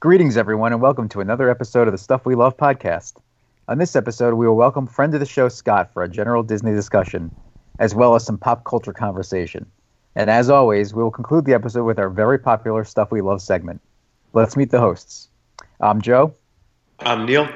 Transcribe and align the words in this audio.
Greetings, 0.00 0.36
everyone, 0.36 0.72
and 0.72 0.80
welcome 0.80 1.08
to 1.08 1.20
another 1.20 1.50
episode 1.50 1.88
of 1.88 1.92
the 1.92 1.98
Stuff 1.98 2.24
We 2.24 2.36
Love 2.36 2.56
podcast. 2.56 3.14
On 3.66 3.78
this 3.78 3.96
episode, 3.96 4.34
we 4.34 4.46
will 4.46 4.54
welcome 4.54 4.86
friend 4.86 5.12
of 5.12 5.18
the 5.18 5.26
show, 5.26 5.48
Scott, 5.48 5.92
for 5.92 6.04
a 6.04 6.08
general 6.08 6.44
Disney 6.44 6.70
discussion, 6.70 7.34
as 7.80 7.96
well 7.96 8.14
as 8.14 8.24
some 8.24 8.38
pop 8.38 8.62
culture 8.62 8.92
conversation. 8.92 9.66
And 10.14 10.30
as 10.30 10.50
always, 10.50 10.94
we 10.94 11.02
will 11.02 11.10
conclude 11.10 11.46
the 11.46 11.52
episode 11.52 11.82
with 11.82 11.98
our 11.98 12.10
very 12.10 12.38
popular 12.38 12.84
Stuff 12.84 13.10
We 13.10 13.22
Love 13.22 13.42
segment. 13.42 13.80
Let's 14.34 14.56
meet 14.56 14.70
the 14.70 14.78
hosts. 14.78 15.30
I'm 15.80 16.00
Joe. 16.00 16.32
I'm 17.00 17.26
Neil. 17.26 17.48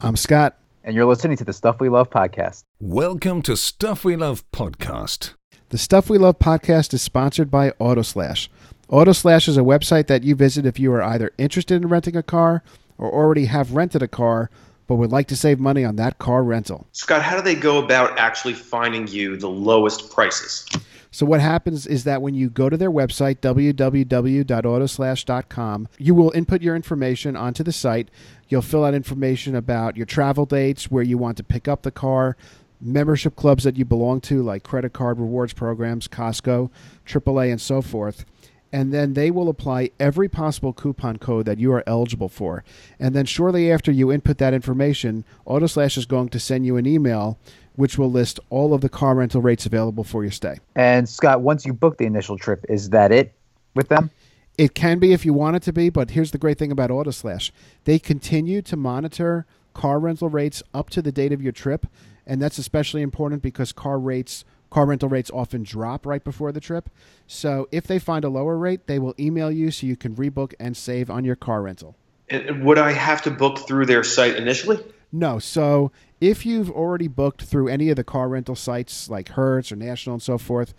I'm 0.00 0.14
Scott. 0.14 0.56
And 0.84 0.94
you're 0.94 1.04
listening 1.04 1.36
to 1.38 1.44
the 1.44 1.52
Stuff 1.52 1.80
We 1.80 1.88
Love 1.88 2.10
podcast. 2.10 2.62
Welcome 2.78 3.42
to 3.42 3.56
Stuff 3.56 4.04
We 4.04 4.14
Love 4.14 4.48
podcast. 4.52 5.32
The 5.70 5.78
Stuff 5.78 6.08
We 6.08 6.18
Love 6.18 6.38
podcast 6.38 6.94
is 6.94 7.02
sponsored 7.02 7.50
by 7.50 7.72
Autoslash. 7.72 8.46
Autoslash 8.90 9.48
is 9.48 9.56
a 9.58 9.62
website 9.62 10.06
that 10.06 10.24
you 10.24 10.34
visit 10.34 10.64
if 10.64 10.80
you 10.80 10.90
are 10.94 11.02
either 11.02 11.30
interested 11.36 11.82
in 11.82 11.88
renting 11.88 12.16
a 12.16 12.22
car 12.22 12.62
or 12.96 13.12
already 13.12 13.44
have 13.44 13.72
rented 13.72 14.02
a 14.02 14.08
car 14.08 14.48
but 14.86 14.96
would 14.96 15.12
like 15.12 15.28
to 15.28 15.36
save 15.36 15.60
money 15.60 15.84
on 15.84 15.96
that 15.96 16.18
car 16.18 16.42
rental. 16.42 16.86
Scott, 16.92 17.20
how 17.20 17.36
do 17.36 17.42
they 17.42 17.54
go 17.54 17.84
about 17.84 18.18
actually 18.18 18.54
finding 18.54 19.06
you 19.06 19.36
the 19.36 19.50
lowest 19.50 20.10
prices? 20.10 20.66
So 21.10 21.26
what 21.26 21.42
happens 21.42 21.86
is 21.86 22.04
that 22.04 22.22
when 22.22 22.34
you 22.34 22.48
go 22.48 22.70
to 22.70 22.78
their 22.78 22.90
website 22.90 23.40
www.autoslash.com, 23.40 25.88
you 25.98 26.14
will 26.14 26.30
input 26.30 26.62
your 26.62 26.74
information 26.74 27.36
onto 27.36 27.62
the 27.62 27.72
site. 27.72 28.10
You'll 28.48 28.62
fill 28.62 28.86
out 28.86 28.94
information 28.94 29.54
about 29.54 29.98
your 29.98 30.06
travel 30.06 30.46
dates, 30.46 30.90
where 30.90 31.02
you 31.02 31.18
want 31.18 31.36
to 31.36 31.44
pick 31.44 31.68
up 31.68 31.82
the 31.82 31.90
car, 31.90 32.38
membership 32.80 33.36
clubs 33.36 33.64
that 33.64 33.76
you 33.76 33.84
belong 33.84 34.22
to 34.22 34.42
like 34.42 34.62
credit 34.62 34.94
card 34.94 35.18
rewards 35.18 35.52
programs, 35.52 36.08
Costco, 36.08 36.70
AAA 37.06 37.50
and 37.50 37.60
so 37.60 37.82
forth 37.82 38.24
and 38.72 38.92
then 38.92 39.14
they 39.14 39.30
will 39.30 39.48
apply 39.48 39.90
every 39.98 40.28
possible 40.28 40.72
coupon 40.72 41.18
code 41.18 41.46
that 41.46 41.58
you 41.58 41.72
are 41.72 41.84
eligible 41.86 42.28
for. 42.28 42.64
And 42.98 43.14
then 43.14 43.26
shortly 43.26 43.72
after 43.72 43.90
you 43.90 44.12
input 44.12 44.38
that 44.38 44.54
information, 44.54 45.24
Autoslash 45.46 45.96
is 45.96 46.06
going 46.06 46.28
to 46.30 46.40
send 46.40 46.66
you 46.66 46.76
an 46.76 46.86
email 46.86 47.38
which 47.76 47.96
will 47.96 48.10
list 48.10 48.40
all 48.50 48.74
of 48.74 48.80
the 48.80 48.88
car 48.88 49.14
rental 49.14 49.40
rates 49.40 49.64
available 49.64 50.02
for 50.02 50.24
your 50.24 50.32
stay. 50.32 50.56
And 50.74 51.08
Scott, 51.08 51.42
once 51.42 51.64
you 51.64 51.72
book 51.72 51.96
the 51.96 52.06
initial 52.06 52.36
trip, 52.36 52.66
is 52.68 52.90
that 52.90 53.12
it 53.12 53.32
with 53.76 53.88
them? 53.88 54.10
It 54.58 54.74
can 54.74 54.98
be 54.98 55.12
if 55.12 55.24
you 55.24 55.32
want 55.32 55.54
it 55.54 55.62
to 55.62 55.72
be, 55.72 55.88
but 55.88 56.10
here's 56.10 56.32
the 56.32 56.38
great 56.38 56.58
thing 56.58 56.72
about 56.72 56.90
Autoslash. 56.90 57.52
They 57.84 58.00
continue 58.00 58.62
to 58.62 58.76
monitor 58.76 59.46
car 59.74 60.00
rental 60.00 60.28
rates 60.28 60.60
up 60.74 60.90
to 60.90 61.00
the 61.00 61.12
date 61.12 61.32
of 61.32 61.40
your 61.40 61.52
trip, 61.52 61.86
and 62.26 62.42
that's 62.42 62.58
especially 62.58 63.00
important 63.00 63.42
because 63.42 63.72
car 63.72 64.00
rates 64.00 64.44
car 64.70 64.86
rental 64.86 65.08
rates 65.08 65.30
often 65.32 65.62
drop 65.62 66.06
right 66.06 66.22
before 66.22 66.52
the 66.52 66.60
trip. 66.60 66.90
So 67.26 67.68
if 67.72 67.86
they 67.86 67.98
find 67.98 68.24
a 68.24 68.28
lower 68.28 68.56
rate, 68.56 68.86
they 68.86 68.98
will 68.98 69.14
email 69.18 69.50
you 69.50 69.70
so 69.70 69.86
you 69.86 69.96
can 69.96 70.14
rebook 70.14 70.54
and 70.60 70.76
save 70.76 71.10
on 71.10 71.24
your 71.24 71.36
car 71.36 71.62
rental. 71.62 71.96
And 72.28 72.64
would 72.64 72.78
I 72.78 72.92
have 72.92 73.22
to 73.22 73.30
book 73.30 73.58
through 73.58 73.86
their 73.86 74.04
site 74.04 74.36
initially? 74.36 74.78
No. 75.10 75.38
So 75.38 75.90
if 76.20 76.44
you've 76.44 76.70
already 76.70 77.08
booked 77.08 77.42
through 77.42 77.68
any 77.68 77.88
of 77.88 77.96
the 77.96 78.04
car 78.04 78.28
rental 78.28 78.54
sites 78.54 79.08
like 79.08 79.30
Hertz 79.30 79.72
or 79.72 79.76
National 79.76 80.14
and 80.14 80.22
so 80.22 80.36
forth, 80.36 80.74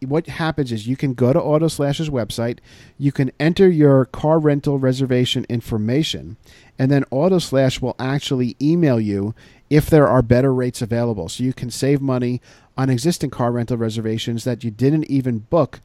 what 0.00 0.26
happens 0.26 0.72
is 0.72 0.86
you 0.86 0.96
can 0.96 1.14
go 1.14 1.32
to 1.32 1.40
Autoslash's 1.40 2.10
website, 2.10 2.58
you 2.98 3.12
can 3.12 3.32
enter 3.40 3.68
your 3.68 4.04
car 4.04 4.38
rental 4.38 4.78
reservation 4.78 5.46
information, 5.48 6.36
and 6.78 6.90
then 6.90 7.04
Autoslash 7.04 7.80
will 7.80 7.96
actually 7.98 8.56
email 8.60 9.00
you 9.00 9.34
if 9.70 9.90
there 9.90 10.08
are 10.08 10.22
better 10.22 10.54
rates 10.54 10.82
available. 10.82 11.28
So 11.28 11.44
you 11.44 11.52
can 11.52 11.70
save 11.70 12.00
money 12.00 12.40
on 12.76 12.90
existing 12.90 13.30
car 13.30 13.52
rental 13.52 13.76
reservations 13.76 14.44
that 14.44 14.64
you 14.64 14.70
didn't 14.70 15.04
even 15.10 15.38
book 15.38 15.80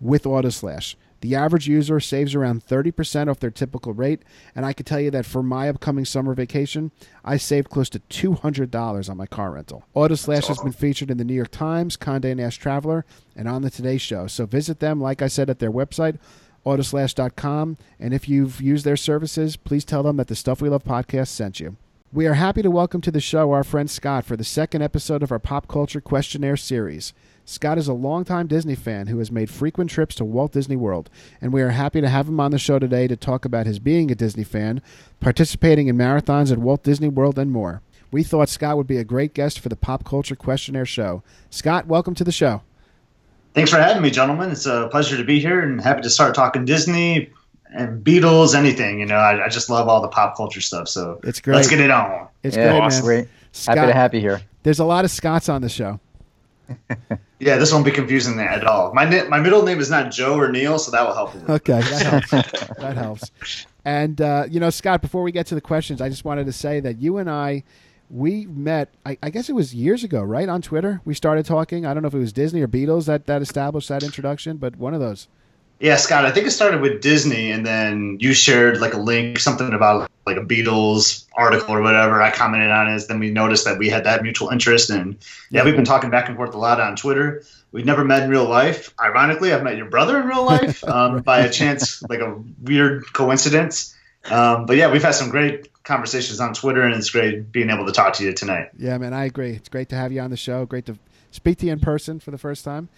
with 0.00 0.24
Autoslash. 0.24 0.96
The 1.20 1.34
average 1.34 1.66
user 1.66 2.00
saves 2.00 2.34
around 2.34 2.66
30% 2.66 3.30
off 3.30 3.40
their 3.40 3.50
typical 3.50 3.94
rate, 3.94 4.20
and 4.54 4.66
I 4.66 4.74
can 4.74 4.84
tell 4.84 5.00
you 5.00 5.10
that 5.12 5.24
for 5.24 5.42
my 5.42 5.70
upcoming 5.70 6.04
summer 6.04 6.34
vacation, 6.34 6.90
I 7.24 7.38
saved 7.38 7.70
close 7.70 7.88
to 7.90 8.00
$200 8.10 9.08
on 9.08 9.16
my 9.16 9.24
car 9.24 9.52
rental. 9.52 9.84
Autoslash 9.96 10.48
has 10.48 10.58
been 10.58 10.72
featured 10.72 11.10
in 11.10 11.16
the 11.16 11.24
New 11.24 11.32
York 11.32 11.50
Times, 11.50 11.96
Condé 11.96 12.36
Nast 12.36 12.60
Traveler, 12.60 13.06
and 13.34 13.48
on 13.48 13.62
the 13.62 13.70
Today 13.70 13.96
Show. 13.96 14.26
So 14.26 14.44
visit 14.44 14.80
them, 14.80 15.00
like 15.00 15.22
I 15.22 15.28
said, 15.28 15.48
at 15.48 15.60
their 15.60 15.72
website, 15.72 16.18
autoslash.com, 16.66 17.78
and 17.98 18.12
if 18.12 18.28
you've 18.28 18.60
used 18.60 18.84
their 18.84 18.96
services, 18.96 19.56
please 19.56 19.86
tell 19.86 20.02
them 20.02 20.18
that 20.18 20.28
the 20.28 20.36
Stuff 20.36 20.60
We 20.60 20.68
Love 20.68 20.84
podcast 20.84 21.28
sent 21.28 21.58
you. 21.58 21.78
We 22.14 22.28
are 22.28 22.34
happy 22.34 22.62
to 22.62 22.70
welcome 22.70 23.00
to 23.00 23.10
the 23.10 23.20
show 23.20 23.50
our 23.50 23.64
friend 23.64 23.90
Scott 23.90 24.24
for 24.24 24.36
the 24.36 24.44
second 24.44 24.82
episode 24.82 25.24
of 25.24 25.32
our 25.32 25.40
pop 25.40 25.66
culture 25.66 26.00
questionnaire 26.00 26.56
series. 26.56 27.12
Scott 27.44 27.76
is 27.76 27.88
a 27.88 27.92
longtime 27.92 28.46
Disney 28.46 28.76
fan 28.76 29.08
who 29.08 29.18
has 29.18 29.32
made 29.32 29.50
frequent 29.50 29.90
trips 29.90 30.14
to 30.14 30.24
Walt 30.24 30.52
Disney 30.52 30.76
World, 30.76 31.10
and 31.40 31.52
we 31.52 31.60
are 31.60 31.70
happy 31.70 32.00
to 32.00 32.08
have 32.08 32.28
him 32.28 32.38
on 32.38 32.52
the 32.52 32.58
show 32.60 32.78
today 32.78 33.08
to 33.08 33.16
talk 33.16 33.44
about 33.44 33.66
his 33.66 33.80
being 33.80 34.12
a 34.12 34.14
Disney 34.14 34.44
fan, 34.44 34.80
participating 35.18 35.88
in 35.88 35.96
marathons 35.96 36.52
at 36.52 36.58
Walt 36.58 36.84
Disney 36.84 37.08
World, 37.08 37.36
and 37.36 37.50
more. 37.50 37.82
We 38.12 38.22
thought 38.22 38.48
Scott 38.48 38.76
would 38.76 38.86
be 38.86 38.98
a 38.98 39.04
great 39.04 39.34
guest 39.34 39.58
for 39.58 39.68
the 39.68 39.74
Pop 39.74 40.04
Culture 40.04 40.36
Questionnaire 40.36 40.86
show. 40.86 41.24
Scott, 41.50 41.88
welcome 41.88 42.14
to 42.14 42.22
the 42.22 42.30
show. 42.30 42.62
Thanks 43.54 43.72
for 43.72 43.78
having 43.78 44.02
me, 44.02 44.10
gentlemen. 44.10 44.52
It's 44.52 44.66
a 44.66 44.86
pleasure 44.88 45.16
to 45.16 45.24
be 45.24 45.40
here 45.40 45.58
and 45.58 45.80
happy 45.80 46.02
to 46.02 46.10
start 46.10 46.36
talking 46.36 46.64
Disney, 46.64 47.32
and 47.74 48.04
Beatles, 48.04 48.54
anything. 48.54 49.00
You 49.00 49.06
know, 49.06 49.16
I, 49.16 49.44
I, 49.44 49.48
just 49.48 49.68
love 49.68 49.88
all 49.88 50.00
the 50.00 50.08
pop 50.08 50.36
culture 50.36 50.60
stuff. 50.60 50.88
So 50.88 51.20
it's 51.24 51.40
great. 51.40 51.56
Let's 51.56 51.68
get 51.68 51.80
it 51.80 51.90
on. 51.90 52.28
It's 52.42 52.56
yeah, 52.56 52.70
great, 52.70 52.80
awesome. 52.80 53.06
man. 53.06 53.16
Great. 53.22 53.28
Scott, 53.52 53.76
Happy 53.76 53.92
to 53.92 53.98
have 53.98 54.14
you 54.14 54.20
here. 54.20 54.42
There's 54.62 54.78
a 54.78 54.84
lot 54.84 55.04
of 55.04 55.10
Scotts 55.10 55.48
on 55.48 55.62
the 55.62 55.68
show. 55.68 56.00
yeah, 57.38 57.56
this 57.56 57.72
won't 57.72 57.84
be 57.84 57.90
confusing 57.90 58.38
at 58.40 58.64
all. 58.64 58.94
My 58.94 59.04
my 59.24 59.38
middle 59.38 59.62
name 59.62 59.80
is 59.80 59.90
not 59.90 60.10
Joe 60.10 60.38
or 60.38 60.50
Neil, 60.50 60.78
so 60.78 60.90
that 60.92 61.06
will 61.06 61.14
help. 61.14 61.34
Okay, 61.48 61.80
that 61.80 62.02
helps. 62.02 62.30
that 62.78 62.96
helps. 62.96 63.66
And 63.84 64.20
uh, 64.20 64.46
you 64.48 64.60
know, 64.60 64.70
Scott, 64.70 65.02
before 65.02 65.22
we 65.22 65.30
get 65.30 65.46
to 65.48 65.54
the 65.54 65.60
questions, 65.60 66.00
I 66.00 66.08
just 66.08 66.24
wanted 66.24 66.46
to 66.46 66.52
say 66.52 66.80
that 66.80 67.00
you 67.00 67.18
and 67.18 67.28
I. 67.28 67.64
We 68.10 68.44
met, 68.46 68.94
I, 69.06 69.16
I 69.22 69.30
guess 69.30 69.48
it 69.48 69.54
was 69.54 69.74
years 69.74 70.04
ago, 70.04 70.22
right? 70.22 70.48
On 70.48 70.60
Twitter, 70.60 71.00
we 71.06 71.14
started 71.14 71.46
talking. 71.46 71.86
I 71.86 71.94
don't 71.94 72.02
know 72.02 72.06
if 72.06 72.14
it 72.14 72.18
was 72.18 72.34
Disney 72.34 72.60
or 72.60 72.68
Beatles 72.68 73.06
that, 73.06 73.26
that 73.26 73.40
established 73.40 73.88
that 73.88 74.02
introduction, 74.02 74.58
but 74.58 74.76
one 74.76 74.92
of 74.92 75.00
those. 75.00 75.26
Yeah, 75.80 75.96
Scott, 75.96 76.24
I 76.24 76.30
think 76.30 76.46
it 76.46 76.52
started 76.52 76.80
with 76.80 77.02
Disney, 77.02 77.50
and 77.50 77.66
then 77.66 78.18
you 78.20 78.32
shared 78.32 78.80
like 78.80 78.94
a 78.94 78.98
link, 78.98 79.38
something 79.38 79.72
about 79.72 80.10
like 80.24 80.36
a 80.36 80.40
Beatles 80.40 81.26
article 81.34 81.74
or 81.74 81.82
whatever. 81.82 82.22
I 82.22 82.30
commented 82.30 82.70
on 82.70 82.88
it. 82.88 83.02
Then 83.08 83.18
we 83.18 83.30
noticed 83.30 83.64
that 83.64 83.78
we 83.78 83.88
had 83.88 84.04
that 84.04 84.22
mutual 84.22 84.50
interest, 84.50 84.90
and 84.90 85.16
yeah, 85.50 85.64
we've 85.64 85.74
been 85.74 85.84
talking 85.84 86.10
back 86.10 86.28
and 86.28 86.36
forth 86.36 86.54
a 86.54 86.58
lot 86.58 86.80
on 86.80 86.96
Twitter. 86.96 87.42
We've 87.72 87.84
never 87.84 88.04
met 88.04 88.22
in 88.22 88.30
real 88.30 88.48
life. 88.48 88.94
Ironically, 89.00 89.52
I've 89.52 89.64
met 89.64 89.76
your 89.76 89.90
brother 89.90 90.20
in 90.20 90.26
real 90.26 90.44
life 90.44 90.84
um, 90.88 91.22
by 91.22 91.40
a 91.40 91.50
chance, 91.50 92.02
like 92.04 92.20
a 92.20 92.40
weird 92.62 93.12
coincidence. 93.12 93.96
Um, 94.30 94.66
but 94.66 94.76
yeah, 94.76 94.90
we've 94.90 95.02
had 95.02 95.14
some 95.14 95.28
great 95.28 95.70
conversations 95.82 96.40
on 96.40 96.54
Twitter, 96.54 96.82
and 96.82 96.94
it's 96.94 97.10
great 97.10 97.50
being 97.50 97.70
able 97.70 97.84
to 97.86 97.92
talk 97.92 98.14
to 98.14 98.24
you 98.24 98.32
tonight. 98.32 98.70
Yeah, 98.78 98.96
man, 98.96 99.12
I 99.12 99.24
agree. 99.24 99.50
It's 99.50 99.68
great 99.68 99.88
to 99.88 99.96
have 99.96 100.12
you 100.12 100.20
on 100.20 100.30
the 100.30 100.36
show. 100.36 100.64
Great 100.66 100.86
to 100.86 100.96
speak 101.32 101.58
to 101.58 101.66
you 101.66 101.72
in 101.72 101.80
person 101.80 102.20
for 102.20 102.30
the 102.30 102.38
first 102.38 102.64
time 102.64 102.88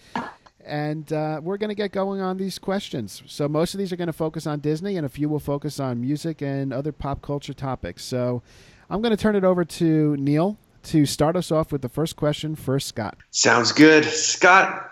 and 0.66 1.12
uh, 1.12 1.40
we're 1.42 1.56
going 1.56 1.68
to 1.68 1.74
get 1.74 1.92
going 1.92 2.20
on 2.20 2.36
these 2.36 2.58
questions. 2.58 3.22
So 3.26 3.48
most 3.48 3.74
of 3.74 3.78
these 3.78 3.92
are 3.92 3.96
going 3.96 4.06
to 4.08 4.12
focus 4.12 4.46
on 4.46 4.60
Disney, 4.60 4.96
and 4.96 5.06
a 5.06 5.08
few 5.08 5.28
will 5.28 5.40
focus 5.40 5.80
on 5.80 6.00
music 6.00 6.42
and 6.42 6.72
other 6.72 6.92
pop 6.92 7.22
culture 7.22 7.54
topics. 7.54 8.04
So 8.04 8.42
I'm 8.90 9.00
going 9.00 9.16
to 9.16 9.22
turn 9.22 9.36
it 9.36 9.44
over 9.44 9.64
to 9.64 10.16
Neil 10.16 10.58
to 10.84 11.06
start 11.06 11.36
us 11.36 11.50
off 11.50 11.72
with 11.72 11.82
the 11.82 11.88
first 11.88 12.16
question 12.16 12.54
for 12.54 12.78
Scott. 12.78 13.16
Sounds 13.30 13.72
good, 13.72 14.04
Scott. 14.04 14.90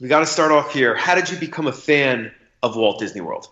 We 0.00 0.08
got 0.08 0.20
to 0.20 0.26
start 0.26 0.52
off 0.52 0.72
here. 0.72 0.94
How 0.94 1.14
did 1.14 1.30
you 1.30 1.38
become 1.38 1.66
a 1.66 1.72
fan 1.72 2.32
of 2.62 2.76
Walt 2.76 3.00
Disney 3.00 3.20
World? 3.20 3.48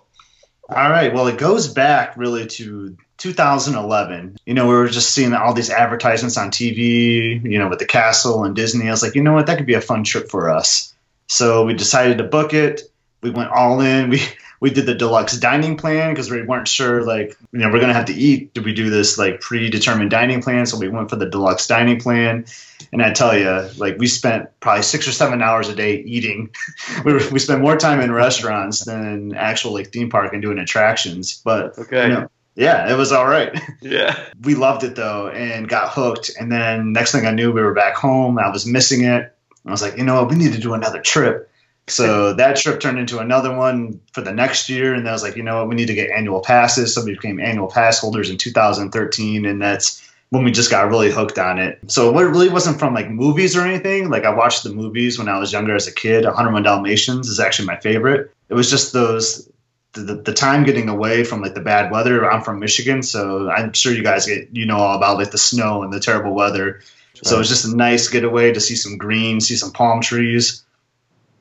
All 0.69 0.89
right. 0.89 1.13
Well, 1.13 1.27
it 1.27 1.37
goes 1.37 1.69
back 1.69 2.17
really 2.17 2.47
to 2.47 2.97
2011. 3.19 4.37
You 4.47 4.55
know, 4.55 4.67
we 4.67 4.75
were 4.75 4.89
just 4.89 5.11
seeing 5.11 5.35
all 5.35 5.53
these 5.53 5.71
advertisements 5.71 6.37
on 6.37 6.51
TV, 6.51 7.43
you 7.43 7.59
know, 7.59 7.69
with 7.69 7.79
the 7.79 7.87
castle 7.87 8.45
and 8.45 8.57
Disney. 8.57 8.89
I 8.89 8.91
was 8.91 9.03
like, 9.03 9.15
you 9.15 9.23
know 9.23 9.35
what, 9.35 9.47
that 9.47 9.59
could 9.59 9.67
be 9.67 9.75
a 9.75 9.81
fun 9.81 10.05
trip 10.05 10.31
for 10.31 10.51
us. 10.51 10.94
So 11.27 11.65
we 11.65 11.75
decided 11.75 12.19
to 12.19 12.25
book 12.25 12.55
it. 12.55 12.83
We 13.23 13.31
went 13.31 13.51
all 13.51 13.81
in. 13.81 14.11
We 14.15 14.21
we 14.61 14.71
did 14.71 14.87
the 14.87 14.95
deluxe 14.95 15.37
dining 15.37 15.77
plan 15.77 16.11
because 16.15 16.31
we 16.31 16.43
weren't 16.43 16.67
sure 16.69 17.05
like 17.05 17.37
you 17.53 17.59
know 17.59 17.71
we're 17.71 17.81
gonna 17.81 17.93
have 17.93 18.07
to 18.07 18.15
eat. 18.15 18.55
Did 18.55 18.65
we 18.65 18.73
do 18.73 18.89
this 18.89 19.19
like 19.19 19.43
predetermined 19.43 20.11
dining 20.11 20.41
plan? 20.41 20.65
So 20.65 20.79
we 20.79 20.89
went 20.89 21.11
for 21.11 21.17
the 21.17 21.29
deluxe 21.29 21.67
dining 21.67 22.01
plan. 22.01 22.47
And 22.91 23.03
I 23.03 23.13
tell 23.13 23.37
you, 23.37 23.69
like 23.77 23.99
we 23.99 24.07
spent 24.07 24.49
probably 24.61 24.83
six 24.83 25.07
or 25.07 25.13
seven 25.13 25.43
hours 25.43 25.69
a 25.69 25.75
day 25.75 25.97
eating. 25.97 26.55
we 27.05 27.13
were, 27.13 27.21
we 27.31 27.41
spent 27.41 27.61
more 27.61 27.77
time 27.77 28.01
in 28.01 28.11
restaurants 28.11 28.85
than 28.87 29.35
actual 29.35 29.75
like 29.75 29.89
theme 29.89 30.09
park 30.09 30.33
and 30.33 30.41
doing 30.41 30.59
attractions. 30.59 31.43
But 31.45 31.79
okay. 31.79 32.09
You 32.09 32.15
know, 32.15 32.31
yeah, 32.55 32.91
it 32.91 32.97
was 32.97 33.13
all 33.13 33.27
right. 33.27 33.61
Yeah. 33.83 34.19
we 34.41 34.55
loved 34.55 34.83
it 34.85 34.95
though 34.95 35.29
and 35.29 35.69
got 35.69 35.91
hooked. 35.91 36.31
And 36.41 36.51
then 36.51 36.93
next 36.93 37.13
thing 37.13 37.27
I 37.27 37.33
knew, 37.33 37.53
we 37.53 37.61
were 37.61 37.75
back 37.75 37.97
home. 37.97 38.39
I 38.39 38.51
was 38.51 38.65
missing 38.65 39.05
it. 39.05 39.34
I 39.67 39.71
was 39.71 39.83
like, 39.83 39.97
you 39.97 40.05
know 40.05 40.17
what, 40.17 40.31
we 40.31 40.37
need 40.37 40.53
to 40.53 40.61
do 40.61 40.75
another 40.75 41.01
trip. 41.01 41.51
So 41.87 42.33
that 42.35 42.57
trip 42.57 42.81
turned 42.81 42.99
into 42.99 43.19
another 43.19 43.55
one 43.55 44.01
for 44.13 44.23
the 44.23 44.33
next 44.33 44.71
year, 44.71 44.95
and 44.95 45.05
then 45.05 45.11
I 45.11 45.13
was 45.13 45.23
like, 45.23 45.37
you 45.37 45.43
know 45.43 45.59
what, 45.59 45.69
we 45.69 45.75
need 45.75 45.89
to 45.89 45.95
get 45.95 46.11
annual 46.11 46.41
passes. 46.41 46.95
So 46.95 47.05
we 47.05 47.13
became 47.13 47.41
annual 47.41 47.69
pass 47.69 47.99
holders 47.99 48.31
in 48.31 48.39
2013, 48.39 49.45
and 49.45 49.61
that's 49.61 50.03
when 50.31 50.45
we 50.45 50.51
just 50.51 50.71
got 50.71 50.89
really 50.89 51.11
hooked 51.11 51.39
on 51.39 51.59
it. 51.59 51.79
So 51.87 52.19
it 52.19 52.23
really 52.23 52.49
wasn't 52.49 52.79
from 52.79 52.95
like 52.95 53.11
movies 53.11 53.55
or 53.55 53.61
anything. 53.63 54.09
Like 54.09 54.25
I 54.25 54.35
watched 54.35 54.65
the 54.65 54.73
movies 54.73 55.19
when 55.19 55.29
I 55.29 55.39
was 55.39 55.53
younger 55.53 55.75
as 55.75 55.87
a 55.87 55.93
kid. 55.93 56.25
101 56.25 56.63
Dalmatians 56.63 57.29
is 57.29 57.39
actually 57.39 57.67
my 57.67 57.77
favorite. 57.77 58.33
It 58.49 58.55
was 58.55 58.71
just 58.71 58.93
those 58.93 59.49
the, 59.93 60.15
the 60.15 60.33
time 60.33 60.65
getting 60.65 60.89
away 60.89 61.23
from 61.23 61.41
like 61.41 61.55
the 61.55 61.61
bad 61.61 61.91
weather. 61.91 62.29
I'm 62.29 62.43
from 62.43 62.59
Michigan, 62.59 63.03
so 63.03 63.49
I'm 63.49 63.73
sure 63.73 63.93
you 63.93 64.03
guys 64.03 64.27
get 64.27 64.49
you 64.53 64.67
know 64.67 64.79
all 64.79 64.97
about 64.97 65.19
like 65.19 65.31
the 65.31 65.39
snow 65.39 65.83
and 65.83 65.93
the 65.93 66.01
terrible 66.01 66.35
weather. 66.35 66.81
So 67.23 67.41
it's 67.41 67.49
just 67.49 67.65
a 67.65 67.77
nice 67.77 68.09
getaway 68.09 68.53
to 68.53 68.61
see 68.61 68.75
some 68.75 68.99
green, 68.99 69.41
see 69.41 69.57
some 69.57 69.73
palm 69.73 70.01
trees. 70.01 70.65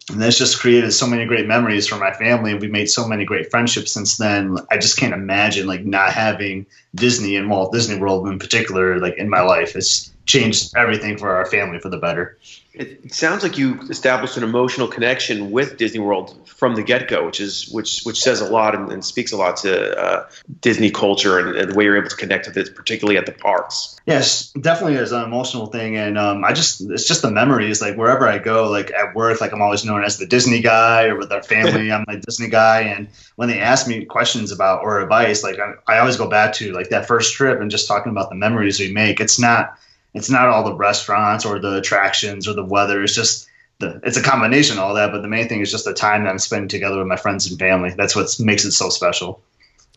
And 0.09 0.21
that's 0.21 0.37
just 0.37 0.59
created 0.59 0.91
so 0.91 1.07
many 1.07 1.25
great 1.25 1.47
memories 1.47 1.87
for 1.87 1.95
my 1.95 2.13
family. 2.13 2.51
And 2.51 2.61
We 2.61 2.67
made 2.67 2.89
so 2.89 3.07
many 3.07 3.25
great 3.25 3.49
friendships 3.49 3.91
since 3.91 4.17
then. 4.17 4.57
I 4.69 4.77
just 4.77 4.97
can't 4.97 5.13
imagine 5.13 5.65
like 5.65 5.85
not 5.85 6.11
having 6.11 6.65
Disney 6.93 7.35
and 7.37 7.49
Walt 7.49 7.71
Disney 7.71 7.97
World 7.97 8.27
in 8.27 8.37
particular 8.37 8.99
like 8.99 9.17
in 9.17 9.29
my 9.29 9.41
life. 9.41 9.75
It's 9.75 10.12
changed 10.25 10.73
everything 10.75 11.17
for 11.17 11.29
our 11.35 11.45
family 11.45 11.79
for 11.79 11.89
the 11.89 11.97
better. 11.97 12.37
It 12.73 13.13
sounds 13.13 13.43
like 13.43 13.57
you 13.57 13.79
established 13.89 14.35
an 14.35 14.43
emotional 14.43 14.87
connection 14.87 15.51
with 15.51 15.77
Disney 15.77 15.99
World 15.99 16.47
from 16.47 16.73
the 16.73 16.81
get-go, 16.81 17.25
which 17.25 17.39
is 17.39 17.69
which 17.69 18.01
which 18.03 18.19
says 18.19 18.41
a 18.41 18.51
lot 18.51 18.73
and, 18.73 18.91
and 18.91 19.05
speaks 19.05 19.31
a 19.31 19.37
lot 19.37 19.57
to 19.57 19.95
uh, 19.95 20.29
Disney 20.59 20.89
culture 20.89 21.37
and, 21.37 21.55
and, 21.55 21.71
the 21.71 21.75
way 21.75 21.83
you're 21.83 21.97
able 21.97 22.09
to 22.09 22.15
connect 22.15 22.47
with 22.47 22.57
it, 22.57 22.73
particularly 22.73 23.17
at 23.17 23.27
the 23.27 23.31
parks. 23.31 23.99
Yes, 24.07 24.51
definitely 24.53 24.95
is 24.95 25.11
an 25.11 25.23
emotional 25.23 25.67
thing, 25.67 25.97
and 25.97 26.17
um, 26.17 26.43
I 26.43 26.53
just 26.53 26.81
it's 26.81 27.07
just 27.07 27.21
the 27.21 27.29
memories. 27.29 27.79
Like 27.79 27.95
wherever 27.95 28.27
I 28.27 28.39
go, 28.39 28.71
like 28.71 28.91
at 28.91 29.13
work, 29.13 29.39
like 29.39 29.53
I'm 29.53 29.61
always 29.61 29.85
known 29.85 30.03
as 30.03 30.17
the 30.17 30.25
Disney 30.25 30.61
guy, 30.61 31.05
or 31.05 31.17
with 31.17 31.31
our 31.31 31.43
family, 31.43 31.91
I'm 31.91 32.05
the 32.07 32.17
Disney 32.17 32.49
guy. 32.49 32.81
And 32.81 33.07
when 33.35 33.49
they 33.49 33.59
ask 33.59 33.87
me 33.87 34.05
questions 34.05 34.51
about 34.51 34.83
or 34.83 34.99
advice, 34.99 35.43
like 35.43 35.59
I, 35.59 35.73
I 35.87 35.99
always 35.99 36.17
go 36.17 36.27
back 36.27 36.53
to 36.53 36.71
like 36.71 36.89
that 36.89 37.07
first 37.07 37.35
trip 37.35 37.61
and 37.61 37.69
just 37.69 37.87
talking 37.87 38.11
about 38.11 38.29
the 38.29 38.35
memories 38.35 38.79
we 38.79 38.91
make. 38.91 39.19
It's 39.19 39.39
not 39.39 39.77
it's 40.13 40.29
not 40.29 40.47
all 40.47 40.63
the 40.63 40.75
restaurants 40.75 41.45
or 41.45 41.59
the 41.59 41.77
attractions 41.77 42.47
or 42.47 42.53
the 42.53 42.65
weather. 42.65 43.03
It's 43.03 43.15
just 43.15 43.47
the 43.79 43.99
it's 44.03 44.17
a 44.17 44.23
combination 44.23 44.77
of 44.77 44.83
all 44.83 44.93
that. 44.93 45.11
But 45.11 45.21
the 45.21 45.27
main 45.27 45.47
thing 45.47 45.61
is 45.61 45.71
just 45.71 45.85
the 45.85 45.93
time 45.93 46.23
that 46.23 46.29
I'm 46.29 46.39
spending 46.39 46.69
together 46.69 46.97
with 46.97 47.07
my 47.07 47.15
friends 47.15 47.49
and 47.49 47.59
family. 47.59 47.93
That's 47.97 48.15
what 48.15 48.35
makes 48.39 48.65
it 48.65 48.71
so 48.71 48.89
special. 48.89 49.41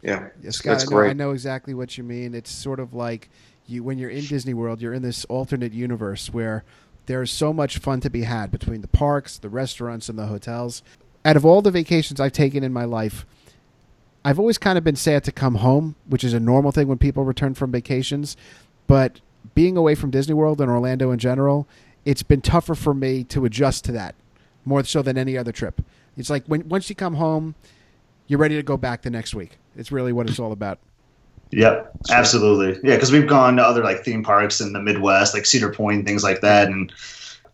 Yeah, 0.03 0.29
yeah 0.43 0.51
Scott, 0.51 0.83
I 0.83 0.91
know, 0.91 1.01
I 1.01 1.13
know 1.13 1.31
exactly 1.33 1.75
what 1.75 1.97
you 1.99 2.05
mean. 2.05 2.35
It's 2.35 2.51
sort 2.51 2.81
of 2.81 2.95
like 2.95 3.29
you 3.67 3.83
when 3.83 3.99
you're 3.99 4.11
in 4.11 4.25
Disney 4.25 4.55
World, 4.55 4.81
you're 4.81 4.95
in 4.95 5.03
this 5.03 5.25
alternate 5.27 5.73
universe 5.73 6.33
where 6.33 6.65
there's 7.07 7.31
so 7.31 7.53
much 7.53 7.79
fun 7.79 8.01
to 8.01 8.11
be 8.11 8.23
had 8.23 8.51
between 8.51 8.81
the 8.81 8.89
parks, 8.89 9.39
the 9.39 9.49
restaurants, 9.49 10.09
and 10.09 10.19
the 10.19 10.27
hotels. 10.27 10.83
Out 11.25 11.37
of 11.37 11.45
all 11.45 11.63
the 11.63 11.71
vacations 11.71 12.21
I've 12.21 12.33
taken 12.33 12.63
in 12.63 12.73
my 12.73 12.85
life, 12.85 13.27
I've 14.25 14.39
always 14.39 14.59
kind 14.59 14.77
of 14.77 14.85
been 14.85 14.97
sad 14.97 15.25
to 15.25 15.33
come 15.33 15.57
home, 15.57 15.95
which 16.09 16.25
is 16.25 16.33
a 16.33 16.41
normal 16.41 16.73
thing 16.73 16.89
when 16.89 16.99
people 16.99 17.25
return 17.25 17.55
from 17.55 17.71
vacations. 17.71 18.37
But 18.87 19.21
being 19.55 19.77
away 19.77 19.95
from 19.95 20.11
Disney 20.11 20.35
World 20.35 20.61
and 20.61 20.71
Orlando 20.71 21.11
in 21.11 21.19
general, 21.19 21.69
it's 22.05 22.23
been 22.23 22.41
tougher 22.41 22.75
for 22.75 22.95
me 22.95 23.25
to 23.25 23.45
adjust 23.45 23.85
to 23.85 23.93
that 23.93 24.15
more 24.65 24.85
so 24.85 25.03
than 25.03 25.17
any 25.17 25.37
other 25.37 25.53
trip. 25.53 25.83
It's 26.17 26.31
like 26.31 26.45
when 26.47 26.69
once 26.69 26.89
you 26.89 26.97
come 26.97 27.15
home, 27.15 27.55
you're 28.27 28.39
ready 28.39 28.57
to 28.57 28.63
go 28.63 28.77
back 28.77 29.03
the 29.03 29.11
next 29.11 29.35
week. 29.35 29.59
It's 29.77 29.93
really 29.93 30.13
what 30.13 30.29
it's 30.29 30.39
all 30.39 30.53
about. 30.53 30.79
Yep, 31.51 31.93
absolutely. 32.11 32.81
Yeah, 32.89 32.97
because 32.97 33.13
we've 33.13 33.29
gone 33.29 33.57
to 33.57 33.63
other 33.63 33.85
like 33.85 34.05
theme 34.05 34.25
parks 34.25 34.61
in 34.61 34.73
the 34.73 34.81
Midwest, 34.81 35.35
like 35.35 35.47
Cedar 35.47 35.71
Point, 35.71 36.07
things 36.07 36.25
like 36.25 36.41
that, 36.41 36.69
and 36.69 36.93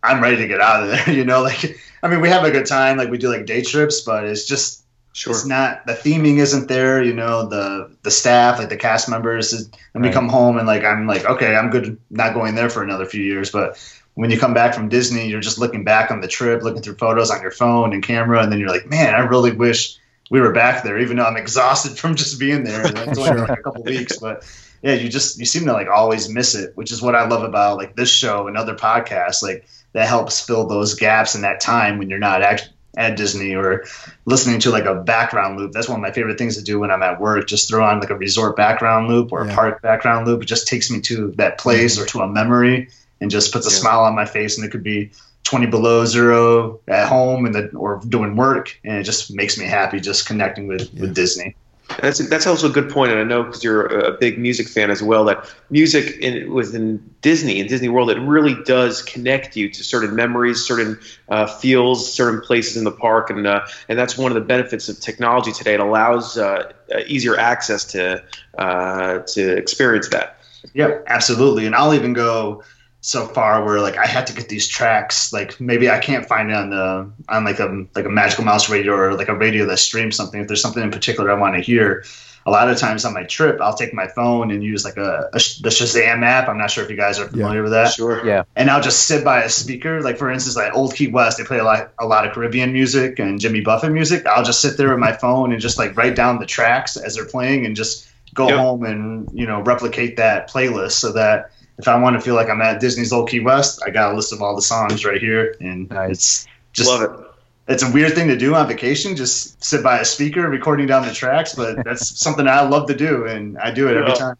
I'm 0.01 0.21
ready 0.21 0.37
to 0.37 0.47
get 0.47 0.61
out 0.61 0.83
of 0.83 0.89
there. 0.89 1.09
You 1.15 1.25
know, 1.25 1.41
like 1.41 1.77
I 2.01 2.07
mean, 2.07 2.21
we 2.21 2.29
have 2.29 2.43
a 2.43 2.51
good 2.51 2.65
time, 2.65 2.97
like 2.97 3.09
we 3.09 3.17
do 3.17 3.29
like 3.29 3.45
day 3.45 3.61
trips, 3.61 4.01
but 4.01 4.25
it's 4.25 4.45
just 4.45 4.82
Sure. 5.13 5.31
It's 5.31 5.45
not 5.45 5.85
the 5.85 5.93
theming 5.93 6.39
isn't 6.39 6.67
there, 6.67 7.03
you 7.03 7.13
know, 7.13 7.45
the 7.47 7.95
the 8.01 8.09
staff, 8.09 8.57
like 8.57 8.69
the 8.69 8.77
cast 8.77 9.07
members 9.07 9.53
and 9.53 9.71
right. 9.93 10.09
we 10.09 10.09
come 10.09 10.27
home 10.27 10.57
and 10.57 10.65
like 10.65 10.83
I'm 10.83 11.05
like, 11.05 11.23
okay, 11.23 11.55
I'm 11.55 11.69
good 11.69 11.99
not 12.09 12.33
going 12.33 12.55
there 12.55 12.69
for 12.69 12.81
another 12.81 13.05
few 13.05 13.23
years. 13.23 13.51
But 13.51 13.77
when 14.15 14.31
you 14.31 14.39
come 14.39 14.55
back 14.55 14.73
from 14.73 14.89
Disney, 14.89 15.27
you're 15.27 15.39
just 15.39 15.59
looking 15.59 15.83
back 15.83 16.09
on 16.09 16.21
the 16.21 16.27
trip, 16.27 16.63
looking 16.63 16.81
through 16.81 16.95
photos 16.95 17.29
on 17.29 17.43
your 17.43 17.51
phone 17.51 17.93
and 17.93 18.01
camera, 18.01 18.41
and 18.41 18.51
then 18.51 18.59
you're 18.59 18.69
like, 18.69 18.87
Man, 18.87 19.13
I 19.13 19.19
really 19.19 19.51
wish 19.51 19.99
we 20.31 20.41
were 20.41 20.51
back 20.51 20.83
there, 20.83 20.97
even 20.97 21.17
though 21.17 21.25
I'm 21.25 21.37
exhausted 21.37 21.91
from 21.99 22.15
just 22.15 22.39
being 22.39 22.63
there. 22.63 22.81
It's 22.83 23.19
only 23.19 23.41
like 23.41 23.59
a 23.59 23.61
couple 23.61 23.83
weeks. 23.83 24.17
But 24.17 24.43
yeah, 24.81 24.95
you 24.95 25.09
just 25.09 25.37
you 25.37 25.45
seem 25.45 25.65
to 25.65 25.73
like 25.73 25.89
always 25.89 26.27
miss 26.27 26.55
it, 26.55 26.75
which 26.75 26.91
is 26.91 27.03
what 27.03 27.13
I 27.13 27.27
love 27.27 27.43
about 27.43 27.77
like 27.77 27.95
this 27.95 28.09
show 28.09 28.47
and 28.47 28.57
other 28.57 28.73
podcasts. 28.73 29.43
Like 29.43 29.67
that 29.91 30.07
helps 30.07 30.43
fill 30.43 30.65
those 30.65 30.95
gaps 30.95 31.35
in 31.35 31.41
that 31.41 31.61
time 31.61 31.99
when 31.99 32.09
you're 32.09 32.17
not 32.17 32.41
actually 32.41 32.73
at 32.95 33.17
Disney 33.17 33.55
or 33.55 33.85
listening 34.25 34.59
to 34.61 34.69
like 34.69 34.85
a 34.85 34.95
background 34.95 35.57
loop. 35.57 35.71
That's 35.71 35.89
one 35.89 35.99
of 35.99 36.01
my 36.01 36.11
favorite 36.11 36.37
things 36.37 36.57
to 36.57 36.63
do 36.63 36.79
when 36.79 36.91
I'm 36.91 37.03
at 37.03 37.19
work. 37.19 37.47
Just 37.47 37.67
throw 37.67 37.83
on 37.83 37.99
like 37.99 38.11
a 38.11 38.15
resort 38.15 38.55
background 38.55 39.07
loop 39.07 39.31
or 39.31 39.45
yeah. 39.45 39.51
a 39.51 39.55
park 39.55 39.81
background 39.81 40.27
loop. 40.27 40.43
It 40.43 40.45
just 40.45 40.67
takes 40.67 40.91
me 40.91 41.01
to 41.01 41.31
that 41.37 41.57
place 41.57 41.95
mm-hmm. 41.95 42.03
or 42.03 42.07
to 42.07 42.21
a 42.21 42.27
memory 42.27 42.89
and 43.19 43.31
just 43.31 43.51
puts 43.51 43.67
a 43.67 43.71
yeah. 43.71 43.79
smile 43.79 44.01
on 44.01 44.15
my 44.15 44.25
face. 44.25 44.57
And 44.57 44.65
it 44.65 44.71
could 44.71 44.83
be 44.83 45.11
20 45.43 45.67
below 45.67 46.05
zero 46.05 46.79
at 46.87 47.07
home 47.07 47.45
and 47.45 47.55
the, 47.55 47.69
or 47.69 48.01
doing 48.07 48.35
work. 48.35 48.79
And 48.83 48.97
it 48.97 49.03
just 49.03 49.33
makes 49.33 49.57
me 49.57 49.65
happy 49.65 49.99
just 49.99 50.27
connecting 50.27 50.67
with, 50.67 50.93
yeah. 50.93 51.01
with 51.01 51.15
Disney. 51.15 51.55
That's 52.01 52.27
that's 52.29 52.47
also 52.47 52.69
a 52.69 52.71
good 52.71 52.89
point, 52.89 53.11
and 53.11 53.19
I 53.19 53.23
know 53.23 53.43
because 53.43 53.63
you're 53.63 53.85
a 53.85 54.11
big 54.17 54.37
music 54.37 54.67
fan 54.67 54.89
as 54.91 55.01
well. 55.01 55.25
That 55.25 55.45
music 55.69 56.17
in, 56.17 56.51
within 56.53 57.13
Disney 57.21 57.59
and 57.59 57.69
Disney 57.69 57.89
World, 57.89 58.09
it 58.09 58.19
really 58.19 58.55
does 58.65 59.01
connect 59.01 59.55
you 59.55 59.69
to 59.69 59.83
certain 59.83 60.15
memories, 60.15 60.65
certain 60.65 60.99
uh, 61.29 61.45
feels, 61.45 62.11
certain 62.11 62.41
places 62.41 62.77
in 62.77 62.83
the 62.83 62.91
park, 62.91 63.29
and 63.29 63.45
uh, 63.45 63.61
and 63.89 63.97
that's 63.97 64.17
one 64.17 64.31
of 64.31 64.35
the 64.35 64.41
benefits 64.41 64.89
of 64.89 64.99
technology 64.99 65.51
today. 65.51 65.75
It 65.75 65.79
allows 65.79 66.37
uh, 66.37 66.71
easier 67.07 67.37
access 67.37 67.85
to 67.85 68.23
uh, 68.57 69.19
to 69.19 69.57
experience 69.57 70.09
that. 70.09 70.37
Yep, 70.73 71.03
absolutely, 71.07 71.65
and 71.65 71.75
I'll 71.75 71.93
even 71.93 72.13
go 72.13 72.63
so 73.05 73.27
far 73.27 73.65
where 73.65 73.81
like 73.81 73.97
I 73.97 74.05
had 74.05 74.27
to 74.27 74.33
get 74.33 74.47
these 74.47 74.65
tracks 74.65 75.33
like 75.33 75.59
maybe 75.59 75.89
I 75.89 75.99
can't 75.99 76.25
find 76.25 76.49
it 76.49 76.55
on 76.55 76.69
the 76.69 77.11
on 77.27 77.43
like 77.43 77.59
a 77.59 77.85
like 77.93 78.05
a 78.05 78.09
magical 78.09 78.45
mouse 78.45 78.69
radio 78.69 78.93
or 78.93 79.13
like 79.15 79.27
a 79.27 79.35
radio 79.35 79.65
that 79.65 79.77
streams 79.79 80.15
something. 80.15 80.39
If 80.39 80.47
there's 80.47 80.61
something 80.61 80.81
in 80.81 80.89
particular 80.89 81.29
I 81.29 81.33
want 81.33 81.55
to 81.55 81.61
hear 81.61 82.05
a 82.45 82.51
lot 82.51 82.69
of 82.69 82.77
times 82.77 83.03
on 83.03 83.13
my 83.13 83.23
trip 83.23 83.59
I'll 83.59 83.75
take 83.75 83.93
my 83.93 84.07
phone 84.07 84.51
and 84.51 84.63
use 84.63 84.85
like 84.85 84.95
a, 84.95 85.29
a 85.33 85.37
the 85.37 85.69
Shazam 85.69 86.23
app. 86.23 86.47
I'm 86.47 86.57
not 86.57 86.71
sure 86.71 86.85
if 86.85 86.89
you 86.89 86.95
guys 86.95 87.19
are 87.19 87.27
familiar 87.27 87.57
yeah. 87.57 87.63
with 87.63 87.71
that. 87.73 87.93
Sure. 87.93 88.25
Yeah. 88.25 88.43
And 88.55 88.69
I'll 88.69 88.81
just 88.81 89.05
sit 89.05 89.25
by 89.25 89.43
a 89.43 89.49
speaker. 89.49 90.01
Like 90.01 90.17
for 90.17 90.31
instance 90.31 90.55
like 90.55 90.73
Old 90.73 90.95
Key 90.95 91.07
West 91.07 91.37
they 91.37 91.43
play 91.43 91.59
a 91.59 91.65
lot 91.65 91.91
a 91.99 92.07
lot 92.07 92.25
of 92.25 92.33
Caribbean 92.33 92.71
music 92.71 93.19
and 93.19 93.37
Jimmy 93.37 93.59
Buffett 93.59 93.91
music. 93.91 94.25
I'll 94.25 94.45
just 94.45 94.61
sit 94.61 94.77
there 94.77 94.91
with 94.91 94.99
my 94.99 95.11
phone 95.11 95.51
and 95.51 95.59
just 95.59 95.77
like 95.77 95.97
write 95.97 96.15
down 96.15 96.39
the 96.39 96.45
tracks 96.45 96.95
as 96.95 97.15
they're 97.15 97.25
playing 97.25 97.65
and 97.65 97.75
just 97.75 98.09
go 98.33 98.47
yep. 98.47 98.57
home 98.57 98.85
and 98.85 99.29
you 99.33 99.45
know 99.45 99.59
replicate 99.61 100.15
that 100.15 100.49
playlist 100.49 100.93
so 100.93 101.11
that 101.11 101.51
if 101.77 101.87
I 101.87 101.97
want 101.97 102.15
to 102.15 102.21
feel 102.21 102.35
like 102.35 102.49
I'm 102.49 102.61
at 102.61 102.79
Disney's 102.79 103.11
Old 103.11 103.29
Key 103.29 103.39
West, 103.39 103.81
I 103.85 103.89
got 103.89 104.13
a 104.13 104.15
list 104.15 104.33
of 104.33 104.41
all 104.41 104.55
the 104.55 104.61
songs 104.61 105.05
right 105.05 105.19
here, 105.19 105.55
and 105.59 105.89
nice. 105.89 106.11
it's 106.11 106.47
just 106.73 106.89
love 106.89 107.01
it. 107.01 107.27
It's 107.67 107.81
a 107.81 107.91
weird 107.91 108.13
thing 108.13 108.27
to 108.27 108.37
do 108.37 108.55
on 108.55 108.67
vacation, 108.67 109.15
just 109.15 109.63
sit 109.63 109.81
by 109.83 109.99
a 109.99 110.05
speaker 110.05 110.49
recording 110.49 110.85
down 110.85 111.07
the 111.07 111.13
tracks, 111.13 111.55
but 111.55 111.77
that's 111.85 112.19
something 112.19 112.47
I 112.47 112.61
love 112.61 112.87
to 112.87 112.95
do, 112.95 113.25
and 113.25 113.57
I 113.57 113.71
do 113.71 113.87
it 113.87 113.97
every 113.97 114.13
time. 114.13 114.37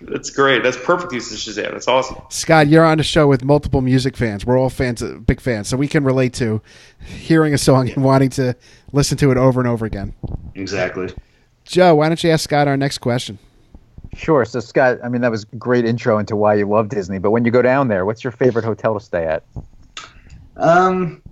That's 0.00 0.30
great. 0.30 0.62
That's 0.62 0.76
perfect 0.76 1.12
use 1.12 1.32
of 1.32 1.38
Shazam. 1.38 1.72
That's 1.72 1.88
awesome. 1.88 2.18
Scott, 2.28 2.68
you're 2.68 2.84
on 2.84 3.00
a 3.00 3.02
show 3.02 3.26
with 3.26 3.44
multiple 3.44 3.80
music 3.80 4.16
fans. 4.16 4.46
We're 4.46 4.58
all 4.58 4.70
fans, 4.70 5.02
uh, 5.02 5.18
big 5.26 5.40
fans, 5.40 5.68
so 5.68 5.76
we 5.76 5.88
can 5.88 6.04
relate 6.04 6.34
to 6.34 6.62
hearing 7.04 7.52
a 7.52 7.58
song 7.58 7.90
and 7.90 8.04
wanting 8.04 8.30
to 8.30 8.54
listen 8.92 9.18
to 9.18 9.30
it 9.32 9.36
over 9.36 9.60
and 9.60 9.68
over 9.68 9.86
again. 9.86 10.14
Exactly. 10.54 11.12
Joe, 11.64 11.96
why 11.96 12.08
don't 12.08 12.22
you 12.22 12.30
ask 12.30 12.44
Scott 12.44 12.68
our 12.68 12.76
next 12.76 12.98
question? 12.98 13.38
Sure. 14.14 14.44
So, 14.44 14.60
Scott, 14.60 14.98
I 15.04 15.08
mean, 15.08 15.20
that 15.20 15.30
was 15.30 15.44
a 15.52 15.56
great 15.56 15.84
intro 15.84 16.18
into 16.18 16.36
why 16.36 16.54
you 16.54 16.68
love 16.68 16.88
Disney. 16.88 17.18
But 17.18 17.30
when 17.30 17.44
you 17.44 17.50
go 17.50 17.62
down 17.62 17.88
there, 17.88 18.04
what's 18.04 18.24
your 18.24 18.32
favorite 18.32 18.64
hotel 18.64 18.94
to 18.94 19.00
stay 19.04 19.24
at? 19.24 19.44
Um, 20.56 21.22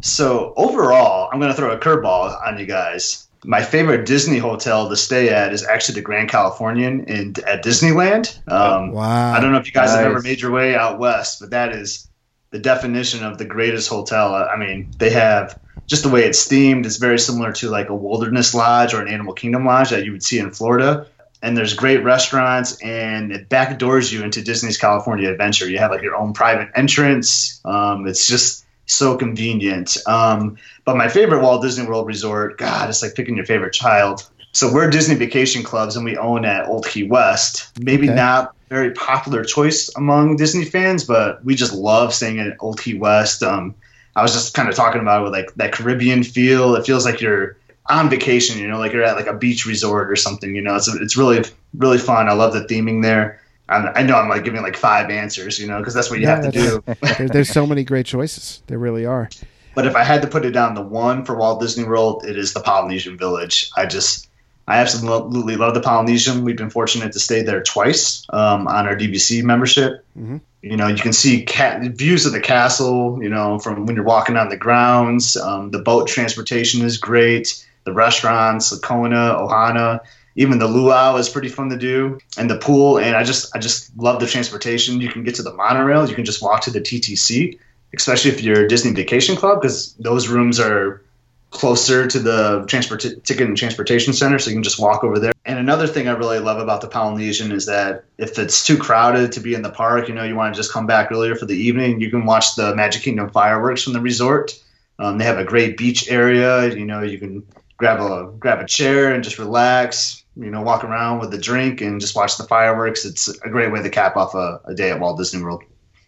so 0.00 0.54
overall, 0.56 1.28
I'm 1.32 1.40
going 1.40 1.50
to 1.50 1.56
throw 1.56 1.72
a 1.72 1.78
curveball 1.78 2.46
on 2.46 2.58
you 2.58 2.66
guys. 2.66 3.26
My 3.44 3.62
favorite 3.62 4.06
Disney 4.06 4.38
hotel 4.38 4.88
to 4.88 4.96
stay 4.96 5.30
at 5.30 5.52
is 5.52 5.64
actually 5.64 5.96
the 5.96 6.02
Grand 6.02 6.28
Californian 6.28 7.04
in 7.04 7.34
at 7.46 7.64
Disneyland. 7.64 8.36
Um, 8.50 8.92
wow! 8.92 9.32
I 9.32 9.40
don't 9.40 9.52
know 9.52 9.58
if 9.58 9.66
you 9.66 9.72
guys 9.72 9.90
nice. 9.90 9.98
have 9.98 10.06
ever 10.06 10.20
made 10.20 10.40
your 10.40 10.50
way 10.50 10.74
out 10.74 10.98
west, 10.98 11.38
but 11.40 11.50
that 11.50 11.72
is 11.72 12.08
the 12.50 12.58
definition 12.58 13.24
of 13.24 13.38
the 13.38 13.44
greatest 13.44 13.88
hotel. 13.88 14.34
I 14.34 14.56
mean, 14.56 14.90
they 14.98 15.10
have 15.10 15.58
just 15.86 16.02
the 16.02 16.08
way 16.08 16.24
it's 16.24 16.48
themed. 16.48 16.84
It's 16.84 16.96
very 16.96 17.18
similar 17.18 17.52
to 17.54 17.70
like 17.70 17.90
a 17.90 17.94
Wilderness 17.94 18.54
Lodge 18.54 18.92
or 18.92 19.00
an 19.00 19.08
Animal 19.08 19.34
Kingdom 19.34 19.64
Lodge 19.64 19.90
that 19.90 20.04
you 20.04 20.12
would 20.12 20.22
see 20.22 20.38
in 20.38 20.50
Florida 20.50 21.06
and 21.42 21.56
there's 21.56 21.74
great 21.74 22.02
restaurants 22.02 22.80
and 22.82 23.32
it 23.32 23.48
backdoors 23.48 24.12
you 24.12 24.22
into 24.22 24.42
Disney's 24.42 24.78
California 24.78 25.30
Adventure. 25.30 25.68
You 25.68 25.78
have 25.78 25.90
like 25.90 26.02
your 26.02 26.16
own 26.16 26.32
private 26.32 26.70
entrance. 26.74 27.60
Um, 27.64 28.06
it's 28.06 28.26
just 28.26 28.64
so 28.86 29.16
convenient. 29.16 29.96
Um, 30.06 30.56
but 30.84 30.96
my 30.96 31.08
favorite 31.08 31.42
Walt 31.42 31.62
Disney 31.62 31.86
World 31.86 32.06
resort, 32.06 32.58
God, 32.58 32.88
it's 32.88 33.02
like 33.02 33.14
picking 33.14 33.36
your 33.36 33.46
favorite 33.46 33.72
child. 33.72 34.28
So 34.52 34.72
we're 34.72 34.90
Disney 34.90 35.14
Vacation 35.14 35.62
Clubs 35.62 35.94
and 35.94 36.04
we 36.04 36.16
own 36.16 36.44
at 36.44 36.68
Old 36.68 36.86
Key 36.86 37.04
West. 37.04 37.70
Maybe 37.78 38.08
okay. 38.08 38.16
not 38.16 38.56
very 38.68 38.92
popular 38.92 39.44
choice 39.44 39.94
among 39.94 40.36
Disney 40.36 40.64
fans, 40.64 41.04
but 41.04 41.44
we 41.44 41.54
just 41.54 41.72
love 41.72 42.14
staying 42.14 42.40
at 42.40 42.56
Old 42.60 42.80
Key 42.80 42.94
West. 42.94 43.42
Um, 43.42 43.74
I 44.16 44.22
was 44.22 44.32
just 44.32 44.54
kind 44.54 44.68
of 44.68 44.74
talking 44.74 45.00
about 45.00 45.20
it 45.20 45.24
with 45.24 45.32
like 45.32 45.54
that 45.56 45.72
Caribbean 45.72 46.24
feel. 46.24 46.74
It 46.74 46.86
feels 46.86 47.04
like 47.04 47.20
you're 47.20 47.56
on 47.88 48.10
vacation, 48.10 48.58
you 48.58 48.68
know, 48.68 48.78
like 48.78 48.92
you're 48.92 49.02
at 49.02 49.16
like 49.16 49.26
a 49.26 49.34
beach 49.34 49.66
resort 49.66 50.10
or 50.10 50.16
something, 50.16 50.54
you 50.54 50.62
know, 50.62 50.76
it's, 50.76 50.88
it's 50.88 51.16
really, 51.16 51.42
really 51.74 51.98
fun. 51.98 52.28
I 52.28 52.32
love 52.32 52.52
the 52.52 52.60
theming 52.60 53.02
there. 53.02 53.40
I'm, 53.68 53.90
i 53.94 54.02
know 54.02 54.16
I'm 54.16 54.28
like 54.28 54.44
giving 54.44 54.62
like 54.62 54.76
five 54.76 55.10
answers, 55.10 55.58
you 55.58 55.66
know, 55.66 55.78
because 55.78 55.94
that's 55.94 56.10
what 56.10 56.18
you 56.18 56.26
yeah, 56.26 56.42
have 56.42 56.52
to 56.52 56.82
do. 57.18 57.28
there's 57.28 57.50
so 57.50 57.66
many 57.66 57.84
great 57.84 58.06
choices. 58.06 58.62
There 58.66 58.78
really 58.78 59.04
are. 59.04 59.28
But 59.74 59.86
if 59.86 59.94
I 59.94 60.02
had 60.02 60.22
to 60.22 60.28
put 60.28 60.44
it 60.44 60.50
down 60.50 60.74
the 60.74 60.82
one 60.82 61.24
for 61.24 61.36
Walt 61.36 61.60
Disney 61.60 61.84
World, 61.84 62.24
it 62.26 62.36
is 62.36 62.52
the 62.52 62.60
Polynesian 62.60 63.16
Village. 63.16 63.70
I 63.76 63.86
just, 63.86 64.28
I 64.66 64.78
absolutely 64.78 65.56
love 65.56 65.74
the 65.74 65.80
Polynesian. 65.80 66.44
We've 66.44 66.56
been 66.56 66.70
fortunate 66.70 67.12
to 67.12 67.20
stay 67.20 67.42
there 67.42 67.62
twice 67.62 68.26
um, 68.30 68.66
on 68.66 68.86
our 68.86 68.96
DVC 68.96 69.42
membership. 69.42 70.04
Mhm. 70.18 70.40
You 70.62 70.76
know, 70.76 70.88
you 70.88 70.96
can 70.96 71.12
see 71.12 71.44
ca- 71.44 71.78
views 71.92 72.26
of 72.26 72.32
the 72.32 72.40
castle. 72.40 73.22
You 73.22 73.28
know, 73.28 73.60
from 73.60 73.86
when 73.86 73.94
you're 73.94 74.04
walking 74.04 74.36
on 74.36 74.48
the 74.48 74.56
grounds. 74.56 75.36
Um, 75.36 75.70
the 75.70 75.78
boat 75.78 76.08
transportation 76.08 76.84
is 76.84 76.96
great. 76.96 77.64
The 77.84 77.92
restaurants, 77.92 78.70
the 78.70 78.78
Kona, 78.78 79.36
Ohana, 79.38 80.00
even 80.36 80.58
the 80.58 80.68
luau 80.68 81.16
is 81.16 81.28
pretty 81.28 81.48
fun 81.48 81.70
to 81.70 81.76
do, 81.76 82.18
and 82.36 82.48
the 82.48 82.58
pool. 82.58 82.98
And 82.98 83.16
I 83.16 83.24
just, 83.24 83.54
I 83.56 83.58
just 83.58 83.96
love 83.96 84.20
the 84.20 84.26
transportation. 84.26 85.00
You 85.00 85.08
can 85.08 85.24
get 85.24 85.36
to 85.36 85.42
the 85.42 85.52
monorail. 85.52 86.08
You 86.08 86.14
can 86.14 86.24
just 86.24 86.42
walk 86.42 86.62
to 86.62 86.70
the 86.70 86.80
TTC 86.80 87.58
especially 87.94 88.30
if 88.30 88.42
you're 88.42 88.66
Disney 88.66 88.92
Vacation 88.92 89.36
Club, 89.36 89.60
because 89.60 89.94
those 89.94 90.28
rooms 90.28 90.60
are 90.60 91.02
closer 91.50 92.06
to 92.06 92.18
the 92.18 92.64
transport 92.66 93.00
ticket 93.00 93.40
and 93.40 93.56
transportation 93.56 94.12
center, 94.12 94.38
so 94.38 94.50
you 94.50 94.56
can 94.56 94.62
just 94.62 94.78
walk 94.78 95.02
over 95.02 95.18
there. 95.18 95.32
And 95.46 95.58
another 95.58 95.86
thing 95.86 96.06
I 96.06 96.12
really 96.12 96.40
love 96.40 96.58
about 96.58 96.82
the 96.82 96.88
Polynesian 96.88 97.52
is 97.52 97.66
that 97.66 98.04
if 98.18 98.38
it's 98.38 98.66
too 98.66 98.76
crowded 98.76 99.32
to 99.32 99.40
be 99.40 99.54
in 99.54 99.62
the 99.62 99.70
park, 99.70 100.08
you 100.08 100.14
know, 100.14 100.24
you 100.24 100.36
want 100.36 100.54
to 100.54 100.58
just 100.58 100.72
come 100.72 100.86
back 100.86 101.10
earlier 101.10 101.34
for 101.34 101.46
the 101.46 101.56
evening, 101.56 102.00
you 102.00 102.10
can 102.10 102.26
watch 102.26 102.54
the 102.54 102.74
Magic 102.74 103.02
Kingdom 103.02 103.30
fireworks 103.30 103.82
from 103.82 103.94
the 103.94 104.00
resort. 104.00 104.62
Um, 104.98 105.16
they 105.16 105.24
have 105.24 105.38
a 105.38 105.44
great 105.44 105.78
beach 105.78 106.10
area. 106.10 106.74
You 106.74 106.84
know, 106.84 107.02
you 107.02 107.18
can 107.18 107.46
grab 107.78 108.00
a 108.00 108.30
grab 108.38 108.60
a 108.60 108.66
chair 108.66 109.14
and 109.14 109.24
just 109.24 109.38
relax. 109.38 110.24
You 110.36 110.50
know, 110.50 110.62
walk 110.62 110.84
around 110.84 111.18
with 111.18 111.34
a 111.34 111.38
drink 111.38 111.80
and 111.80 112.00
just 112.00 112.14
watch 112.14 112.36
the 112.36 112.44
fireworks. 112.44 113.04
It's 113.04 113.28
a 113.28 113.48
great 113.48 113.72
way 113.72 113.82
to 113.82 113.90
cap 113.90 114.16
off 114.16 114.34
a, 114.34 114.60
a 114.66 114.74
day 114.74 114.90
at 114.90 115.00
Walt 115.00 115.18
Disney 115.18 115.42
World. 115.42 115.64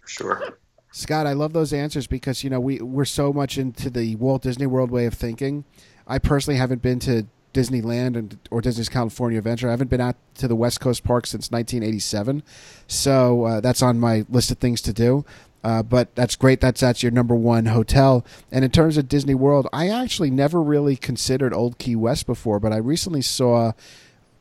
Sure. 0.06 0.56
Scott, 0.92 1.26
I 1.26 1.32
love 1.32 1.52
those 1.52 1.72
answers 1.72 2.06
because 2.06 2.44
you 2.44 2.50
know 2.50 2.60
we 2.60 2.80
we're 2.80 3.04
so 3.04 3.32
much 3.32 3.58
into 3.58 3.90
the 3.90 4.16
Walt 4.16 4.42
Disney 4.42 4.66
World 4.66 4.90
way 4.90 5.06
of 5.06 5.14
thinking. 5.14 5.64
I 6.06 6.18
personally 6.18 6.58
haven't 6.58 6.82
been 6.82 6.98
to 7.00 7.26
Disneyland 7.54 8.16
and 8.16 8.38
or 8.50 8.60
Disney's 8.60 8.88
California 8.88 9.38
Adventure. 9.38 9.68
I 9.68 9.72
haven't 9.72 9.90
been 9.90 10.00
out 10.00 10.16
to 10.36 10.48
the 10.48 10.56
West 10.56 10.80
Coast 10.80 11.04
Park 11.04 11.26
since 11.26 11.50
1987, 11.50 12.42
so 12.86 13.44
uh, 13.44 13.60
that's 13.60 13.82
on 13.82 13.98
my 13.98 14.24
list 14.28 14.50
of 14.50 14.58
things 14.58 14.80
to 14.82 14.92
do. 14.92 15.24
Uh, 15.62 15.82
but 15.82 16.14
that's 16.14 16.36
great. 16.36 16.60
That's 16.60 16.80
that's 16.80 17.02
your 17.02 17.12
number 17.12 17.34
one 17.34 17.66
hotel. 17.66 18.24
And 18.50 18.64
in 18.64 18.70
terms 18.70 18.96
of 18.96 19.08
Disney 19.08 19.34
World, 19.34 19.68
I 19.72 19.88
actually 19.88 20.30
never 20.30 20.62
really 20.62 20.96
considered 20.96 21.52
Old 21.52 21.78
Key 21.78 21.96
West 21.96 22.26
before, 22.26 22.58
but 22.58 22.72
I 22.72 22.78
recently 22.78 23.22
saw 23.22 23.72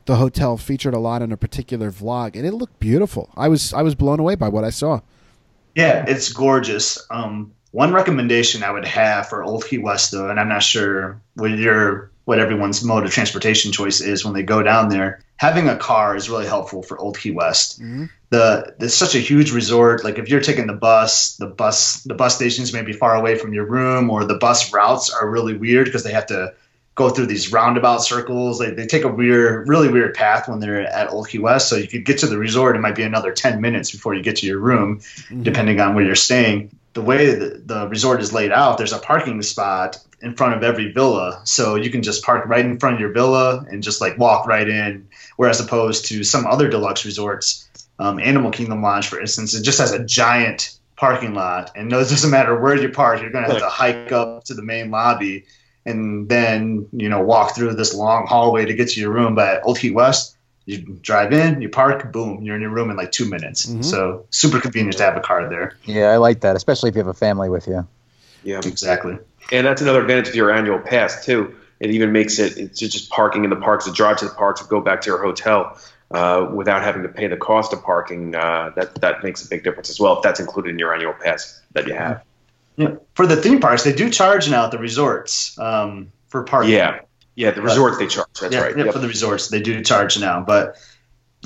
the 0.06 0.16
hotel 0.16 0.56
featured 0.56 0.94
a 0.94 0.98
lot 0.98 1.22
in 1.22 1.30
a 1.30 1.36
particular 1.36 1.90
vlog, 1.90 2.36
and 2.36 2.46
it 2.46 2.54
looked 2.54 2.80
beautiful. 2.80 3.30
I 3.36 3.48
was 3.48 3.72
I 3.72 3.82
was 3.82 3.94
blown 3.94 4.18
away 4.18 4.34
by 4.34 4.48
what 4.48 4.64
I 4.64 4.70
saw. 4.70 5.00
Yeah, 5.74 6.04
it's 6.08 6.32
gorgeous. 6.32 6.98
Um, 7.10 7.52
one 7.70 7.92
recommendation 7.92 8.62
I 8.62 8.70
would 8.70 8.86
have 8.86 9.28
for 9.28 9.44
Old 9.44 9.64
Key 9.64 9.78
West, 9.78 10.10
though, 10.10 10.28
and 10.28 10.40
I'm 10.40 10.48
not 10.48 10.62
sure 10.62 11.20
what 11.34 11.50
your 11.50 12.10
what 12.30 12.38
everyone's 12.38 12.84
mode 12.84 13.04
of 13.04 13.10
transportation 13.10 13.72
choice 13.72 14.00
is 14.00 14.24
when 14.24 14.34
they 14.34 14.44
go 14.44 14.62
down 14.62 14.88
there. 14.88 15.18
Having 15.34 15.68
a 15.68 15.76
car 15.76 16.14
is 16.14 16.30
really 16.30 16.46
helpful 16.46 16.80
for 16.80 16.96
Old 16.96 17.18
Key 17.18 17.32
West. 17.32 17.82
Mhm. 17.82 18.08
The 18.28 18.72
it's 18.78 18.94
such 18.94 19.16
a 19.16 19.18
huge 19.18 19.50
resort. 19.50 20.04
Like 20.04 20.16
if 20.16 20.28
you're 20.28 20.40
taking 20.40 20.68
the 20.68 20.72
bus, 20.88 21.34
the 21.38 21.48
bus 21.48 22.04
the 22.04 22.14
bus 22.14 22.36
stations 22.36 22.72
may 22.72 22.82
be 22.82 22.92
far 22.92 23.16
away 23.16 23.34
from 23.34 23.52
your 23.52 23.64
room, 23.64 24.10
or 24.10 24.24
the 24.24 24.36
bus 24.36 24.72
routes 24.72 25.10
are 25.10 25.28
really 25.28 25.54
weird 25.54 25.86
because 25.86 26.04
they 26.04 26.12
have 26.12 26.26
to 26.26 26.52
go 26.94 27.10
through 27.10 27.26
these 27.26 27.50
roundabout 27.52 27.98
circles. 28.04 28.60
They, 28.60 28.70
they 28.70 28.86
take 28.86 29.02
a 29.02 29.08
weird, 29.08 29.68
really 29.68 29.88
weird 29.88 30.14
path 30.14 30.48
when 30.48 30.60
they're 30.60 30.82
at 30.82 31.10
Old 31.10 31.28
Key 31.30 31.38
West. 31.40 31.68
So 31.68 31.74
you 31.74 31.88
could 31.88 32.04
get 32.04 32.18
to 32.18 32.28
the 32.28 32.38
resort. 32.38 32.76
It 32.76 32.80
might 32.80 32.94
be 32.94 33.02
another 33.02 33.32
10 33.32 33.60
minutes 33.60 33.90
before 33.90 34.14
you 34.14 34.22
get 34.22 34.36
to 34.36 34.46
your 34.46 34.60
room, 34.60 35.00
depending 35.42 35.80
on 35.80 35.96
where 35.96 36.04
you're 36.04 36.14
staying. 36.14 36.70
The 36.92 37.02
way 37.02 37.34
the, 37.34 37.62
the 37.64 37.88
resort 37.88 38.20
is 38.20 38.32
laid 38.32 38.52
out, 38.52 38.78
there's 38.78 38.92
a 38.92 38.98
parking 38.98 39.40
spot 39.42 39.98
in 40.22 40.34
front 40.34 40.54
of 40.54 40.62
every 40.62 40.92
villa. 40.92 41.40
So 41.44 41.76
you 41.76 41.90
can 41.90 42.02
just 42.02 42.24
park 42.24 42.46
right 42.46 42.64
in 42.64 42.78
front 42.78 42.96
of 42.96 43.00
your 43.00 43.12
villa 43.12 43.64
and 43.70 43.82
just 43.82 44.00
like 44.00 44.18
walk 44.18 44.46
right 44.46 44.68
in. 44.68 45.08
Whereas 45.36 45.60
opposed 45.60 46.06
to 46.06 46.24
some 46.24 46.46
other 46.46 46.68
deluxe 46.68 47.04
resorts, 47.04 47.68
um, 47.98 48.18
Animal 48.18 48.50
Kingdom 48.50 48.82
Lodge, 48.82 49.08
for 49.08 49.20
instance, 49.20 49.54
it 49.54 49.62
just 49.62 49.78
has 49.78 49.92
a 49.92 50.04
giant 50.04 50.76
parking 50.96 51.34
lot. 51.34 51.70
And 51.76 51.92
it 51.92 51.96
doesn't 51.96 52.30
matter 52.30 52.58
where 52.58 52.76
you 52.76 52.90
park, 52.90 53.20
you're 53.20 53.30
going 53.30 53.44
to 53.44 53.52
have 53.52 53.62
to 53.62 53.68
hike 53.68 54.12
up 54.12 54.44
to 54.44 54.54
the 54.54 54.62
main 54.62 54.90
lobby 54.90 55.46
and 55.86 56.28
then 56.28 56.86
you 56.92 57.08
know 57.08 57.20
walk 57.22 57.54
through 57.54 57.74
this 57.74 57.94
long 57.94 58.26
hallway 58.26 58.64
to 58.64 58.74
get 58.74 58.90
to 58.90 59.00
your 59.00 59.10
room. 59.10 59.34
But 59.34 59.56
at 59.56 59.66
Old 59.66 59.78
Key 59.78 59.90
West, 59.90 60.36
you 60.66 60.98
drive 61.02 61.32
in, 61.32 61.60
you 61.62 61.68
park, 61.68 62.12
boom, 62.12 62.42
you're 62.42 62.54
in 62.54 62.62
your 62.62 62.70
room 62.70 62.90
in 62.90 62.96
like 62.96 63.12
two 63.12 63.28
minutes. 63.28 63.66
Mhm. 63.66 63.84
So 63.84 64.26
super 64.30 64.60
convenient 64.60 64.96
to 64.98 65.02
have 65.04 65.16
a 65.16 65.20
car 65.20 65.48
there. 65.48 65.76
Yeah, 65.84 66.08
I 66.10 66.18
like 66.18 66.40
that, 66.40 66.56
especially 66.56 66.90
if 66.90 66.94
you 66.94 67.00
have 67.00 67.08
a 67.08 67.14
family 67.14 67.48
with 67.48 67.66
you. 67.66 67.86
Yeah. 68.42 68.60
Exactly. 68.64 69.18
And 69.52 69.66
that's 69.66 69.82
another 69.82 70.00
advantage 70.00 70.28
of 70.28 70.34
your 70.34 70.50
annual 70.50 70.78
pass 70.78 71.24
too. 71.24 71.54
It 71.80 71.90
even 71.90 72.12
makes 72.12 72.38
it 72.38 72.58
it's 72.58 72.78
just 72.78 73.10
parking 73.10 73.44
in 73.44 73.50
the 73.50 73.56
parks, 73.56 73.86
to 73.86 73.92
drive 73.92 74.18
to 74.18 74.26
the 74.26 74.34
parks, 74.34 74.62
or 74.62 74.66
go 74.66 74.80
back 74.80 75.00
to 75.02 75.10
your 75.10 75.22
hotel 75.22 75.78
uh, 76.10 76.46
without 76.52 76.82
having 76.82 77.02
to 77.02 77.08
pay 77.08 77.26
the 77.26 77.36
cost 77.36 77.72
of 77.72 77.82
parking. 77.82 78.34
Uh, 78.34 78.70
that 78.76 79.00
that 79.00 79.24
makes 79.24 79.44
a 79.44 79.48
big 79.48 79.64
difference 79.64 79.88
as 79.88 79.98
well 79.98 80.16
if 80.18 80.22
that's 80.22 80.40
included 80.40 80.70
in 80.70 80.78
your 80.78 80.94
annual 80.94 81.14
pass 81.14 81.60
that 81.72 81.86
you 81.86 81.94
have. 81.94 82.22
Yeah. 82.76 82.96
For 83.14 83.26
the 83.26 83.36
theme 83.36 83.60
parks, 83.60 83.84
they 83.84 83.92
do 83.92 84.10
charge 84.10 84.50
now 84.50 84.66
at 84.66 84.70
the 84.70 84.78
resorts 84.78 85.58
um, 85.58 86.12
for 86.28 86.44
parking. 86.44 86.72
Yeah, 86.72 87.00
yeah. 87.40 87.50
The 87.50 87.62
resorts 87.62 87.98
they 87.98 88.06
charge. 88.06 88.28
That's 88.40 88.54
yeah, 88.54 88.60
right. 88.60 88.76
yeah, 88.76 88.84
Yep. 88.84 88.92
for 88.94 88.98
the 88.98 89.08
resorts, 89.08 89.48
they 89.48 89.60
do 89.60 89.82
charge 89.82 90.18
now. 90.18 90.40
But 90.40 90.76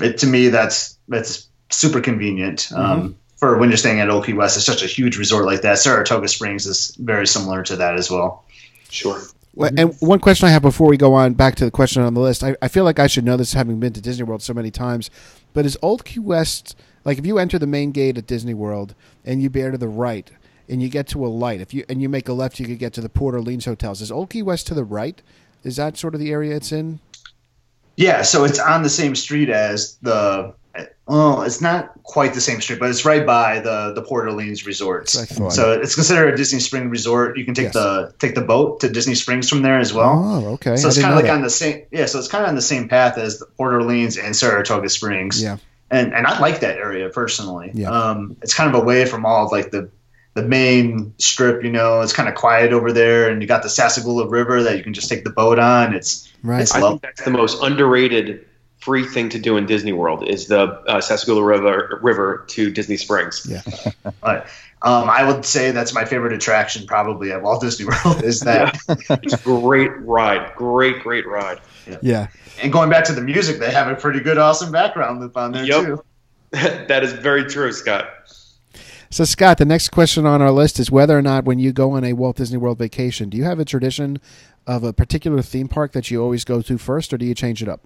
it, 0.01 0.19
to 0.19 0.27
me, 0.27 0.49
that's 0.49 0.97
that's 1.07 1.47
super 1.69 2.01
convenient. 2.01 2.69
Mm-hmm. 2.71 2.75
Um, 2.75 3.15
for 3.37 3.57
when 3.57 3.69
you're 3.69 3.77
staying 3.77 3.99
at 3.99 4.09
Old 4.09 4.25
Key 4.25 4.33
West, 4.33 4.57
it's 4.57 4.65
such 4.65 4.83
a 4.83 4.87
huge 4.87 5.17
resort 5.17 5.45
like 5.45 5.61
that. 5.61 5.77
Saratoga 5.77 6.27
Springs 6.27 6.65
is 6.65 6.95
very 6.99 7.27
similar 7.27 7.63
to 7.63 7.75
that 7.77 7.95
as 7.95 8.09
well. 8.09 8.45
Sure. 8.89 9.21
Well, 9.55 9.71
And 9.77 9.93
one 9.99 10.19
question 10.19 10.47
I 10.47 10.51
have 10.51 10.61
before 10.61 10.87
we 10.87 10.97
go 10.97 11.13
on 11.13 11.33
back 11.33 11.55
to 11.55 11.65
the 11.65 11.71
question 11.71 12.01
on 12.01 12.13
the 12.13 12.19
list, 12.19 12.43
I, 12.43 12.55
I 12.61 12.67
feel 12.67 12.83
like 12.83 12.99
I 12.99 13.07
should 13.07 13.23
know 13.23 13.37
this 13.37 13.53
having 13.53 13.79
been 13.79 13.93
to 13.93 14.01
Disney 14.01 14.23
World 14.23 14.41
so 14.41 14.53
many 14.53 14.69
times, 14.71 15.09
but 15.53 15.65
is 15.65 15.77
Old 15.81 16.03
Key 16.03 16.19
West 16.19 16.75
like 17.05 17.19
if 17.19 17.25
you 17.25 17.37
enter 17.37 17.59
the 17.59 17.67
main 17.67 17.91
gate 17.91 18.17
at 18.17 18.27
Disney 18.27 18.55
World 18.55 18.95
and 19.23 19.41
you 19.41 19.49
bear 19.49 19.71
to 19.71 19.77
the 19.77 19.87
right 19.87 20.29
and 20.67 20.81
you 20.81 20.89
get 20.89 21.07
to 21.09 21.25
a 21.25 21.29
light, 21.29 21.61
if 21.61 21.73
you 21.73 21.85
and 21.87 22.01
you 22.01 22.09
make 22.09 22.27
a 22.27 22.33
left, 22.33 22.59
you 22.59 22.65
could 22.65 22.79
get 22.79 22.91
to 22.93 23.01
the 23.01 23.09
Port 23.09 23.35
Orleans 23.35 23.65
hotels. 23.65 24.01
Is 24.01 24.11
Old 24.11 24.31
Key 24.31 24.41
West 24.41 24.67
to 24.67 24.73
the 24.73 24.83
right? 24.83 25.21
Is 25.65 25.75
that 25.77 25.97
sort 25.97 26.13
of 26.13 26.19
the 26.21 26.31
area 26.31 26.55
it's 26.55 26.71
in? 26.71 26.99
Yeah, 27.97 28.21
so 28.23 28.43
it's 28.43 28.59
on 28.59 28.83
the 28.83 28.89
same 28.89 29.15
street 29.15 29.49
as 29.49 29.97
the. 30.01 30.53
Well, 31.07 31.43
it's 31.43 31.61
not 31.61 31.91
quite 32.03 32.33
the 32.33 32.41
same 32.41 32.59
street, 32.59 32.79
but 32.79 32.89
it's 32.89 33.05
right 33.05 33.25
by 33.25 33.59
the 33.59 33.93
the 33.93 34.01
Port 34.01 34.27
Orleans 34.27 34.65
resorts. 34.65 35.13
That's 35.13 35.31
what 35.31 35.37
I 35.37 35.39
thought. 35.49 35.53
So 35.53 35.71
it's 35.73 35.95
considered 35.95 36.33
a 36.33 36.37
Disney 36.37 36.59
Spring 36.59 36.89
resort. 36.89 37.37
You 37.37 37.45
can 37.45 37.53
take 37.53 37.65
Yes. 37.65 37.73
the 37.73 38.13
take 38.19 38.35
the 38.35 38.41
boat 38.41 38.81
to 38.81 38.89
Disney 38.89 39.15
Springs 39.15 39.47
from 39.49 39.61
there 39.61 39.79
as 39.79 39.93
well. 39.93 40.11
oh, 40.25 40.47
okay. 40.55 40.75
so 40.75 40.87
it's 40.89 40.99
kind 40.99 41.11
of 41.13 41.15
like 41.15 41.25
that. 41.27 41.35
on 41.35 41.41
the 41.43 41.49
same 41.49 41.83
yeah. 41.91 42.05
So 42.07 42.19
it's 42.19 42.27
kind 42.27 42.43
of 42.43 42.49
on 42.49 42.55
the 42.55 42.61
same 42.61 42.89
path 42.89 43.17
as 43.17 43.39
the 43.39 43.45
Port 43.45 43.73
Orleans 43.73 44.17
and 44.17 44.35
Saratoga 44.35 44.89
Springs. 44.89 45.41
yeah. 45.41 45.57
and 45.91 46.13
and 46.13 46.27
I 46.27 46.39
like 46.39 46.59
that 46.61 46.77
area 46.77 47.07
personally. 47.09 47.71
Yeah. 47.73 47.89
Um, 47.91 48.35
it's 48.41 48.53
kind 48.53 48.73
of 48.73 48.81
away 48.81 49.05
from 49.05 49.25
all 49.25 49.45
of 49.45 49.51
like 49.53 49.71
the 49.71 49.89
the 50.35 50.43
main 50.43 51.13
strip. 51.17 51.63
You 51.63 51.71
know, 51.71 52.01
it's 52.01 52.13
kind 52.13 52.29
of 52.29 52.35
quiet 52.35 52.71
over 52.71 52.91
there, 52.93 53.29
and 53.29 53.41
you 53.41 53.47
got 53.47 53.63
the 53.63 53.69
Sassagoula 53.69 54.29
River 54.29 54.61
that 54.63 54.77
you 54.77 54.83
can 54.83 54.93
just 54.93 55.09
take 55.09 55.23
the 55.23 55.31
boat 55.31 55.57
on. 55.57 55.95
It's 55.95 56.31
Right. 56.43 56.61
It's 56.61 56.75
I 56.75 56.79
love- 56.79 56.91
think 56.93 57.01
that's 57.01 57.23
the 57.23 57.31
most 57.31 57.61
underrated 57.63 58.45
free 58.77 59.03
thing 59.07 59.29
to 59.29 59.39
do 59.39 59.57
in 59.57 59.65
Disney 59.65 59.93
World 59.93 60.27
is 60.27 60.45
the 60.45 60.61
uh, 60.61 61.01
Sassagoula 61.01 61.43
River, 61.43 61.99
River 62.03 62.45
to 62.49 62.69
Disney 62.69 62.97
Springs. 62.97 63.47
Yeah. 63.49 63.61
but 64.21 64.45
um, 64.83 65.09
I 65.09 65.23
would 65.23 65.43
say 65.43 65.71
that's 65.71 65.95
my 65.95 66.05
favorite 66.05 66.33
attraction 66.33 66.85
probably 66.85 67.31
at 67.31 67.41
Walt 67.41 67.61
Disney 67.61 67.87
World 67.87 68.23
is 68.23 68.41
that. 68.41 68.77
It's 69.23 69.41
great 69.41 69.89
ride. 70.01 70.53
Great, 70.55 70.99
great 71.01 71.25
ride. 71.25 71.61
Yeah. 72.03 72.27
and 72.61 72.71
going 72.71 72.91
back 72.91 73.05
to 73.05 73.13
the 73.13 73.21
music, 73.21 73.57
they 73.57 73.71
have 73.71 73.87
a 73.87 73.95
pretty 73.95 74.19
good, 74.19 74.37
awesome 74.37 74.71
background 74.71 75.19
loop 75.21 75.35
on 75.35 75.51
there 75.51 75.65
Yep. 75.65 75.83
too. 75.85 76.03
that 76.51 77.03
is 77.03 77.13
very 77.13 77.45
true, 77.45 77.71
Scott. 77.71 78.07
So, 79.15 79.23
Scott, 79.23 79.59
the 79.59 79.65
next 79.65 79.91
question 79.91 80.25
on 80.25 80.41
our 80.41 80.51
list 80.51 80.77
is 80.77 80.91
whether 80.91 81.17
or 81.17 81.21
not 81.21 81.45
when 81.45 81.57
you 81.57 81.71
go 81.71 81.91
on 81.91 82.03
a 82.03 82.11
Walt 82.11 82.35
Disney 82.35 82.57
World 82.57 82.77
vacation, 82.77 83.29
do 83.29 83.37
you 83.37 83.45
have 83.45 83.61
a 83.61 83.63
tradition 83.63 84.19
of 84.67 84.83
a 84.83 84.91
particular 84.91 85.41
theme 85.41 85.69
park 85.69 85.93
that 85.93 86.11
you 86.11 86.21
always 86.21 86.43
go 86.43 86.61
to 86.61 86.77
first, 86.77 87.13
or 87.13 87.17
do 87.17 87.25
you 87.25 87.33
change 87.33 87.63
it 87.63 87.69
up? 87.69 87.79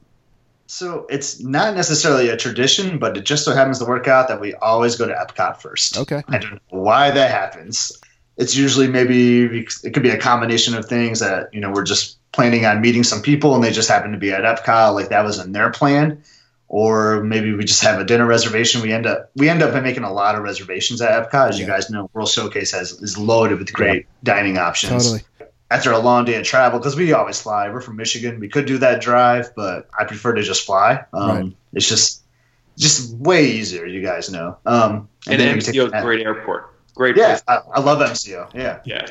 So 0.66 1.06
it's 1.08 1.40
not 1.40 1.76
necessarily 1.76 2.30
a 2.30 2.36
tradition, 2.36 2.98
but 2.98 3.16
it 3.16 3.26
just 3.26 3.46
so 3.46 3.54
happens 3.54 3.78
to 3.78 3.86
work 3.86 4.08
out 4.08 4.28
that 4.30 4.42
we 4.42 4.56
always 4.56 4.96
go 4.96 5.06
to 5.06 5.14
Epcot 5.14 5.62
first. 5.62 6.00
Okay. 6.00 6.24
I 6.30 6.40
don't 6.40 6.54
know 6.54 6.60
why 6.70 7.12
that 7.12 7.30
happens. 7.30 7.96
It's 8.38 8.56
usually 8.56 8.88
maybe 8.88 9.44
it 9.84 9.94
could 9.94 10.02
be 10.02 10.10
a 10.10 10.18
combination 10.18 10.74
of 10.74 10.88
things 10.88 11.20
that 11.20 11.54
you 11.54 11.62
know 11.62 11.70
we're 11.70 11.84
just 11.84 12.18
planning 12.32 12.66
on 12.66 12.82
meeting 12.82 13.04
some 13.04 13.22
people 13.22 13.54
and 13.54 13.64
they 13.64 13.72
just 13.72 13.88
happen 13.88 14.14
to 14.14 14.18
be 14.18 14.32
at 14.32 14.42
Epcot, 14.42 14.96
like 14.96 15.10
that 15.10 15.24
was 15.24 15.38
in 15.38 15.52
their 15.52 15.70
plan, 15.70 16.24
or 16.70 17.24
maybe 17.24 17.52
we 17.54 17.66
just 17.66 17.84
have 17.84 18.00
a 18.00 18.06
dinner 18.06 18.26
reservation. 18.26 18.82
We 18.82 18.94
end 18.94 19.06
up 19.08 19.32
we 19.36 19.50
end 19.50 19.62
up 19.64 19.74
making 19.84 20.04
a 20.04 20.14
lot 20.14 20.36
of 20.36 20.44
reservations 20.44 21.02
at 21.02 21.12
Epcot, 21.30 21.50
as 21.50 21.60
you 21.60 21.66
guys 21.66 21.90
know. 21.90 22.10
World 22.14 22.30
Showcase 22.30 22.72
has 22.72 22.92
is 22.94 23.18
loaded 23.18 23.60
with 23.60 23.74
great 23.74 24.06
dining 24.24 24.58
options 24.58 25.12
Totally. 25.12 25.24
after 25.72 25.92
a 25.92 25.98
long 26.00 26.26
day 26.26 26.36
of 26.36 26.46
travel 26.46 26.80
because 26.80 26.96
we 26.96 27.12
always 27.12 27.42
fly. 27.42 27.70
We're 27.70 27.82
from 27.82 27.96
Michigan. 27.98 28.40
We 28.40 28.50
could 28.50 28.66
do 28.68 28.78
that 28.78 29.02
drive, 29.02 29.54
but 29.56 29.90
I 29.98 30.06
prefer 30.06 30.34
to 30.36 30.44
just 30.44 30.66
fly. 30.66 31.04
Um, 31.12 31.30
Right. 31.30 31.54
It's 31.74 31.90
just 31.90 32.24
just 32.78 33.14
way 33.18 33.46
easier. 33.48 33.86
You 33.86 34.02
guys 34.02 34.32
know. 34.32 34.58
Um, 34.66 35.10
And 35.28 35.40
then 35.40 35.56
we 35.56 35.62
take 35.62 35.76
MCO 35.76 35.88
is 35.88 35.94
a 35.94 36.02
great 36.02 36.26
airport. 36.26 36.74
Great 36.96 37.18
Yeah, 37.18 37.28
place. 37.28 37.44
I, 37.48 37.56
I 37.76 37.80
love 37.80 38.00
MCO. 38.00 38.54
Yeah, 38.54 38.80
Yeah. 38.86 39.08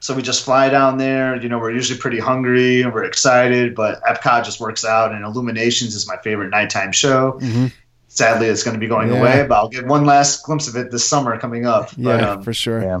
So 0.00 0.14
we 0.14 0.22
just 0.22 0.44
fly 0.44 0.68
down 0.68 0.96
there. 0.98 1.36
You 1.40 1.48
know, 1.48 1.58
we're 1.58 1.72
usually 1.72 1.98
pretty 1.98 2.18
hungry 2.20 2.82
and 2.82 2.92
we're 2.92 3.04
excited, 3.04 3.74
but 3.74 4.00
Epcot 4.04 4.44
just 4.44 4.60
works 4.60 4.84
out. 4.84 5.12
And 5.12 5.24
Illuminations 5.24 5.94
is 5.94 6.06
my 6.06 6.16
favorite 6.18 6.50
nighttime 6.50 6.92
show. 6.92 7.32
hmm 7.40 7.66
Sadly, 8.10 8.46
it's 8.46 8.62
going 8.62 8.74
to 8.74 8.80
be 8.80 8.86
going 8.88 9.10
Yeah. 9.12 9.18
away, 9.20 9.46
but 9.46 9.54
I'll 9.56 9.68
get 9.68 9.86
one 9.86 10.04
last 10.06 10.42
glimpse 10.44 10.66
of 10.66 10.76
it 10.76 10.90
this 10.90 11.06
summer 11.08 11.38
coming 11.38 11.66
up. 11.66 11.90
Yeah, 11.96 12.04
But, 12.04 12.24
um, 12.24 12.42
for 12.42 12.54
sure. 12.54 12.80
Yeah. 12.82 13.00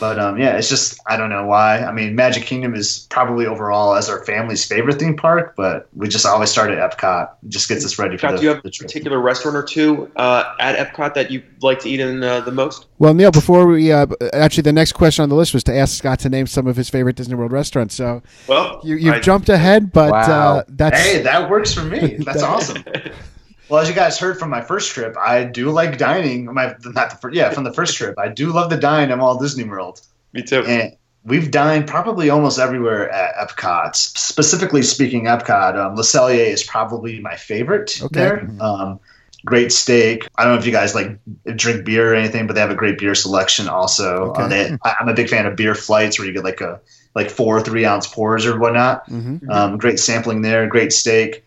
But 0.00 0.18
um, 0.18 0.38
yeah, 0.38 0.56
it's 0.56 0.68
just 0.68 0.98
I 1.06 1.16
don't 1.16 1.30
know 1.30 1.46
why. 1.46 1.78
I 1.78 1.92
mean, 1.92 2.14
Magic 2.14 2.44
Kingdom 2.44 2.74
is 2.74 3.06
probably 3.10 3.46
overall 3.46 3.94
as 3.94 4.08
our 4.08 4.24
family's 4.24 4.64
favorite 4.64 4.98
theme 4.98 5.16
park, 5.16 5.54
but 5.56 5.88
we 5.94 6.08
just 6.08 6.26
always 6.26 6.50
start 6.50 6.70
at 6.70 6.78
Epcot. 6.78 7.30
It 7.44 7.48
just 7.50 7.68
gets 7.68 7.84
us 7.84 7.98
ready 7.98 8.16
for 8.16 8.26
Scott, 8.28 8.32
the, 8.32 8.36
do 8.38 8.42
you 8.44 8.48
have 8.50 8.58
a 8.58 8.70
particular 8.70 9.20
restaurant 9.20 9.56
or 9.56 9.62
two 9.62 10.10
uh, 10.16 10.54
at 10.58 10.76
Epcot 10.76 11.14
that 11.14 11.30
you 11.30 11.42
like 11.62 11.78
to 11.80 11.88
eat 11.90 12.00
in 12.00 12.22
uh, 12.22 12.40
the 12.40 12.52
most? 12.52 12.86
Well, 12.98 13.14
Neil, 13.14 13.30
before 13.30 13.66
we 13.66 13.92
uh, 13.92 14.06
actually, 14.32 14.62
the 14.62 14.72
next 14.72 14.92
question 14.92 15.22
on 15.22 15.28
the 15.28 15.34
list 15.36 15.54
was 15.54 15.64
to 15.64 15.76
ask 15.76 15.96
Scott 15.96 16.18
to 16.20 16.28
name 16.28 16.46
some 16.46 16.66
of 16.66 16.76
his 16.76 16.88
favorite 16.90 17.16
Disney 17.16 17.34
World 17.34 17.52
restaurants. 17.52 17.94
So 17.94 18.22
Well, 18.48 18.80
you, 18.84 18.96
you've 18.96 19.14
I- 19.14 19.20
jumped 19.20 19.48
ahead, 19.48 19.92
but 19.92 20.10
Wow. 20.10 20.56
uh, 20.58 20.64
that's 20.68 20.98
Hey, 20.98 21.22
that 21.22 21.48
works 21.50 21.72
for 21.72 21.82
me. 21.82 22.16
That's 22.24 22.40
That- 22.40 22.48
awesome. 22.50 22.84
Well, 23.68 23.80
as 23.80 23.88
you 23.88 23.94
guys 23.94 24.18
heard 24.18 24.38
from 24.38 24.50
my 24.50 24.60
first 24.60 24.92
trip, 24.92 25.16
I 25.18 25.44
do 25.44 25.70
like 25.70 25.98
dining. 25.98 26.44
My 26.52 26.74
not 26.84 27.10
the 27.10 27.16
first, 27.20 27.34
yeah, 27.34 27.50
from 27.50 27.64
the 27.64 27.72
first 27.72 27.96
trip, 27.98 28.18
I 28.18 28.28
do 28.28 28.52
love 28.52 28.70
to 28.70 28.76
dine 28.76 29.10
at 29.10 29.18
Walt 29.18 29.40
Disney 29.40 29.64
World, 29.64 30.00
Me 30.32 30.42
too. 30.42 30.64
and 30.66 30.94
we've 31.24 31.50
dined 31.50 31.86
probably 31.86 32.28
almost 32.30 32.58
everywhere 32.58 33.08
at 33.10 33.34
Epcot. 33.48 33.96
Specifically 33.96 34.82
speaking, 34.82 35.24
Epcot, 35.24 35.76
um, 35.76 35.96
Le 35.96 36.02
Cellier 36.02 36.46
is 36.46 36.62
probably 36.62 37.20
my 37.20 37.36
favorite 37.36 37.98
Okay. 38.02 38.14
there. 38.20 38.50
Um, 38.60 39.00
great 39.46 39.72
steak. 39.72 40.26
I 40.36 40.44
don't 40.44 40.54
know 40.54 40.58
if 40.58 40.66
you 40.66 40.72
guys 40.72 40.94
like 40.94 41.18
drink 41.56 41.84
beer 41.86 42.12
or 42.12 42.14
anything, 42.14 42.46
but 42.46 42.54
they 42.54 42.60
have 42.60 42.70
a 42.70 42.74
great 42.74 42.98
beer 42.98 43.14
selection 43.14 43.68
also. 43.68 44.30
Okay. 44.30 44.42
Uh, 44.42 44.48
they, 44.48 44.78
I- 44.84 44.96
I'm 45.00 45.08
a 45.08 45.14
big 45.14 45.28
fan 45.30 45.46
of 45.46 45.56
beer 45.56 45.74
flights 45.74 46.18
where 46.18 46.26
you 46.28 46.34
get 46.34 46.44
like 46.44 46.60
a 46.60 46.80
like 47.14 47.30
four 47.30 47.60
three 47.62 47.84
ounce 47.86 48.06
pours 48.06 48.44
or 48.44 48.58
whatnot. 48.58 49.06
hmm 49.08 49.36
Um, 49.50 49.78
great 49.78 49.98
sampling 50.00 50.42
there, 50.42 50.66
great 50.66 50.92
steak. 50.92 51.43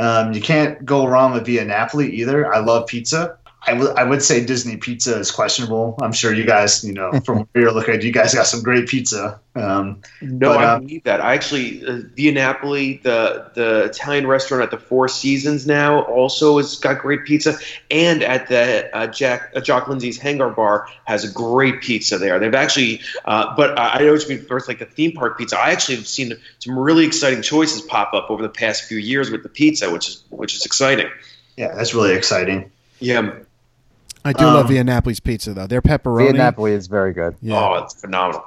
Um, 0.00 0.32
you 0.32 0.40
can't 0.40 0.82
go 0.84 1.06
wrong 1.06 1.34
with 1.34 1.44
Via 1.44 1.64
Napoli 1.64 2.10
either. 2.16 2.52
I 2.52 2.60
love 2.60 2.86
pizza. 2.86 3.36
I 3.66 4.04
would 4.04 4.22
say 4.22 4.44
Disney 4.44 4.78
pizza 4.78 5.18
is 5.18 5.30
questionable. 5.30 5.98
I'm 6.00 6.12
sure 6.12 6.32
you 6.32 6.46
guys, 6.46 6.82
you 6.82 6.94
know, 6.94 7.12
from 7.20 7.38
where 7.52 7.64
you're 7.64 7.72
looking 7.72 7.94
at, 7.94 8.02
you 8.02 8.12
guys 8.12 8.34
got 8.34 8.46
some 8.46 8.62
great 8.62 8.88
pizza. 8.88 9.38
Um, 9.54 10.00
No, 10.22 10.50
But, 10.50 10.58
I 10.58 10.72
um, 10.72 10.80
believe 10.80 11.04
that. 11.04 11.20
I 11.20 11.34
actually 11.34 11.84
uh, 11.86 12.00
Via 12.16 12.32
Napoli, 12.32 13.00
the 13.02 13.50
the 13.54 13.84
Italian 13.84 14.26
restaurant 14.26 14.62
at 14.62 14.70
the 14.70 14.78
Four 14.78 15.08
Seasons 15.08 15.66
now, 15.66 16.02
also 16.02 16.56
has 16.56 16.76
got 16.76 17.00
great 17.00 17.24
pizza, 17.24 17.58
and 17.90 18.22
at 18.22 18.48
the 18.48 18.88
uh, 18.96 19.06
Jack 19.08 19.52
uh, 19.54 19.60
Jock 19.60 19.88
Lindsay's 19.88 20.18
Hangar 20.18 20.50
Bar 20.50 20.88
has 21.04 21.24
a 21.24 21.30
great 21.30 21.82
pizza 21.82 22.16
there. 22.16 22.38
They've 22.38 22.54
actually, 22.54 23.02
uh, 23.26 23.54
but 23.56 23.78
I 23.78 23.94
I 23.94 23.98
know 24.00 24.12
what 24.12 24.22
you 24.22 24.36
mean. 24.36 24.46
First, 24.46 24.68
like 24.68 24.78
the 24.78 24.86
theme 24.86 25.12
park 25.12 25.36
pizza. 25.36 25.58
I 25.58 25.70
actually 25.70 25.96
have 25.96 26.06
seen 26.06 26.32
some 26.60 26.78
really 26.78 27.04
exciting 27.04 27.42
choices 27.42 27.82
pop 27.82 28.14
up 28.14 28.30
over 28.30 28.42
the 28.42 28.48
past 28.48 28.84
few 28.84 28.98
years 28.98 29.30
with 29.30 29.42
the 29.42 29.50
pizza, 29.50 29.90
which 29.90 30.08
is 30.08 30.24
which 30.30 30.54
is 30.54 30.64
exciting. 30.64 31.10
yeah, 31.56 31.74
that's 31.74 31.92
really 31.92 32.14
exciting. 32.14 32.70
Yeah. 33.00 33.32
I 34.24 34.32
do 34.32 34.44
love 34.44 34.66
Um, 34.66 34.72
Via 34.72 34.84
Napoli's 34.84 35.20
pizza 35.20 35.54
though. 35.54 35.66
Their 35.66 35.82
pepperoni. 35.82 36.24
Via 36.24 36.32
Napoli 36.34 36.72
is 36.72 36.86
very 36.88 37.12
good. 37.12 37.36
Yeah. 37.42 37.58
Oh, 37.58 37.74
it's 37.82 37.94
phenomenal. 38.00 38.44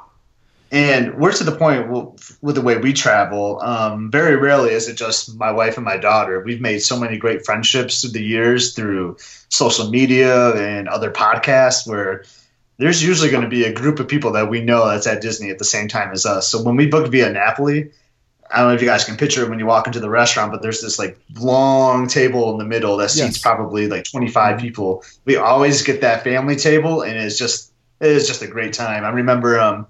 And 0.72 1.20
we're 1.20 1.32
to 1.34 1.44
the 1.44 1.56
point 1.56 1.86
w- 1.88 2.13
with 2.42 2.56
the 2.56 2.62
way 2.62 2.77
we 2.77 2.94
travel. 2.94 3.60
Um, 3.62 4.10
very 4.10 4.36
rarely 4.36 4.72
is 4.72 4.88
it 4.88 4.96
just 4.96 5.38
my 5.38 5.51
wife 5.51 5.77
and 5.77 5.86
my 5.86 5.98
daughter. 5.98 6.42
We've 6.44 6.62
made 6.62 6.80
so 6.80 7.00
many 7.00 7.18
great 7.18 7.46
friendships 7.46 8.01
through 8.01 8.12
the 8.12 8.24
years 8.24 8.74
through 8.74 9.18
social 9.50 9.89
media 9.89 10.56
and 10.56 10.88
other 10.88 11.12
podcasts 11.12 11.88
where 11.88 12.24
there's 12.80 13.03
usually 13.03 13.30
going 13.30 13.44
to 13.44 13.50
be 13.50 13.65
a 13.65 13.72
group 13.72 14.00
of 14.00 14.08
people 14.08 14.32
that 14.32 14.50
we 14.50 14.62
know 14.62 14.88
that's 14.88 15.06
at 15.06 15.22
Disney 15.22 15.51
at 15.51 15.60
the 15.60 15.65
same 15.65 15.88
time 15.88 16.12
as 16.12 16.25
us. 16.25 16.48
So 16.48 16.62
when 16.63 16.75
we 16.75 16.88
booked 16.88 17.10
via 17.10 17.30
Napoli, 17.32 17.92
I 18.53 18.60
don't 18.60 18.67
know 18.69 18.75
if 18.75 18.81
you 18.81 18.88
guys 18.88 19.03
can 19.03 19.17
picture 19.17 19.43
it 19.43 19.50
when 19.50 19.57
you 19.60 19.65
walk 19.65 19.88
into 19.88 20.00
the 20.00 20.10
restaurant, 20.10 20.51
but 20.51 20.62
there's 20.62 20.79
this 20.81 21.00
like 21.00 21.17
long 21.39 22.07
table 22.07 22.51
in 22.51 22.57
the 22.60 22.65
middle 22.65 22.98
that 22.98 23.10
seats 23.10 23.25
Yes. 23.25 23.38
probably 23.39 23.88
like 23.88 24.03
25 24.03 24.60
people. 24.60 25.03
We 25.25 25.38
always 25.38 25.81
get 25.81 26.01
that 26.01 26.24
family 26.24 26.55
table, 26.55 27.01
and 27.01 27.18
it's 27.18 27.37
just 27.37 27.72
it 28.00 28.11
is 28.11 28.27
just 28.27 28.42
a 28.42 28.48
great 28.48 28.74
time. 28.74 29.03
I 29.05 29.09
remember 29.09 29.59
um, 29.59 29.87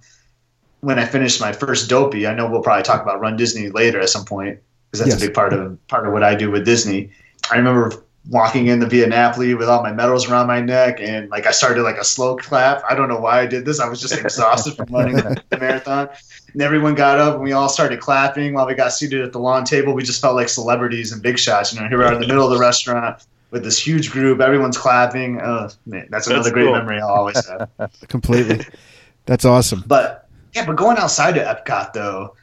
when 0.81 0.97
I 0.99 1.05
finished 1.05 1.41
my 1.41 1.51
first 1.51 1.89
Dopey. 1.89 2.25
I 2.27 2.33
know 2.33 2.49
we'll 2.49 2.61
probably 2.61 2.83
talk 2.83 3.01
about 3.01 3.19
Run 3.19 3.35
Disney 3.37 3.69
later 3.69 3.99
at 3.99 4.09
some 4.09 4.23
point 4.25 4.59
because 4.91 4.99
that's 5.05 5.15
Yes. 5.19 5.23
a 5.23 5.27
big 5.27 5.33
part 5.35 5.51
of 5.53 5.77
part 5.87 6.07
of 6.07 6.13
what 6.13 6.23
I 6.23 6.33
do 6.35 6.49
with 6.49 6.63
Disney. 6.65 7.11
I 7.51 7.57
remember 7.57 7.91
walking 8.29 8.67
into 8.67 8.85
Via 8.85 9.07
Napoli 9.07 9.53
with 9.53 9.67
all 9.67 9.83
my 9.83 9.91
medals 9.91 10.29
around 10.29 10.47
my 10.47 10.61
neck, 10.61 10.99
and 11.01 11.29
like 11.29 11.45
I 11.45 11.51
started 11.51 11.83
like 11.83 11.97
a 11.97 12.03
slow 12.03 12.35
clap. 12.37 12.81
I 12.89 12.95
don't 12.95 13.09
know 13.09 13.19
why 13.19 13.41
I 13.41 13.45
did 13.45 13.65
this. 13.65 13.79
I 13.79 13.87
was 13.89 13.99
just 13.99 14.13
exhausted 14.13 14.75
from 14.75 14.87
running 14.93 15.15
the 15.17 15.41
marathon. 15.59 16.09
And 16.53 16.61
everyone 16.61 16.95
got 16.95 17.19
up 17.19 17.35
and 17.35 17.43
we 17.43 17.51
all 17.51 17.67
started 17.67 17.99
clapping 17.99 18.53
while 18.53 18.67
we 18.67 18.75
got 18.75 18.93
seated 18.93 19.21
at 19.21 19.31
the 19.31 19.39
long 19.39 19.65
table. 19.65 19.93
We 19.93 20.03
just 20.03 20.21
felt 20.21 20.35
like 20.35 20.49
celebrities 20.49 21.11
and 21.11 21.21
big 21.21 21.37
shots. 21.37 21.73
You 21.73 21.81
know, 21.81 21.87
here 21.89 21.97
we 21.97 22.05
are 22.05 22.13
in 22.13 22.21
the 22.21 22.27
middle 22.27 22.45
of 22.45 22.51
the 22.51 22.59
restaurant 22.59 23.25
with 23.51 23.63
this 23.63 23.77
huge 23.77 24.11
group. 24.11 24.39
Everyone's 24.39 24.77
clapping. 24.77 25.41
Oh, 25.41 25.69
man, 25.85 26.07
that's 26.09 26.27
another 26.27 26.43
That's 26.43 26.53
great 26.53 26.65
cool. 26.65 26.73
memory 26.73 26.99
I'll 27.01 27.09
always 27.09 27.45
have. 27.47 27.69
Completely. 28.07 28.65
That's 29.25 29.45
awesome. 29.45 29.83
But 29.87 30.27
yeah, 30.53 30.65
but 30.65 30.75
going 30.75 30.97
outside 30.97 31.37
of 31.37 31.45
Epcot 31.45 31.93
though, 31.93 32.35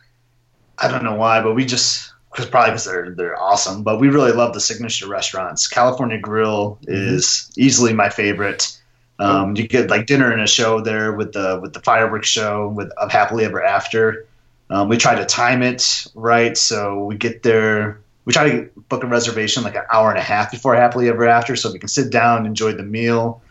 I 0.78 0.88
don't 0.88 1.04
know 1.04 1.14
why, 1.14 1.42
but 1.42 1.54
we 1.54 1.64
just 1.64 2.12
because 2.30 2.46
probably 2.46 2.70
because 2.70 2.84
they're 2.84 3.10
they're 3.10 3.40
awesome. 3.40 3.82
But 3.82 4.00
we 4.00 4.08
really 4.08 4.32
love 4.32 4.54
the 4.54 4.60
signature 4.60 5.08
restaurants. 5.08 5.66
California 5.66 6.18
Grill 6.18 6.78
is 6.82 7.50
easily 7.56 7.92
my 7.92 8.08
favorite. 8.08 8.76
Um, 9.18 9.54
you 9.54 9.68
get 9.68 9.90
like 9.90 10.06
dinner 10.06 10.32
and 10.32 10.40
a 10.40 10.46
show 10.46 10.80
there 10.80 11.12
with 11.12 11.32
the 11.32 11.58
with 11.60 11.72
the 11.72 11.80
fireworks 11.80 12.28
show 12.28 12.68
with 12.68 12.90
of 12.92 13.10
Happily 13.10 13.44
Ever 13.44 13.62
After. 13.62 14.26
Um, 14.70 14.88
we 14.88 14.96
try 14.96 15.16
to 15.16 15.26
time 15.26 15.62
it 15.62 16.06
right, 16.14 16.56
so 16.56 17.04
we 17.04 17.16
get 17.16 17.42
there. 17.42 18.00
We 18.24 18.32
try 18.32 18.48
to 18.48 18.70
book 18.88 19.02
a 19.02 19.06
reservation 19.06 19.64
like 19.64 19.74
an 19.74 19.82
hour 19.92 20.10
and 20.10 20.18
a 20.18 20.22
half 20.22 20.52
before 20.52 20.74
Happily 20.74 21.08
Ever 21.08 21.26
After, 21.26 21.56
so 21.56 21.72
we 21.72 21.78
can 21.78 21.88
sit 21.88 22.10
down, 22.10 22.38
and 22.38 22.46
enjoy 22.46 22.72
the 22.72 22.84
meal, 22.84 23.42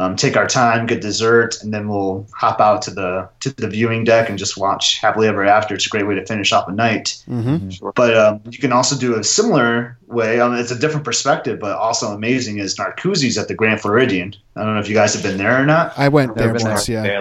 um, 0.00 0.16
take 0.16 0.34
our 0.34 0.46
time, 0.46 0.86
get 0.86 1.02
dessert, 1.02 1.62
and 1.62 1.74
then 1.74 1.86
we'll 1.86 2.26
hop 2.34 2.58
out 2.58 2.80
to 2.82 2.90
the 2.90 3.28
to 3.40 3.50
the 3.50 3.68
viewing 3.68 4.02
deck 4.02 4.30
and 4.30 4.38
just 4.38 4.56
watch 4.56 4.98
Happily 4.98 5.28
Ever 5.28 5.44
After. 5.44 5.74
It's 5.74 5.84
a 5.84 5.90
great 5.90 6.08
way 6.08 6.14
to 6.14 6.24
finish 6.24 6.52
off 6.52 6.68
a 6.68 6.72
night. 6.72 7.22
hmm 7.26 7.68
But 7.94 8.16
um, 8.16 8.40
you 8.50 8.58
can 8.58 8.72
also 8.72 8.96
do 8.96 9.18
a 9.18 9.22
similar 9.22 9.98
way. 10.06 10.40
Um, 10.40 10.54
it's 10.54 10.70
a 10.70 10.78
different 10.78 11.04
perspective, 11.04 11.60
but 11.60 11.76
also 11.76 12.14
amazing 12.14 12.60
is 12.60 12.76
Narcoossee's 12.76 13.36
at 13.36 13.48
the 13.48 13.54
Grand 13.54 13.82
Floridian. 13.82 14.34
I 14.56 14.64
don't 14.64 14.72
know 14.72 14.80
if 14.80 14.88
you 14.88 14.94
guys 14.94 15.12
have 15.12 15.22
been 15.22 15.36
there 15.36 15.60
or 15.60 15.66
not. 15.66 15.92
I 15.98 16.08
went 16.08 16.34
there 16.34 16.46
Never 16.46 16.58
been 16.60 16.68
once. 16.68 16.88
Yeah. 16.88 17.20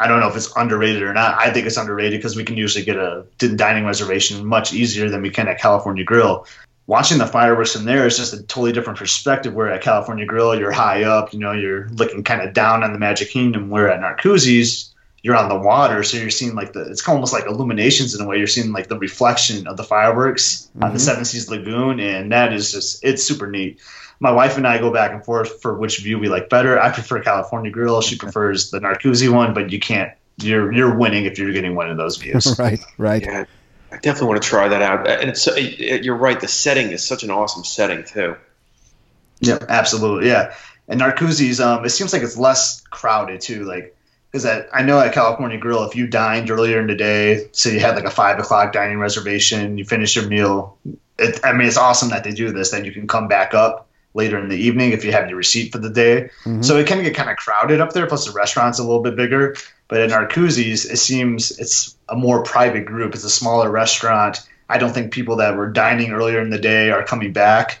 I 0.00 0.06
don't 0.06 0.20
know 0.20 0.28
if 0.28 0.36
it's 0.36 0.54
underrated 0.56 1.02
or 1.02 1.12
not. 1.12 1.36
I 1.40 1.52
think 1.52 1.66
it's 1.66 1.76
underrated 1.76 2.20
because 2.20 2.36
we 2.36 2.44
can 2.44 2.56
usually 2.56 2.84
get 2.84 2.96
a 2.96 3.26
dining 3.56 3.84
reservation 3.84 4.46
much 4.46 4.72
easier 4.72 5.10
than 5.10 5.22
we 5.22 5.30
can 5.30 5.48
at 5.48 5.58
California 5.58 6.04
Grill. 6.04 6.46
Watching 6.88 7.18
the 7.18 7.26
fireworks 7.26 7.74
from 7.74 7.84
there 7.84 8.06
is 8.06 8.16
just 8.16 8.32
a 8.32 8.42
totally 8.42 8.72
different 8.72 8.98
perspective. 8.98 9.52
Where 9.54 9.70
at 9.70 9.82
California 9.82 10.24
Grill, 10.26 10.58
you're 10.58 10.72
high 10.72 11.04
up, 11.04 11.32
you 11.34 11.38
know, 11.38 11.52
you're 11.52 11.86
looking 11.90 12.24
kind 12.24 12.40
of 12.42 12.54
down 12.54 12.82
on 12.82 12.92
the 12.94 12.98
Magic 12.98 13.28
Kingdom. 13.30 13.68
Where 13.68 13.90
at 13.90 14.00
Narcoossee's, 14.00 14.94
you're 15.22 15.36
on 15.36 15.48
the 15.50 15.58
water, 15.58 16.02
so 16.02 16.16
you're 16.16 16.30
seeing 16.30 16.54
like 16.54 16.72
the 16.72 16.90
it's 16.90 17.06
almost 17.06 17.32
like 17.32 17.44
illuminations 17.46 18.14
in 18.14 18.24
a 18.24 18.26
way. 18.26 18.38
You're 18.38 18.46
seeing 18.46 18.72
like 18.72 18.88
the 18.88 18.98
reflection 18.98 19.66
of 19.66 19.76
the 19.76 19.84
fireworks 19.84 20.70
on 20.80 20.92
the 20.92 20.98
Mhm. 20.98 21.00
Seven 21.02 21.24
Seas 21.26 21.50
Lagoon, 21.50 22.00
and 22.00 22.32
that 22.32 22.52
is 22.54 22.72
just 22.72 23.04
it's 23.04 23.22
super 23.22 23.46
neat. 23.50 23.78
My 24.20 24.30
wife 24.32 24.56
and 24.56 24.66
I 24.66 24.78
go 24.78 24.90
back 24.90 25.12
and 25.12 25.22
forth 25.24 25.60
for 25.60 25.74
which 25.76 25.98
view 25.98 26.18
we 26.18 26.28
like 26.28 26.48
better. 26.48 26.80
I 26.80 26.90
prefer 26.90 27.20
California 27.20 27.70
Grill. 27.70 28.00
She 28.00 28.16
prefers 28.16 28.70
the 28.70 28.80
Narcoossee 28.80 29.28
one, 29.30 29.52
but 29.54 29.70
you 29.70 29.78
can't. 29.78 30.10
You're 30.38 30.72
you're 30.72 30.94
winning 30.96 31.26
if 31.26 31.38
you're 31.38 31.52
getting 31.52 31.74
one 31.74 31.90
of 31.90 31.96
those 31.98 32.16
views. 32.16 32.56
right. 32.58 32.80
Right. 32.96 33.22
Yeah, 33.22 33.44
I 33.90 33.96
definitely 33.96 34.28
want 34.28 34.42
to 34.42 34.48
try 34.48 34.68
that 34.68 34.82
out. 34.82 35.08
And 35.08 35.30
it's 35.30 35.46
uh, 35.48 35.54
you're 35.54 36.16
right. 36.16 36.40
The 36.40 36.48
setting 36.48 36.90
is 36.90 37.06
such 37.06 37.22
an 37.22 37.30
awesome 37.30 37.64
setting 37.64 38.04
too. 38.04 38.36
Yeah, 39.40 39.58
absolutely. 39.68 40.28
Yeah, 40.28 40.54
and 40.88 41.00
Narcoossee's. 41.00 41.60
Um, 41.60 41.84
it 41.84 41.90
seems 41.90 42.12
like 42.12 42.22
it's 42.22 42.36
less 42.36 42.80
crowded 42.82 43.40
too. 43.40 43.64
Like, 43.64 43.96
because 44.30 44.46
I 44.46 44.82
know 44.82 45.00
at 45.00 45.14
California 45.14 45.58
Grill, 45.58 45.84
if 45.84 45.96
you 45.96 46.06
dined 46.06 46.50
earlier 46.50 46.80
in 46.80 46.86
the 46.86 46.94
day, 46.94 47.48
so 47.52 47.70
you 47.70 47.80
had 47.80 47.94
like 47.94 48.04
a 48.04 48.10
five 48.10 48.38
o'clock 48.38 48.72
dining 48.72 48.98
reservation, 48.98 49.78
you 49.78 49.84
finish 49.84 50.16
your 50.16 50.26
meal. 50.26 50.76
It, 51.18 51.40
I 51.44 51.52
mean, 51.52 51.66
it's 51.66 51.78
awesome 51.78 52.10
that 52.10 52.24
they 52.24 52.32
do 52.32 52.52
this. 52.52 52.70
Then 52.70 52.84
you 52.84 52.92
can 52.92 53.06
come 53.06 53.26
back 53.26 53.54
up 53.54 53.87
later 54.18 54.38
in 54.38 54.48
the 54.50 54.56
evening 54.56 54.92
if 54.92 55.04
you 55.04 55.12
have 55.12 55.28
your 55.28 55.38
receipt 55.38 55.72
for 55.72 55.78
the 55.78 55.88
day. 55.88 56.28
Mhm. 56.44 56.62
So 56.62 56.76
it 56.76 56.86
can 56.86 57.02
get 57.02 57.14
kind 57.14 57.30
of 57.30 57.36
crowded 57.36 57.80
up 57.80 57.94
there. 57.94 58.06
Plus, 58.06 58.26
the 58.26 58.32
restaurant's 58.32 58.78
a 58.78 58.82
little 58.82 59.02
bit 59.02 59.16
bigger. 59.16 59.56
But 59.88 60.00
in 60.02 60.10
Narcoossee's, 60.10 60.84
it 60.84 60.98
seems 60.98 61.58
it's 61.58 61.96
a 62.10 62.16
more 62.16 62.42
private 62.42 62.84
group. 62.84 63.14
It's 63.14 63.24
a 63.24 63.30
smaller 63.30 63.70
restaurant. 63.70 64.40
I 64.68 64.76
don't 64.76 64.92
think 64.92 65.12
people 65.12 65.36
that 65.36 65.56
were 65.56 65.68
dining 65.70 66.12
earlier 66.12 66.40
in 66.40 66.50
the 66.50 66.58
day 66.58 66.90
are 66.90 67.02
coming 67.02 67.32
back. 67.32 67.78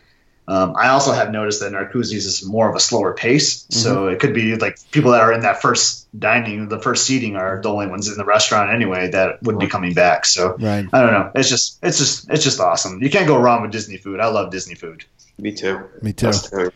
Um, 0.48 0.74
I 0.76 0.88
also 0.88 1.12
have 1.12 1.30
noticed 1.30 1.60
that 1.60 1.72
Narcoossee's 1.72 2.24
is 2.24 2.42
more 2.42 2.70
of 2.70 2.74
a 2.74 2.80
slower 2.80 3.12
pace. 3.12 3.66
So 3.68 4.08
it 4.08 4.18
could 4.18 4.32
be 4.32 4.56
like 4.56 4.78
people 4.90 5.10
that 5.10 5.20
are 5.20 5.30
in 5.30 5.42
that 5.42 5.60
first 5.60 6.08
dining, 6.18 6.68
the 6.68 6.80
first 6.80 7.04
seating 7.06 7.36
are 7.36 7.60
the 7.60 7.68
only 7.68 7.86
ones 7.86 8.08
in 8.08 8.16
the 8.16 8.24
restaurant 8.24 8.70
anyway 8.72 9.10
that 9.10 9.42
would 9.42 9.58
be 9.58 9.66
coming 9.66 9.92
back. 9.92 10.24
So 10.24 10.56
Right. 10.58 10.88
I 10.90 11.00
don't 11.02 11.12
know. 11.12 11.30
It's 11.34 11.50
just, 11.50 11.78
it's 11.82 11.98
just, 11.98 12.30
it's 12.30 12.42
just 12.42 12.60
awesome. 12.60 13.02
You 13.02 13.10
can't 13.10 13.26
go 13.26 13.38
wrong 13.38 13.60
with 13.60 13.72
Disney 13.72 13.98
food. 13.98 14.20
I 14.20 14.28
love 14.28 14.50
Disney 14.50 14.74
food. 14.74 15.04
Me 15.38 15.52
too. 15.52 15.84
Me 16.00 16.14
too. 16.14 16.32
Too. 16.32 16.72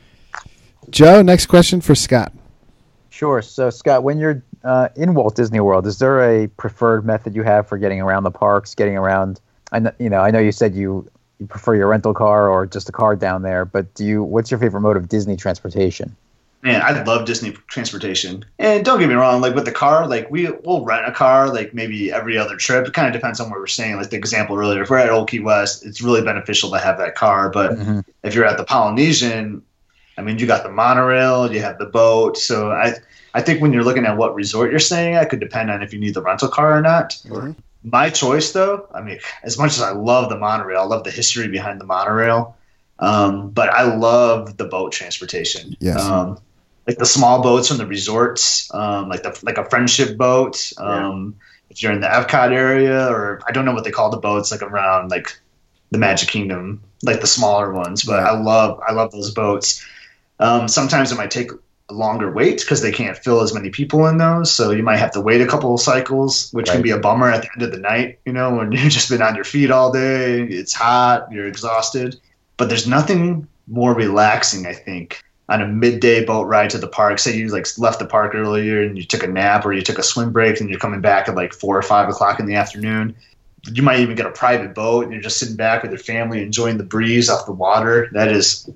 Joe, 0.91 1.23
next 1.23 1.47
question 1.47 1.81
for 1.81 1.95
Scott. 1.95 2.33
Sure. 3.09 3.41
So, 3.41 3.71
Scott, 3.71 4.03
when 4.03 4.19
you're 4.19 4.43
uh, 4.65 4.89
in 4.97 5.15
Walt 5.15 5.35
Disney 5.35 5.61
World, 5.61 5.87
is 5.87 5.99
there 5.99 6.21
a 6.21 6.47
preferred 6.47 7.07
method 7.07 7.35
you 7.35 7.43
have 7.43 7.69
for 7.69 7.79
getting 7.79 8.01
around 8.01 8.25
the 8.25 8.31
parks, 8.31 8.75
getting 8.75 8.97
around? 8.97 9.41
I 9.71 9.79
know, 9.79 9.93
you 9.99 10.11
know, 10.11 10.21
I 10.21 10.31
know 10.31 10.41
you 10.41 10.53
said 10.53 10.75
you, 10.75 11.11
you 11.43 11.47
prefer 11.49 11.75
your 11.75 11.89
rental 11.89 12.15
car 12.15 12.49
or 12.49 12.67
just 12.67 12.89
a 12.89 12.93
car 12.93 13.17
down 13.17 13.43
there, 13.43 13.65
but 13.65 13.93
do 13.95 14.05
you? 14.05 14.23
What's 14.23 14.51
your 14.51 14.59
favorite 14.61 14.81
mode 14.81 14.97
of 14.97 15.09
Disney 15.09 15.37
transportation? 15.37 16.17
Man, 16.63 16.81
I 16.81 17.03
love 17.03 17.27
Disney 17.27 17.51
transportation. 17.67 18.45
And 18.61 18.85
don't 18.85 19.01
get 19.01 19.09
me 19.09 19.17
wrong, 19.17 19.41
like 19.41 19.57
with 19.57 19.65
the 19.65 19.73
car, 19.73 20.07
like 20.07 20.31
we 20.31 20.49
will 20.49 20.85
rent 20.85 21.09
a 21.09 21.11
car 21.11 21.53
like 21.53 21.75
maybe 21.75 22.13
every 22.13 22.39
other 22.39 22.57
trip. 22.57 22.87
It 22.87 22.93
kind 22.95 23.09
of 23.09 23.13
depends 23.13 23.41
on 23.41 23.51
what 23.51 23.59
we're 23.59 23.67
staying. 23.67 23.97
Like 23.97 24.11
the 24.11 24.17
example 24.17 24.57
earlier, 24.57 24.83
if 24.83 24.91
we're 24.91 24.99
at 24.99 25.11
Old 25.11 25.29
Key 25.29 25.41
West, 25.41 25.85
it's 25.85 26.01
really 26.01 26.23
beneficial 26.23 26.71
to 26.71 26.79
have 26.79 26.99
that 26.99 27.17
car. 27.17 27.51
But 27.51 27.73
Mm-hmm. 27.73 28.01
if 28.23 28.37
you're 28.37 28.45
at 28.47 28.59
the 28.59 28.65
Polynesian, 28.65 29.63
I 30.17 30.23
mean, 30.23 30.39
you 30.39 30.47
got 30.47 30.63
the 30.63 30.71
monorail, 30.71 31.53
you 31.53 31.61
have 31.63 31.79
the 31.79 31.87
boat. 31.87 32.39
So 32.39 32.71
I, 32.71 32.95
I 33.35 33.43
think 33.43 33.61
when 33.61 33.73
you're 33.73 33.83
looking 33.83 34.07
at 34.07 34.17
what 34.17 34.37
resort 34.37 34.71
you're 34.71 34.79
staying 34.79 35.15
at, 35.17 35.31
could 35.31 35.41
depend 35.41 35.69
on 35.69 35.83
if 35.83 35.93
you 35.93 35.99
need 35.99 36.15
the 36.15 36.23
rental 36.23 36.49
car 36.49 36.79
or 36.79 36.81
not. 36.81 37.19
Mhm. 37.27 37.57
My 37.85 38.11
choice, 38.11 38.53
though, 38.53 38.89
I 38.95 39.01
mean, 39.01 39.19
as 39.43 39.59
much 39.59 39.73
as 39.73 39.83
I 39.83 39.93
love 39.93 40.29
the 40.29 40.39
monorail, 40.39 40.81
I 40.81 40.85
love 40.85 41.05
the 41.05 41.11
history 41.11 41.49
behind 41.49 41.81
the 41.81 41.85
monorail. 41.85 42.57
Um, 42.99 43.51
but 43.51 43.69
I 43.69 43.95
love 43.97 44.57
the 44.57 44.65
boat 44.65 44.93
transportation. 44.93 45.77
Yes. 45.81 46.01
Um, 46.01 46.39
like 46.87 46.99
the 46.99 47.07
small 47.07 47.43
boats 47.43 47.69
from 47.69 47.79
the 47.79 47.87
resorts, 47.87 48.73
um, 48.75 49.09
like 49.09 49.23
the 49.23 49.39
like 49.43 49.59
a 49.59 49.65
friendship 49.69 50.17
boat. 50.17 50.73
Um, 50.79 51.37
If 51.71 51.83
you're 51.83 51.93
in 51.93 52.01
the 52.01 52.07
Epcot 52.07 52.53
area, 52.53 53.09
or 53.09 53.41
I 53.47 53.53
don't 53.53 53.65
know 53.65 53.73
what 53.73 53.85
they 53.85 53.91
call 53.91 54.11
the 54.11 54.19
boats, 54.19 54.53
like 54.53 54.63
around 54.63 55.11
like 55.11 55.41
the 55.91 55.99
Magic 55.99 56.29
Kingdom, 56.29 56.83
like 57.03 57.21
the 57.21 57.27
smaller 57.27 57.73
ones. 57.73 58.05
But 58.05 58.21
I 58.21 58.39
love 58.39 58.81
I 58.87 58.93
love 58.93 59.11
those 59.11 59.31
boats. 59.33 59.85
Um, 60.39 60.69
sometimes 60.69 61.13
it 61.13 61.17
might 61.17 61.31
take 61.31 61.51
longer 61.91 62.31
wait 62.31 62.61
because 62.61 62.81
they 62.81 62.93
can't 62.93 63.17
fill 63.17 63.41
as 63.41 63.55
many 63.55 63.71
people 63.71 64.07
in 64.07 64.19
those, 64.19 64.53
so 64.53 64.71
you 64.71 64.83
might 64.83 64.99
have 64.99 65.13
to 65.13 65.21
wait 65.21 65.41
a 65.41 65.47
couple 65.47 65.75
of 65.75 65.81
cycles, 65.81 66.51
which 66.53 66.69
can 66.69 66.83
be 66.83 66.91
a 66.91 66.99
bummer 66.99 67.31
at 67.31 67.43
the 67.43 67.49
end 67.55 67.63
of 67.63 67.73
the 67.73 67.79
night. 67.79 68.19
You 68.25 68.33
know, 68.33 68.55
when 68.55 68.73
you've 68.73 68.93
just 68.93 69.11
been 69.11 69.23
on 69.23 69.35
your 69.35 69.45
feet 69.45 69.71
all 69.71 69.93
day, 69.93 70.43
it's 70.43 70.73
hot, 70.73 71.31
you're 71.31 71.47
exhausted. 71.47 72.21
But 72.57 72.69
there's 72.69 72.87
nothing 72.87 73.49
more 73.67 73.95
relaxing, 73.95 74.67
I 74.67 74.73
think, 74.73 75.23
on 75.49 75.63
a 75.63 75.67
midday 75.67 76.25
boat 76.25 76.45
ride 76.45 76.71
to 76.71 76.79
the 76.79 76.89
park. 76.89 77.19
Say 77.19 77.37
you 77.37 77.49
like 77.49 77.67
left 77.79 77.99
the 77.99 78.07
park 78.07 78.35
earlier 78.35 78.83
and 78.83 78.97
you 78.97 79.05
took 79.05 79.23
a 79.23 79.27
nap 79.27 79.65
or 79.65 79.73
you 79.73 79.83
took 79.83 79.99
a 79.99 80.03
swim 80.03 80.33
break 80.33 80.61
and 80.61 80.69
you're 80.69 80.79
coming 80.79 81.01
back 81.01 81.29
at 81.29 81.35
like 81.35 81.53
four 81.53 81.77
or 81.77 81.83
five 81.83 82.09
o'clock 82.09 82.41
in 82.41 82.47
the 82.47 82.55
afternoon. 82.55 83.17
You 83.71 83.83
might 83.83 84.01
even 84.01 84.17
get 84.17 84.27
a 84.27 84.31
private 84.31 84.75
boat 84.75 85.05
and 85.05 85.13
you're 85.13 85.23
just 85.23 85.39
sitting 85.39 85.57
back 85.57 85.83
with 85.83 85.93
your 85.93 86.01
family 86.01 86.43
enjoying 86.43 86.79
the 86.79 86.85
breeze 86.85 87.31
off 87.31 87.47
the 87.47 87.53
water. 87.53 88.09
That 88.13 88.29
is, 88.29 88.69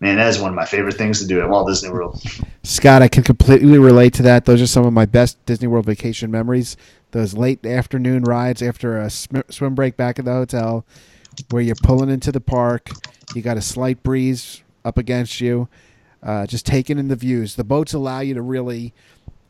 man, 0.00 0.16
that 0.16 0.28
is 0.28 0.38
one 0.40 0.50
of 0.50 0.54
my 0.54 0.64
favorite 0.66 0.96
things 0.96 1.20
to 1.20 1.26
do 1.26 1.40
at 1.40 1.48
Walt 1.48 1.68
Disney 1.68 1.90
World. 1.90 2.22
Scott, 2.62 3.02
I 3.02 3.08
can 3.08 3.22
completely 3.22 3.78
relate 3.78 4.14
to 4.14 4.22
that. 4.24 4.44
Those 4.44 4.60
are 4.60 4.66
some 4.66 4.84
of 4.86 4.92
my 4.92 5.06
best 5.06 5.44
Disney 5.46 5.68
World 5.68 5.86
vacation 5.86 6.30
memories. 6.30 6.76
Those 7.12 7.34
late 7.34 7.64
afternoon 7.64 8.24
rides 8.24 8.60
after 8.62 8.98
a 8.98 9.08
sm- 9.08 9.38
swim 9.48 9.74
break 9.74 9.96
back 9.96 10.18
at 10.18 10.24
the 10.24 10.32
hotel, 10.32 10.84
where 11.50 11.62
you're 11.62 11.76
pulling 11.76 12.10
into 12.10 12.32
the 12.32 12.40
park, 12.40 12.90
you 13.34 13.42
got 13.42 13.56
a 13.56 13.62
slight 13.62 14.02
breeze 14.02 14.62
up 14.84 14.98
against 14.98 15.40
you, 15.40 15.68
uh, 16.22 16.46
just 16.46 16.66
taking 16.66 16.98
in 16.98 17.08
the 17.08 17.16
views. 17.16 17.54
The 17.54 17.64
boats 17.64 17.92
allow 17.94 18.20
you 18.20 18.34
to 18.34 18.42
really, 18.42 18.92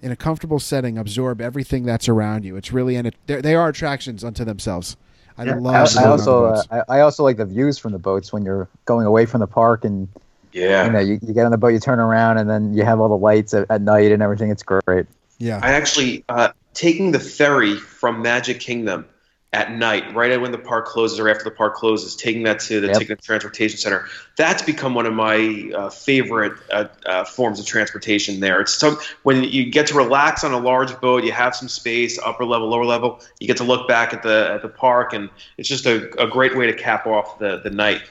in 0.03 0.13
a 0.13 0.17
comfortable 0.17 0.59
setting, 0.59 0.99
absorb 0.99 1.41
everything 1.41 1.85
that's 1.85 2.09
around 2.09 2.45
you. 2.45 2.57
It's 2.57 2.73
really 2.73 2.97
and 2.97 3.07
it, 3.09 3.15
they're- 3.27 3.69
attractions 3.69 4.23
unto 4.25 4.45
themselves. 4.45 4.97
I 5.37 5.45
Yeah, 5.45 5.57
love. 5.57 5.75
I, 5.75 5.81
I 5.81 5.85
sailing 5.87 6.11
on 6.11 6.17
the 6.19 6.23
also 6.31 6.45
uh, 6.45 6.63
I, 6.89 6.97
I 6.99 7.01
also 7.01 7.25
like 7.25 7.37
the 7.39 7.45
views 7.45 7.77
from 7.77 7.91
the 7.93 7.99
boats 7.99 8.33
when 8.33 8.45
you're 8.45 8.69
going 8.85 9.05
away 9.07 9.27
from 9.27 9.41
the 9.41 9.47
park 9.49 9.85
and 9.85 10.07
Yeah. 10.55 10.87
you 10.87 10.93
know 10.93 11.01
you, 11.01 11.19
you 11.21 11.35
get 11.35 11.45
on 11.45 11.51
the 11.51 11.59
boat, 11.59 11.69
you 11.69 11.81
turn 11.81 11.99
around, 11.99 12.39
and 12.39 12.49
then 12.49 12.73
you 12.73 12.85
have 12.85 13.01
all 13.01 13.09
the 13.09 13.17
lights 13.17 13.53
at, 13.53 13.71
at 13.71 13.83
night 13.83 14.13
and 14.13 14.23
everything. 14.23 14.51
It's 14.51 14.63
great. 14.63 15.07
yeah. 15.39 15.61
I 15.63 15.73
actually 15.73 16.25
uh, 16.29 16.51
taking 16.73 17.11
the 17.13 17.21
ferry 17.21 17.77
from 17.77 18.23
Magic 18.23 18.61
Kingdom 18.61 19.07
at 19.53 19.71
night, 19.71 20.13
right 20.17 20.41
when 20.41 20.51
the 20.51 20.59
park 20.59 20.85
closes 20.85 21.21
or 21.21 21.29
after 21.29 21.45
the 21.45 21.51
park 21.51 21.77
closes, 21.77 22.17
taking 22.17 22.43
that 22.43 22.59
to 22.59 22.81
the 22.81 22.89
Yep. 22.89 22.99
Ticket 22.99 23.23
Transportation 23.23 23.79
Center. 23.79 24.07
That's 24.37 24.63
become 24.63 24.95
one 24.95 25.07
of 25.07 25.13
my 25.15 25.71
uh, 25.77 25.91
favorite 25.91 26.55
uh, 26.73 26.87
uh, 27.07 27.23
forms 27.25 27.61
of 27.61 27.67
transportation. 27.67 28.41
There, 28.41 28.61
it's 28.61 28.75
some 28.75 28.99
when 29.23 29.45
you 29.45 29.71
get 29.71 29.87
to 29.89 29.95
relax 29.95 30.43
on 30.43 30.53
a 30.53 30.59
large 30.59 31.01
boat, 31.01 31.23
you 31.23 31.31
have 31.31 31.55
some 31.55 31.69
space, 31.69 32.19
upper 32.25 32.45
level, 32.45 32.69
lower 32.69 32.85
level. 32.85 33.21
You 33.39 33.47
get 33.47 33.57
to 33.59 33.65
look 33.65 33.87
back 33.87 34.13
at 34.13 34.25
the 34.25 34.51
at 34.55 34.63
the 34.63 34.69
park, 34.69 35.13
and 35.13 35.31
it's 35.57 35.69
just 35.69 35.87
a, 35.87 36.11
a 36.21 36.27
great 36.27 36.57
way 36.57 36.67
to 36.67 36.73
cap 36.75 37.07
off 37.07 37.39
the 37.39 37.61
the 37.63 37.71
night. 37.71 38.03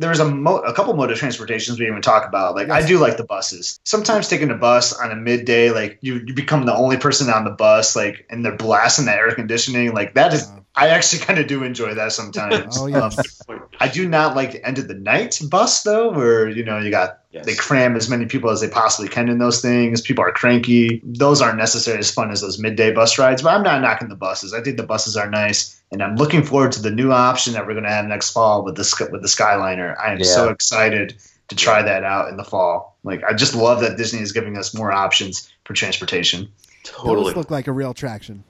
There's 0.00 0.18
a, 0.18 0.24
mo- 0.24 0.60
a 0.60 0.72
couple 0.72 0.94
mode 0.94 1.10
of 1.10 1.18
transportations 1.18 1.78
we 1.78 1.86
even 1.86 2.00
talk 2.00 2.26
about. 2.26 2.54
Like 2.54 2.70
I 2.70 2.86
do 2.86 2.98
like 2.98 3.18
the 3.18 3.24
buses. 3.24 3.78
Sometimes 3.84 4.28
taking 4.28 4.50
a 4.50 4.54
bus 4.54 4.92
on 4.92 5.10
a 5.10 5.16
midday, 5.16 5.70
like 5.70 5.98
you, 6.00 6.22
you 6.26 6.32
become 6.32 6.64
the 6.64 6.74
only 6.74 6.96
person 6.96 7.28
on 7.28 7.44
the 7.44 7.50
bus, 7.50 7.94
like 7.94 8.26
and 8.30 8.44
they're 8.44 8.56
blasting 8.56 9.04
the 9.04 9.12
air 9.12 9.30
conditioning. 9.34 9.92
Like 9.92 10.14
that 10.14 10.32
is, 10.32 10.50
I 10.74 10.88
actually 10.88 11.18
kind 11.26 11.38
of 11.38 11.46
do 11.46 11.62
enjoy 11.62 11.94
that 11.94 12.12
sometimes. 12.12 12.78
Oh, 12.78 12.86
yes. 12.86 13.42
Um, 13.48 13.60
I 13.78 13.88
do 13.88 14.08
not 14.08 14.36
like 14.36 14.52
the 14.52 14.66
end 14.66 14.78
of 14.78 14.88
the 14.88 14.94
night 14.94 15.38
bus 15.50 15.82
though, 15.82 16.10
where 16.10 16.48
you 16.48 16.64
know 16.64 16.78
you 16.78 16.90
got 16.90 17.19
Yes. 17.32 17.46
they 17.46 17.54
cram 17.54 17.94
as 17.94 18.10
many 18.10 18.26
people 18.26 18.50
as 18.50 18.60
they 18.60 18.68
possibly 18.68 19.08
can 19.08 19.28
in 19.28 19.38
those 19.38 19.62
things. 19.62 20.00
People 20.00 20.24
are 20.24 20.32
cranky. 20.32 21.00
Those 21.04 21.40
aren't 21.40 21.58
necessarily 21.58 22.00
as 22.00 22.10
fun 22.10 22.32
as 22.32 22.40
those 22.40 22.58
midday 22.58 22.92
bus 22.92 23.18
rides. 23.18 23.42
But 23.42 23.54
I'm 23.54 23.62
not 23.62 23.80
knocking 23.82 24.08
the 24.08 24.16
buses. 24.16 24.52
I 24.52 24.60
think 24.62 24.76
the 24.76 24.82
buses 24.82 25.16
are 25.16 25.30
nice, 25.30 25.80
and 25.92 26.02
I'm 26.02 26.16
looking 26.16 26.42
forward 26.42 26.72
to 26.72 26.82
the 26.82 26.90
new 26.90 27.12
option 27.12 27.52
that 27.52 27.66
we're 27.66 27.74
going 27.74 27.84
to 27.84 27.90
have 27.90 28.06
next 28.06 28.30
fall 28.32 28.64
with 28.64 28.74
the 28.74 29.08
with 29.12 29.22
the 29.22 29.28
Skyliner. 29.28 29.96
I 29.98 30.12
am 30.12 30.18
Yeah. 30.18 30.24
so 30.24 30.48
excited 30.48 31.14
to 31.48 31.54
try 31.56 31.82
that 31.82 32.02
out 32.02 32.28
in 32.30 32.36
the 32.36 32.44
fall. 32.44 32.96
Like 33.04 33.22
I 33.22 33.32
just 33.32 33.54
love 33.54 33.80
that 33.82 33.96
Disney 33.96 34.20
is 34.20 34.32
giving 34.32 34.56
us 34.58 34.74
more 34.74 34.90
options 34.90 35.52
for 35.64 35.72
transportation. 35.72 36.48
Totally. 36.82 37.26
Those 37.26 37.36
look 37.36 37.50
like 37.50 37.66
a 37.68 37.72
real 37.72 37.90
attraction 37.92 38.42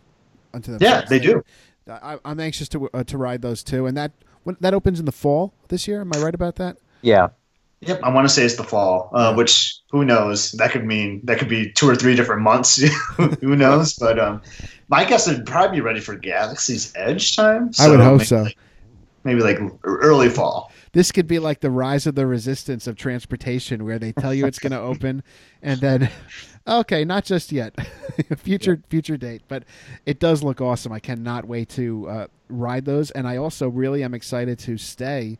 unto 0.54 0.72
Yeah, 0.72 1.02
themselves. 1.02 1.10
they 1.10 1.18
do. 1.18 1.42
I, 1.86 2.18
I'm 2.24 2.40
anxious 2.40 2.68
to 2.70 2.88
uh, 2.94 3.04
to 3.04 3.18
ride 3.18 3.42
those 3.42 3.62
too, 3.62 3.84
and 3.86 3.96
that 3.98 4.12
when, 4.44 4.56
that 4.60 4.72
opens 4.72 4.98
in 5.00 5.04
the 5.06 5.12
fall 5.12 5.52
this 5.68 5.86
year. 5.88 6.00
Am 6.00 6.10
I 6.14 6.18
right 6.18 6.34
about 6.34 6.56
that? 6.56 6.76
Yeah, 7.02 7.28
Yep, 7.82 8.00
I 8.02 8.10
want 8.10 8.28
to 8.28 8.32
say 8.32 8.44
it's 8.44 8.56
the 8.56 8.64
fall, 8.64 9.10
uh, 9.14 9.32
which 9.34 9.78
who 9.90 10.04
knows? 10.04 10.52
That 10.52 10.70
could 10.70 10.84
mean 10.84 11.22
that 11.24 11.38
could 11.38 11.48
be 11.48 11.72
two 11.72 11.88
or 11.88 11.96
three 11.96 12.14
different 12.14 12.42
months. 12.42 12.76
who 13.40 13.56
knows? 13.56 13.94
But 13.94 14.18
um, 14.18 14.42
my 14.88 15.04
guess 15.06 15.26
would 15.26 15.46
probably 15.46 15.78
be 15.78 15.80
ready 15.80 16.00
for 16.00 16.14
Galaxy's 16.14 16.92
Edge 16.94 17.34
time. 17.34 17.70
I 17.78 17.88
would 17.88 18.00
hope 18.00 18.18
maybe 18.18 18.24
so. 18.24 18.42
Like, 18.42 18.58
maybe 19.24 19.40
like 19.40 19.58
early 19.84 20.28
fall. 20.28 20.72
This 20.92 21.12
could 21.12 21.26
be 21.26 21.38
like 21.38 21.60
the 21.60 21.70
rise 21.70 22.06
of 22.06 22.16
the 22.16 22.26
resistance 22.26 22.86
of 22.86 22.96
transportation, 22.96 23.84
where 23.84 23.98
they 23.98 24.12
tell 24.12 24.34
you 24.34 24.44
it's 24.46 24.58
going 24.58 24.72
to 24.78 24.80
open, 24.80 25.22
and 25.62 25.80
then, 25.80 26.10
okay, 26.68 27.04
not 27.04 27.24
just 27.24 27.50
yet, 27.50 27.74
future 28.36 28.82
future 28.90 29.16
date. 29.16 29.42
But 29.48 29.64
it 30.04 30.18
does 30.18 30.42
look 30.42 30.60
awesome. 30.60 30.92
I 30.92 31.00
cannot 31.00 31.46
wait 31.46 31.70
to 31.70 32.08
uh, 32.08 32.26
ride 32.50 32.84
those, 32.84 33.10
and 33.12 33.26
I 33.26 33.38
also 33.38 33.68
really 33.68 34.02
am 34.02 34.12
excited 34.12 34.58
to 34.60 34.76
stay 34.76 35.38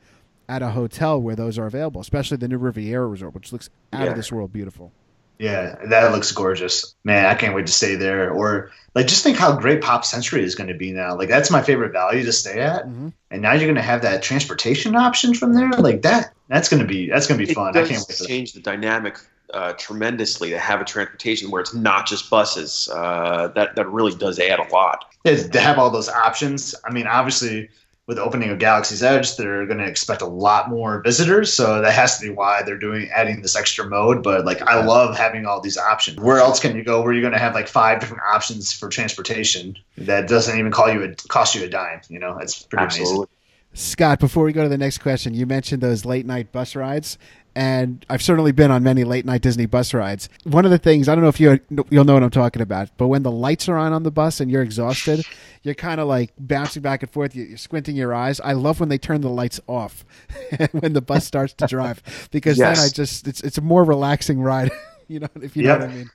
at 0.51 0.63
a 0.63 0.71
hotel 0.71 1.21
where 1.23 1.37
those 1.37 1.59
are 1.59 1.67
available, 1.67 2.01
especially 2.01 2.37
the 2.37 2.49
new 2.49 2.59
Riviera 2.59 3.07
Resort, 3.07 3.35
which 3.35 3.53
looks 3.53 3.71
out 3.93 4.03
Yeah. 4.05 4.11
of 4.11 4.17
this 4.17 4.33
world 4.33 4.53
beautiful. 4.53 4.93
Yeah, 5.39 5.77
that 5.87 6.13
looks 6.13 6.33
gorgeous, 6.33 6.95
man. 7.03 7.25
I 7.25 7.35
can't 7.35 7.55
wait 7.55 7.67
to 7.67 7.73
stay 7.73 7.95
there. 7.95 8.31
Or 8.31 8.71
like, 8.95 9.07
just 9.07 9.23
think 9.25 9.39
how 9.39 9.57
great 9.57 9.81
Pop 9.81 10.05
Century 10.05 10.45
is 10.45 10.55
going 10.55 10.69
to 10.69 10.75
be 10.75 10.93
now. 10.93 11.17
Like, 11.17 11.31
that's 11.31 11.51
my 11.51 11.63
favorite 11.63 11.93
value 11.93 12.25
to 12.25 12.33
stay 12.33 12.61
at. 12.61 12.85
Mhm. 12.87 13.13
And 13.31 13.41
now 13.41 13.53
you're 13.53 13.65
going 13.65 13.77
to 13.77 13.81
have 13.83 14.03
that 14.03 14.23
transportation 14.23 14.95
option 14.97 15.33
from 15.33 15.55
there. 15.55 15.71
Like 15.71 16.03
that, 16.03 16.33
that's 16.49 16.69
going 16.69 16.83
to 16.83 16.87
be 16.87 17.09
that's 17.09 17.27
going 17.27 17.41
to 17.41 17.47
be 17.47 17.51
it 17.51 17.55
fun. 17.55 17.69
I 17.69 17.73
does 17.81 17.89
can't 17.89 18.01
wait 18.07 18.17
for 18.19 18.23
that. 18.25 18.29
change 18.29 18.53
the 18.53 18.61
dynamic 18.61 19.17
uh, 19.55 19.73
tremendously 19.79 20.51
to 20.51 20.59
have 20.59 20.81
a 20.81 20.85
transportation 20.85 21.51
where 21.51 21.61
it's 21.63 21.75
not 21.75 22.07
just 22.07 22.29
buses. 22.29 22.89
Uh, 22.93 23.49
that 23.55 23.77
that 23.77 23.89
really 23.91 24.15
does 24.15 24.39
add 24.39 24.59
a 24.59 24.69
lot. 24.73 25.07
is 25.25 25.49
to 25.51 25.61
have 25.61 25.79
all 25.79 25.91
those 25.91 26.09
options. 26.09 26.75
I 26.85 26.93
mean, 26.93 27.07
obviously, 27.07 27.69
with 28.11 28.17
the 28.17 28.25
opening 28.25 28.51
of 28.51 28.59
Galaxy's 28.59 29.05
Edge, 29.05 29.37
they're 29.37 29.67
going 29.67 29.79
to 29.79 29.87
expect 29.87 30.21
a 30.21 30.27
lot 30.27 30.69
more 30.69 31.01
visitors, 31.01 31.53
so 31.53 31.81
that 31.81 31.93
has 31.93 32.19
to 32.19 32.27
be 32.27 32.35
why 32.35 32.61
they're 32.65 32.77
doing 32.77 33.09
adding 33.15 33.41
this 33.41 33.55
extra 33.55 33.87
mode. 33.87 34.25
But 34.25 34.45
like, 34.45 34.61
I 34.63 34.85
love 34.85 35.17
having 35.17 35.47
all 35.47 35.61
these 35.61 35.79
options. 35.79 36.19
Where 36.19 36.39
else 36.39 36.59
can 36.59 36.75
you 36.75 36.83
go? 36.83 37.03
Where 37.03 37.13
you're 37.13 37.23
going 37.23 37.35
to 37.35 37.39
have 37.39 37.55
like 37.55 37.69
five 37.69 38.01
different 38.01 38.25
options 38.25 38.73
for 38.73 38.89
transportation 38.89 39.79
that 39.97 40.27
doesn't 40.27 40.59
even 40.59 40.73
call 40.73 40.93
you 40.93 41.05
a 41.05 41.15
cost 41.29 41.55
you 41.55 41.63
a 41.63 41.69
dime. 41.69 42.01
You 42.09 42.19
know, 42.19 42.37
it's 42.39 42.61
pretty 42.61 42.85
Absolutely. 42.85 43.29
Scott, 43.73 44.19
before 44.19 44.45
we 44.45 44.53
go 44.53 44.63
to 44.65 44.69
the 44.69 44.79
next 44.79 44.99
question, 44.99 45.33
you 45.33 45.47
mentioned 45.47 45.81
those 45.83 46.05
late 46.05 46.27
night 46.27 46.51
bus 46.51 46.75
rides, 46.75 47.17
and 47.55 48.05
I've 48.11 48.21
certainly 48.23 48.51
been 48.51 48.71
on 48.73 48.83
many 48.83 49.05
late 49.05 49.25
night 49.25 49.43
Disney 49.43 49.67
bus 49.67 49.95
rides. 49.95 50.29
One 50.43 50.65
of 50.65 50.73
the 50.73 50.79
things 50.79 51.09
I 51.09 51.15
don't 51.15 51.23
know 51.23 51.29
if 51.29 51.39
you 51.39 51.61
you'll 51.89 52.05
know 52.05 52.15
what 52.15 52.23
I'm 52.25 52.31
talking 52.31 52.63
about, 52.63 52.91
but 52.97 53.07
when 53.07 53.23
the 53.23 53.31
lights 53.31 53.69
are 53.69 53.77
on 53.77 53.93
on 53.93 54.03
the 54.03 54.11
bus 54.11 54.41
and 54.41 54.51
you're 54.51 54.63
exhausted, 54.63 55.25
you're 55.63 55.77
kind 55.77 56.01
of 56.01 56.09
like 56.09 56.33
bouncing 56.39 56.83
back 56.83 57.03
and 57.05 57.11
forth. 57.13 57.35
You're 57.37 57.57
squinting 57.57 57.95
your 57.95 58.13
eyes. 58.13 58.41
I 58.41 58.53
love 58.55 58.81
when 58.81 58.89
they 58.89 58.99
turn 58.99 59.21
the 59.21 59.31
lights 59.31 59.61
off 59.69 60.05
when 60.73 60.93
the 60.93 61.01
bus 61.03 61.25
starts 61.25 61.53
to 61.55 61.67
drive 61.67 62.03
because 62.33 62.59
then 62.59 62.79
I 62.87 62.89
just 62.89 63.29
it's 63.29 63.41
it's 63.41 63.59
a 63.59 63.63
more 63.63 63.85
relaxing 63.85 64.41
ride. 64.41 64.73
you 65.09 65.21
know 65.21 65.29
if 65.43 65.57
you 65.57 65.63
Yep. 65.65 65.79
know 65.79 65.87
what 65.87 65.93
I 65.93 65.97
mean. 65.97 66.11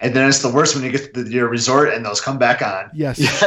And 0.00 0.14
then 0.14 0.28
it's 0.28 0.42
the 0.42 0.50
worst 0.50 0.74
when 0.74 0.84
you 0.84 0.90
get 0.90 1.14
to 1.14 1.24
the, 1.24 1.30
your 1.30 1.48
resort 1.48 1.88
and 1.92 2.04
those 2.04 2.20
come 2.20 2.36
back 2.38 2.60
on. 2.62 2.90
Yes. 2.94 3.42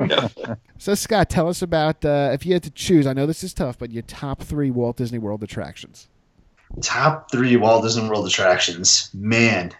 So 0.80 0.94
Scott, 0.94 1.28
tell 1.28 1.48
us 1.48 1.60
about 1.60 2.04
uh, 2.04 2.30
if 2.32 2.46
you 2.46 2.52
had 2.52 2.62
to 2.62 2.70
choose. 2.70 3.04
I 3.06 3.12
know 3.12 3.26
this 3.26 3.42
is 3.42 3.52
tough, 3.52 3.76
but 3.78 3.90
your 3.90 4.02
top 4.04 4.42
three 4.42 4.70
Walt 4.70 4.96
Disney 4.96 5.18
World 5.18 5.42
attractions. 5.42 6.06
Top 6.82 7.32
three 7.32 7.56
Walt 7.56 7.82
Disney 7.82 8.08
World 8.08 8.26
attractions. 8.28 9.10
Man, 9.12 9.72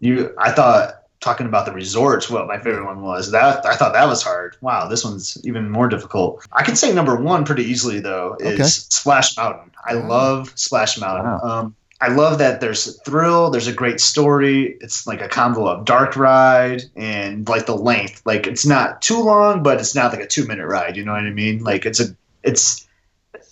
you. 0.00 0.34
I 0.38 0.50
thought 0.52 0.94
talking 1.20 1.46
about 1.46 1.66
the 1.66 1.72
resorts, 1.72 2.30
what 2.30 2.46
my 2.46 2.56
favorite 2.58 2.86
one 2.86 3.02
was. 3.02 3.32
That 3.32 3.66
I 3.66 3.76
thought 3.76 3.92
that 3.92 4.06
was 4.08 4.22
hard. 4.22 4.56
Wow, 4.62 4.88
this 4.88 5.04
one's 5.04 5.38
even 5.44 5.68
more 5.68 5.88
difficult. 5.88 6.46
I 6.52 6.62
can 6.62 6.74
say 6.74 6.94
number 6.94 7.16
one 7.16 7.44
pretty 7.44 7.64
easily 7.64 8.00
though 8.00 8.38
is 8.40 8.54
Okay. 8.54 8.62
Splash 8.62 9.36
Mountain. 9.36 9.72
I 9.86 9.96
Wow. 9.96 10.08
love 10.08 10.52
Splash 10.54 10.98
Mountain. 10.98 11.26
Wow. 11.26 11.40
Um, 11.42 11.76
I 12.04 12.08
love 12.08 12.38
that 12.38 12.60
there's 12.60 12.86
a 12.86 12.92
thrill, 12.92 13.50
there's 13.50 13.66
a 13.66 13.72
great 13.72 13.98
story. 13.98 14.76
It's 14.80 15.06
like 15.06 15.22
a 15.22 15.28
combo 15.28 15.66
of 15.66 15.86
dark 15.86 16.16
ride 16.16 16.82
and 16.94 17.48
like 17.48 17.64
the 17.64 17.76
length. 17.76 18.20
Like 18.26 18.46
it's 18.46 18.66
not 18.66 19.00
too 19.00 19.22
long, 19.22 19.62
but 19.62 19.80
it's 19.80 19.94
not 19.94 20.12
like 20.12 20.20
a 20.20 20.26
two 20.26 20.46
minute 20.46 20.66
ride. 20.66 20.96
You 20.98 21.04
know 21.04 21.12
what 21.12 21.22
I 21.22 21.30
mean? 21.30 21.64
Like 21.64 21.86
it's 21.86 22.00
a 22.00 22.14
it's 22.42 22.86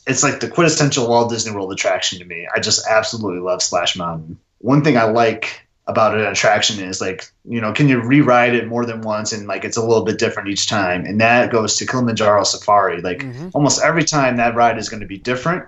it's 0.06 0.22
like 0.22 0.40
the 0.40 0.48
quintessential 0.48 1.08
Walt 1.08 1.30
Disney 1.30 1.54
World 1.54 1.72
attraction 1.72 2.18
to 2.18 2.24
me. 2.26 2.46
I 2.54 2.60
just 2.60 2.86
absolutely 2.86 3.40
love 3.40 3.62
Splash 3.62 3.96
Mountain. 3.96 4.38
One 4.58 4.84
thing 4.84 4.98
I 4.98 5.04
like 5.04 5.66
about 5.86 6.14
an 6.14 6.26
attraction 6.26 6.78
is 6.84 7.00
like, 7.00 7.24
you 7.44 7.60
know, 7.60 7.72
can 7.72 7.88
you 7.88 8.00
rewrite 8.00 8.54
it 8.54 8.68
more 8.68 8.84
than 8.84 9.00
once 9.00 9.32
and 9.32 9.48
like 9.48 9.64
it's 9.64 9.76
a 9.76 9.82
little 9.82 10.04
bit 10.04 10.18
different 10.18 10.48
each 10.50 10.66
time? 10.66 11.06
And 11.06 11.20
that 11.22 11.50
goes 11.50 11.76
to 11.76 11.86
Kilimanjaro 11.86 12.44
Safari. 12.44 13.00
Like 13.00 13.20
Mhm. 13.20 13.50
almost 13.54 13.82
every 13.82 14.04
time 14.04 14.36
that 14.36 14.54
ride 14.54 14.76
is 14.78 14.88
going 14.90 15.00
to 15.00 15.06
be 15.06 15.18
different. 15.18 15.64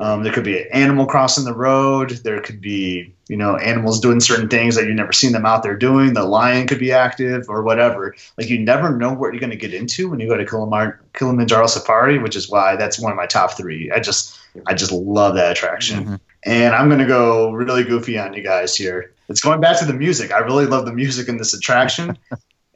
Um, 0.00 0.22
there 0.22 0.32
could 0.32 0.44
be 0.44 0.60
an 0.60 0.68
animal 0.72 1.06
crossing 1.06 1.44
the 1.44 1.54
road. 1.54 2.10
There 2.22 2.40
could 2.40 2.60
be, 2.60 3.12
you 3.28 3.36
know, 3.36 3.56
animals 3.56 4.00
doing 4.00 4.20
certain 4.20 4.48
things 4.48 4.76
that 4.76 4.86
you've 4.86 4.94
never 4.94 5.12
seen 5.12 5.32
them 5.32 5.44
out 5.44 5.62
there 5.64 5.76
doing. 5.76 6.14
The 6.14 6.22
lion 6.24 6.66
could 6.68 6.78
be 6.78 6.92
active 6.92 7.46
or 7.48 7.62
whatever. 7.62 8.14
Like 8.36 8.48
you 8.48 8.58
never 8.60 8.96
know 8.96 9.12
what 9.12 9.32
you're 9.32 9.40
going 9.40 9.50
to 9.50 9.56
get 9.56 9.74
into 9.74 10.08
when 10.08 10.20
you 10.20 10.28
go 10.28 10.36
to 10.36 10.44
Kilimar- 10.44 10.98
Kilimanjaro 11.14 11.66
Safari, 11.66 12.18
which 12.18 12.36
is 12.36 12.48
why 12.48 12.76
that's 12.76 12.98
one 13.00 13.10
of 13.10 13.16
my 13.16 13.26
top 13.26 13.56
three. 13.56 13.90
I 13.90 13.98
just, 13.98 14.38
I 14.66 14.74
just 14.74 14.92
love 14.92 15.34
that 15.34 15.50
attraction. 15.52 16.04
Mhm. 16.04 16.20
And 16.44 16.74
I'm 16.74 16.88
going 16.88 17.00
to 17.00 17.06
go 17.06 17.50
really 17.50 17.82
goofy 17.82 18.18
on 18.18 18.34
you 18.34 18.42
guys 18.42 18.76
here. 18.76 19.12
It's 19.28 19.40
going 19.40 19.60
back 19.60 19.78
to 19.80 19.84
the 19.84 19.92
music. 19.92 20.32
I 20.32 20.38
really 20.38 20.66
love 20.66 20.86
the 20.86 20.92
music 20.92 21.28
in 21.28 21.36
this 21.36 21.52
attraction. 21.54 22.16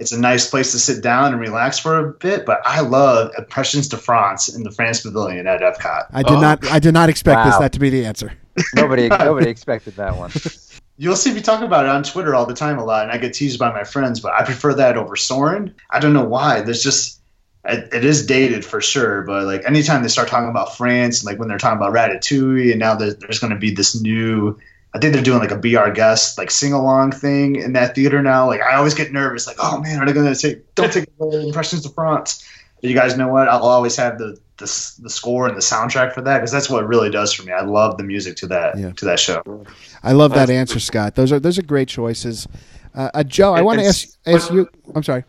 It's 0.03 0.13
a 0.13 0.19
nice 0.21 0.51
place 0.51 0.73
to 0.73 0.79
sit 0.81 1.01
down 1.03 1.33
and 1.33 1.41
relax 1.41 1.79
for 1.79 1.97
a 1.99 2.13
bit, 2.13 2.45
but 2.45 2.61
I 2.65 2.81
love 2.81 3.31
Impressions 3.39 3.89
de 3.89 3.97
France 3.97 4.55
in 4.55 4.65
the 4.65 4.71
France 4.73 5.01
Pavilion 5.03 5.47
at 5.47 5.61
Epcot. 5.61 6.07
I 6.13 6.23
did 6.25 6.33
Oh. 6.33 6.41
not. 6.41 6.69
I 6.71 6.81
did 6.81 6.93
not 6.93 7.09
expect 7.09 7.45
this 7.47 7.57
that 7.59 7.73
to 7.75 7.79
be 7.79 7.89
the 7.89 8.05
answer. 8.05 8.33
Nobody 8.75 9.09
nobody 9.29 9.49
expected 9.49 9.95
that 9.97 10.17
one. 10.17 10.33
You'll 10.99 11.17
see 11.17 11.33
me 11.33 11.41
talk 11.41 11.63
about 11.63 11.85
it 11.87 11.89
on 11.91 12.03
Twitter 12.03 12.35
all 12.35 12.47
the 12.47 12.55
time 12.55 12.79
a 12.79 12.85
lot, 12.85 13.05
and 13.05 13.13
I 13.13 13.17
get 13.19 13.33
teased 13.33 13.59
by 13.59 13.73
my 13.73 13.85
friends, 13.85 14.19
but 14.21 14.33
I 14.33 14.45
prefer 14.45 14.75
that 14.75 14.97
over 14.97 15.15
Soarin'. 15.17 15.75
I 15.89 16.01
don't 16.01 16.13
know 16.13 16.25
why. 16.25 16.61
There's 16.63 16.83
just 16.83 17.21
it, 17.65 17.95
it 17.95 18.05
is 18.05 18.27
dated 18.27 18.65
for 18.65 18.81
sure, 18.81 19.23
but 19.23 19.45
like 19.45 19.63
anytime 19.65 20.03
they 20.03 20.09
start 20.09 20.27
talking 20.27 20.51
about 20.51 20.77
France, 20.77 21.25
like 21.25 21.39
when 21.39 21.49
they're 21.49 21.59
talking 21.59 21.79
about 21.79 21.95
Ratatouille, 21.95 22.73
and 22.73 22.81
now 22.81 22.97
there's, 22.97 23.17
there's 23.19 23.39
going 23.39 23.53
to 23.53 23.59
be 23.59 23.71
this 23.73 24.01
new. 24.01 24.59
I 24.95 24.99
think 24.99 25.15
they're 25.15 25.23
doing 25.23 25.39
like 25.39 25.51
a 25.51 25.59
Be 25.59 25.77
Our 25.77 25.91
Guest 25.91 26.37
like 26.39 26.51
sing 26.51 26.73
along 26.73 27.13
thing 27.13 27.57
in 27.57 27.73
that 27.73 27.95
theater 27.95 28.21
now. 28.23 28.47
Like 28.47 28.61
I 28.61 28.77
always 28.77 28.95
get 28.95 29.13
nervous, 29.13 29.47
like 29.47 29.57
oh 29.59 29.81
man, 29.81 30.01
are 30.01 30.07
they 30.07 30.13
going 30.13 30.33
to 30.33 30.39
take 30.39 30.75
don't 30.75 30.93
take 30.93 31.07
away 31.19 31.47
Impressions 31.47 31.87
of 31.87 31.95
France? 31.95 32.47
But 32.81 32.91
you 32.91 32.97
guys 32.97 33.17
know 33.17 33.29
what? 33.29 33.49
I'll 33.49 33.63
always 33.63 33.97
have 33.97 34.19
the 34.19 34.37
the, 34.59 34.67
the 35.01 35.11
score 35.11 35.49
and 35.49 35.57
the 35.57 35.61
soundtrack 35.61 36.13
for 36.13 36.21
that 36.23 36.39
because 36.39 36.53
that's 36.53 36.69
what 36.71 36.85
it 36.85 36.87
really 36.87 37.11
does 37.11 37.33
for 37.33 37.43
me. 37.43 37.53
I 37.53 37.63
love 37.63 37.97
the 37.97 38.05
music 38.05 38.37
to 38.37 38.47
that 38.49 38.79
Yeah. 38.79 38.93
to 38.93 39.05
that 39.07 39.19
show. 39.19 39.65
I 40.03 40.13
love 40.13 40.35
that 40.35 40.51
answer, 40.51 40.79
Scott. 40.79 41.15
Those 41.15 41.33
are 41.33 41.41
those 41.41 41.59
are 41.59 41.63
great 41.63 41.89
choices. 41.89 42.47
Uh, 42.95 43.11
uh, 43.15 43.23
Joe, 43.25 43.55
I 43.55 43.63
want 43.63 43.81
to 43.81 43.87
ask 43.87 44.09
ask 44.27 44.53
you. 44.53 44.69
I'm 44.95 45.03
sorry. 45.03 45.25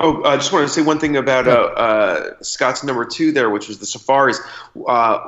Oh, 0.00 0.22
I 0.22 0.36
just 0.36 0.52
wanted 0.52 0.66
to 0.66 0.72
say 0.72 0.82
one 0.82 1.00
thing 1.00 1.16
about 1.16 1.48
uh, 1.48 1.50
uh, 1.50 2.30
Scott's 2.40 2.84
number 2.84 3.04
two 3.04 3.32
there, 3.32 3.50
which 3.50 3.66
was 3.66 3.78
the 3.80 3.86
safaris. 3.86 4.38
Uh, 4.86 5.18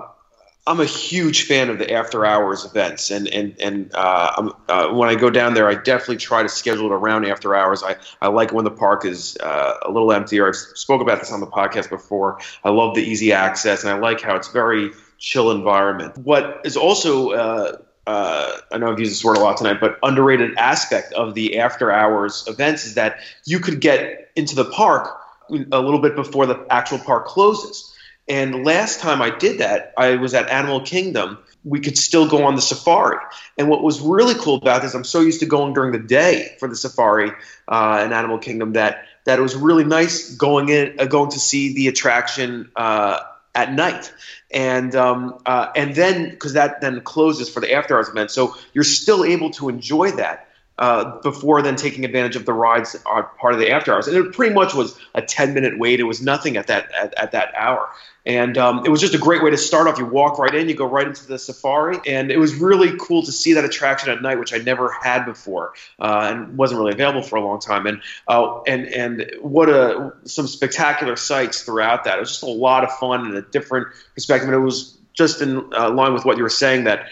I'm 0.66 0.80
a 0.80 0.84
huge 0.84 1.44
fan 1.44 1.70
of 1.70 1.78
the 1.78 1.92
after 1.92 2.24
hours 2.24 2.64
events, 2.64 3.10
and 3.10 3.26
and 3.28 3.56
and 3.60 3.90
uh, 3.94 4.52
uh, 4.68 4.88
when 4.90 5.08
I 5.08 5.14
go 5.14 5.30
down 5.30 5.54
there, 5.54 5.68
I 5.68 5.74
definitely 5.74 6.18
try 6.18 6.42
to 6.42 6.48
schedule 6.48 6.86
it 6.86 6.94
around 6.94 7.24
after 7.24 7.54
hours. 7.54 7.82
I, 7.82 7.96
I 8.20 8.28
like 8.28 8.52
when 8.52 8.64
the 8.64 8.70
park 8.70 9.04
is 9.04 9.36
uh, 9.38 9.78
a 9.82 9.90
little 9.90 10.12
emptier. 10.12 10.48
I've 10.48 10.56
spoke 10.56 11.00
about 11.00 11.20
this 11.20 11.32
on 11.32 11.40
the 11.40 11.46
podcast 11.46 11.88
before. 11.88 12.40
I 12.62 12.70
love 12.70 12.94
the 12.94 13.02
easy 13.02 13.32
access, 13.32 13.84
and 13.84 13.92
I 13.92 13.98
like 13.98 14.20
how 14.20 14.36
it's 14.36 14.48
very 14.48 14.90
chill 15.18 15.50
environment. 15.50 16.18
What 16.18 16.60
is 16.64 16.76
also 16.76 17.30
uh, 17.30 17.76
uh, 18.06 18.56
I 18.72 18.78
know 18.78 18.90
I've 18.90 18.98
used 18.98 19.12
this 19.12 19.24
word 19.24 19.36
a 19.36 19.40
lot 19.40 19.56
tonight, 19.56 19.78
but 19.80 19.98
underrated 20.02 20.56
aspect 20.56 21.12
of 21.12 21.34
the 21.34 21.58
after 21.58 21.92
hours 21.92 22.44
events 22.48 22.84
is 22.84 22.94
that 22.94 23.20
you 23.44 23.60
could 23.60 23.80
get 23.80 24.30
into 24.36 24.54
the 24.54 24.64
park 24.64 25.16
a 25.50 25.80
little 25.80 26.00
bit 26.00 26.16
before 26.16 26.46
the 26.46 26.66
actual 26.70 26.98
park 26.98 27.26
closes. 27.26 27.89
And 28.28 28.64
last 28.64 29.00
time 29.00 29.20
I 29.22 29.30
did 29.30 29.58
that, 29.58 29.92
I 29.96 30.16
was 30.16 30.34
at 30.34 30.48
Animal 30.50 30.82
Kingdom. 30.82 31.38
We 31.64 31.80
could 31.80 31.98
still 31.98 32.28
go 32.28 32.44
on 32.44 32.54
the 32.54 32.62
safari. 32.62 33.18
And 33.58 33.68
what 33.68 33.82
was 33.82 34.00
really 34.00 34.34
cool 34.34 34.56
about 34.56 34.82
this, 34.82 34.94
I'm 34.94 35.04
so 35.04 35.20
used 35.20 35.40
to 35.40 35.46
going 35.46 35.74
during 35.74 35.92
the 35.92 35.98
day 35.98 36.56
for 36.58 36.68
the 36.68 36.76
safari 36.76 37.32
uh, 37.68 38.02
in 38.04 38.12
Animal 38.12 38.38
Kingdom 38.38 38.74
that 38.74 39.04
that 39.26 39.38
it 39.38 39.42
was 39.42 39.54
really 39.54 39.84
nice 39.84 40.34
going 40.34 40.70
in, 40.70 40.98
uh, 40.98 41.04
going 41.04 41.30
to 41.30 41.38
see 41.38 41.74
the 41.74 41.88
attraction 41.88 42.70
uh, 42.74 43.20
at 43.54 43.72
night, 43.72 44.12
and 44.50 44.94
um, 44.94 45.40
uh, 45.44 45.70
and 45.76 45.94
then 45.94 46.30
because 46.30 46.54
that 46.54 46.80
then 46.80 47.00
closes 47.02 47.50
for 47.50 47.60
the 47.60 47.72
after 47.72 47.96
hours 47.96 48.08
event, 48.08 48.30
so 48.30 48.56
you're 48.72 48.84
still 48.84 49.24
able 49.24 49.50
to 49.50 49.68
enjoy 49.68 50.12
that 50.12 50.49
uh, 50.80 51.20
before 51.20 51.60
then 51.60 51.76
taking 51.76 52.06
advantage 52.06 52.36
of 52.36 52.46
the 52.46 52.54
rides 52.54 52.96
are 53.04 53.24
part 53.38 53.52
of 53.52 53.60
the 53.60 53.70
after 53.70 53.92
hours. 53.92 54.08
And 54.08 54.16
it 54.16 54.32
pretty 54.32 54.54
much 54.54 54.74
was 54.74 54.98
a 55.14 55.20
10 55.20 55.52
minute 55.52 55.78
wait. 55.78 56.00
It 56.00 56.04
was 56.04 56.22
nothing 56.22 56.56
at 56.56 56.66
that 56.68 56.90
at, 56.92 57.12
at 57.18 57.32
that 57.32 57.52
hour. 57.54 57.88
And 58.24 58.56
um, 58.56 58.84
it 58.84 58.88
was 58.88 59.00
just 59.00 59.14
a 59.14 59.18
great 59.18 59.42
way 59.42 59.50
to 59.50 59.58
start 59.58 59.86
off. 59.86 59.98
You 59.98 60.06
walk 60.06 60.38
right 60.38 60.54
in, 60.54 60.68
you 60.68 60.74
go 60.74 60.86
right 60.86 61.06
into 61.06 61.26
the 61.26 61.38
safari, 61.38 61.98
and 62.06 62.30
it 62.30 62.38
was 62.38 62.54
really 62.54 62.96
cool 62.98 63.22
to 63.22 63.32
see 63.32 63.52
that 63.54 63.64
attraction 63.64 64.10
at 64.10 64.20
night, 64.22 64.38
which 64.38 64.52
I 64.52 64.58
never 64.58 64.90
had 65.02 65.24
before 65.24 65.72
uh, 65.98 66.28
and 66.30 66.56
wasn't 66.56 66.80
really 66.80 66.92
available 66.92 67.22
for 67.22 67.36
a 67.36 67.42
long 67.42 67.60
time. 67.60 67.86
And 67.86 68.02
uh, 68.28 68.62
and 68.62 68.86
and 68.86 69.30
what 69.40 69.68
a 69.68 70.12
some 70.24 70.46
spectacular 70.46 71.16
sights 71.16 71.62
throughout 71.62 72.04
that. 72.04 72.16
It 72.16 72.20
was 72.20 72.30
just 72.30 72.42
a 72.42 72.46
lot 72.46 72.84
of 72.84 72.90
fun 72.92 73.26
and 73.26 73.36
a 73.36 73.42
different 73.42 73.88
perspective. 74.14 74.48
And 74.48 74.56
it 74.56 74.64
was 74.64 74.96
just 75.12 75.42
in 75.42 75.70
uh, 75.74 75.90
line 75.90 76.14
with 76.14 76.24
what 76.24 76.38
you 76.38 76.42
were 76.42 76.48
saying 76.48 76.84
that 76.84 77.06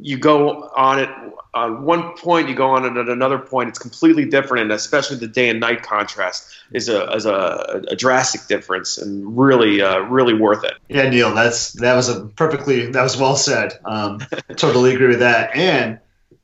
you 0.00 0.18
go 0.18 0.70
on 0.76 0.98
it 0.98 1.08
on 1.54 1.84
one 1.84 2.12
point, 2.16 2.48
you 2.48 2.54
go 2.54 2.70
on 2.70 2.84
it 2.84 3.00
at 3.00 3.08
another 3.08 3.38
point. 3.38 3.70
It's 3.70 3.78
completely 3.78 4.26
different, 4.26 4.64
and 4.64 4.72
especially 4.72 5.16
the 5.16 5.26
day 5.26 5.48
and 5.48 5.58
night 5.58 5.82
contrast 5.82 6.54
is 6.72 6.88
a 6.88 7.10
is 7.12 7.24
a, 7.24 7.82
a 7.88 7.96
drastic 7.96 8.46
difference, 8.46 8.98
and 8.98 9.36
really 9.36 9.80
uh, 9.80 10.00
really 10.00 10.34
worth 10.34 10.64
it. 10.64 10.74
Yeah, 10.88 11.08
Neil, 11.08 11.34
that's 11.34 11.72
that 11.74 11.94
was 11.94 12.08
a 12.08 12.26
perfectly 12.26 12.90
that 12.90 13.02
was 13.02 13.16
well 13.16 13.36
said. 13.36 13.78
Um, 13.84 14.20
totally 14.56 14.94
agree 14.94 15.08
with 15.08 15.20
that. 15.20 15.56
And 15.56 15.98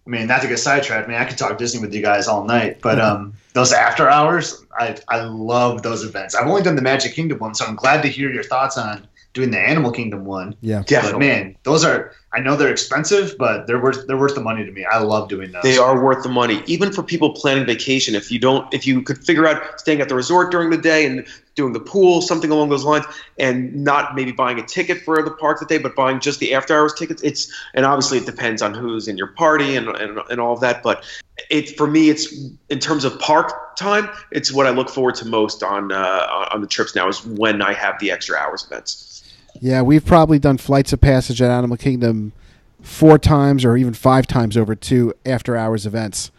I 0.07 0.11
mean, 0.11 0.27
not 0.27 0.43
to 0.43 0.49
get 0.49 0.59
sidetracked, 0.59 1.09
man, 1.09 1.21
I 1.21 1.27
could 1.27 1.39
talk 1.39 1.59
Disney 1.59 1.81
with 1.81 1.95
you 1.95 2.03
guys 2.03 2.27
all 2.27 2.45
night, 2.45 2.81
but 2.81 2.99
um, 2.99 3.35
those 3.53 3.73
after 3.73 4.09
hours, 4.09 4.65
I 4.79 4.97
I 5.09 5.25
love 5.25 5.83
those 5.83 6.05
events. 6.05 6.35
I've 6.35 6.49
only 6.49 6.63
done 6.63 6.77
the 6.77 6.83
Magic 6.83 7.15
Kingdom 7.15 7.39
one, 7.39 7.55
so 7.55 7.67
I'm 7.67 7.77
glad 7.77 8.03
to 8.03 8.09
hear 8.09 8.33
your 8.33 8.43
thoughts 8.43 8.79
on 8.79 9.07
doing 9.35 9.51
the 9.51 9.61
Animal 9.61 9.93
Kingdom 9.93 10.25
one. 10.25 10.57
Yeah. 10.61 10.83
But 10.89 11.19
man, 11.19 11.57
those 11.63 11.85
are 11.85 12.15
I 12.35 12.41
know 12.41 12.57
they're 12.57 12.71
expensive, 12.71 13.37
but 13.37 13.67
they're 13.67 13.81
worth 13.81 14.07
they're 14.07 14.17
worth 14.17 14.35
the 14.35 14.41
money 14.41 14.65
to 14.65 14.73
me. 14.73 14.87
I 14.87 14.99
love 15.01 15.29
doing 15.29 15.53
those. 15.53 15.63
They 15.63 15.77
are 15.77 16.03
worth 16.03 16.23
the 16.23 16.31
money, 16.31 16.63
even 16.67 16.91
for 16.91 17.03
people 17.03 17.35
planning 17.35 17.67
vacation. 17.67 18.15
If 18.15 18.31
you 18.31 18.39
don't, 18.39 18.73
if 18.73 18.87
you 18.87 19.03
could 19.03 19.23
figure 19.23 19.47
out 19.47 19.79
staying 19.79 20.01
at 20.01 20.09
the 20.09 20.15
resort 20.15 20.51
during 20.51 20.71
the 20.71 20.79
day 20.79 21.05
and 21.05 21.27
doing 21.55 21.75
the 21.75 21.81
pool, 21.81 22.23
something 22.23 22.51
along 22.51 22.71
those 22.71 22.85
lines, 22.85 23.05
and 23.39 23.85
not 23.85 24.15
maybe 24.15 24.33
buying 24.33 24.59
a 24.59 24.63
ticket 24.63 25.03
for 25.03 25.23
the 25.23 25.33
park 25.33 25.61
that 25.61 25.69
day, 25.69 25.77
but 25.77 25.95
buying 25.95 26.21
just 26.21 26.41
the 26.41 26.55
after 26.55 26.75
hours 26.75 26.95
tickets. 26.95 27.23
It's 27.23 27.53
and 27.75 27.85
obviously 27.85 28.17
it 28.17 28.25
depends 28.25 28.63
on 28.63 28.73
who's 28.73 29.09
in 29.09 29.19
your 29.19 29.29
party 29.29 29.77
and 29.77 29.89
and, 29.89 30.19
and 30.31 30.41
all 30.41 30.55
of 30.55 30.61
that. 30.61 30.83
But 30.83 31.05
it 31.51 31.77
for 31.77 31.87
me, 31.87 32.09
it's 32.09 32.35
in 32.71 32.79
terms 32.79 33.05
of 33.05 33.19
park 33.21 33.77
time, 33.77 34.09
it's 34.31 34.51
what 34.51 34.67
I 34.67 34.71
look 34.71 34.89
forward 34.89 35.17
to 35.17 35.27
most 35.27 35.63
on 35.63 35.93
uh, 35.93 36.49
on 36.51 36.63
the 36.63 36.67
trips 36.67 36.95
now 36.95 37.09
is 37.09 37.27
when 37.27 37.61
I 37.61 37.75
have 37.75 37.99
the 38.01 38.11
extra 38.11 38.39
hours 38.39 38.65
events. 38.65 39.22
Yeah, 39.63 39.83
we've 39.83 40.05
probably 40.05 40.41
done 40.41 40.59
flights 40.59 40.93
of 40.93 41.01
passage 41.01 41.41
at 41.41 41.49
Animal 41.49 41.77
Kingdom 41.77 42.33
four 42.81 43.17
times 43.17 43.65
or 43.65 43.77
even 43.77 43.95
five 43.95 44.27
times 44.27 44.57
over 44.57 44.75
two 44.75 45.15
after 45.25 45.57
hours 45.57 45.87
events. 45.87 46.33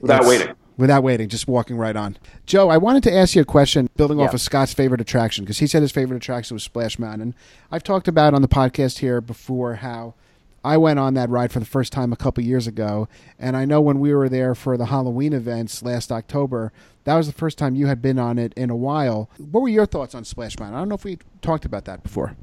Without 0.00 0.20
It's- 0.22 0.28
waiting. 0.28 0.54
Without 0.76 1.02
waiting, 1.02 1.28
just 1.28 1.48
walking 1.48 1.76
right 1.76 1.96
on. 1.96 2.16
Joe, 2.46 2.68
I 2.68 2.76
wanted 2.76 3.02
to 3.02 3.12
ask 3.12 3.34
you 3.34 3.42
a 3.42 3.44
question 3.44 3.90
building 3.96 4.20
off 4.20 4.32
of 4.32 4.40
Scott's 4.40 4.72
favorite 4.72 5.00
attraction 5.00 5.44
because 5.44 5.58
he 5.58 5.66
said 5.66 5.82
his 5.82 5.90
favorite 5.90 6.18
attraction 6.18 6.54
was 6.54 6.62
Splash 6.62 7.00
Mountain. 7.00 7.34
I've 7.72 7.82
talked 7.82 8.06
about 8.06 8.32
on 8.32 8.42
the 8.42 8.48
podcast 8.48 8.98
here 8.98 9.20
before 9.20 9.74
how 9.74 10.14
I 10.64 10.76
went 10.76 11.00
on 11.00 11.14
that 11.14 11.30
ride 11.30 11.50
for 11.50 11.58
the 11.58 11.66
first 11.66 11.92
time 11.92 12.12
a 12.12 12.16
couple 12.16 12.44
years 12.44 12.68
ago, 12.68 13.08
and 13.40 13.56
I 13.56 13.64
know 13.64 13.80
when 13.80 13.98
we 13.98 14.14
were 14.14 14.28
there 14.28 14.54
for 14.54 14.76
the 14.76 14.86
Halloween 14.86 15.32
events 15.32 15.82
last 15.82 16.12
October, 16.12 16.70
that 17.02 17.16
was 17.16 17.26
the 17.26 17.32
first 17.32 17.58
time 17.58 17.74
you 17.74 17.88
had 17.88 18.00
been 18.00 18.20
on 18.20 18.38
it 18.38 18.54
in 18.54 18.70
a 18.70 18.76
while. 18.76 19.28
What 19.50 19.62
were 19.62 19.68
your 19.68 19.86
thoughts 19.86 20.14
on 20.14 20.24
Splash 20.24 20.60
Mountain? 20.60 20.76
I 20.76 20.78
don't 20.80 20.88
know 20.88 20.94
if 20.94 21.04
we 21.04 21.18
talked 21.42 21.64
about 21.64 21.86
that 21.86 22.04
before. 22.04 22.36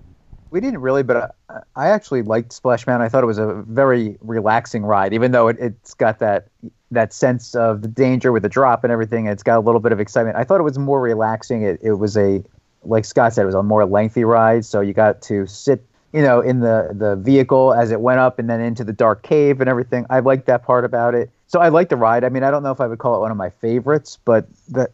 We 0.55 0.61
didn't 0.61 0.79
really, 0.79 1.03
but 1.03 1.35
I, 1.49 1.59
I 1.75 1.87
actually 1.87 2.21
liked 2.21 2.53
Splash 2.53 2.87
Mountain. 2.87 3.05
I 3.05 3.09
thought 3.09 3.23
it 3.23 3.27
was 3.27 3.39
a 3.39 3.61
very 3.67 4.17
relaxing 4.21 4.85
ride, 4.85 5.13
even 5.13 5.33
though 5.33 5.49
it, 5.49 5.57
it's 5.59 5.93
got 5.93 6.19
that 6.19 6.47
that 6.91 7.11
sense 7.11 7.55
of 7.55 7.81
the 7.81 7.89
danger 7.89 8.31
with 8.31 8.43
the 8.43 8.47
drop 8.47 8.85
and 8.85 8.93
everything. 8.93 9.25
It's 9.25 9.43
got 9.43 9.57
a 9.57 9.59
little 9.59 9.81
bit 9.81 9.91
of 9.91 9.99
excitement. 9.99 10.37
I 10.37 10.45
thought 10.45 10.61
it 10.61 10.63
was 10.63 10.79
more 10.79 11.01
relaxing. 11.01 11.63
It, 11.63 11.81
it 11.83 11.95
was 11.95 12.15
a, 12.15 12.41
like 12.83 13.03
Scott 13.03 13.33
said, 13.33 13.41
it 13.41 13.47
was 13.47 13.55
a 13.55 13.63
more 13.63 13.85
lengthy 13.85 14.23
ride, 14.23 14.63
so 14.63 14.79
you 14.79 14.93
got 14.93 15.21
to 15.23 15.45
sit 15.45 15.85
you 16.13 16.21
know, 16.21 16.39
in 16.39 16.61
the 16.61 16.91
the 16.93 17.17
vehicle 17.17 17.73
as 17.73 17.91
it 17.91 17.99
went 17.99 18.21
up 18.21 18.39
and 18.39 18.49
then 18.49 18.61
into 18.61 18.85
the 18.85 18.93
dark 18.93 19.23
cave 19.23 19.59
and 19.59 19.69
everything. 19.69 20.05
I 20.09 20.21
liked 20.21 20.45
that 20.45 20.63
part 20.63 20.85
about 20.85 21.15
it. 21.15 21.29
So 21.47 21.59
I 21.59 21.67
like 21.67 21.89
the 21.89 21.97
ride. 21.97 22.23
I 22.23 22.29
mean, 22.29 22.43
I 22.43 22.51
don't 22.51 22.63
know 22.63 22.71
if 22.71 22.79
I 22.79 22.87
would 22.87 22.99
call 22.99 23.17
it 23.17 23.19
one 23.19 23.31
of 23.31 23.35
my 23.35 23.49
favorites, 23.49 24.17
but 24.23 24.47
the 24.69 24.87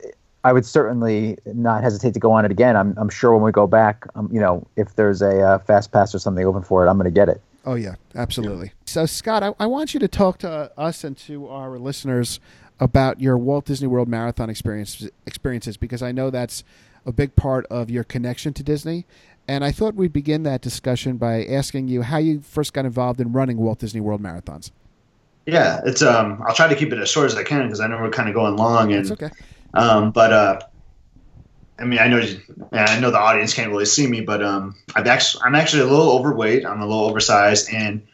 I 0.44 0.54
would 0.54 0.66
certainly 0.66 1.38
not 1.46 1.84
hesitate 1.84 2.14
to 2.16 2.20
go 2.20 2.32
on 2.32 2.46
it 2.46 2.52
again. 2.52 2.76
I'm 2.76 2.94
I'm 2.98 3.10
sure 3.10 3.34
when 3.34 3.44
we 3.44 3.52
go 3.52 3.68
back, 3.68 4.06
um, 4.16 4.30
you 4.32 4.40
know, 4.40 4.66
if 4.76 4.96
there's 4.96 5.22
a 5.22 5.42
uh, 5.42 5.60
fast 5.60 5.92
pass 5.92 6.16
or 6.16 6.20
something 6.20 6.46
open 6.46 6.64
for 6.64 6.86
it, 6.86 6.90
I'm 6.90 6.98
going 6.98 7.06
to 7.06 7.12
get 7.12 7.30
it. 7.30 7.42
Oh 7.66 7.76
yeah, 7.76 7.96
absolutely. 8.16 8.72
So 8.86 9.06
Scott, 9.06 9.44
I, 9.44 9.54
I 9.60 9.68
want 9.68 9.94
you 9.94 10.00
to 10.00 10.08
talk 10.08 10.40
to 10.40 10.72
us 10.78 11.04
and 11.04 11.16
to 11.20 11.48
our 11.48 11.78
listeners 11.78 12.40
about 12.80 13.22
your 13.22 13.38
Walt 13.38 13.66
Disney 13.66 13.88
World 13.88 14.08
Marathon 14.08 14.50
experience, 14.50 15.08
experiences 15.28 15.78
because 15.78 16.02
I 16.02 16.12
know 16.12 16.32
that's 16.32 16.64
a 17.06 17.12
big 17.12 17.36
part 17.36 17.68
of 17.68 17.92
your 17.92 18.04
connection 18.04 18.54
to 18.54 18.64
Disney. 18.64 19.06
And 19.48 19.64
I 19.64 19.72
thought 19.72 19.96
we'd 19.96 20.14
begin 20.14 20.44
that 20.44 20.62
discussion 20.62 21.18
by 21.18 21.46
asking 21.46 21.88
you 21.88 22.02
how 22.04 22.18
you 22.18 22.42
first 22.42 22.74
got 22.74 22.86
involved 22.86 23.20
in 23.20 23.32
running 23.32 23.58
Walt 23.58 23.80
Disney 23.80 24.02
World 24.02 24.22
marathons. 24.22 24.72
Yeah, 25.46 25.82
it's 25.86 26.02
um. 26.02 26.42
I'll 26.48 26.54
try 26.54 26.68
to 26.68 26.76
keep 26.76 26.94
it 26.94 27.00
as 27.00 27.10
short 27.10 27.26
as 27.26 27.36
I 27.36 27.44
can 27.44 27.64
because 27.64 27.80
I 27.80 27.88
know 27.88 27.98
we're 28.00 28.12
kind 28.12 28.30
of 28.30 28.36
going 28.36 28.56
long. 28.56 28.94
And 28.94 29.06
That's 29.06 29.12
okay. 29.12 29.34
Um, 29.74 30.12
but 30.12 30.34
uh, 30.34 30.60
I 31.80 31.86
mean, 31.86 32.00
I 32.00 32.08
know, 32.08 32.22
I 32.72 33.00
know 33.00 33.12
the 33.12 33.20
audience 33.20 33.54
can't 33.54 33.72
really 33.72 33.86
see 33.86 34.08
me, 34.08 34.22
but 34.22 34.44
um, 34.44 34.76
I've 34.96 35.08
actually, 35.08 35.44
I'm 35.44 35.56
actually 35.56 35.84
a 35.84 35.86
little 35.86 36.12
overweight. 36.12 36.66
I'm 36.66 36.82
a 36.82 36.86
little 36.86 37.06
oversized, 37.06 37.74
and 37.74 38.06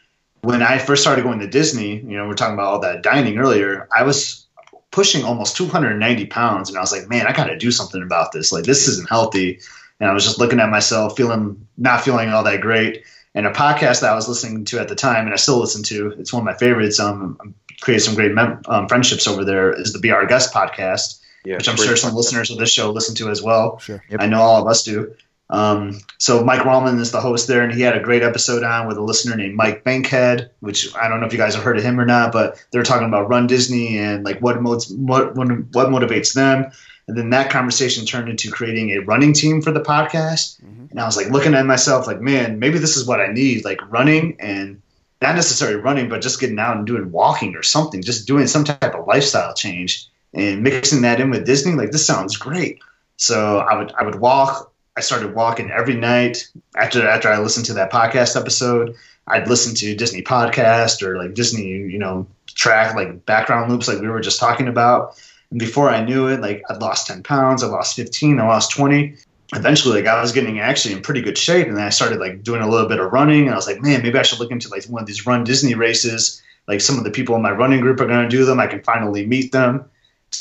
when 0.41 0.61
I 0.61 0.77
first 0.77 1.01
started 1.01 1.23
going 1.23 1.39
to 1.39 1.47
Disney, 1.47 1.97
you 1.97 2.17
know, 2.17 2.27
we're 2.27 2.35
talking 2.35 2.53
about 2.53 2.67
all 2.67 2.79
that 2.81 3.03
dining 3.03 3.37
earlier. 3.37 3.87
I 3.95 4.03
was 4.03 4.45
pushing 4.91 5.23
almost 5.23 5.57
290 5.57 6.25
pounds, 6.27 6.69
and 6.69 6.77
I 6.77 6.81
was 6.81 6.91
like, 6.91 7.09
man, 7.09 7.27
I 7.27 7.33
got 7.33 7.45
to 7.45 7.57
do 7.57 7.71
something 7.71 8.01
about 8.01 8.31
this. 8.31 8.51
Like, 8.51 8.63
this 8.63 8.87
isn't 8.87 9.09
healthy. 9.09 9.59
And 9.99 10.09
I 10.09 10.13
was 10.13 10.23
just 10.23 10.39
looking 10.39 10.59
at 10.59 10.69
myself, 10.69 11.17
feeling 11.17 11.67
not 11.77 12.01
feeling 12.01 12.29
all 12.29 12.43
that 12.43 12.61
great. 12.61 13.03
And 13.33 13.45
a 13.45 13.51
podcast 13.51 14.01
that 14.01 14.11
I 14.11 14.15
was 14.15 14.29
listening 14.29 14.63
to 14.65 14.79
at 14.79 14.87
the 14.87 14.95
time, 14.95 15.25
and 15.25 15.33
I 15.33 15.37
still 15.37 15.59
listen 15.59 15.83
to, 15.83 16.11
it's 16.17 16.31
one 16.31 16.41
of 16.41 16.45
my 16.45 16.53
favorites. 16.53 16.99
Um, 16.99 17.55
created 17.81 18.03
some 18.03 18.15
great 18.15 18.33
mem- 18.33 18.61
um, 18.67 18.87
friendships 18.87 19.27
over 19.27 19.43
there. 19.43 19.73
Is 19.73 19.93
the 19.93 20.11
Our 20.11 20.25
Guest 20.25 20.53
podcast 20.53 21.19
Yeah, 21.47 21.55
which 21.57 21.69
I'm 21.69 21.77
sure 21.77 21.95
some 21.95 22.13
listeners 22.13 22.51
of 22.51 22.57
this 22.57 22.69
show 22.69 22.91
listen 22.91 23.15
to 23.15 23.29
as 23.29 23.41
well. 23.41 23.79
Sure. 23.79 24.03
Yep. 24.09 24.21
I 24.21 24.27
know 24.27 24.41
all 24.41 24.61
of 24.61 24.67
us 24.67 24.83
do. 24.83 25.15
Um, 25.49 25.99
so 26.17 26.43
Mike 26.43 26.61
Rallman 26.61 26.99
is 26.99 27.11
the 27.11 27.21
host 27.21 27.47
there, 27.47 27.61
and 27.61 27.73
he 27.73 27.81
had 27.81 27.95
a 27.95 28.01
great 28.01 28.21
episode 28.21 28.63
on 28.63 28.85
with 28.85 28.97
a 28.97 29.01
listener 29.01 29.37
named 29.37 29.55
Mike 29.55 29.85
Bankhead, 29.85 30.51
which 30.59 30.93
I 30.93 31.07
don't 31.07 31.21
know 31.21 31.25
if 31.25 31.31
you 31.31 31.39
guys 31.39 31.55
have 31.55 31.63
heard 31.63 31.77
of 31.77 31.85
him 31.85 32.01
or 32.01 32.05
not, 32.05 32.33
but 32.33 32.61
they're 32.71 32.83
talking 32.83 33.07
about 33.07 33.29
Run 33.29 33.47
Disney 33.47 33.97
and 33.97 34.25
like 34.25 34.39
what 34.39 34.61
modes, 34.61 34.91
what 34.91 35.35
what, 35.35 35.47
what 35.47 35.87
motivates 35.87 36.33
them. 36.33 36.69
And 37.07 37.17
then 37.17 37.29
that 37.29 37.49
conversation 37.49 38.05
turned 38.05 38.27
into 38.27 38.51
creating 38.51 38.89
a 38.91 38.97
running 38.99 39.31
team 39.31 39.61
for 39.61 39.71
the 39.71 39.79
podcast. 39.79 40.61
Mhm. 40.61 40.91
And 40.91 40.99
I 40.99 41.05
was 41.05 41.15
like 41.15 41.29
looking 41.29 41.53
at 41.53 41.65
myself 41.65 42.07
like, 42.07 42.19
man, 42.19 42.59
maybe 42.59 42.77
this 42.79 42.97
is 42.97 43.07
what 43.07 43.21
I 43.21 43.31
need, 43.31 43.63
like 43.63 43.79
running 43.89 44.35
and 44.41 44.81
not 45.21 45.35
necessarily 45.35 45.77
running, 45.77 46.09
but 46.09 46.21
just 46.21 46.41
getting 46.41 46.59
out 46.59 46.75
and 46.75 46.85
doing 46.85 47.09
walking 47.09 47.55
or 47.55 47.63
something, 47.63 48.03
just 48.03 48.27
doing 48.27 48.47
some 48.47 48.65
type 48.65 48.93
of 48.93 49.07
lifestyle 49.07 49.53
change 49.53 50.09
and 50.37 50.63
mixing 50.63 51.01
that 51.01 51.19
in 51.19 51.29
with 51.29 51.45
Disney. 51.45 51.73
Like 51.73 51.91
this 51.91 52.05
sounds 52.05 52.37
great. 52.37 52.79
So 53.17 53.59
I 53.59 53.77
would 53.77 53.91
I 53.93 54.03
would 54.03 54.15
walk. 54.15 54.71
I 54.95 55.01
started 55.01 55.35
walking 55.35 55.71
every 55.71 55.95
night 55.95 56.47
after 56.75 57.07
after 57.07 57.29
I 57.29 57.39
listened 57.39 57.65
to 57.67 57.73
that 57.73 57.91
podcast 57.91 58.39
episode. 58.39 58.95
I'd 59.27 59.47
listen 59.47 59.75
to 59.75 59.95
Disney 59.95 60.21
podcast 60.21 61.01
or 61.01 61.17
like 61.17 61.33
Disney, 61.33 61.67
you 61.67 61.99
know, 61.99 62.27
track 62.47 62.95
like 62.95 63.25
background 63.25 63.71
loops 63.71 63.87
like 63.87 63.99
we 63.99 64.07
were 64.07 64.21
just 64.21 64.39
talking 64.39 64.67
about. 64.67 65.21
And 65.49 65.59
before 65.59 65.89
I 65.89 66.03
knew 66.03 66.27
it, 66.27 66.39
like 66.39 66.63
I'd 66.69 66.81
lost 66.81 67.07
10 67.07 67.23
pounds, 67.23 67.63
I 67.63 67.67
lost 67.67 67.95
15, 67.95 68.39
I 68.39 68.47
lost 68.47 68.71
20. 68.71 69.15
Eventually, 69.53 70.01
like 70.01 70.07
I 70.07 70.21
was 70.21 70.33
getting 70.33 70.59
actually 70.59 70.93
in 70.93 71.01
pretty 71.01 71.21
good 71.21 71.37
shape, 71.37 71.67
and 71.67 71.77
then 71.77 71.85
I 71.85 71.89
started 71.89 72.19
like 72.19 72.43
doing 72.43 72.61
a 72.61 72.69
little 72.69 72.89
bit 72.89 72.99
of 72.99 73.13
running, 73.13 73.43
and 73.43 73.51
I 73.51 73.55
was 73.55 73.65
like, 73.65 73.81
man, 73.81 74.01
maybe 74.01 74.19
I 74.19 74.21
should 74.21 74.39
look 74.39 74.51
into 74.51 74.67
like 74.67 74.83
one 74.85 75.01
of 75.01 75.07
these 75.07 75.25
Run 75.25 75.45
Disney 75.45 75.73
races. 75.73 76.41
Like 76.67 76.81
some 76.81 76.97
of 76.97 77.05
the 77.05 77.11
people 77.11 77.33
in 77.37 77.41
my 77.41 77.51
running 77.51 77.79
group 77.79 78.01
are 78.01 78.07
going 78.07 78.29
to 78.29 78.35
do 78.35 78.43
them. 78.43 78.59
I 78.59 78.67
can 78.67 78.83
finally 78.83 79.25
meet 79.25 79.53
them. 79.53 79.85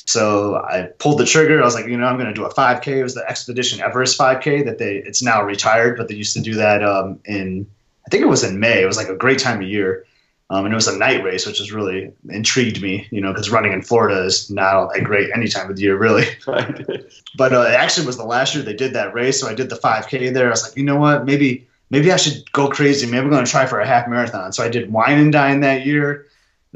So 0.07 0.57
I 0.57 0.89
pulled 0.99 1.19
the 1.19 1.27
trigger. 1.27 1.61
I 1.61 1.65
was 1.65 1.75
like, 1.75 1.87
you 1.87 1.97
know, 1.97 2.07
I'm 2.07 2.17
going 2.17 2.29
to 2.29 2.35
do 2.35 2.45
a 2.45 2.55
5K. 2.55 2.87
It 2.87 3.03
was 3.03 3.15
the 3.15 3.29
Expedition 3.29 3.81
Everest 3.81 4.19
5K 4.19 4.65
that 4.65 4.79
they. 4.79 4.97
It's 4.97 5.23
now 5.23 5.43
retired, 5.43 5.97
but 5.97 6.09
they 6.09 6.15
used 6.15 6.35
to 6.35 6.41
do 6.41 6.55
that 6.55 6.83
um, 6.83 7.21
in. 7.25 7.67
I 8.07 8.09
think 8.09 8.23
it 8.23 8.29
was 8.29 8.45
in 8.45 8.61
May. 8.61 8.83
It 8.83 8.87
was 8.87 8.97
like 8.97 9.09
a 9.09 9.17
great 9.17 9.41
time 9.41 9.61
of 9.61 9.69
year. 9.69 10.05
Um, 10.49 10.65
and 10.65 10.73
it 10.73 10.77
was 10.77 10.87
a 10.87 10.97
night 10.97 11.25
race, 11.25 11.45
which 11.45 11.59
was 11.59 11.73
really 11.73 12.13
intrigued 12.29 12.81
me, 12.81 13.09
you 13.11 13.21
know, 13.21 13.33
because 13.33 13.51
running 13.51 13.73
in 13.73 13.83
Florida 13.83 14.23
is 14.23 14.49
not 14.49 14.93
that 14.95 15.03
great 15.03 15.31
any 15.35 15.49
time 15.49 15.69
of 15.69 15.75
the 15.77 15.83
year, 15.83 15.97
really. 15.97 16.25
But 17.37 17.53
uh, 17.53 17.63
it 17.63 17.75
actually 17.75 18.07
was 18.07 18.17
the 18.17 18.25
last 18.25 18.55
year 18.55 18.65
they 18.65 18.73
did 18.73 18.95
that 18.95 19.13
race, 19.13 19.41
so 19.41 19.47
I 19.47 19.55
did 19.55 19.69
the 19.69 19.77
5K 19.77 20.33
there. 20.33 20.47
I 20.47 20.51
was 20.51 20.63
like, 20.63 20.77
you 20.77 20.85
know 20.85 20.97
what, 20.97 21.27
maybe 21.27 21.67
maybe 21.91 22.13
I 22.13 22.17
should 22.17 22.51
go 22.53 22.69
crazy. 22.69 23.07
Maybe 23.07 23.19
I'm 23.19 23.31
going 23.31 23.45
to 23.45 23.51
try 23.51 23.67
for 23.67 23.81
a 23.81 23.87
half 23.87 24.09
marathon. 24.09 24.53
So 24.53 24.65
I 24.65 24.69
did 24.69 24.93
wine 24.93 25.19
and 25.19 25.33
dine 25.33 25.61
that 25.61 25.85
year. 25.85 26.26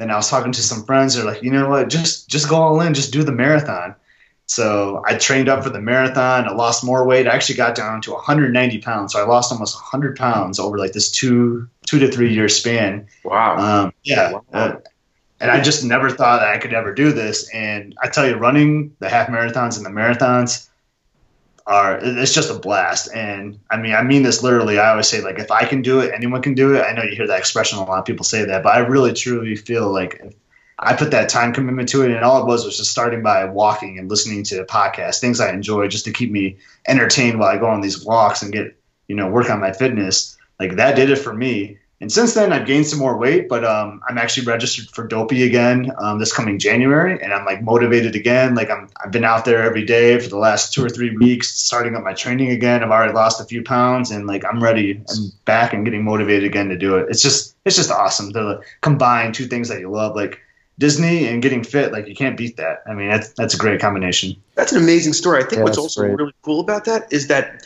Then 0.01 0.11
I 0.11 0.17
was 0.17 0.31
talking 0.31 0.53
to 0.53 0.63
some 0.63 0.85
friends. 0.85 1.15
They're 1.15 1.25
like, 1.25 1.43
you 1.43 1.51
know 1.51 1.69
what, 1.69 1.89
just 1.89 2.29
just 2.29 2.49
go 2.49 2.57
all 2.57 2.81
in, 2.81 2.95
just 2.95 3.13
do 3.13 3.23
the 3.23 3.33
marathon. 3.33 3.95
So 4.47 5.03
I 5.07 5.15
trained 5.15 5.49
up 5.49 5.63
for 5.63 5.71
the 5.71 5.81
marathon. 5.81 6.49
I 6.49 6.53
lost 6.53 6.83
more 6.83 7.05
weight. 7.05 7.29
I 7.29 7.35
actually 7.35 7.57
got 7.57 7.75
down 7.77 8.01
to 8.03 8.13
190 8.13 8.79
pounds. 8.79 9.13
So 9.13 9.23
I 9.23 9.27
lost 9.27 9.53
almost 9.53 9.77
100 9.77 10.17
pounds 10.17 10.59
over 10.59 10.79
like 10.79 10.93
this 10.93 11.11
two 11.11 11.69
two 11.87 11.99
to 11.99 12.09
three 12.09 12.33
year 12.33 12.49
span. 12.49 13.07
Wow. 13.25 13.59
Um, 13.59 13.93
yeah. 14.03 14.33
Wow. 14.33 14.45
Uh, 14.53 14.77
and 15.41 15.51
I 15.51 15.61
just 15.61 15.85
never 15.85 16.11
thought 16.11 16.41
that 16.41 16.55
I 16.55 16.59
could 16.59 16.73
ever 16.73 16.95
do 16.95 17.13
this. 17.13 17.49
And 17.51 17.95
I 18.03 18.09
tell 18.09 18.27
you, 18.27 18.37
running 18.37 18.97
the 19.01 19.09
half 19.09 19.29
marathons 19.29 19.77
and 19.77 19.85
the 19.85 19.91
marathons 19.91 20.70
are, 21.71 22.01
it's 22.03 22.35
just 22.35 22.51
a 22.51 22.59
blast. 22.59 23.15
And 23.15 23.61
I 23.71 23.77
mean, 23.77 23.95
I 23.95 24.03
mean 24.03 24.25
this 24.25 24.43
literally. 24.43 24.81
I 24.81 24.91
always 24.91 25.09
say, 25.09 25.23
like, 25.23 25.39
if 25.39 25.53
I 25.53 25.65
can 25.65 25.83
do 25.83 26.01
it, 26.01 26.13
anyone 26.13 26.43
can 26.43 26.55
do 26.55 26.75
it. 26.75 26.81
I 26.81 26.93
know 26.93 27.05
you 27.05 27.15
hear 27.15 27.29
that 27.29 27.39
expression 27.39 27.79
a 27.79 27.85
lot 27.85 28.01
of 28.01 28.05
people 28.05 28.25
say 28.25 28.45
that, 28.45 28.65
but 28.65 28.75
I 28.75 28.79
really 28.79 29.13
truly 29.13 29.55
feel 29.55 29.91
like 29.91 30.21
I 30.81 30.97
put 30.97 31.13
that 31.13 31.29
time 31.29 31.53
commitment 31.53 31.89
to 31.91 32.03
it. 32.03 32.11
And 32.11 32.25
all 32.25 32.43
it 32.43 32.47
was 32.47 32.65
was 32.65 32.77
just 32.77 32.91
starting 32.91 33.23
by 33.23 33.45
walking 33.45 34.01
and 34.01 34.11
listening 34.11 34.43
to 34.45 34.65
podcasts, 34.65 35.21
things 35.21 35.41
I 35.41 35.53
enjoy 35.53 35.87
just 35.87 36.07
to 36.07 36.13
keep 36.13 36.33
me 36.33 36.59
entertained 36.89 37.39
while 37.39 37.55
I 37.55 37.59
go 37.59 37.67
on 37.67 37.81
these 37.81 38.05
walks 38.05 38.43
and 38.43 38.53
get, 38.53 38.77
you 39.07 39.15
know, 39.15 39.31
work 39.31 39.49
on 39.49 39.61
my 39.61 39.73
fitness. 39.73 40.37
Like 40.59 40.77
that 40.77 40.97
did 40.97 41.09
it 41.09 41.17
for 41.17 41.33
me. 41.33 41.79
And 42.01 42.11
since 42.11 42.33
then, 42.33 42.51
I've 42.51 42.67
gained 42.67 42.87
some 42.87 42.99
more 42.99 43.19
weight, 43.19 43.47
but 43.47 43.63
um, 43.63 44.01
I'm 44.09 44.17
actually 44.17 44.47
registered 44.47 44.91
for 44.91 45.07
Dopey 45.07 45.43
again 45.43 45.93
um, 45.99 46.19
this 46.19 46.33
coming 46.33 46.59
January, 46.59 47.23
and 47.23 47.33
I'm 47.33 47.45
like 47.45 47.63
motivated 47.63 48.17
again. 48.17 48.55
Like 48.55 48.71
I'm, 48.71 48.89
I've 49.05 49.11
been 49.11 49.25
out 49.25 49.45
there 49.45 49.63
every 49.63 49.85
day 49.85 50.19
for 50.19 50.31
the 50.31 50.39
last 50.39 50.73
two 50.73 50.83
or 50.83 50.89
three 50.89 51.15
weeks, 51.15 51.51
starting 51.51 51.95
up 51.97 52.03
my 52.03 52.15
training 52.15 52.51
again. 52.51 52.83
I've 52.83 52.91
already 52.91 53.13
lost 53.13 53.39
a 53.41 53.45
few 53.45 53.63
pounds, 53.63 54.11
and 54.11 54.27
like 54.27 54.47
I'm 54.47 54.63
ready. 54.63 55.03
I'm 55.11 55.31
back 55.45 55.75
and 55.75 55.85
getting 55.85 56.03
motivated 56.03 56.45
again 56.45 56.71
to 56.71 56.79
do 56.79 56.97
it. 56.97 57.07
It's 57.11 57.21
just, 57.21 57.55
it's 57.67 57.77
just 57.77 57.91
awesome 57.91 58.33
to 58.33 58.61
combine 58.81 59.33
two 59.33 59.47
things 59.47 59.69
that 59.69 59.81
you 59.81 59.91
love, 59.91 60.17
like 60.17 60.41
Disney 60.79 61.27
and 61.29 61.43
getting 61.43 61.63
fit. 61.63 61.93
Like 61.93 62.09
you 62.09 62.15
can't 62.15 62.37
beat 62.37 62.57
that. 62.57 62.83
I 62.87 62.95
mean, 62.95 63.11
that's 63.11 63.29
that's 63.35 63.53
a 63.53 63.59
great 63.59 63.79
combination. 63.79 64.35
That's 64.55 64.73
an 64.73 64.83
amazing 64.83 65.13
story. 65.13 65.41
I 65.41 65.47
think 65.47 65.59
Yeah, 65.59 65.65
what's 65.65 65.77
also 65.77 66.01
great. 66.01 66.17
really 66.17 66.33
cool 66.41 66.61
about 66.61 66.87
that 66.87 67.13
is 67.13 67.29
that 67.29 67.63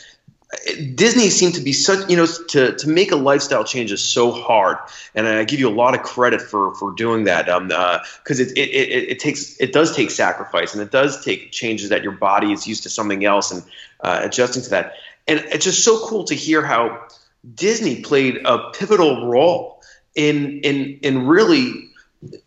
Disney 0.95 1.29
seemed 1.29 1.55
to 1.55 1.61
be 1.61 1.73
such, 1.73 2.09
you 2.09 2.17
know, 2.17 2.27
to, 2.49 2.75
to 2.75 2.89
make 2.89 3.11
a 3.11 3.15
lifestyle 3.15 3.63
change 3.63 3.91
is 3.91 4.03
so 4.03 4.31
hard, 4.31 4.77
and 5.13 5.27
I 5.27 5.43
give 5.43 5.59
you 5.59 5.69
a 5.69 5.73
lot 5.73 5.95
of 5.95 6.03
credit 6.03 6.41
for 6.41 6.73
for 6.75 6.91
doing 6.91 7.25
that. 7.25 7.47
Um, 7.49 7.67
because 7.67 8.39
it, 8.39 8.51
it, 8.57 8.69
it 8.69 9.09
it 9.09 9.19
takes 9.19 9.59
it 9.59 9.73
does 9.73 9.95
take 9.95 10.11
sacrifice, 10.11 10.73
and 10.73 10.81
it 10.81 10.91
does 10.91 11.23
take 11.23 11.51
changes 11.51 11.89
that 11.89 12.03
your 12.03 12.13
body 12.13 12.51
is 12.51 12.67
used 12.67 12.83
to 12.83 12.89
something 12.89 13.25
else, 13.25 13.51
and 13.51 13.63
uh, 14.01 14.19
adjusting 14.23 14.63
to 14.63 14.69
that. 14.71 14.93
And 15.27 15.39
it's 15.39 15.65
just 15.65 15.83
so 15.83 16.05
cool 16.07 16.23
to 16.25 16.35
hear 16.35 16.63
how 16.63 17.07
Disney 17.53 18.01
played 18.01 18.41
a 18.45 18.71
pivotal 18.71 19.27
role 19.27 19.81
in 20.15 20.59
in 20.61 20.99
in 21.01 21.27
really 21.27 21.89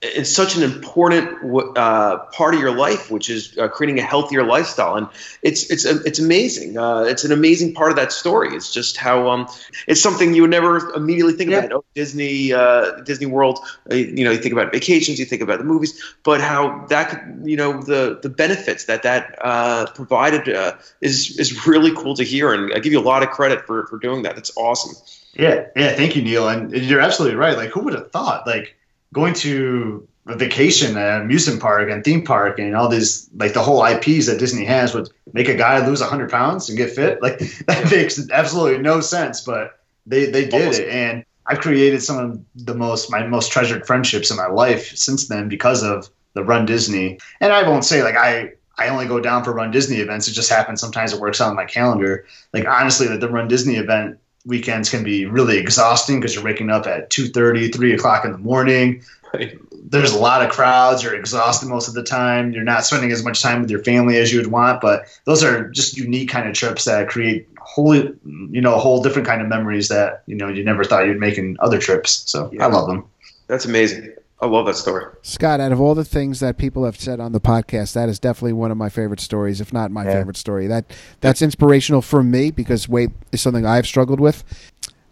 it's 0.02 0.34
such 0.34 0.56
an 0.56 0.62
important 0.62 1.28
uh, 1.76 2.18
part 2.32 2.54
of 2.54 2.60
your 2.60 2.72
life, 2.72 3.10
which 3.10 3.30
is 3.30 3.56
uh, 3.58 3.68
creating 3.68 3.98
a 3.98 4.02
healthier 4.02 4.42
lifestyle, 4.42 4.96
and 4.96 5.06
it's 5.42 5.70
it's 5.70 5.84
it's 5.84 6.18
amazing. 6.18 6.76
Uh, 6.76 7.02
it's 7.02 7.24
an 7.24 7.30
amazing 7.32 7.74
part 7.74 7.90
of 7.90 7.96
that 7.96 8.12
story. 8.12 8.54
It's 8.56 8.72
just 8.72 8.96
how 8.96 9.28
um, 9.28 9.46
it's 9.86 10.02
something 10.02 10.34
you 10.34 10.42
would 10.42 10.50
never 10.50 10.92
immediately 10.94 11.34
think 11.34 11.50
Yeah. 11.50 11.58
about. 11.58 11.72
Oh, 11.72 11.84
Disney, 11.94 12.52
uh, 12.52 12.92
Disney 13.02 13.26
World. 13.26 13.60
uh, 13.90 13.94
You 13.94 14.24
know, 14.24 14.32
you 14.32 14.38
think 14.38 14.52
about 14.52 14.72
vacations, 14.72 15.18
you 15.18 15.26
think 15.26 15.42
about 15.42 15.58
the 15.58 15.64
movies, 15.64 16.02
but 16.24 16.40
how 16.40 16.86
that 16.88 17.10
could, 17.10 17.48
you 17.48 17.56
know, 17.56 17.80
the 17.80 18.18
the 18.20 18.28
benefits 18.28 18.86
that 18.86 19.02
that 19.04 19.38
uh, 19.42 19.86
provided 19.94 20.48
uh, 20.48 20.72
is 21.00 21.38
is 21.38 21.66
really 21.66 21.94
cool 21.94 22.14
to 22.16 22.24
hear, 22.24 22.52
and 22.52 22.72
I 22.74 22.78
give 22.80 22.92
you 22.92 23.00
a 23.00 23.08
lot 23.12 23.22
of 23.22 23.30
credit 23.30 23.66
for 23.66 23.86
for 23.86 23.98
doing 23.98 24.22
that. 24.22 24.34
That's 24.34 24.56
awesome. 24.56 24.96
Yeah, 25.34 25.66
yeah. 25.76 25.94
Thank 25.94 26.16
you, 26.16 26.22
Neil. 26.22 26.48
And 26.48 26.72
you're 26.72 27.00
absolutely 27.00 27.36
right. 27.36 27.56
Like, 27.56 27.70
who 27.70 27.80
would 27.82 27.94
have 27.94 28.10
thought? 28.10 28.44
Like, 28.46 28.74
going 29.12 29.34
to 29.34 30.06
a 30.26 30.36
vacation 30.36 30.96
at 30.96 31.22
amusement 31.22 31.60
park 31.60 31.88
and 31.90 32.04
theme 32.04 32.22
park 32.22 32.58
and 32.58 32.76
all 32.76 32.88
these, 32.88 33.30
like, 33.34 33.54
the 33.54 33.62
whole 33.62 33.82
IPs 33.84 34.26
that 34.26 34.38
Disney 34.38 34.64
has 34.66 34.94
would 34.94 35.08
make 35.32 35.48
a 35.48 35.54
guy 35.54 35.84
lose 35.86 36.00
100 36.00 36.30
pounds 36.30 36.68
and 36.68 36.76
get 36.76 36.90
fit. 36.90 37.22
Like, 37.22 37.38
that 37.66 37.90
makes 37.90 38.28
absolutely 38.30 38.82
no 38.82 39.00
sense. 39.00 39.40
But 39.40 39.78
they 40.06 40.26
they 40.30 40.44
did 40.44 40.54
Almost. 40.54 40.80
it, 40.80 40.88
and 40.88 41.24
I've 41.46 41.60
created 41.60 42.02
some 42.02 42.18
of 42.18 42.44
the 42.54 42.74
most 42.74 43.10
my 43.10 43.26
most 43.26 43.52
treasured 43.52 43.86
friendships 43.86 44.30
in 44.30 44.36
my 44.36 44.48
life 44.48 44.96
since 44.96 45.28
then 45.28 45.48
because 45.48 45.82
of 45.82 46.10
the 46.34 46.44
Run 46.44 46.66
Disney. 46.66 47.18
And 47.40 47.52
I 47.52 47.68
won't 47.68 47.84
say 47.84 48.02
like 48.02 48.16
I. 48.16 48.52
I 48.80 48.90
only 48.90 49.06
go 49.06 49.18
down 49.18 49.42
for 49.42 49.52
Run 49.52 49.72
Disney 49.72 49.96
events. 49.96 50.28
It 50.28 50.34
just 50.34 50.48
happens 50.50 50.80
sometimes. 50.80 51.12
It 51.12 51.18
works 51.18 51.40
out 51.40 51.50
on 51.50 51.56
my 51.56 51.64
calendar. 51.64 52.26
Like 52.52 52.64
honestly, 52.64 53.08
that 53.08 53.18
the 53.18 53.28
Run 53.28 53.48
Disney 53.48 53.74
event 53.74 54.20
weekends 54.48 54.90
can 54.90 55.04
be 55.04 55.26
really 55.26 55.58
exhausting 55.58 56.18
because 56.18 56.34
you're 56.34 56.42
waking 56.44 56.70
up 56.70 56.86
at 56.86 57.10
2.30 57.10 57.72
3 57.74 57.92
o'clock 57.94 58.24
in 58.24 58.32
the 58.32 58.38
morning 58.38 59.02
Right. 59.34 59.58
there's 59.90 60.12
a 60.14 60.18
lot 60.18 60.42
of 60.42 60.50
crowds 60.50 61.02
you're 61.02 61.14
exhausted 61.14 61.68
most 61.68 61.86
of 61.86 61.92
the 61.92 62.02
time 62.02 62.50
you're 62.52 62.64
not 62.64 62.86
spending 62.86 63.12
as 63.12 63.22
much 63.22 63.42
time 63.42 63.60
with 63.60 63.70
your 63.70 63.84
family 63.84 64.16
as 64.16 64.32
you 64.32 64.38
would 64.40 64.46
want 64.50 64.80
but 64.80 65.04
those 65.26 65.44
are 65.44 65.68
just 65.68 65.98
unique 65.98 66.30
kind 66.30 66.48
of 66.48 66.54
trips 66.54 66.86
that 66.86 67.08
create 67.10 67.46
wholly 67.60 68.10
you 68.24 68.62
know 68.62 68.74
a 68.74 68.78
whole 68.78 69.02
different 69.02 69.28
kind 69.28 69.42
of 69.42 69.48
memories 69.48 69.88
that 69.88 70.22
you 70.24 70.34
know 70.34 70.48
you 70.48 70.64
never 70.64 70.82
thought 70.82 71.04
you'd 71.06 71.20
make 71.20 71.36
in 71.36 71.58
other 71.60 71.78
trips 71.78 72.22
so 72.24 72.48
Yeah. 72.54 72.64
i 72.64 72.70
love 72.70 72.86
them 72.88 73.04
That's 73.48 73.66
amazing. 73.66 74.14
I 74.40 74.46
love 74.46 74.66
that 74.66 74.76
story. 74.76 75.04
Scott, 75.22 75.58
out 75.60 75.72
of 75.72 75.80
all 75.80 75.94
the 75.96 76.04
things 76.04 76.38
that 76.40 76.58
people 76.58 76.84
have 76.84 76.98
said 77.00 77.18
on 77.18 77.32
the 77.32 77.40
podcast, 77.40 77.92
that 77.94 78.08
is 78.08 78.20
definitely 78.20 78.52
one 78.52 78.70
of 78.70 78.76
my 78.76 78.88
favorite 78.88 79.18
stories, 79.20 79.60
if 79.60 79.72
not 79.72 79.90
my 79.90 80.04
Yeah. 80.04 80.12
favorite 80.12 80.36
story. 80.36 80.66
That 80.68 80.84
that's 81.20 81.42
inspirational 81.42 82.02
for 82.02 82.22
me 82.22 82.50
because 82.52 82.88
weight 82.88 83.10
is 83.32 83.40
something 83.40 83.66
I've 83.66 83.86
struggled 83.86 84.20
with. 84.20 84.44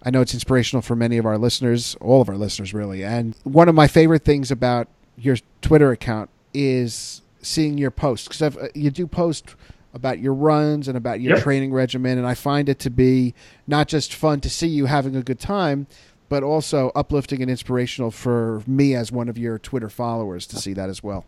I 0.02 0.10
know 0.10 0.20
it's 0.20 0.34
inspirational 0.34 0.80
for 0.82 0.94
many 0.94 1.18
of 1.18 1.26
our 1.26 1.38
listeners, 1.38 1.96
all 2.00 2.20
of 2.22 2.28
our 2.28 2.36
listeners 2.36 2.72
really. 2.72 3.02
And 3.04 3.34
one 3.42 3.68
of 3.68 3.74
my 3.74 3.88
favorite 3.88 4.24
things 4.24 4.52
about 4.52 4.86
your 5.18 5.36
Twitter 5.60 5.90
account 5.90 6.30
is 6.54 7.22
seeing 7.42 7.78
your 7.78 7.90
posts 7.90 8.28
because 8.28 8.56
uh, 8.56 8.68
you 8.74 8.90
do 8.92 9.06
post 9.08 9.56
about 9.92 10.18
your 10.20 10.34
runs 10.34 10.86
and 10.88 10.96
about 10.96 11.20
your 11.20 11.34
Yep. 11.34 11.42
training 11.42 11.72
regimen, 11.72 12.18
and 12.18 12.26
I 12.26 12.34
find 12.34 12.68
it 12.68 12.78
to 12.80 12.90
be 12.90 13.34
not 13.66 13.88
just 13.88 14.14
fun 14.14 14.40
to 14.42 14.50
see 14.50 14.66
you 14.68 14.86
having 14.86 15.16
a 15.16 15.22
good 15.22 15.40
time, 15.40 15.86
but 16.28 16.42
also 16.42 16.90
uplifting 16.94 17.42
and 17.42 17.50
inspirational 17.50 18.10
for 18.10 18.62
me 18.66 18.94
as 18.94 19.12
one 19.12 19.28
of 19.28 19.38
your 19.38 19.58
Twitter 19.58 19.88
followers 19.88 20.46
to 20.48 20.56
see 20.56 20.72
that 20.72 20.88
as 20.88 21.02
well. 21.02 21.24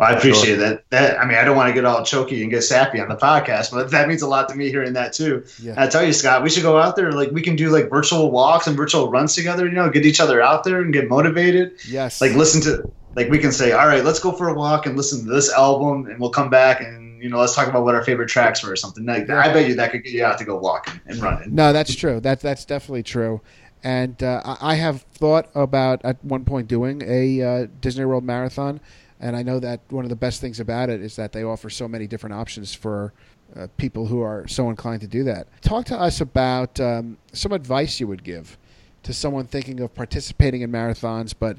Well, 0.00 0.08
I 0.08 0.12
appreciate 0.12 0.56
that. 0.56 0.88
That 0.88 1.20
I 1.20 1.26
mean, 1.26 1.36
I 1.36 1.44
don't 1.44 1.58
want 1.58 1.68
to 1.68 1.74
get 1.74 1.84
all 1.84 2.02
choky 2.02 2.40
and 2.40 2.50
get 2.50 2.62
sappy 2.62 3.00
on 3.00 3.08
the 3.10 3.16
podcast, 3.16 3.70
but 3.70 3.90
that 3.90 4.08
means 4.08 4.22
a 4.22 4.28
lot 4.28 4.48
to 4.48 4.54
me 4.54 4.70
hearing 4.70 4.94
that 4.94 5.12
too. 5.12 5.44
Yeah. 5.60 5.74
I 5.76 5.88
tell 5.88 6.02
you, 6.02 6.14
Scott, 6.14 6.42
we 6.42 6.48
should 6.48 6.62
go 6.62 6.78
out 6.78 6.96
there. 6.96 7.12
Like 7.12 7.32
we 7.32 7.42
can 7.42 7.54
do 7.54 7.68
like 7.68 7.90
virtual 7.90 8.30
walks 8.30 8.66
and 8.66 8.76
virtual 8.78 9.10
runs 9.10 9.34
together. 9.34 9.66
You 9.66 9.72
know, 9.72 9.90
get 9.90 10.06
each 10.06 10.18
other 10.18 10.40
out 10.40 10.64
there 10.64 10.80
and 10.80 10.90
get 10.90 11.08
motivated. 11.08 11.74
Yes. 11.86 12.22
Like 12.22 12.32
listen 12.32 12.62
to 12.62 12.90
like 13.14 13.28
we 13.28 13.38
can 13.38 13.52
say, 13.52 13.72
all 13.72 13.86
right, 13.86 14.02
let's 14.02 14.20
go 14.20 14.32
for 14.32 14.48
a 14.48 14.54
walk 14.54 14.86
and 14.86 14.96
listen 14.96 15.26
to 15.26 15.30
this 15.30 15.52
album, 15.52 16.06
and 16.06 16.18
we'll 16.18 16.30
come 16.30 16.48
back 16.48 16.80
and 16.80 17.22
you 17.22 17.28
know 17.28 17.38
let's 17.38 17.54
talk 17.54 17.68
about 17.68 17.84
what 17.84 17.94
our 17.94 18.02
favorite 18.02 18.28
tracks 18.28 18.62
were 18.64 18.72
or 18.72 18.76
something. 18.76 19.04
Like 19.04 19.28
I 19.28 19.52
bet 19.52 19.68
you 19.68 19.74
that 19.74 19.90
could 19.90 20.02
get 20.02 20.14
you 20.14 20.24
out 20.24 20.38
to 20.38 20.46
go 20.46 20.56
walking 20.56 20.98
and 21.06 21.18
running. 21.18 21.54
No, 21.54 21.74
that's 21.74 21.94
true. 21.94 22.20
That 22.20 22.40
that's 22.40 22.64
definitely 22.64 23.02
true. 23.02 23.42
And 23.82 24.22
uh, 24.22 24.56
I 24.60 24.74
have 24.74 25.02
thought 25.02 25.48
about 25.54 26.04
at 26.04 26.22
one 26.24 26.44
point 26.44 26.68
doing 26.68 27.02
a 27.06 27.42
uh, 27.42 27.66
Disney 27.80 28.04
World 28.04 28.24
marathon, 28.24 28.80
and 29.18 29.36
I 29.36 29.42
know 29.42 29.58
that 29.60 29.80
one 29.88 30.04
of 30.04 30.10
the 30.10 30.16
best 30.16 30.40
things 30.40 30.60
about 30.60 30.90
it 30.90 31.00
is 31.00 31.16
that 31.16 31.32
they 31.32 31.42
offer 31.42 31.70
so 31.70 31.88
many 31.88 32.06
different 32.06 32.34
options 32.34 32.74
for 32.74 33.12
uh, 33.56 33.66
people 33.76 34.06
who 34.06 34.20
are 34.20 34.46
so 34.48 34.70
inclined 34.70 35.00
to 35.00 35.06
do 35.06 35.24
that. 35.24 35.46
Talk 35.62 35.86
to 35.86 35.98
us 35.98 36.20
about 36.20 36.78
um, 36.78 37.16
some 37.32 37.52
advice 37.52 38.00
you 38.00 38.06
would 38.06 38.22
give 38.22 38.58
to 39.02 39.12
someone 39.12 39.46
thinking 39.46 39.80
of 39.80 39.94
participating 39.94 40.60
in 40.60 40.70
marathons, 40.70 41.34
but 41.38 41.56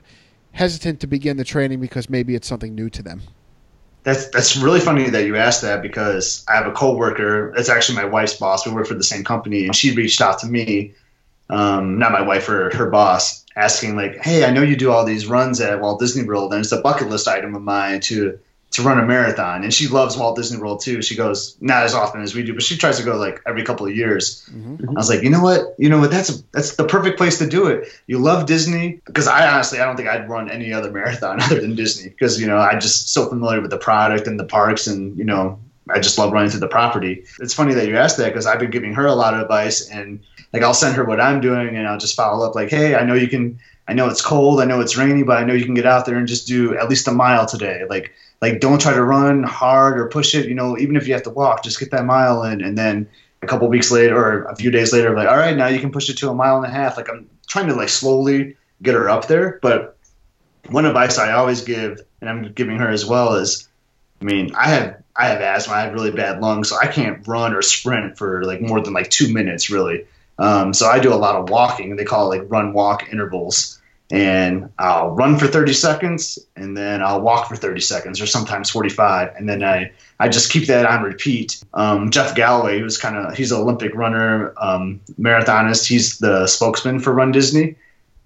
hesitant 0.52 1.00
to 1.00 1.08
begin 1.08 1.38
the 1.38 1.44
training 1.44 1.80
because 1.80 2.10
maybe 2.10 2.36
it's 2.36 2.48
something 2.48 2.76
new 2.76 2.90
to 2.90 3.02
them. 3.02 3.22
That's 4.04 4.30
that's 4.30 4.58
really 4.58 4.80
funny 4.80 5.10
that 5.12 5.26
you 5.26 5.36
asked 5.36 5.62
that 5.62 5.84
because 5.84 6.44
I 6.48 6.56
have 6.56 6.66
a 6.66 6.72
coworker. 6.72 7.54
It's 7.56 7.70
actually 7.70 7.98
my 7.98 8.06
wife's 8.06 8.36
boss. 8.36 8.66
We 8.66 8.74
work 8.74 8.88
for 8.88 8.96
the 8.96 9.04
same 9.04 9.24
company, 9.24 9.66
and 9.66 9.76
she 9.76 9.94
reached 9.94 10.22
out 10.22 10.40
to 10.40 10.48
me, 10.48 10.94
um, 11.52 12.00
not 12.00 12.12
my 12.12 12.22
wife, 12.22 12.48
or 12.50 12.76
her 12.76 12.90
boss, 12.90 13.46
asking 13.56 13.96
like, 13.96 14.18
"Hey, 14.24 14.46
I 14.46 14.52
know 14.52 14.62
you 14.62 14.76
do 14.76 14.92
all 14.92 15.06
these 15.06 15.28
runs 15.28 15.60
at 15.60 15.82
Walt 15.82 16.00
Disney 16.00 16.24
World, 16.24 16.54
and 16.54 16.62
it's 16.62 16.72
a 16.72 16.82
bucket 16.82 17.10
list 17.10 17.28
item 17.28 17.54
of 17.56 17.62
mine 17.62 18.00
to 18.02 18.40
to 18.72 18.82
run 18.82 19.00
a 19.00 19.06
marathon." 19.06 19.64
And 19.64 19.74
she 19.74 19.88
loves 19.88 20.16
Walt 20.16 20.38
Disney 20.38 20.60
World 20.60 20.82
too. 20.82 21.02
She 21.02 21.16
goes 21.16 21.58
not 21.60 21.84
as 21.84 21.94
often 21.94 22.22
as 22.22 22.34
we 22.34 22.44
do, 22.44 22.54
but 22.54 22.64
she 22.64 22.78
tries 22.78 22.98
to 23.00 23.04
go 23.04 23.18
like 23.18 23.42
every 23.46 23.64
couple 23.64 23.86
of 23.86 23.94
years. 23.96 24.50
I 24.88 24.94
was 24.94 25.10
like, 25.10 25.24
you 25.24 25.30
know 25.30 25.44
what? 25.44 25.76
You 25.78 25.90
know 25.90 26.00
what? 26.00 26.10
That's 26.10 26.30
a, 26.30 26.44
that's 26.54 26.78
the 26.78 26.86
perfect 26.86 27.18
place 27.18 27.38
to 27.40 27.48
do 27.48 27.68
it. 27.68 27.90
You 28.08 28.20
love 28.20 28.46
Disney 28.46 29.02
because 29.06 29.28
I 29.28 29.52
honestly 29.54 29.80
I 29.80 29.86
don't 29.86 29.98
think 29.98 30.08
I'd 30.08 30.30
run 30.30 30.50
any 30.50 30.72
other 30.72 30.90
marathon 30.90 31.42
other 31.44 31.60
than 31.60 31.76
Disney 31.76 32.10
because 32.10 32.40
you 32.40 32.48
know 32.48 32.58
I'm 32.58 32.80
just 32.80 33.10
so 33.10 33.28
familiar 33.28 33.60
with 33.60 33.72
the 33.72 33.78
product 33.78 34.26
and 34.26 34.40
the 34.40 34.46
parks 34.46 34.88
and 34.88 35.18
you 35.18 35.26
know 35.26 35.60
I 35.90 36.00
just 36.00 36.18
love 36.18 36.32
running 36.32 36.50
through 36.50 36.60
the 36.60 36.68
property. 36.68 37.26
It's 37.40 37.54
funny 37.54 37.74
that 37.74 37.88
you 37.88 37.98
asked 37.98 38.18
that 38.18 38.28
because 38.28 38.46
I've 38.46 38.60
been 38.60 38.72
giving 38.72 38.94
her 38.94 39.06
a 39.06 39.14
lot 39.14 39.34
of 39.34 39.42
advice 39.42 39.90
and 39.90 40.20
like 40.54 40.64
I'll 40.64 40.74
send 40.74 40.96
her 40.96 41.04
what 41.04 41.22
I'm 41.22 41.42
doing 41.42 41.76
and 41.76 41.88
I'll 41.88 41.98
just 41.98 42.16
follow 42.16 42.46
up 42.46 42.56
like, 42.56 42.70
hey, 42.70 42.96
I 42.96 43.04
know 43.04 43.14
you 43.14 43.28
can. 43.28 43.60
I 43.88 43.94
know 43.94 44.08
it's 44.08 44.22
cold. 44.22 44.62
I 44.62 44.66
know 44.66 44.80
it's 44.80 44.96
rainy, 44.96 45.24
but 45.24 45.38
I 45.38 45.44
know 45.44 45.54
you 45.54 45.66
can 45.66 45.74
get 45.74 45.86
out 45.86 46.06
there 46.06 46.18
and 46.18 46.28
just 46.28 46.48
do 46.48 46.78
at 46.78 46.90
least 46.90 47.08
a 47.08 47.12
mile 47.12 47.46
today. 47.46 47.86
Like 47.90 48.14
like 48.42 48.60
don't 48.60 48.82
try 48.82 48.94
to 48.94 49.04
run 49.04 49.44
hard 49.44 50.00
or 50.00 50.08
push 50.08 50.36
it. 50.36 50.48
You 50.48 50.56
know, 50.56 50.78
even 50.78 50.96
if 50.96 51.08
you 51.08 51.14
have 51.14 51.24
to 51.24 51.30
walk, 51.30 51.64
just 51.64 51.80
get 51.80 51.92
that 51.92 52.06
mile 52.06 52.44
in 52.44 52.62
and 52.62 52.78
then 52.78 53.10
a 53.42 53.48
couple 53.48 53.68
weeks 53.68 53.92
later 53.92 54.18
or 54.18 54.44
a 54.44 54.56
few 54.56 54.72
days 54.72 54.94
later, 54.94 55.10
I'm 55.10 55.16
like, 55.16 55.28
all 55.28 55.38
right, 55.38 55.58
now 55.58 55.68
you 55.68 55.80
can 55.80 55.92
push 55.92 56.10
it 56.10 56.18
to 56.20 56.30
a 56.30 56.34
mile 56.34 56.58
and 56.58 56.66
a 56.66 56.70
half. 56.70 56.98
Like 56.98 57.10
I'm 57.10 57.30
trying 57.48 57.68
to 57.68 57.76
like 57.76 57.90
slowly 57.90 58.56
get 58.82 58.94
her 58.94 59.10
up 59.10 59.28
there. 59.28 59.60
But 59.62 59.98
one 60.70 60.86
advice 60.86 61.18
I 61.18 61.34
always 61.34 61.62
give, 61.62 62.02
and 62.20 62.30
I'm 62.30 62.52
giving 62.54 62.78
her 62.78 62.90
as 62.90 63.06
well, 63.06 63.36
is, 63.36 63.68
I 64.22 64.26
mean, 64.26 64.54
I 64.56 64.68
have 64.68 65.02
I 65.16 65.28
have 65.28 65.42
asthma, 65.42 65.74
I 65.74 65.82
have 65.82 65.94
really 65.94 66.12
bad 66.12 66.42
lungs, 66.42 66.70
so 66.70 66.78
I 66.78 66.88
can't 66.88 67.28
run 67.28 67.54
or 67.54 67.62
sprint 67.62 68.18
for 68.18 68.44
like 68.46 68.62
more 68.62 68.80
than 68.80 68.94
like 68.94 69.10
two 69.10 69.34
minutes 69.34 69.70
really. 69.70 70.06
Um, 70.40 70.74
so 70.74 70.88
I 70.88 71.00
do 71.00 71.14
a 71.14 71.16
lot 71.16 71.36
of 71.36 71.50
walking. 71.50 71.96
They 71.96 72.06
call 72.06 72.32
it 72.32 72.40
like 72.40 72.52
run 72.52 72.74
walk 72.74 73.08
intervals. 73.12 73.78
And 74.12 74.70
I'll 74.78 75.12
run 75.12 75.38
for 75.38 75.48
30 75.48 75.72
seconds, 75.72 76.38
and 76.58 76.76
then 76.76 77.02
I'll 77.02 77.22
walk 77.22 77.48
for 77.48 77.56
30 77.56 77.80
seconds, 77.80 78.20
or 78.20 78.26
sometimes 78.26 78.70
45, 78.70 79.34
and 79.38 79.48
then 79.48 79.64
I 79.64 79.94
I 80.20 80.28
just 80.28 80.52
keep 80.52 80.68
that 80.68 80.86
on 80.86 81.02
repeat. 81.02 81.64
Um, 81.74 82.12
Jeff 82.12 82.36
Galloway, 82.36 82.80
who's 82.80 82.98
kind 82.98 83.16
of 83.16 83.34
he's 83.38 83.54
an 83.54 83.62
Olympic 83.62 83.96
runner, 83.96 84.54
um, 84.58 85.00
marathonist. 85.18 85.88
He's 85.88 86.20
the 86.20 86.46
spokesman 86.46 87.00
for 87.00 87.14
Run 87.14 87.32
Disney, 87.32 87.78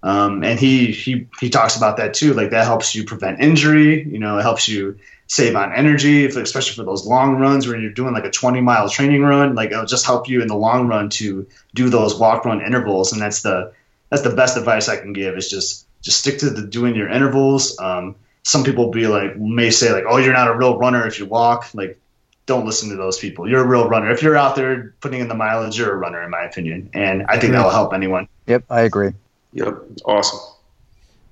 um, 0.02 0.42
and 0.42 0.58
he 0.58 0.90
he 0.90 1.28
he 1.40 1.50
talks 1.50 1.76
about 1.76 1.96
that 1.98 2.14
too. 2.14 2.34
Like 2.34 2.50
that 2.50 2.64
helps 2.64 2.94
you 2.94 3.04
prevent 3.04 3.40
injury. 3.40 4.02
You 4.08 4.18
know, 4.18 4.38
it 4.38 4.42
helps 4.42 4.66
you 4.68 4.98
save 5.28 5.56
on 5.56 5.72
energy, 5.72 6.24
if, 6.24 6.36
especially 6.36 6.74
for 6.76 6.84
those 6.84 7.06
long 7.06 7.36
runs 7.36 7.66
where 7.66 7.78
you're 7.78 7.90
doing 7.90 8.14
like 8.14 8.24
a 8.24 8.30
20 8.30 8.60
mile 8.60 8.88
training 8.88 9.22
run. 9.22 9.54
Like 9.54 9.70
it'll 9.70 9.84
just 9.84 10.06
help 10.06 10.28
you 10.28 10.40
in 10.40 10.48
the 10.48 10.56
long 10.56 10.88
run 10.88 11.08
to 11.10 11.46
do 11.74 11.88
those 11.88 12.18
walk 12.18 12.44
run 12.44 12.64
intervals, 12.64 13.12
and 13.12 13.20
that's 13.20 13.42
the 13.42 13.72
that's 14.10 14.22
the 14.22 14.34
best 14.34 14.56
advice 14.56 14.88
I 14.88 14.96
can 14.96 15.12
give. 15.12 15.36
Is 15.36 15.50
just 15.50 15.86
just 16.02 16.20
stick 16.20 16.38
to 16.38 16.50
the 16.50 16.62
doing 16.62 16.94
your 16.94 17.08
intervals. 17.08 17.78
Um, 17.78 18.14
some 18.44 18.62
people 18.62 18.90
be 18.90 19.08
like 19.08 19.36
may 19.36 19.70
say 19.70 19.92
like, 19.92 20.04
oh, 20.08 20.18
you're 20.18 20.32
not 20.32 20.48
a 20.48 20.54
real 20.54 20.78
runner 20.78 21.06
if 21.06 21.18
you 21.18 21.26
walk. 21.26 21.68
Like, 21.74 21.98
don't 22.46 22.64
listen 22.64 22.90
to 22.90 22.96
those 22.96 23.18
people. 23.18 23.48
You're 23.48 23.64
a 23.64 23.66
real 23.66 23.88
runner. 23.88 24.10
If 24.10 24.22
you're 24.22 24.36
out 24.36 24.54
there 24.54 24.94
putting 25.00 25.20
in 25.20 25.26
the 25.26 25.34
mileage, 25.34 25.76
you're 25.76 25.92
a 25.92 25.96
runner, 25.96 26.22
in 26.22 26.30
my 26.30 26.44
opinion. 26.44 26.90
And 26.94 27.24
I 27.28 27.38
think 27.38 27.52
that'll 27.52 27.72
help 27.72 27.92
anyone. 27.92 28.28
Yep, 28.46 28.64
I 28.70 28.82
agree. 28.82 29.12
Yep. 29.52 29.82
Awesome. 30.04 30.38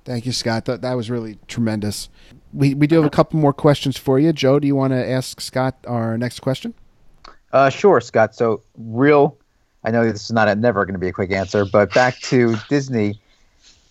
Thank 0.03 0.25
you, 0.25 0.33
Scott. 0.33 0.65
That, 0.65 0.81
that 0.81 0.93
was 0.93 1.09
really 1.09 1.39
tremendous. 1.47 2.09
We, 2.55 2.73
we 2.73 2.87
do 2.87 2.95
have 2.95 3.05
a 3.05 3.09
couple 3.09 3.37
more 3.39 3.51
questions 3.51 3.97
for 3.97 4.17
you. 4.17 4.31
Joe, 4.31 4.59
do 4.59 4.67
you 4.67 4.75
want 4.75 4.93
to 4.93 5.09
ask 5.09 5.41
Scott 5.41 5.75
our 5.85 6.17
next 6.17 6.39
question? 6.39 6.73
Uh, 7.51 7.69
sure, 7.69 7.99
Scott. 7.99 8.33
So, 8.33 8.61
real. 8.77 9.37
I 9.83 9.91
know 9.91 10.09
this 10.09 10.23
is 10.23 10.31
not 10.31 10.47
a, 10.47 10.55
never 10.55 10.85
going 10.85 10.93
to 10.93 10.99
be 10.99 11.09
a 11.09 11.13
quick 11.13 11.31
answer, 11.31 11.65
but 11.65 11.93
back 11.93 12.17
to 12.21 12.55
Disney. 12.69 13.19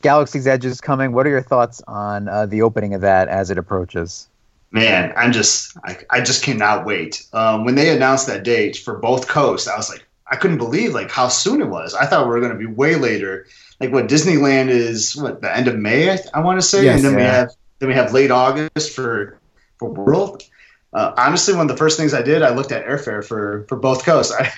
Galaxy's 0.02 0.46
Edge 0.46 0.64
is 0.64 0.80
coming. 0.80 1.12
What 1.12 1.26
are 1.26 1.30
your 1.30 1.42
thoughts 1.42 1.82
on 1.86 2.28
uh, 2.28 2.46
the 2.46 2.62
opening 2.62 2.94
of 2.94 3.02
that 3.02 3.28
as 3.28 3.50
it 3.50 3.58
approaches? 3.58 4.28
Man, 4.70 5.12
I'm 5.16 5.30
just 5.30 5.76
I, 5.84 5.98
I 6.10 6.20
just 6.20 6.42
cannot 6.42 6.84
wait. 6.84 7.24
Um, 7.32 7.64
when 7.64 7.74
they 7.74 7.94
announced 7.94 8.26
that 8.26 8.42
date 8.42 8.76
for 8.76 8.98
both 8.98 9.28
coasts, 9.28 9.68
I 9.68 9.76
was 9.76 9.88
like, 9.88 10.04
I 10.26 10.36
couldn't 10.36 10.58
believe 10.58 10.94
like 10.94 11.10
how 11.10 11.28
soon 11.28 11.60
it 11.60 11.68
was. 11.68 11.94
I 11.94 12.06
thought 12.06 12.26
we 12.26 12.32
were 12.32 12.40
going 12.40 12.52
to 12.52 12.58
be 12.58 12.66
way 12.66 12.96
later. 12.96 13.46
Like 13.78 13.92
what 13.92 14.08
Disneyland 14.08 14.68
is, 14.68 15.16
what 15.16 15.42
the 15.42 15.56
end 15.56 15.68
of 15.68 15.76
May, 15.76 16.10
I, 16.10 16.18
I 16.34 16.40
want 16.40 16.60
to 16.60 16.66
say, 16.66 16.84
Yes, 16.84 16.96
and 16.96 17.04
then 17.04 17.16
we 17.16 17.22
have 17.22 17.50
then 17.78 17.88
we 17.88 17.94
have 17.94 18.12
late 18.12 18.30
August 18.30 18.94
for 18.94 19.38
for 19.78 19.90
World. 19.90 20.42
Uh, 20.92 21.12
honestly, 21.16 21.54
one 21.54 21.68
of 21.68 21.68
the 21.68 21.76
first 21.76 21.98
things 21.98 22.14
I 22.14 22.22
did, 22.22 22.42
I 22.42 22.54
looked 22.54 22.72
at 22.72 22.86
airfare 22.86 23.24
for 23.24 23.64
for 23.68 23.76
both 23.76 24.04
coasts. 24.04 24.32
I 24.32 24.52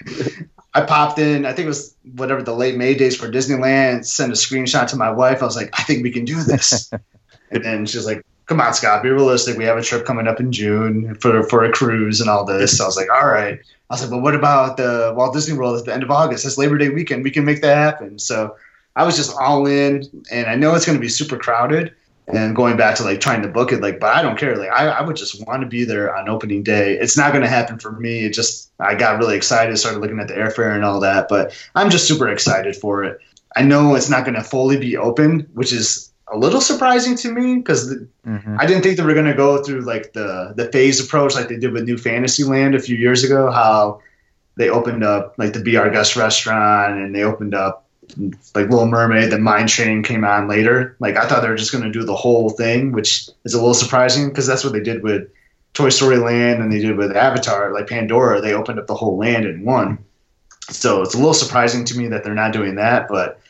I 0.76 0.82
popped 0.82 1.18
in, 1.18 1.46
I 1.46 1.54
think 1.54 1.64
it 1.64 1.68
was 1.68 1.96
whatever 2.16 2.42
the 2.42 2.54
late 2.54 2.76
May 2.76 2.94
days 2.94 3.16
for 3.16 3.28
Disneyland. 3.28 4.04
Sent 4.04 4.30
a 4.30 4.36
screenshot 4.36 4.88
to 4.88 4.96
my 4.96 5.10
wife. 5.10 5.40
I 5.40 5.46
was 5.46 5.56
like, 5.56 5.70
I 5.72 5.82
think 5.84 6.02
we 6.02 6.10
can 6.10 6.26
do 6.26 6.42
this. 6.42 6.90
and 7.50 7.64
then 7.64 7.86
she's 7.86 8.04
like, 8.04 8.22
Come 8.44 8.60
on, 8.60 8.74
Scott, 8.74 9.02
be 9.02 9.08
realistic. 9.08 9.56
We 9.56 9.64
have 9.64 9.78
a 9.78 9.82
trip 9.82 10.04
coming 10.04 10.28
up 10.28 10.38
in 10.38 10.52
June 10.52 11.14
for 11.16 11.42
for 11.44 11.64
a 11.64 11.72
cruise 11.72 12.20
and 12.20 12.28
all 12.28 12.44
this. 12.44 12.76
So 12.76 12.84
I 12.84 12.86
was 12.86 12.96
like, 12.96 13.10
All 13.10 13.26
right. 13.26 13.58
I 13.58 13.94
was 13.94 14.02
like, 14.02 14.10
But 14.10 14.20
what 14.20 14.34
about 14.34 14.76
the 14.76 15.14
Walt 15.16 15.32
Disney 15.32 15.56
World 15.56 15.78
at 15.78 15.86
the 15.86 15.94
end 15.94 16.02
of 16.02 16.10
August? 16.10 16.44
It's 16.44 16.58
Labor 16.58 16.76
Day 16.76 16.90
weekend. 16.90 17.24
We 17.24 17.30
can 17.30 17.46
make 17.46 17.62
that 17.62 17.76
happen. 17.76 18.18
So 18.18 18.56
I 18.94 19.04
was 19.04 19.16
just 19.16 19.34
all 19.34 19.66
in, 19.66 20.04
and 20.30 20.46
I 20.46 20.56
know 20.56 20.74
it's 20.74 20.84
going 20.84 20.98
to 20.98 21.02
be 21.02 21.08
super 21.08 21.38
crowded. 21.38 21.94
And 22.28 22.56
going 22.56 22.76
back 22.76 22.96
to 22.96 23.04
like 23.04 23.20
trying 23.20 23.42
to 23.42 23.48
book 23.48 23.72
it, 23.72 23.80
like, 23.80 24.00
but 24.00 24.14
I 24.14 24.22
don't 24.22 24.36
care. 24.36 24.56
Like, 24.56 24.70
I, 24.70 24.88
I 24.88 25.02
would 25.02 25.16
just 25.16 25.46
want 25.46 25.62
to 25.62 25.68
be 25.68 25.84
there 25.84 26.14
on 26.16 26.28
opening 26.28 26.64
day. 26.64 26.98
It's 26.98 27.16
not 27.16 27.30
going 27.30 27.44
to 27.44 27.48
happen 27.48 27.78
for 27.78 27.92
me. 27.92 28.24
It 28.24 28.34
just, 28.34 28.72
I 28.80 28.96
got 28.96 29.18
really 29.18 29.36
excited, 29.36 29.76
started 29.78 30.00
looking 30.00 30.18
at 30.18 30.26
the 30.26 30.34
airfare 30.34 30.74
and 30.74 30.84
all 30.84 31.00
that. 31.00 31.28
But 31.28 31.56
I'm 31.76 31.88
just 31.88 32.08
super 32.08 32.28
excited 32.28 32.74
for 32.74 33.04
it. 33.04 33.20
I 33.54 33.62
know 33.62 33.94
it's 33.94 34.10
not 34.10 34.24
going 34.24 34.34
to 34.34 34.42
fully 34.42 34.76
be 34.76 34.96
open, 34.96 35.48
which 35.54 35.72
is 35.72 36.12
a 36.26 36.36
little 36.36 36.60
surprising 36.60 37.16
to 37.16 37.32
me 37.32 37.56
because 37.56 37.96
Mm-hmm. 38.26 38.56
I 38.58 38.66
didn't 38.66 38.82
think 38.82 38.96
they 38.96 39.04
were 39.04 39.14
going 39.14 39.26
to 39.26 39.34
go 39.34 39.62
through 39.62 39.82
like 39.82 40.12
the 40.12 40.52
the 40.56 40.70
phase 40.72 40.98
approach 40.98 41.36
like 41.36 41.48
they 41.48 41.58
did 41.58 41.72
with 41.72 41.84
New 41.84 41.96
Fantasyland 41.96 42.74
a 42.74 42.80
few 42.80 42.96
years 42.96 43.22
ago. 43.22 43.52
How 43.52 44.00
they 44.56 44.68
opened 44.68 45.04
up 45.04 45.36
like 45.38 45.52
the 45.52 45.60
br 45.60 45.88
Guest 45.90 46.16
restaurant, 46.16 46.98
and 46.98 47.14
they 47.14 47.22
opened 47.22 47.54
up 47.54 47.85
like 48.54 48.68
Little 48.68 48.86
Mermaid. 48.86 49.30
The 49.30 49.38
Mine 49.38 49.66
Train 49.66 50.02
came 50.02 50.24
on 50.24 50.48
later. 50.48 50.96
Like 50.98 51.16
I 51.16 51.26
thought 51.26 51.42
they 51.42 51.48
were 51.48 51.56
just 51.56 51.72
going 51.72 51.84
to 51.84 51.90
do 51.90 52.04
the 52.04 52.14
whole 52.14 52.50
thing, 52.50 52.92
which 52.92 53.28
is 53.44 53.54
a 53.54 53.58
little 53.58 53.74
surprising 53.74 54.28
because 54.28 54.46
that's 54.46 54.64
what 54.64 54.72
they 54.72 54.80
did 54.80 55.02
with 55.02 55.30
Toy 55.74 55.90
Story 55.90 56.18
Land 56.18 56.62
and 56.62 56.72
they 56.72 56.78
did 56.78 56.96
with 56.96 57.16
Avatar. 57.16 57.72
Like 57.72 57.88
Pandora, 57.88 58.40
they 58.40 58.54
opened 58.54 58.78
up 58.78 58.86
the 58.86 58.94
whole 58.94 59.16
land 59.16 59.44
in 59.44 59.64
one. 59.64 59.98
So 60.70 61.02
it's 61.02 61.14
a 61.14 61.18
little 61.18 61.34
surprising 61.34 61.84
to 61.86 61.98
me 61.98 62.08
that 62.08 62.24
they're 62.24 62.34
not 62.34 62.52
doing 62.52 62.76
that, 62.76 63.08
but 63.08 63.40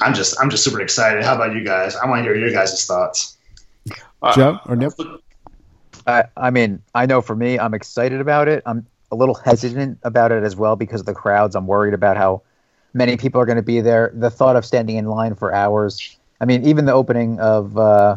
I'm 0.00 0.14
just 0.14 0.40
I'm 0.40 0.50
just 0.50 0.64
super 0.64 0.80
excited. 0.80 1.22
How 1.24 1.34
about 1.34 1.54
you 1.54 1.64
guys? 1.64 1.94
I 1.96 2.06
want 2.06 2.20
to 2.20 2.22
hear 2.24 2.34
your 2.34 2.50
guys' 2.50 2.86
thoughts. 2.86 3.36
Uh, 4.22 4.34
Joe 4.34 4.58
or 4.66 4.76
Nip? 4.76 4.92
I, 6.06 6.24
I 6.36 6.50
mean, 6.50 6.82
I 6.94 7.06
know 7.06 7.20
for 7.20 7.34
me, 7.34 7.58
I'm 7.58 7.74
excited 7.74 8.20
about 8.20 8.48
it. 8.48 8.62
I'm 8.66 8.86
a 9.10 9.16
little 9.16 9.34
hesitant 9.34 9.98
about 10.02 10.32
it 10.32 10.42
as 10.42 10.56
well 10.56 10.76
because 10.76 11.00
of 11.00 11.06
the 11.06 11.14
crowds. 11.14 11.54
I'm 11.54 11.66
worried 11.66 11.94
about 11.94 12.16
how 12.16 12.42
many 12.96 13.16
people 13.16 13.40
are 13.40 13.44
going 13.44 13.56
to 13.56 13.62
be 13.62 13.80
there. 13.80 14.10
The 14.14 14.30
thought 14.30 14.56
of 14.56 14.64
standing 14.64 14.96
in 14.96 15.06
line 15.06 15.34
for 15.34 15.54
hours. 15.54 16.16
I 16.40 16.46
mean, 16.46 16.64
even 16.64 16.86
the 16.86 16.92
opening 16.92 17.38
of, 17.40 17.76
uh, 17.76 18.16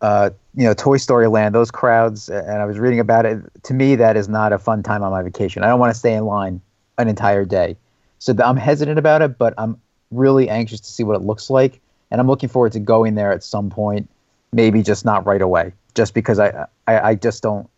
uh, 0.00 0.30
you 0.54 0.64
know, 0.64 0.74
Toy 0.74 0.96
Story 0.96 1.28
Land, 1.28 1.54
those 1.54 1.70
crowds, 1.70 2.28
and 2.28 2.62
I 2.62 2.64
was 2.64 2.78
reading 2.78 2.98
about 2.98 3.26
it. 3.26 3.40
To 3.64 3.74
me, 3.74 3.94
that 3.96 4.16
is 4.16 4.28
not 4.28 4.52
a 4.52 4.58
fun 4.58 4.82
time 4.82 5.02
on 5.02 5.12
my 5.12 5.22
vacation. 5.22 5.62
I 5.62 5.68
don't 5.68 5.78
want 5.78 5.92
to 5.92 5.98
stay 5.98 6.14
in 6.14 6.24
line 6.24 6.60
an 6.96 7.08
entire 7.08 7.44
day. 7.44 7.76
So 8.18 8.32
th- 8.32 8.44
I'm 8.44 8.56
hesitant 8.56 8.98
about 8.98 9.22
it, 9.22 9.38
but 9.38 9.54
I'm 9.58 9.80
really 10.10 10.48
anxious 10.48 10.80
to 10.80 10.90
see 10.90 11.04
what 11.04 11.16
it 11.16 11.22
looks 11.22 11.50
like. 11.50 11.80
And 12.10 12.20
I'm 12.20 12.26
looking 12.26 12.48
forward 12.48 12.72
to 12.72 12.80
going 12.80 13.14
there 13.16 13.32
at 13.32 13.44
some 13.44 13.68
point, 13.68 14.08
maybe 14.52 14.82
just 14.82 15.04
not 15.04 15.26
right 15.26 15.42
away, 15.42 15.72
just 15.94 16.14
because 16.14 16.38
I, 16.38 16.66
I, 16.86 17.00
I 17.00 17.14
just 17.14 17.42
don't 17.42 17.68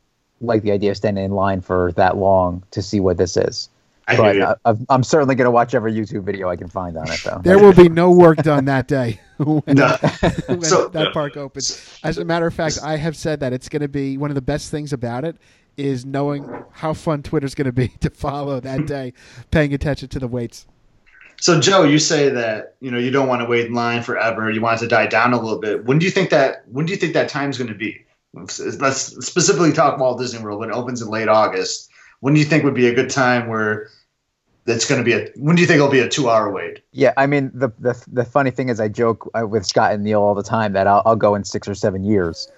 like 0.40 0.62
the 0.62 0.70
idea 0.70 0.92
of 0.92 0.96
standing 0.96 1.24
in 1.24 1.32
line 1.32 1.60
for 1.60 1.92
that 1.92 2.16
long 2.16 2.62
to 2.70 2.80
see 2.80 3.00
what 3.00 3.16
this 3.16 3.36
is. 3.36 3.68
I 4.10 4.16
but 4.16 4.34
hear 4.34 4.42
you. 4.42 4.46
I, 4.48 4.54
I've- 4.70 4.84
I'm 4.88 5.02
certainly 5.02 5.34
going 5.34 5.46
to 5.46 5.50
watch 5.50 5.74
every 5.74 5.92
YouTube 5.92 6.24
video 6.24 6.48
I 6.48 6.56
can 6.56 6.68
find 6.68 6.96
on 6.96 7.10
it, 7.10 7.20
though. 7.24 7.40
There 7.42 7.58
will 7.58 7.72
be 7.74 7.88
no 7.88 8.10
work 8.10 8.38
done 8.38 8.64
that 8.66 8.88
day 8.88 9.20
when, 9.38 9.62
No. 9.66 9.96
when 10.46 10.62
So- 10.62 10.88
that 10.88 11.12
park 11.12 11.36
opens. 11.36 11.98
As 12.02 12.18
a 12.18 12.24
matter 12.24 12.46
of 12.46 12.54
fact, 12.54 12.78
I 12.82 12.96
have 12.96 13.16
said 13.16 13.40
that 13.40 13.52
it's 13.52 13.68
going 13.68 13.82
to 13.82 13.88
be 13.88 14.16
one 14.18 14.30
of 14.30 14.34
the 14.34 14.42
best 14.42 14.70
things 14.70 14.92
about 14.92 15.24
it 15.24 15.36
is 15.76 16.04
knowing 16.04 16.48
how 16.72 16.92
fun 16.92 17.22
Twitter's 17.22 17.54
going 17.54 17.66
to 17.66 17.72
be 17.72 17.88
to 18.00 18.10
follow 18.10 18.60
that 18.60 18.86
day, 18.86 19.12
paying 19.50 19.72
attention 19.72 20.08
to 20.10 20.18
the 20.18 20.28
weights. 20.28 20.66
So 21.40 21.58
Joe, 21.58 21.84
you 21.84 21.98
say 21.98 22.28
that 22.28 22.74
you 22.80 22.90
know 22.90 22.98
you 22.98 23.10
don't 23.10 23.26
want 23.26 23.40
to 23.40 23.46
wait 23.46 23.64
in 23.66 23.72
line 23.72 24.02
forever. 24.02 24.50
You 24.50 24.60
want 24.60 24.76
it 24.76 24.84
to 24.84 24.88
die 24.88 25.06
down 25.06 25.32
a 25.32 25.40
little 25.40 25.58
bit. 25.58 25.86
When 25.86 25.98
do 25.98 26.04
you 26.04 26.10
think 26.10 26.28
that? 26.30 26.64
When 26.68 26.84
do 26.84 26.92
you 26.92 26.98
think 26.98 27.14
that 27.14 27.30
time's 27.30 27.56
going 27.56 27.68
to 27.68 27.74
be? 27.74 28.04
Let's 28.34 29.26
specifically 29.26 29.72
talk 29.72 29.98
Walt 29.98 30.18
Disney 30.18 30.42
World 30.42 30.60
when 30.60 30.68
it 30.70 30.74
opens 30.74 31.00
in 31.00 31.08
late 31.08 31.28
August. 31.28 31.88
When 32.20 32.34
do 32.34 32.40
you 32.40 32.46
think 32.46 32.62
would 32.64 32.74
be 32.74 32.88
a 32.88 32.94
good 32.94 33.08
time 33.08 33.48
where 33.48 33.88
that's 34.70 34.86
going 34.86 35.00
to 35.00 35.04
be 35.04 35.12
a? 35.12 35.28
When 35.36 35.56
do 35.56 35.62
you 35.62 35.68
think 35.68 35.76
it'll 35.76 35.90
be 35.90 36.00
a 36.00 36.08
two-hour 36.08 36.50
wait? 36.50 36.80
Yeah, 36.92 37.12
I 37.16 37.26
mean 37.26 37.50
the 37.52 37.68
the 37.78 38.02
the 38.10 38.24
funny 38.24 38.50
thing 38.50 38.68
is 38.68 38.80
I 38.80 38.88
joke 38.88 39.30
uh, 39.34 39.46
with 39.46 39.66
Scott 39.66 39.92
and 39.92 40.04
Neil 40.04 40.22
all 40.22 40.34
the 40.34 40.42
time 40.42 40.72
that 40.72 40.86
I'll 40.86 41.02
I'll 41.04 41.16
go 41.16 41.34
in 41.34 41.44
six 41.44 41.68
or 41.68 41.74
seven 41.74 42.04
years, 42.04 42.50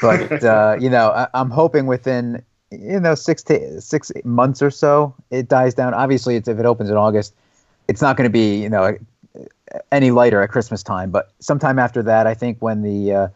but 0.00 0.44
uh, 0.44 0.76
you 0.80 0.88
know 0.88 1.10
I, 1.10 1.28
I'm 1.34 1.50
hoping 1.50 1.86
within 1.86 2.42
you 2.70 3.00
know 3.00 3.14
six 3.14 3.42
to 3.44 3.80
six 3.80 4.12
months 4.24 4.62
or 4.62 4.70
so 4.70 5.14
it 5.30 5.48
dies 5.48 5.74
down. 5.74 5.94
Obviously, 5.94 6.36
it's, 6.36 6.48
if 6.48 6.58
it 6.58 6.66
opens 6.66 6.90
in 6.90 6.96
August, 6.96 7.34
it's 7.88 8.00
not 8.00 8.16
going 8.16 8.28
to 8.28 8.32
be 8.32 8.62
you 8.62 8.68
know 8.68 8.96
any 9.92 10.10
lighter 10.10 10.42
at 10.42 10.50
Christmas 10.50 10.82
time, 10.82 11.10
but 11.10 11.32
sometime 11.40 11.78
after 11.78 12.02
that, 12.02 12.26
I 12.26 12.34
think 12.34 12.58
when 12.60 12.82
the 12.82 13.12
uh, 13.12 13.28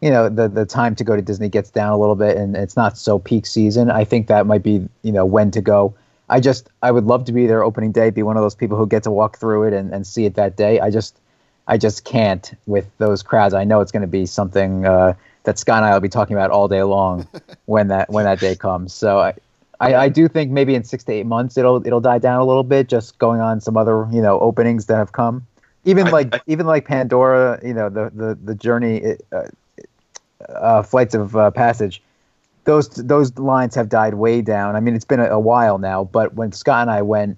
you 0.00 0.10
know 0.10 0.28
the 0.28 0.48
the 0.48 0.66
time 0.66 0.94
to 0.96 1.04
go 1.04 1.16
to 1.16 1.22
Disney 1.22 1.48
gets 1.48 1.70
down 1.70 1.92
a 1.92 1.98
little 1.98 2.16
bit 2.16 2.36
and 2.36 2.56
it's 2.56 2.76
not 2.76 2.98
so 2.98 3.18
peak 3.18 3.46
season, 3.46 3.90
I 3.90 4.04
think 4.04 4.26
that 4.26 4.46
might 4.46 4.62
be 4.62 4.88
you 5.02 5.12
know 5.12 5.24
when 5.24 5.50
to 5.52 5.60
go. 5.60 5.94
I 6.28 6.40
just 6.40 6.68
I 6.82 6.90
would 6.90 7.04
love 7.04 7.24
to 7.26 7.32
be 7.32 7.46
there 7.46 7.62
opening 7.64 7.92
day, 7.92 8.10
be 8.10 8.22
one 8.22 8.36
of 8.36 8.42
those 8.42 8.54
people 8.54 8.76
who 8.76 8.86
get 8.86 9.02
to 9.04 9.10
walk 9.10 9.38
through 9.38 9.64
it 9.64 9.72
and, 9.74 9.92
and 9.92 10.06
see 10.06 10.24
it 10.24 10.34
that 10.34 10.56
day. 10.56 10.80
I 10.80 10.90
just 10.90 11.18
I 11.66 11.78
just 11.78 12.04
can't 12.04 12.52
with 12.66 12.86
those 12.98 13.22
crowds. 13.22 13.54
I 13.54 13.64
know 13.64 13.80
it's 13.80 13.92
going 13.92 14.02
to 14.02 14.06
be 14.08 14.26
something 14.26 14.86
uh, 14.86 15.14
that 15.44 15.58
Scott 15.58 15.78
and 15.78 15.86
I 15.86 15.92
will 15.92 16.00
be 16.00 16.08
talking 16.08 16.36
about 16.36 16.50
all 16.50 16.68
day 16.68 16.82
long 16.82 17.26
when 17.66 17.88
that 17.88 18.10
when 18.10 18.24
that 18.24 18.40
day 18.40 18.54
comes. 18.56 18.92
So 18.94 19.20
I, 19.20 19.34
I, 19.80 19.94
I 19.94 20.08
do 20.08 20.28
think 20.28 20.50
maybe 20.50 20.74
in 20.74 20.84
six 20.84 21.04
to 21.04 21.12
eight 21.12 21.26
months 21.26 21.56
it'll 21.56 21.86
it'll 21.86 22.00
die 22.00 22.18
down 22.18 22.40
a 22.40 22.44
little 22.44 22.64
bit, 22.64 22.88
just 22.88 23.18
going 23.18 23.40
on 23.40 23.60
some 23.60 23.76
other 23.76 24.06
you 24.10 24.22
know 24.22 24.40
openings 24.40 24.86
that 24.86 24.96
have 24.96 25.12
come. 25.12 25.46
Even 25.84 26.10
like 26.10 26.34
I- 26.34 26.40
even 26.46 26.66
like 26.66 26.86
Pandora, 26.86 27.60
you 27.62 27.74
know 27.74 27.88
the 27.90 28.10
the 28.14 28.38
the 28.42 28.54
journey, 28.54 29.16
uh, 29.32 29.42
uh, 30.48 30.82
flights 30.82 31.14
of 31.14 31.36
uh, 31.36 31.50
passage. 31.50 32.02
Those 32.64 32.88
those 32.88 33.36
lines 33.38 33.74
have 33.74 33.88
died 33.88 34.14
way 34.14 34.40
down. 34.42 34.76
I 34.76 34.80
mean, 34.80 34.94
it's 34.94 35.04
been 35.04 35.20
a, 35.20 35.26
a 35.26 35.38
while 35.38 35.78
now, 35.78 36.04
but 36.04 36.34
when 36.34 36.52
Scott 36.52 36.82
and 36.82 36.90
I 36.90 37.02
went 37.02 37.36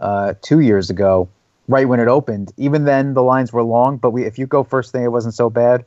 uh, 0.00 0.34
two 0.40 0.60
years 0.60 0.88
ago, 0.90 1.28
right 1.66 1.88
when 1.88 2.00
it 2.00 2.08
opened, 2.08 2.52
even 2.56 2.84
then 2.84 3.14
the 3.14 3.22
lines 3.22 3.52
were 3.52 3.62
long. 3.62 3.96
But 3.96 4.10
we, 4.10 4.24
if 4.24 4.38
you 4.38 4.46
go 4.46 4.62
first 4.62 4.92
thing, 4.92 5.02
it 5.02 5.12
wasn't 5.12 5.34
so 5.34 5.50
bad. 5.50 5.84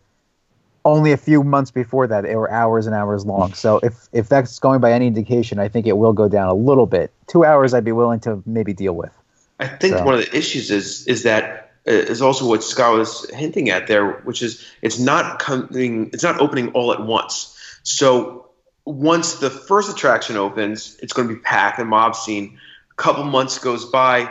Only 0.84 1.12
a 1.12 1.18
few 1.18 1.44
months 1.44 1.70
before 1.70 2.08
that, 2.08 2.24
they 2.24 2.36
were 2.36 2.50
hours 2.52 2.88
and 2.88 2.96
hours 2.96 3.26
long. 3.26 3.54
So 3.54 3.80
if 3.84 4.08
if 4.14 4.30
that's 4.30 4.58
going 4.60 4.82
by 4.82 4.92
any 4.92 5.08
indication, 5.08 5.60
I 5.60 5.68
think 5.68 5.86
it 5.88 5.98
will 5.98 6.14
go 6.14 6.28
down 6.28 6.50
a 6.50 6.56
little 6.56 6.88
bit. 6.88 7.12
Two 7.28 7.46
hours, 7.46 7.74
I'd 7.74 7.86
be 7.86 7.92
willing 7.92 8.20
to 8.22 8.42
maybe 8.46 8.74
deal 8.74 8.94
with. 8.94 9.12
I 9.60 9.68
think 9.68 9.96
So- 9.98 10.04
one 10.04 10.16
of 10.16 10.22
the 10.22 10.36
issues 10.36 10.72
is 10.72 11.08
is 11.08 11.24
that 11.24 11.72
uh, 11.88 11.92
is 11.92 12.22
also 12.22 12.48
what 12.48 12.64
Scott 12.64 12.98
was 12.98 13.30
hinting 13.30 13.70
at 13.70 13.88
there, 13.88 14.14
which 14.24 14.42
is 14.42 14.66
it's 14.82 15.00
not 15.00 15.39
coming, 15.39 16.10
it's 16.14 16.24
not 16.24 16.39
opening 16.42 16.70
all 16.74 16.92
at 16.92 17.02
once. 17.06 17.56
So 17.84 18.48
once 18.86 19.36
the 19.36 19.50
first 19.50 19.92
attraction 19.92 20.38
opens, 20.38 20.98
it's 21.02 21.14
going 21.14 21.28
to 21.28 21.34
be 21.34 21.40
packed, 21.40 21.80
and 21.80 21.90
mob 21.90 22.16
scene. 22.16 22.60
A 22.92 22.96
couple 22.96 23.24
months 23.24 23.60
goes 23.60 23.86
by, 23.86 24.30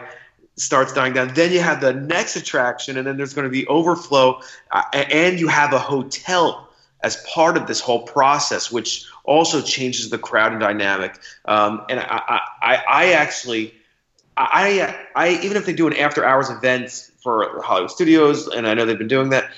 starts 0.56 0.92
dying 0.92 1.12
down. 1.12 1.34
Then 1.34 1.52
you 1.52 1.60
have 1.60 1.80
the 1.80 1.92
next 1.92 2.36
attraction, 2.36 2.96
and 2.96 3.06
then 3.06 3.16
there's 3.16 3.34
going 3.34 3.46
to 3.46 3.50
be 3.50 3.66
overflow, 3.66 4.40
uh, 4.70 4.82
and 4.92 5.38
you 5.38 5.48
have 5.48 5.72
a 5.72 5.78
hotel 5.78 6.68
as 7.02 7.16
part 7.32 7.56
of 7.56 7.66
this 7.66 7.80
whole 7.80 8.02
process, 8.02 8.70
which 8.70 9.06
also 9.24 9.62
changes 9.62 10.10
the 10.10 10.18
crowd 10.18 10.52
and 10.52 10.60
dynamic. 10.60 11.18
Um, 11.44 11.86
and 11.88 12.00
I, 12.00 12.40
I, 12.60 12.82
I, 12.88 13.12
actually. 13.12 13.74
I, 14.36 14.96
I 15.14 15.38
even 15.42 15.58
if 15.58 15.66
they 15.66 15.74
do 15.74 15.86
an 15.86 15.94
after 15.96 16.24
hours 16.24 16.48
event 16.48 17.10
for 17.22 17.60
Hollywood 17.62 17.90
Studios, 17.90 18.48
and 18.48 18.66
I 18.66 18.72
know 18.72 18.86
they've 18.86 18.96
been 18.96 19.06
doing 19.06 19.30
that, 19.30 19.50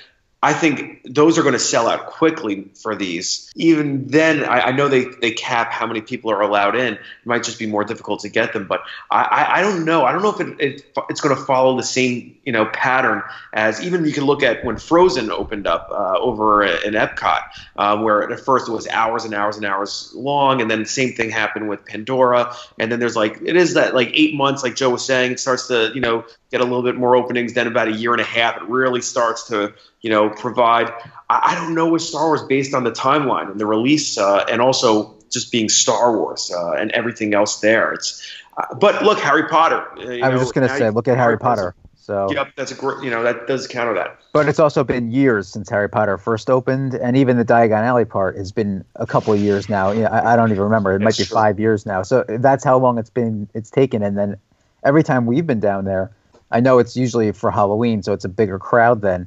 I 0.43 0.51
think 0.51 0.99
those 1.05 1.37
are 1.37 1.41
going 1.41 1.53
to 1.53 1.59
sell 1.59 1.87
out 1.87 2.07
quickly 2.07 2.69
for 2.75 2.97
these. 2.97 3.49
Even 3.55 4.07
then, 4.07 4.43
I, 4.43 4.59
I 4.59 4.71
know 4.73 4.89
they, 4.89 5.05
they 5.05 5.31
cap 5.31 5.71
how 5.71 5.87
many 5.87 6.01
people 6.01 6.29
are 6.31 6.41
allowed 6.41 6.75
in. 6.75 6.95
It 6.95 6.99
might 7.23 7.43
just 7.43 7.57
be 7.57 7.65
more 7.65 7.85
difficult 7.85 8.19
to 8.21 8.29
get 8.29 8.51
them, 8.51 8.67
but 8.67 8.81
I, 9.09 9.23
I, 9.23 9.57
I 9.59 9.61
don't 9.61 9.85
know. 9.85 10.03
I 10.03 10.11
don't 10.11 10.21
know 10.21 10.31
if 10.31 10.41
it, 10.41 10.59
it 10.59 10.97
it's 11.09 11.21
going 11.21 11.33
to 11.33 11.41
follow 11.41 11.77
the 11.77 11.83
same 11.83 12.37
you 12.43 12.51
know 12.51 12.65
pattern 12.65 13.23
as 13.53 13.81
even 13.81 14.03
you 14.03 14.11
can 14.11 14.25
look 14.25 14.43
at 14.43 14.65
when 14.65 14.75
Frozen 14.75 15.31
opened 15.31 15.65
up 15.65 15.87
uh, 15.89 16.19
over 16.19 16.63
in 16.65 16.93
Epcot, 16.93 17.43
uh, 17.77 17.97
where 17.99 18.29
at 18.29 18.39
first 18.41 18.67
it 18.67 18.73
was 18.73 18.85
hours 18.89 19.23
and 19.23 19.33
hours 19.33 19.55
and 19.55 19.65
hours 19.65 20.11
long, 20.13 20.61
and 20.61 20.69
then 20.69 20.79
the 20.79 20.89
same 20.89 21.13
thing 21.13 21.29
happened 21.29 21.69
with 21.69 21.85
Pandora, 21.85 22.53
and 22.77 22.91
then 22.91 22.99
there's 22.99 23.15
like 23.15 23.39
it 23.45 23.55
is 23.55 23.75
that 23.75 23.95
like 23.95 24.11
eight 24.13 24.35
months, 24.35 24.61
like 24.61 24.75
Joe 24.75 24.89
was 24.89 25.05
saying, 25.05 25.31
it 25.31 25.39
starts 25.39 25.67
to 25.67 25.93
you 25.95 26.01
know 26.01 26.25
get 26.51 26.59
a 26.59 26.65
little 26.65 26.83
bit 26.83 26.95
more 26.95 27.15
openings. 27.15 27.53
Then 27.53 27.67
about 27.67 27.87
a 27.87 27.93
year 27.93 28.11
and 28.11 28.21
a 28.21 28.25
half, 28.25 28.57
it 28.57 28.63
really 28.63 29.01
starts 29.01 29.47
to 29.47 29.73
you 30.03 30.09
know 30.11 30.29
provide. 30.29 30.91
I, 31.29 31.51
I 31.51 31.55
don't 31.55 31.73
know 31.73 31.87
with 31.89 32.03
Star 32.03 32.27
Wars 32.27 32.43
based 32.43 32.75
on 32.75 32.83
the 32.83 32.91
timeline 32.91 33.49
and 33.49 33.59
the 33.59 33.65
release, 33.65 34.17
uh, 34.17 34.45
and 34.49 34.61
also 34.61 35.15
just 35.31 35.51
being 35.51 35.69
Star 35.69 36.15
Wars 36.15 36.51
uh, 36.55 36.73
and 36.73 36.91
everything 36.91 37.33
else 37.33 37.59
there. 37.61 37.91
It's 37.93 38.21
uh, 38.57 38.75
but 38.75 39.03
look, 39.03 39.19
Harry 39.19 39.47
Potter. 39.47 39.81
uh, 39.97 40.01
I 40.01 40.29
was 40.29 40.35
know, 40.35 40.37
just 40.37 40.53
gonna 40.53 40.69
say, 40.69 40.91
look 40.91 41.07
at 41.07 41.17
Harry 41.17 41.39
Potter. 41.39 41.73
So, 41.95 42.29
Yep, 42.33 42.49
that's 42.57 42.71
a 42.71 42.75
great. 42.75 43.01
You 43.01 43.09
know 43.09 43.23
that 43.23 43.47
does 43.47 43.65
counter 43.65 43.93
that. 43.93 44.19
but 44.33 44.49
it's 44.49 44.59
also 44.59 44.83
been 44.83 45.09
years 45.13 45.47
since 45.47 45.69
Harry 45.69 45.87
Potter 45.87 46.17
first 46.17 46.49
opened, 46.49 46.95
and 46.95 47.15
even 47.15 47.37
the 47.37 47.45
Diagon 47.45 47.81
Alley 47.81 48.03
part 48.03 48.35
has 48.35 48.51
been 48.51 48.83
a 48.97 49.07
couple 49.07 49.31
of 49.31 49.39
years 49.39 49.69
now. 49.69 49.91
Yeah, 49.91 50.09
I, 50.09 50.33
I 50.33 50.35
don't 50.35 50.51
even 50.51 50.63
remember. 50.65 50.91
It 50.91 50.99
might 50.99 51.05
That's 51.05 51.19
be 51.19 51.25
true. 51.25 51.35
five 51.35 51.61
years 51.61 51.85
now. 51.85 52.01
So 52.03 52.25
that's 52.27 52.61
how 52.65 52.77
long 52.77 52.97
it's 52.97 53.09
been. 53.09 53.47
It's 53.53 53.69
taken, 53.69 54.03
and 54.03 54.17
then 54.17 54.35
every 54.83 55.01
time 55.01 55.25
we've 55.25 55.47
been 55.47 55.61
down 55.61 55.85
there, 55.85 56.11
I 56.51 56.59
know 56.59 56.77
it's 56.79 56.97
usually 56.97 57.31
for 57.31 57.49
Halloween, 57.51 58.03
so 58.03 58.11
it's 58.11 58.25
a 58.25 58.29
bigger 58.29 58.59
crowd. 58.59 59.01
Then 59.01 59.25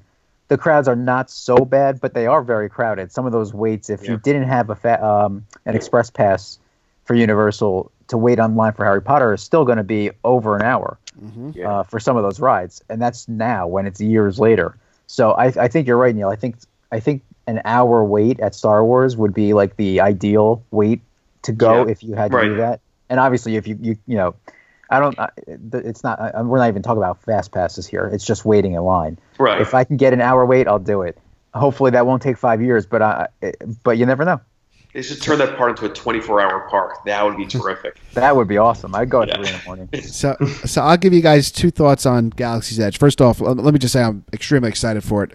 the 0.48 0.56
crowds 0.58 0.86
are 0.88 0.96
not 0.96 1.30
so 1.30 1.56
bad, 1.56 2.00
but 2.00 2.14
they 2.14 2.26
are 2.26 2.42
very 2.42 2.68
crowded. 2.68 3.10
Some 3.12 3.26
of 3.26 3.32
those 3.32 3.52
waits, 3.52 3.90
if 3.90 4.04
Yeah. 4.04 4.12
you 4.12 4.16
didn't 4.18 4.44
have 4.44 4.70
a 4.70 4.74
fa- 4.76 5.04
um, 5.04 5.44
an 5.64 5.74
express 5.74 6.10
pass 6.10 6.58
for 7.04 7.14
Universal 7.14 7.90
to 8.08 8.16
wait 8.16 8.38
online 8.38 8.72
for 8.72 8.84
Harry 8.84 9.02
Potter, 9.02 9.32
is 9.32 9.42
still 9.42 9.64
going 9.64 9.78
to 9.78 9.84
be 9.84 10.10
over 10.24 10.54
an 10.56 10.62
hour 10.62 10.98
Yeah. 11.52 11.70
uh, 11.70 11.82
for 11.82 11.98
some 11.98 12.16
of 12.16 12.22
those 12.22 12.38
rides, 12.40 12.82
and 12.88 13.00
that's 13.02 13.28
now 13.28 13.66
when 13.66 13.86
it's 13.86 14.00
years 14.00 14.38
later. 14.38 14.76
So 15.08 15.32
I, 15.32 15.46
I 15.46 15.68
think 15.68 15.86
you're 15.88 15.96
right, 15.96 16.14
Neil. 16.14 16.28
I 16.28 16.36
think 16.36 16.56
I 16.92 17.00
think 17.00 17.22
an 17.48 17.60
hour 17.64 18.04
wait 18.04 18.38
at 18.40 18.54
Star 18.54 18.84
Wars 18.84 19.16
would 19.16 19.34
be 19.34 19.52
like 19.54 19.76
the 19.76 20.00
ideal 20.00 20.62
wait 20.70 21.00
to 21.42 21.52
go 21.52 21.84
Yeah, 21.84 21.90
if 21.92 22.02
you 22.02 22.14
had 22.14 22.30
to 22.30 22.36
right. 22.36 22.48
do 22.48 22.56
that. 22.56 22.80
And 23.08 23.18
obviously, 23.20 23.56
if 23.56 23.66
you 23.66 23.76
you 23.80 23.96
you 24.06 24.16
know, 24.16 24.34
I 24.90 25.00
don't. 25.00 25.18
I, 25.18 25.30
it's 25.46 26.02
not. 26.04 26.20
I, 26.20 26.42
we're 26.42 26.58
not 26.58 26.68
even 26.68 26.82
talking 26.82 26.98
about 27.02 27.22
fast 27.22 27.52
passes 27.52 27.86
here. 27.86 28.08
It's 28.12 28.24
just 28.24 28.44
waiting 28.44 28.72
in 28.74 28.82
line. 28.82 29.18
Right. 29.38 29.60
If 29.60 29.74
I 29.74 29.84
can 29.84 29.96
get 29.96 30.12
an 30.12 30.20
hour 30.20 30.44
wait, 30.46 30.68
I'll 30.68 30.78
do 30.78 31.02
it. 31.02 31.18
Hopefully, 31.54 31.90
that 31.92 32.06
won't 32.06 32.22
take 32.22 32.36
five 32.38 32.62
years, 32.62 32.86
but 32.86 33.02
I. 33.02 33.28
But 33.82 33.98
you 33.98 34.06
never 34.06 34.24
know. 34.24 34.40
They 34.92 35.02
should 35.02 35.20
turn 35.20 35.38
that 35.40 35.58
park 35.58 35.70
into 35.82 35.84
a 35.84 35.90
24-hour 35.94 36.68
park. 36.70 37.04
That 37.04 37.22
would 37.22 37.36
be 37.36 37.44
terrific. 37.58 37.98
That 38.14 38.34
would 38.34 38.48
be 38.48 38.56
awesome. 38.56 38.94
I'd 38.94 39.10
go 39.10 39.20
at 39.22 39.28
Yeah. 39.28 39.34
three 39.36 39.48
in 39.48 39.52
the 39.58 39.64
morning. 39.66 39.88
So, 40.04 40.34
so 40.64 40.80
I'll 40.82 40.96
give 40.96 41.12
you 41.12 41.20
guys 41.20 41.50
two 41.50 41.70
thoughts 41.70 42.06
on 42.06 42.30
Galaxy's 42.30 42.80
Edge. 42.80 42.98
First 42.98 43.20
off, 43.20 43.40
let 43.40 43.56
let 43.58 43.74
me 43.74 43.78
just 43.78 43.92
say 43.92 44.02
I'm 44.02 44.24
extremely 44.32 44.70
excited 44.70 45.04
for 45.04 45.22
it. 45.24 45.32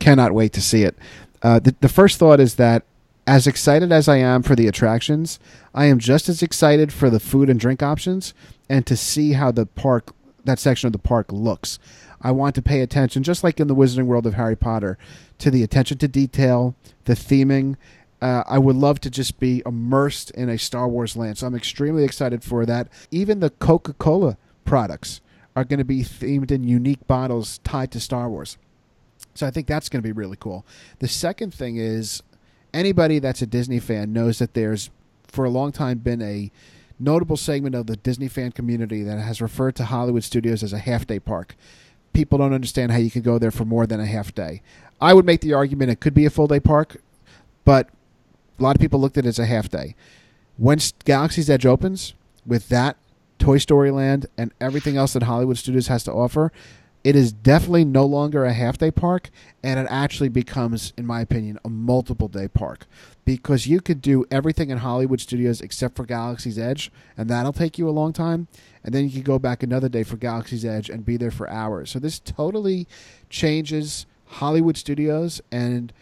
Cannot 0.00 0.32
wait 0.32 0.52
to 0.54 0.60
see 0.60 0.82
it. 0.82 0.96
Uh, 1.42 1.60
the, 1.60 1.76
the 1.80 1.88
first 1.88 2.18
thought 2.18 2.40
is 2.40 2.56
that 2.56 2.82
as 3.26 3.46
excited 3.46 3.90
as 3.90 4.08
I 4.08 4.18
am 4.18 4.42
for 4.42 4.54
the 4.54 4.68
attractions, 4.68 5.38
I 5.74 5.86
am 5.86 5.98
just 5.98 6.28
as 6.28 6.42
excited 6.42 6.92
for 6.92 7.08
the 7.08 7.20
food 7.20 7.48
and 7.48 7.58
drink 7.58 7.82
options 7.82 8.34
and 8.68 8.86
to 8.86 8.96
see 8.96 9.32
how 9.32 9.50
the 9.50 9.66
park, 9.66 10.14
that 10.44 10.58
section 10.58 10.86
of 10.86 10.92
the 10.92 10.98
park 10.98 11.32
looks. 11.32 11.78
I 12.20 12.30
want 12.30 12.54
to 12.54 12.62
pay 12.62 12.80
attention, 12.80 13.22
just 13.22 13.44
like 13.44 13.60
in 13.60 13.68
the 13.68 13.74
Wizarding 13.74 14.06
World 14.06 14.26
of 14.26 14.34
Harry 14.34 14.56
Potter, 14.56 14.98
to 15.38 15.50
the 15.50 15.62
attention 15.62 15.98
to 15.98 16.08
detail, 16.08 16.74
the 17.04 17.14
theming. 17.14 17.76
Uh, 18.20 18.44
I 18.46 18.58
would 18.58 18.76
love 18.76 19.00
to 19.00 19.10
just 19.10 19.38
be 19.38 19.62
immersed 19.66 20.30
in 20.30 20.48
a 20.48 20.58
Star 20.58 20.88
Wars 20.88 21.16
land. 21.16 21.38
So 21.38 21.46
I'm 21.46 21.54
extremely 21.54 22.04
excited 22.04 22.42
for 22.42 22.64
that. 22.66 22.88
Even 23.10 23.40
the 23.40 23.50
Coca 23.50 23.92
Cola 23.94 24.36
products 24.64 25.20
are 25.56 25.64
going 25.64 25.78
to 25.78 25.84
be 25.84 26.02
themed 26.02 26.50
in 26.50 26.64
unique 26.64 27.06
bottles 27.06 27.58
tied 27.58 27.90
to 27.92 28.00
Star 28.00 28.28
Wars. 28.28 28.56
So 29.34 29.46
I 29.46 29.50
think 29.50 29.66
that's 29.66 29.88
going 29.88 30.02
to 30.02 30.06
be 30.06 30.12
really 30.12 30.36
cool. 30.38 30.64
The 31.00 31.08
second 31.08 31.52
thing 31.52 31.76
is 31.76 32.22
anybody 32.74 33.18
that's 33.18 33.40
a 33.40 33.46
Disney 33.46 33.78
fan 33.78 34.12
knows 34.12 34.38
that 34.38 34.54
there's, 34.54 34.90
for 35.26 35.44
a 35.44 35.50
long 35.50 35.72
time, 35.72 35.98
been 35.98 36.20
a 36.20 36.50
notable 36.98 37.36
segment 37.36 37.74
of 37.74 37.86
the 37.86 37.96
Disney 37.96 38.28
fan 38.28 38.52
community 38.52 39.02
that 39.02 39.18
has 39.18 39.40
referred 39.40 39.76
to 39.76 39.84
Hollywood 39.84 40.24
Studios 40.24 40.62
as 40.62 40.72
a 40.72 40.78
half 40.78 41.06
day 41.06 41.18
park. 41.18 41.56
People 42.12 42.38
don't 42.38 42.52
understand 42.52 42.92
how 42.92 42.98
you 42.98 43.10
can 43.10 43.22
go 43.22 43.38
there 43.38 43.50
for 43.50 43.64
more 43.64 43.86
than 43.86 44.00
a 44.00 44.06
half 44.06 44.34
day. 44.34 44.62
I 45.00 45.14
would 45.14 45.24
make 45.24 45.40
the 45.40 45.54
argument 45.54 45.90
it 45.90 46.00
could 46.00 46.14
be 46.14 46.26
a 46.26 46.30
full 46.30 46.46
day 46.46 46.60
park, 46.60 47.00
but 47.64 47.88
a 48.58 48.62
lot 48.62 48.76
of 48.76 48.80
people 48.80 49.00
looked 49.00 49.18
at 49.18 49.24
it 49.24 49.28
as 49.28 49.38
a 49.38 49.46
half 49.46 49.68
day. 49.68 49.94
Once 50.58 50.92
Galaxy's 51.04 51.50
Edge 51.50 51.66
opens, 51.66 52.14
with 52.46 52.68
that 52.68 52.96
Toy 53.38 53.58
Story 53.58 53.90
Land 53.90 54.26
and 54.36 54.52
everything 54.60 54.96
else 54.96 55.14
that 55.14 55.24
Hollywood 55.24 55.58
Studios 55.58 55.88
has 55.88 56.04
to 56.04 56.12
offer, 56.12 56.52
it 57.04 57.14
is 57.14 57.32
definitely 57.32 57.84
no 57.84 58.06
longer 58.06 58.46
a 58.46 58.54
half 58.54 58.78
day 58.78 58.90
park, 58.90 59.28
and 59.62 59.78
it 59.78 59.86
actually 59.90 60.30
becomes, 60.30 60.94
in 60.96 61.06
my 61.06 61.20
opinion, 61.20 61.58
a 61.62 61.68
multiple 61.68 62.28
day 62.28 62.48
park 62.48 62.86
because 63.26 63.66
you 63.66 63.80
could 63.80 64.00
do 64.00 64.24
everything 64.30 64.70
in 64.70 64.78
Hollywood 64.78 65.20
Studios 65.20 65.60
except 65.60 65.96
for 65.96 66.06
Galaxy's 66.06 66.58
Edge, 66.58 66.90
and 67.16 67.28
that'll 67.28 67.52
take 67.52 67.78
you 67.78 67.88
a 67.88 67.90
long 67.90 68.14
time. 68.14 68.48
And 68.82 68.94
then 68.94 69.04
you 69.04 69.10
could 69.10 69.24
go 69.24 69.38
back 69.38 69.62
another 69.62 69.88
day 69.88 70.02
for 70.02 70.16
Galaxy's 70.16 70.64
Edge 70.64 70.88
and 70.88 71.04
be 71.04 71.18
there 71.18 71.30
for 71.30 71.48
hours. 71.48 71.90
So 71.90 71.98
this 71.98 72.18
totally 72.18 72.88
changes 73.28 74.06
Hollywood 74.26 74.76
Studios 74.76 75.42
and 75.52 75.92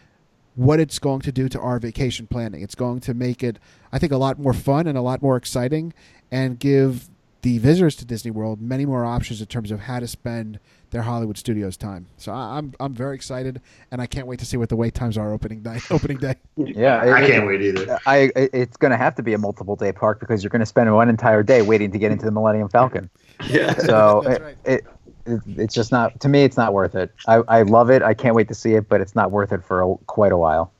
what 0.54 0.78
it's 0.78 0.98
going 0.98 1.20
to 1.22 1.32
do 1.32 1.48
to 1.48 1.60
our 1.60 1.78
vacation 1.78 2.26
planning. 2.26 2.62
It's 2.62 2.74
going 2.74 3.00
to 3.00 3.14
make 3.14 3.42
it, 3.42 3.58
I 3.92 3.98
think, 3.98 4.12
a 4.12 4.16
lot 4.16 4.38
more 4.38 4.52
fun 4.52 4.86
and 4.86 4.96
a 4.96 5.02
lot 5.02 5.22
more 5.22 5.36
exciting 5.36 5.94
and 6.30 6.58
give 6.58 7.08
the 7.42 7.58
visitors 7.58 7.96
to 7.96 8.04
Disney 8.04 8.30
World 8.30 8.60
many 8.60 8.86
more 8.86 9.04
options 9.04 9.40
in 9.40 9.46
terms 9.46 9.70
of 9.70 9.80
how 9.80 9.98
to 10.00 10.06
spend 10.06 10.60
their 10.92 11.02
Hollywood 11.02 11.36
Studios 11.36 11.76
time. 11.76 12.06
So 12.18 12.30
I, 12.32 12.58
I'm 12.58 12.72
I'm 12.78 12.94
very 12.94 13.16
excited, 13.16 13.60
and 13.90 14.00
I 14.00 14.06
can't 14.06 14.26
wait 14.26 14.38
to 14.38 14.46
see 14.46 14.56
what 14.56 14.68
the 14.68 14.76
wait 14.76 14.94
times 14.94 15.18
are 15.18 15.32
opening 15.32 15.62
day. 15.62 15.80
Opening 15.90 16.18
day. 16.18 16.36
Yeah, 16.56 17.00
I 17.12 17.26
can't 17.26 17.46
wait 17.46 17.60
either. 17.62 17.92
Uh, 17.94 17.98
I 18.06 18.16
it- 18.36 18.50
it's 18.52 18.76
going 18.76 18.92
to 18.92 18.96
have 18.96 19.14
to 19.16 19.22
be 19.22 19.32
a 19.32 19.38
multiple 19.38 19.74
day 19.74 19.90
park 19.92 20.20
because 20.20 20.44
you're 20.44 20.50
going 20.50 20.60
to 20.60 20.66
spend 20.66 20.94
one 20.94 21.08
entire 21.08 21.42
day 21.42 21.62
waiting 21.62 21.90
to 21.90 21.98
get 21.98 22.12
into 22.12 22.24
the 22.24 22.30
Millennium 22.30 22.68
Falcon. 22.68 23.10
Yeah. 23.48 23.74
So 23.74 24.22
That's 24.26 24.38
it, 24.38 24.42
right. 24.42 24.56
it, 24.64 24.84
it 25.26 25.40
it's 25.58 25.74
just 25.74 25.90
not 25.90 26.20
to 26.20 26.28
me. 26.28 26.44
It's 26.44 26.56
not 26.56 26.72
worth 26.72 26.94
it. 26.94 27.12
I, 27.26 27.36
I 27.48 27.62
love 27.62 27.90
it. 27.90 28.02
I 28.02 28.14
can't 28.14 28.36
wait 28.36 28.46
to 28.48 28.54
see 28.54 28.74
it, 28.74 28.88
but 28.88 29.00
it's 29.00 29.16
not 29.16 29.32
worth 29.32 29.50
it 29.50 29.64
for 29.64 29.82
a, 29.82 29.96
quite 30.06 30.30
a 30.30 30.36
while. 30.36 30.70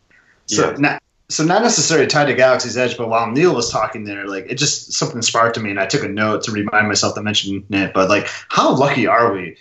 So 0.46 0.70
Yeah. 0.70 0.76
not 0.78 1.02
so 1.28 1.42
not 1.44 1.62
necessarily 1.62 2.06
tied 2.06 2.26
to 2.26 2.34
Galaxy's 2.34 2.76
Edge, 2.76 2.96
but 2.98 3.08
while 3.08 3.28
Neil 3.30 3.54
was 3.54 3.70
talking 3.70 4.04
there, 4.04 4.26
like 4.28 4.44
it 4.48 4.56
just 4.56 4.92
something 4.92 5.22
sparked 5.22 5.54
to 5.54 5.60
me, 5.62 5.70
and 5.70 5.80
I 5.80 5.86
took 5.86 6.04
a 6.04 6.08
note 6.08 6.42
to 6.44 6.52
remind 6.52 6.86
myself 6.88 7.14
to 7.14 7.22
mention 7.22 7.64
it. 7.70 7.94
But 7.94 8.08
like, 8.10 8.28
how 8.48 8.76
lucky 8.76 9.06
are 9.06 9.32
we? 9.32 9.56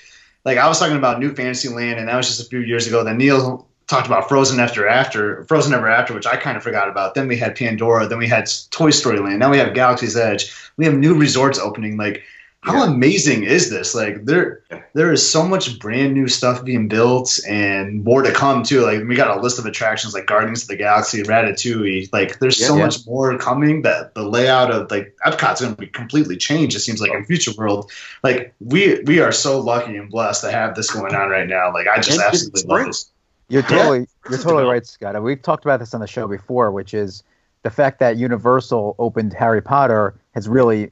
Like 0.46 0.58
I 0.58 0.68
was 0.68 0.80
talking 0.80 0.98
about 0.98 1.20
New 1.20 1.34
Fantasyland, 1.34 2.00
and 2.00 2.08
that 2.08 2.16
was 2.16 2.28
just 2.28 2.42
a 2.42 2.50
few 2.50 2.60
years 2.60 2.88
ago. 2.88 3.04
Then 3.04 3.18
Neil 3.18 3.68
talked 3.88 4.08
about 4.08 4.30
Frozen 4.30 4.60
After 4.60 4.88
After, 4.88 5.44
Frozen 5.46 5.74
Ever 5.74 5.88
After, 5.88 6.14
which 6.14 6.26
I 6.26 6.38
kind 6.38 6.58
of 6.58 6.64
forgot 6.64 6.90
about. 6.90 7.14
Then 7.14 7.28
we 7.28 7.38
had 7.38 7.56
Pandora. 7.56 8.08
Then 8.08 8.18
we 8.18 8.28
had 8.28 8.50
Toy 8.72 8.90
Story 8.90 9.20
Land. 9.20 9.40
Now 9.40 9.52
we 9.52 9.58
have 9.58 9.74
Galaxy's 9.74 10.16
Edge. 10.16 10.54
We 10.78 10.86
have 10.86 10.96
new 10.96 11.14
resorts 11.14 11.60
opening. 11.60 11.98
Like, 11.98 12.24
how 12.64 12.74
Yeah. 12.86 12.92
amazing 12.92 13.44
is 13.44 13.72
this? 13.72 13.96
Like, 13.96 14.24
there 14.26 14.62
Yeah. 14.70 14.82
there 14.94 15.12
is 15.12 15.28
so 15.28 15.44
much 15.48 15.80
brand 15.80 16.14
new 16.14 16.28
stuff 16.28 16.64
being 16.64 16.88
built 16.88 17.40
and 17.48 18.04
more 18.04 18.22
to 18.22 18.32
come 18.32 18.62
too. 18.62 18.82
Like 18.82 19.04
we 19.08 19.16
got 19.16 19.36
a 19.36 19.42
list 19.42 19.58
of 19.58 19.66
attractions 19.66 20.14
like 20.14 20.28
Guardians 20.28 20.62
of 20.64 20.68
the 20.68 20.76
Galaxy, 20.76 21.24
Ratatouille. 21.24 22.10
Like 22.14 22.38
there's 22.40 22.64
so 22.64 22.76
Yeah. 22.78 22.84
much 22.86 23.06
more 23.08 23.36
coming 23.40 23.82
that 23.82 24.14
the 24.14 24.24
layout 24.24 24.70
of 24.70 24.92
like 24.92 25.16
Epcot's 25.26 25.62
going 25.62 25.74
to 25.76 25.80
be 25.82 25.88
completely 25.88 26.38
changed. 26.38 26.76
It 26.76 26.82
seems 26.82 27.02
like 27.02 27.12
in 27.12 27.26
Future 27.26 27.52
World, 27.58 27.92
like 28.24 28.54
we 28.60 29.02
we 29.08 29.20
are 29.22 29.32
so 29.32 29.60
lucky 29.60 29.98
and 29.98 30.10
blessed 30.10 30.44
to 30.44 30.52
have 30.52 30.76
this 30.76 30.92
going 30.92 31.16
on 31.16 31.30
right 31.30 31.48
now. 31.48 31.74
Like 31.74 31.88
I 31.88 31.98
just 31.98 32.12
And 32.12 32.22
absolutely 32.22 32.62
love 32.64 32.78
spring. 32.80 32.88
this. 32.88 33.12
You're 33.50 33.64
totally 33.64 34.08
you're 34.30 34.38
totally 34.40 34.66
right, 34.66 34.86
Scott. 34.86 35.16
And 35.16 35.24
We've 35.26 35.42
talked 35.42 35.66
about 35.66 35.80
this 35.80 35.94
on 35.96 36.00
the 36.00 36.08
show 36.08 36.28
before, 36.28 36.72
which 36.72 36.94
is 36.94 37.24
the 37.64 37.70
fact 37.72 38.00
that 38.00 38.18
Universal 38.18 38.96
opened 39.00 39.34
Harry 39.34 39.62
Potter 39.62 40.14
has 40.36 40.48
really 40.48 40.92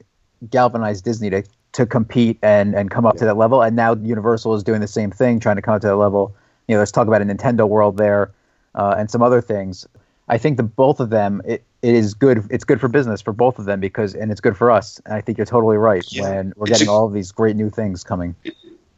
galvanized 0.50 1.04
Disney 1.04 1.30
to 1.30 1.42
to 1.72 1.86
compete 1.86 2.38
and 2.42 2.74
and 2.74 2.90
come 2.90 3.06
up 3.06 3.16
to 3.18 3.24
that 3.24 3.36
level. 3.36 3.62
And 3.62 3.76
now 3.76 3.94
Universal 3.94 4.54
is 4.54 4.62
doing 4.62 4.80
the 4.80 4.86
same 4.88 5.10
thing, 5.10 5.40
trying 5.40 5.56
to 5.56 5.62
come 5.62 5.74
up 5.74 5.80
to 5.82 5.88
that 5.88 5.96
level. 5.96 6.34
You 6.68 6.74
know, 6.74 6.80
let's 6.80 6.92
talk 6.92 7.06
about 7.08 7.22
a 7.22 7.24
Nintendo 7.24 7.68
World 7.68 7.96
there 7.96 8.32
uh, 8.74 8.94
and 8.98 9.10
some 9.10 9.22
other 9.22 9.40
things. 9.40 9.86
I 10.28 10.38
think 10.38 10.56
the 10.56 10.62
both 10.62 11.00
of 11.00 11.10
them 11.10 11.42
it, 11.44 11.64
it 11.82 11.94
is 11.94 12.14
good. 12.14 12.46
It's 12.50 12.64
good 12.64 12.80
for 12.80 12.88
business 12.88 13.20
for 13.20 13.32
both 13.32 13.58
of 13.58 13.64
them 13.64 13.80
because 13.80 14.14
and 14.14 14.30
it's 14.30 14.40
good 14.40 14.56
for 14.56 14.70
us. 14.70 15.00
And 15.04 15.14
I 15.14 15.20
think 15.20 15.38
you're 15.38 15.46
totally 15.46 15.76
right 15.76 16.04
Yeah. 16.10 16.22
when 16.22 16.52
we're 16.56 16.66
It's 16.66 16.78
getting 16.78 16.88
a- 16.88 16.92
all 16.92 17.06
of 17.06 17.12
these 17.12 17.32
great 17.32 17.56
new 17.56 17.70
things 17.70 18.04
coming. 18.04 18.34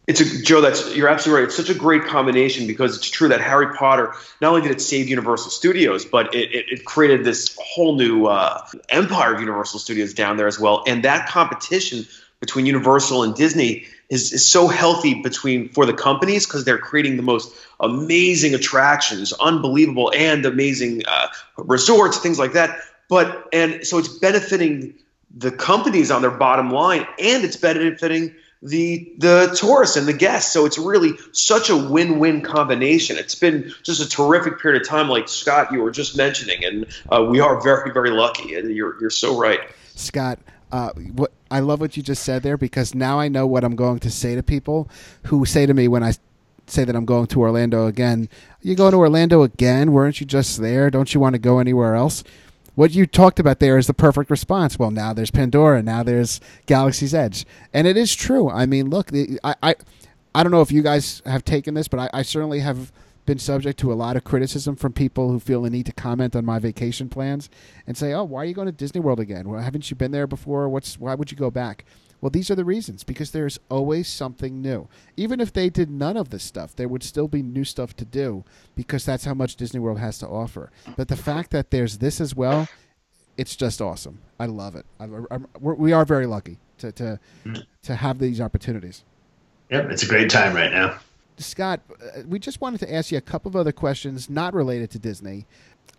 It's 0.09 0.21
a 0.21 0.43
Joe. 0.43 0.61
That's 0.61 0.95
you're 0.97 1.09
absolutely 1.09 1.43
right. 1.43 1.47
It's 1.47 1.57
such 1.57 1.71
a 1.71 1.79
great 1.79 2.05
combination 2.05 2.67
because 2.67 2.97
it's 2.97 3.09
true 3.09 3.29
that 3.29 3.41
Harry 3.41 3.73
Potter 3.77 4.13
not 4.41 4.49
only 4.49 4.61
did 4.61 4.73
it 4.73 4.81
save 4.81 5.09
Universal 5.09 5.53
Studios, 5.53 6.05
but 6.05 6.35
it, 6.35 6.51
it, 6.53 6.65
it 6.73 6.85
created 6.85 7.25
this 7.25 7.57
whole 7.63 7.95
new 7.95 8.27
uh, 8.27 8.61
empire 8.89 9.33
of 9.35 9.39
Universal 9.41 9.79
Studios 9.79 10.13
down 10.13 10.37
there 10.39 10.49
as 10.49 10.59
well. 10.59 10.83
And 10.89 11.05
that 11.05 11.29
competition 11.29 12.05
between 12.43 12.67
Universal 12.67 13.23
and 13.23 13.37
Disney 13.37 13.85
is, 14.11 14.33
is 14.33 14.45
so 14.45 14.67
healthy 14.67 15.23
between 15.23 15.69
for 15.69 15.87
the 15.87 15.95
companies 15.95 16.45
because 16.45 16.65
they're 16.65 16.77
creating 16.77 17.17
the 17.17 17.23
most 17.23 17.55
amazing 17.79 18.53
attractions, 18.53 19.33
unbelievable 19.33 20.13
and 20.13 20.45
amazing 20.45 21.03
uh, 21.07 21.29
resorts, 21.57 22.19
things 22.19 22.41
like 22.41 22.55
that. 22.55 22.81
But 23.09 23.49
and 23.53 23.87
so 23.87 23.99
it's 23.99 24.09
benefiting 24.09 24.95
the 25.35 25.53
companies 25.53 26.11
on 26.11 26.21
their 26.21 26.33
bottom 26.33 26.71
line, 26.71 27.07
and 27.21 27.45
it's 27.45 27.57
benefiting 27.57 28.35
the 28.61 29.15
the 29.19 29.57
tourists 29.57 29.97
and 29.97 30.09
the 30.09 30.13
guests. 30.13 30.53
So 30.53 30.67
it's 30.67 30.79
really 30.79 31.13
such 31.31 31.71
a 31.71 31.77
win-win 31.77 32.41
combination. 32.43 33.19
It's 33.19 33.37
been 33.37 33.73
just 33.85 34.01
a 34.01 34.09
terrific 34.09 34.59
period 34.59 34.83
of 34.83 34.89
time, 34.89 35.09
like 35.09 35.29
Scott 35.29 35.71
you 35.71 35.81
were 35.81 35.93
just 35.93 36.17
mentioning, 36.17 36.65
and 36.65 36.87
uh, 37.09 37.23
we 37.23 37.39
are 37.39 37.63
very 37.63 37.93
very 37.93 38.11
lucky. 38.11 38.57
And 38.57 38.75
you're 38.75 39.01
you're 39.01 39.11
so 39.11 39.39
right. 39.39 39.61
Scott, 39.95 40.41
uh, 40.73 40.93
what 40.93 41.33
I 41.51 41.61
love 41.61 41.81
what 41.81 41.97
you 41.97 42.03
just 42.03 42.25
said 42.25 42.43
there 42.43 42.57
because 42.57 42.95
now 42.95 43.21
I 43.21 43.29
know 43.29 43.47
what 43.47 43.63
I'm 43.63 43.77
going 43.77 43.99
to 44.01 44.11
say 44.11 44.35
to 44.35 44.43
people 44.43 44.89
who 45.27 45.45
say 45.45 45.67
to 45.67 45.75
me 45.75 45.87
when 45.87 46.03
I 46.03 46.15
say 46.67 46.85
that 46.85 46.97
I'm 46.97 47.05
going 47.05 47.27
to 47.29 47.41
Orlando 47.41 47.87
again. 47.87 48.29
You 48.63 48.75
going 48.75 48.93
to 48.93 48.99
Orlando 48.99 49.43
again? 49.43 49.93
Weren't 49.93 50.21
you 50.21 50.27
just 50.27 50.61
there? 50.61 50.91
Don't 50.91 51.13
you 51.13 51.21
want 51.21 51.35
to 51.35 51.39
go 51.39 51.59
anywhere 51.59 51.95
else? 51.95 52.25
What 52.75 52.93
you 52.93 53.07
talked 53.07 53.39
about 53.39 53.59
there 53.59 53.77
is 53.77 53.87
the 53.87 53.95
perfect 53.95 54.31
response. 54.31 54.79
Well, 54.79 54.91
now 54.91 55.13
there's 55.13 55.31
Pandora, 55.31 55.83
now 55.83 56.03
there's 56.03 56.41
Galaxy's 56.65 57.13
Edge, 57.13 57.45
and 57.75 57.87
it 57.87 57.99
is 57.99 58.15
true. 58.15 58.49
I 58.49 58.65
mean, 58.65 58.89
look, 58.89 59.09
the, 59.09 59.39
I, 59.45 59.55
I, 59.63 59.75
I 60.35 60.43
don't 60.43 60.53
know 60.53 60.63
if 60.63 60.73
you 60.73 60.81
guys 60.81 61.21
have 61.27 61.45
taken 61.45 61.75
this, 61.75 61.87
but 61.87 62.01
I, 62.01 62.11
I 62.15 62.23
certainly 62.23 62.61
have 62.61 62.91
been 63.25 63.39
subject 63.39 63.79
to 63.81 63.93
a 63.93 63.95
lot 63.95 64.17
of 64.17 64.25
criticism 64.25 64.77
from 64.77 64.93
people 64.93 65.31
who 65.31 65.39
feel 65.39 65.63
the 65.63 65.71
need 65.71 65.87
to 65.87 65.93
comment 65.93 66.35
on 66.35 66.45
my 66.45 66.59
vacation 66.59 67.09
plans 67.09 67.49
and 67.87 67.97
say, 67.97 68.13
"Oh, 68.13 68.25
why 68.25 68.43
are 68.43 68.45
you 68.45 68.55
going 68.55 68.67
to 68.67 68.73
Disney 68.73 69.01
World 69.01 69.21
again? 69.21 69.49
Well, 69.49 69.61
haven't 69.61 69.91
you 69.91 69.97
been 69.97 70.11
there 70.11 70.27
before? 70.27 70.69
What's 70.69 70.99
why 70.99 71.15
would 71.15 71.31
you 71.31 71.37
go 71.37 71.51
back?" 71.51 71.85
Well, 72.21 72.31
these 72.31 72.53
are 72.53 72.55
the 72.55 72.65
reasons 72.65 73.03
because 73.03 73.33
there's 73.33 73.59
always 73.69 74.07
something 74.07 74.63
new. 74.63 74.89
Even 75.17 75.41
if 75.41 75.53
they 75.53 75.69
did 75.69 75.91
none 75.91 76.17
of 76.17 76.31
this 76.31 76.45
stuff, 76.45 76.75
there 76.75 76.87
would 76.87 77.03
still 77.03 77.27
be 77.27 77.43
new 77.43 77.65
stuff 77.65 77.97
to 77.97 78.05
do 78.05 78.45
because 78.77 79.05
that's 79.05 79.25
how 79.25 79.35
much 79.35 79.57
Disney 79.57 79.81
World 79.81 79.99
has 79.99 80.19
to 80.19 80.29
offer. 80.29 80.71
But 80.97 81.09
the 81.09 81.17
fact 81.17 81.51
that 81.51 81.73
there's 81.73 81.99
this 81.99 82.21
as 82.21 82.37
well, 82.37 82.69
it's 83.37 83.57
just 83.57 83.83
awesome. 83.83 84.21
I 84.39 84.47
love 84.47 84.77
it. 84.77 84.87
I, 85.01 85.07
I, 85.33 85.39
we 85.59 85.93
are 85.93 86.05
very 86.05 86.27
lucky 86.27 86.59
to 86.79 86.93
to 86.93 87.21
to 87.83 87.97
have 87.97 88.19
these 88.21 88.41
opportunities. 88.41 89.05
Yep, 89.71 89.91
it's 89.91 90.03
a 90.05 90.09
great 90.09 90.31
time 90.31 90.55
right 90.55 90.71
now. 90.71 90.99
Scott, 91.47 91.81
uh, 91.91 92.23
we 92.27 92.39
just 92.39 92.61
wanted 92.61 92.81
to 92.81 92.93
ask 92.93 93.13
you 93.13 93.19
a 93.19 93.23
couple 93.23 93.49
of 93.49 93.57
other 93.57 93.73
questions 93.73 94.31
not 94.31 94.55
related 94.55 94.91
to 94.93 94.99
Disney. 94.99 95.47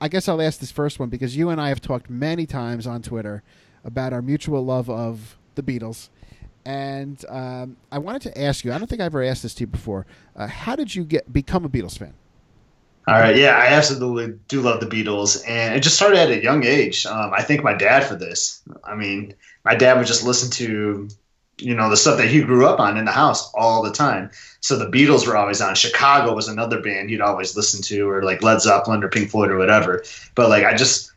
I 0.01 0.07
guess 0.07 0.27
I'll 0.27 0.41
ask 0.41 0.59
this 0.59 0.71
first 0.71 0.99
one 0.99 1.09
because 1.09 1.35
you 1.37 1.49
and 1.49 1.61
I 1.61 1.69
have 1.69 1.81
talked 1.81 2.09
many 2.09 2.45
times 2.45 2.87
on 2.87 3.01
Twitter 3.01 3.43
about 3.83 4.13
our 4.13 4.21
mutual 4.21 4.63
love 4.63 4.89
of 4.89 5.37
the 5.55 5.63
Beatles. 5.63 6.09
And 6.65 7.23
um, 7.29 7.77
I 7.91 7.99
wanted 7.99 8.21
to 8.23 8.41
ask 8.41 8.63
you, 8.63 8.73
I 8.73 8.77
don't 8.77 8.87
think 8.87 9.01
I've 9.01 9.07
ever 9.07 9.23
asked 9.23 9.43
this 9.43 9.53
to 9.55 9.61
you 9.61 9.67
before. 9.67 10.05
Uh, 10.35 10.47
how 10.47 10.75
did 10.75 10.95
you 10.95 11.03
get 11.03 11.31
become 11.31 11.65
a 11.65 11.69
Beatles 11.69 11.97
fan? 11.97 12.13
All 13.05 13.15
right, 13.15 13.35
yeah, 13.35 13.57
I 13.57 13.65
absolutely 13.65 14.39
do 14.47 14.61
love 14.61 14.79
the 14.79 14.85
Beatles, 14.85 15.43
and 15.45 15.75
it 15.75 15.81
just 15.81 15.97
started 15.97 16.19
at 16.19 16.31
a 16.31 16.41
young 16.41 16.63
age. 16.63 17.05
Um, 17.05 17.33
I 17.33 17.41
thank 17.41 17.61
my 17.61 17.73
dad 17.73 18.05
for 18.05 18.15
this. 18.15 18.61
I 18.81 18.95
mean, 18.95 19.33
my 19.65 19.75
dad 19.75 19.97
would 19.97 20.07
just 20.07 20.23
listen 20.25 20.49
to, 20.51 21.09
you 21.63 21.73
know, 21.75 21.89
the 21.89 21.97
stuff 21.97 22.17
that 22.17 22.27
he 22.27 22.41
grew 22.41 22.65
up 22.67 22.79
on 22.79 22.97
in 22.97 23.05
the 23.05 23.11
house 23.11 23.51
all 23.53 23.81
the 23.83 23.91
time. 23.91 24.29
So 24.61 24.77
the 24.77 24.85
Beatles 24.85 25.25
were 25.27 25.35
always 25.37 25.61
on. 25.61 25.75
Chicago 25.75 26.33
was 26.35 26.47
another 26.47 26.79
band 26.81 27.09
he'd 27.09 27.21
always 27.21 27.55
listen 27.55 27.81
to, 27.83 28.09
or 28.09 28.23
like 28.23 28.43
Led 28.43 28.61
Zeppelin 28.61 29.03
or 29.03 29.07
Pink 29.09 29.29
Floyd 29.29 29.49
or 29.51 29.57
whatever. 29.57 30.03
But 30.35 30.49
like, 30.49 30.63
I 30.65 30.73
just 30.75 31.11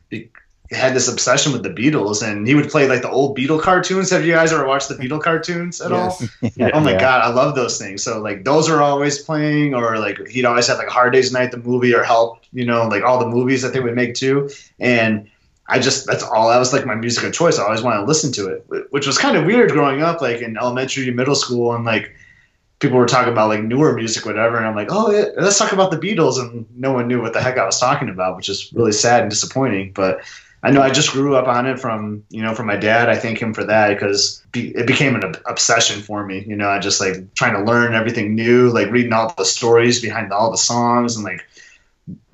had 0.72 0.94
this 0.94 1.07
obsession 1.07 1.53
with 1.53 1.62
the 1.62 1.70
Beatles, 1.70 2.26
and 2.26 2.47
he 2.47 2.57
would 2.57 2.68
play 2.68 2.88
like 2.88 3.03
the 3.03 3.11
old 3.11 3.38
Beatle 3.38 3.61
cartoons. 3.61 4.11
Have 4.11 4.26
you 4.26 4.32
guys 4.32 4.53
ever 4.53 4.66
watched 4.66 4.88
the 4.88 4.97
Beatle 4.97 5.22
cartoons 5.22 5.80
at 5.80 5.92
Yes. 5.92 6.28
all? 6.42 6.51
oh 6.74 6.80
my 6.80 6.94
god, 6.94 7.22
I 7.22 7.28
love 7.28 7.55
those 7.55 7.78
things. 7.78 8.03
So 8.03 8.20
like 8.20 8.44
those 8.44 8.68
are 8.68 8.82
always 8.82 9.18
playing, 9.20 9.74
or 9.74 9.99
like 9.99 10.26
he'd 10.26 10.44
always 10.44 10.66
have 10.66 10.78
like 10.78 10.88
Hard 10.88 11.12
Day's 11.12 11.32
Night, 11.32 11.53
the 11.53 11.59
movie, 11.59 11.94
or 11.94 12.03
Help. 12.03 12.40
You 12.53 12.64
know, 12.64 12.88
like 12.88 13.05
all 13.05 13.18
the 13.20 13.28
movies 13.28 13.62
that 13.62 13.72
they 13.72 13.80
would 13.80 13.94
make 13.94 14.14
too. 14.14 14.51
And 14.80 15.28
I 15.68 15.78
just 15.78 16.06
that's 16.06 16.22
all 16.22 16.48
that 16.50 16.58
was 16.58 16.72
like 16.72 16.86
my 16.86 16.94
music 16.94 17.24
of 17.24 17.32
choice. 17.32 17.58
I 17.58 17.64
always 17.64 17.82
wanted 17.82 18.00
to 18.00 18.06
listen 18.06 18.32
to 18.32 18.48
it, 18.48 18.86
which 18.90 19.06
was 19.06 19.18
kind 19.18 19.36
of 19.36 19.46
weird 19.46 19.72
growing 19.72 20.02
up, 20.02 20.20
like 20.20 20.40
in 20.40 20.56
elementary, 20.56 21.10
middle 21.10 21.34
school, 21.34 21.74
and 21.74 21.84
like 21.84 22.14
people 22.78 22.98
were 22.98 23.06
talking 23.06 23.32
about 23.32 23.48
like 23.48 23.62
newer 23.62 23.92
music, 23.94 24.24
whatever. 24.24 24.56
And 24.56 24.66
I'm 24.66 24.76
like, 24.76 24.88
oh, 24.90 25.10
yeah, 25.10 25.26
let's 25.38 25.58
talk 25.58 25.72
about 25.72 25.90
the 25.90 25.98
Beatles, 25.98 26.38
and 26.38 26.66
no 26.76 26.92
one 26.92 27.08
knew 27.08 27.20
what 27.20 27.32
the 27.32 27.40
heck 27.40 27.58
I 27.58 27.64
was 27.64 27.80
talking 27.80 28.08
about, 28.08 28.36
which 28.36 28.48
is 28.48 28.72
really 28.72 28.92
sad 28.92 29.22
and 29.22 29.30
disappointing. 29.30 29.92
But 29.92 30.20
I 30.62 30.70
know 30.70 30.82
I 30.82 30.90
just 30.90 31.12
grew 31.12 31.36
up 31.36 31.48
on 31.48 31.66
it 31.66 31.78
from 31.78 32.24
you 32.28 32.42
know 32.42 32.54
from 32.54 32.66
my 32.66 32.76
dad. 32.76 33.08
I 33.08 33.16
thank 33.16 33.40
him 33.40 33.52
for 33.54 33.64
that 33.64 33.88
because 33.94 34.42
be, 34.52 34.68
it 34.76 34.86
became 34.86 35.14
an 35.14 35.24
ob- 35.24 35.42
obsession 35.46 36.02
for 36.02 36.24
me. 36.24 36.44
You 36.46 36.56
know, 36.56 36.68
I 36.68 36.78
just 36.78 37.00
like 37.00 37.34
trying 37.34 37.54
to 37.54 37.70
learn 37.70 37.94
everything 37.94 38.34
new, 38.34 38.70
like 38.70 38.90
reading 38.90 39.12
all 39.12 39.34
the 39.36 39.44
stories 39.44 40.00
behind 40.00 40.32
all 40.32 40.50
the 40.50 40.58
songs 40.58 41.16
and 41.16 41.24
like 41.24 41.44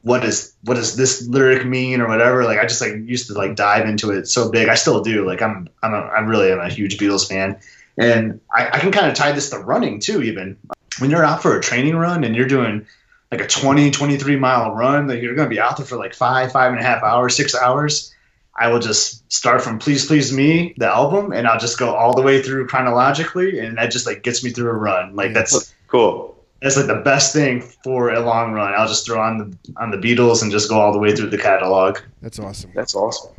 what 0.02 0.24
is 0.24 0.54
what 0.64 0.74
does 0.74 0.96
this 0.96 1.26
lyric 1.28 1.66
mean 1.66 2.00
or 2.00 2.08
whatever. 2.08 2.44
Like 2.44 2.58
I 2.58 2.66
just 2.66 2.80
like 2.80 2.94
used 3.04 3.28
to 3.28 3.34
like 3.34 3.56
dive 3.56 3.88
into 3.88 4.10
it 4.10 4.26
so 4.28 4.50
big. 4.50 4.68
I 4.68 4.74
still 4.74 5.02
do. 5.02 5.26
Like 5.26 5.42
I'm 5.42 5.68
I'm 5.82 5.94
a, 5.94 5.98
I 5.98 6.20
really 6.20 6.50
am 6.52 6.60
a 6.60 6.68
huge 6.68 6.98
Beatles 6.98 7.28
fan, 7.28 7.58
and 7.98 8.40
I, 8.54 8.68
I 8.68 8.78
can 8.78 8.92
kind 8.92 9.06
of 9.06 9.14
tie 9.14 9.32
this 9.32 9.50
to 9.50 9.58
running 9.58 10.00
too. 10.00 10.22
Even 10.22 10.56
when 10.98 11.10
you're 11.10 11.24
out 11.24 11.42
for 11.42 11.56
a 11.56 11.62
training 11.62 11.96
run 11.96 12.24
and 12.24 12.36
you're 12.36 12.48
doing 12.48 12.86
like 13.30 13.40
a 13.40 13.46
20 13.46 13.90
23 13.90 14.36
mile 14.36 14.72
run 14.72 15.08
like 15.08 15.22
you're 15.22 15.34
going 15.34 15.48
to 15.48 15.54
be 15.54 15.58
out 15.58 15.78
there 15.78 15.86
for 15.86 15.96
like 15.96 16.12
five 16.12 16.52
five 16.52 16.70
and 16.70 16.78
a 16.78 16.84
half 16.84 17.02
hours 17.02 17.34
six 17.34 17.54
hours 17.54 18.14
i 18.56 18.68
will 18.68 18.78
just 18.78 19.32
start 19.32 19.62
from 19.62 19.78
please 19.78 20.04
please 20.04 20.30
me 20.30 20.74
the 20.76 20.86
album 20.86 21.32
and 21.32 21.46
i'll 21.46 21.58
just 21.58 21.78
go 21.78 21.94
all 21.94 22.14
the 22.14 22.20
way 22.20 22.42
through 22.42 22.66
chronologically 22.66 23.58
and 23.58 23.78
that 23.78 23.86
just 23.86 24.06
like 24.06 24.22
gets 24.22 24.44
me 24.44 24.50
through 24.50 24.68
a 24.68 24.74
run 24.74 25.16
like 25.16 25.32
that's 25.32 25.72
Cool. 25.92 26.31
That's 26.62 26.76
like 26.76 26.86
the 26.86 27.02
best 27.04 27.32
thing 27.32 27.60
for 27.60 28.12
a 28.12 28.20
long 28.20 28.52
run 28.52 28.72
i'll 28.74 28.88
just 28.88 29.04
throw 29.04 29.20
on 29.20 29.38
the 29.38 29.72
on 29.78 29.90
the 29.90 29.96
beatles 29.96 30.42
and 30.42 30.50
just 30.50 30.68
go 30.68 30.80
all 30.80 30.92
the 30.92 30.98
way 30.98 31.14
through 31.14 31.28
the 31.28 31.38
catalog 31.38 31.98
That's 32.22 32.38
awesome. 32.38 32.70
That's 32.74 32.94
awesome. 32.94 33.32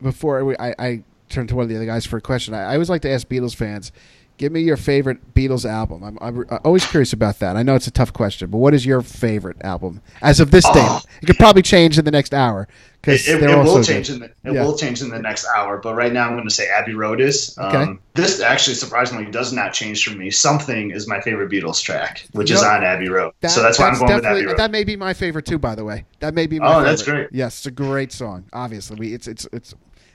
Before 0.00 0.44
we, 0.44 0.56
I, 0.58 0.74
I 0.78 1.02
turn 1.28 1.48
to 1.48 1.56
one 1.56 1.64
of 1.64 1.68
the 1.68 1.76
other 1.76 1.86
guys 1.86 2.06
for 2.06 2.16
a 2.16 2.20
question, 2.20 2.54
I, 2.54 2.62
I 2.62 2.72
always 2.74 2.88
like 2.88 3.02
to 3.02 3.10
ask 3.10 3.26
Beatles 3.28 3.54
fans, 3.54 3.90
give 4.38 4.50
me 4.52 4.60
your 4.60 4.76
favorite 4.78 5.34
Beatles 5.34 5.68
album. 5.68 6.02
I'm, 6.02 6.18
I'm, 6.20 6.46
always 6.64 6.86
curious 6.86 7.12
about 7.12 7.38
that. 7.40 7.56
I 7.56 7.62
know 7.62 7.74
it's 7.74 7.86
a 7.86 7.90
tough 7.90 8.12
question, 8.12 8.48
but 8.50 8.58
what 8.58 8.72
is 8.72 8.86
your 8.86 9.02
favorite 9.02 9.58
album 9.62 10.00
as 10.22 10.40
of 10.40 10.50
this 10.50 10.64
Oh. 10.66 10.72
date? 10.72 11.06
It 11.22 11.26
could 11.26 11.36
probably 11.36 11.62
change 11.62 11.98
in 11.98 12.04
the 12.04 12.10
next 12.10 12.32
hour 12.32 12.66
because 13.02 13.28
it, 13.28 13.42
it, 13.42 13.50
it 13.50 13.56
will 13.56 13.82
change 13.84 14.08
good. 14.08 14.14
in 14.14 14.20
the 14.20 14.26
it 14.50 14.54
Yeah. 14.54 14.64
will 14.64 14.76
change 14.76 15.02
in 15.02 15.10
the 15.10 15.18
next 15.20 15.46
hour 15.56 15.78
but 15.78 15.94
right 15.94 16.12
now 16.12 16.26
i'm 16.26 16.34
going 16.34 16.48
to 16.48 16.52
say 16.52 16.66
abbey 16.68 16.94
road 16.94 17.20
is 17.20 17.56
um, 17.58 17.76
Okay. 17.76 17.98
this 18.14 18.40
actually 18.40 18.74
surprisingly 18.74 19.30
does 19.30 19.52
not 19.52 19.72
change 19.72 20.02
for 20.02 20.16
me 20.18 20.30
something 20.32 20.90
is 20.90 21.06
my 21.06 21.20
favorite 21.20 21.48
beatles 21.48 21.80
track 21.80 22.26
which 22.32 22.50
is 22.50 22.60
on 22.60 22.82
abbey 22.82 23.08
road 23.08 23.32
That- 23.40 23.52
so 23.52 23.62
that's 23.62 23.78
why 23.78 23.88
i'm 23.90 23.98
going 24.00 24.16
with 24.16 24.24
abbey 24.24 24.46
road 24.46 24.58
That 24.58 24.72
may 24.72 24.82
be 24.82 24.96
my 24.96 25.14
favorite 25.14 25.46
too, 25.46 25.58
by 25.60 25.76
the 25.76 25.84
way. 25.84 26.06
That 26.18 26.34
may 26.34 26.48
be 26.48 26.58
my 26.58 26.66
Oh, 26.66 26.70
favorite. 26.78 26.84
that's 26.88 27.02
great. 27.04 27.28
Yes, 27.30 27.58
it's 27.58 27.66
a 27.66 27.70
great 27.70 28.10
song. 28.10 28.46
Obviously, 28.52 28.96
we 28.96 29.14
it's 29.14 29.28
it's 29.28 29.46
it's. 29.52 29.74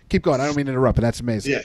Keep 0.09 0.23
going. 0.23 0.41
I 0.41 0.45
don't 0.45 0.57
mean 0.57 0.65
to 0.65 0.71
interrupt, 0.73 0.97
but 0.97 1.01
that's 1.03 1.21
amazing. 1.21 1.53
Yeah. 1.53 1.61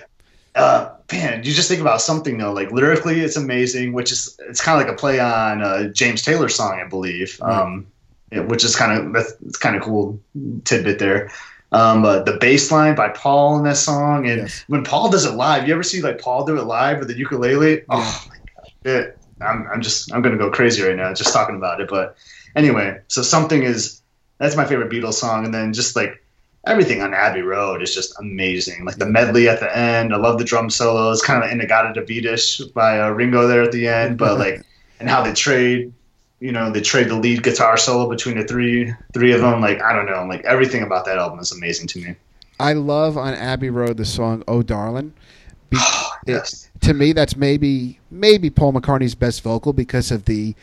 Uh, 0.58 0.92
man, 1.12 1.42
you 1.44 1.52
just 1.52 1.68
think 1.68 1.80
about 1.80 2.00
something 2.00 2.38
though. 2.38 2.52
Like 2.52 2.70
lyrically, 2.72 3.20
it's 3.20 3.36
amazing. 3.36 3.92
Which 3.92 4.12
is 4.12 4.38
it's 4.48 4.60
kind 4.60 4.80
of 4.80 4.86
like 4.86 4.94
a 4.94 4.98
play 4.98 5.20
on 5.20 5.62
a 5.62 5.88
James 5.90 6.22
Taylor 6.22 6.48
song, 6.48 6.80
I 6.84 6.88
believe. 6.88 7.38
Right. 7.40 7.60
Um, 7.60 7.86
yeah, 8.32 8.40
which 8.40 8.64
is 8.64 8.76
kind 8.76 8.92
of 8.98 9.12
that's 9.12 9.32
it's 9.46 9.56
kind 9.56 9.76
of 9.76 9.82
cool 9.82 10.20
tidbit 10.64 10.98
there. 10.98 11.30
Um, 11.70 12.02
but 12.02 12.24
the 12.24 12.38
bass 12.38 12.70
line 12.72 12.94
by 12.94 13.10
Paul 13.10 13.58
in 13.58 13.64
that 13.64 13.76
song, 13.76 14.26
and 14.26 14.42
Yes. 14.42 14.64
when 14.68 14.84
Paul 14.84 15.10
does 15.10 15.26
it 15.26 15.32
live, 15.34 15.68
you 15.68 15.74
ever 15.74 15.82
see 15.82 16.00
like 16.00 16.18
Paul 16.20 16.44
do 16.46 16.56
it 16.58 16.64
live 16.64 16.98
with 16.98 17.08
the 17.08 17.16
ukulele? 17.16 17.82
Oh 17.90 18.28
my 18.30 18.36
god, 18.54 18.72
it, 18.84 19.18
I'm 19.40 19.68
I'm 19.72 19.80
just 19.82 20.12
I'm 20.12 20.22
gonna 20.22 20.38
go 20.38 20.50
crazy 20.50 20.82
right 20.82 20.96
now 20.96 21.12
just 21.14 21.32
talking 21.32 21.56
about 21.56 21.80
it. 21.80 21.88
But 21.88 22.16
anyway, 22.56 23.00
so 23.08 23.22
something 23.22 23.62
is 23.62 24.00
that's 24.38 24.56
my 24.56 24.64
favorite 24.64 24.90
Beatles 24.90 25.14
song, 25.14 25.44
and 25.44 25.52
then 25.52 25.72
just 25.72 25.94
like 25.96 26.22
everything 26.68 27.02
on 27.02 27.14
Abbey 27.14 27.42
Road 27.42 27.82
is 27.82 27.94
just 27.94 28.18
amazing. 28.20 28.84
Like 28.84 28.96
the 28.96 29.06
medley 29.06 29.48
at 29.48 29.60
the 29.60 29.76
end, 29.76 30.12
I 30.14 30.16
love 30.18 30.38
the 30.38 30.44
drum 30.44 30.70
solos, 30.70 31.22
kind 31.22 31.42
of 31.42 31.50
In-A-Gadda-Da-Vida-ish 31.50 32.58
by 32.74 33.00
uh, 33.00 33.10
Ringo 33.10 33.46
there 33.48 33.62
at 33.62 33.72
the 33.72 33.88
end, 33.88 34.18
but 34.18 34.38
like 34.44 34.62
and 35.00 35.08
how 35.08 35.22
they 35.22 35.32
trade, 35.32 35.92
you 36.40 36.52
know, 36.52 36.70
they 36.70 36.80
trade 36.80 37.08
the 37.08 37.14
lead 37.16 37.42
guitar 37.42 37.76
solo 37.76 38.08
between 38.08 38.38
the 38.38 38.44
three 38.44 38.92
three 39.14 39.32
of 39.32 39.40
them. 39.40 39.60
Like 39.60 39.82
I 39.82 39.92
don't 39.92 40.06
know, 40.06 40.24
like 40.26 40.44
everything 40.44 40.82
about 40.82 41.04
that 41.06 41.18
album 41.18 41.38
is 41.40 41.52
amazing 41.52 41.86
to 41.88 42.00
me. 42.00 42.14
I 42.60 42.72
love 42.72 43.16
on 43.16 43.34
Abbey 43.34 43.70
Road 43.70 43.96
the 43.96 44.04
song 44.04 44.42
"Oh 44.46 44.62
Darling." 44.62 45.12
Be- 45.70 45.78
Yes. 46.26 46.68
to 46.80 46.92
me, 46.92 47.12
that's 47.12 47.36
maybe 47.36 47.98
maybe 48.10 48.50
Paul 48.50 48.74
McCartney's 48.74 49.14
best 49.14 49.42
vocal 49.42 49.72
because 49.72 50.10
of 50.10 50.26
the 50.26 50.54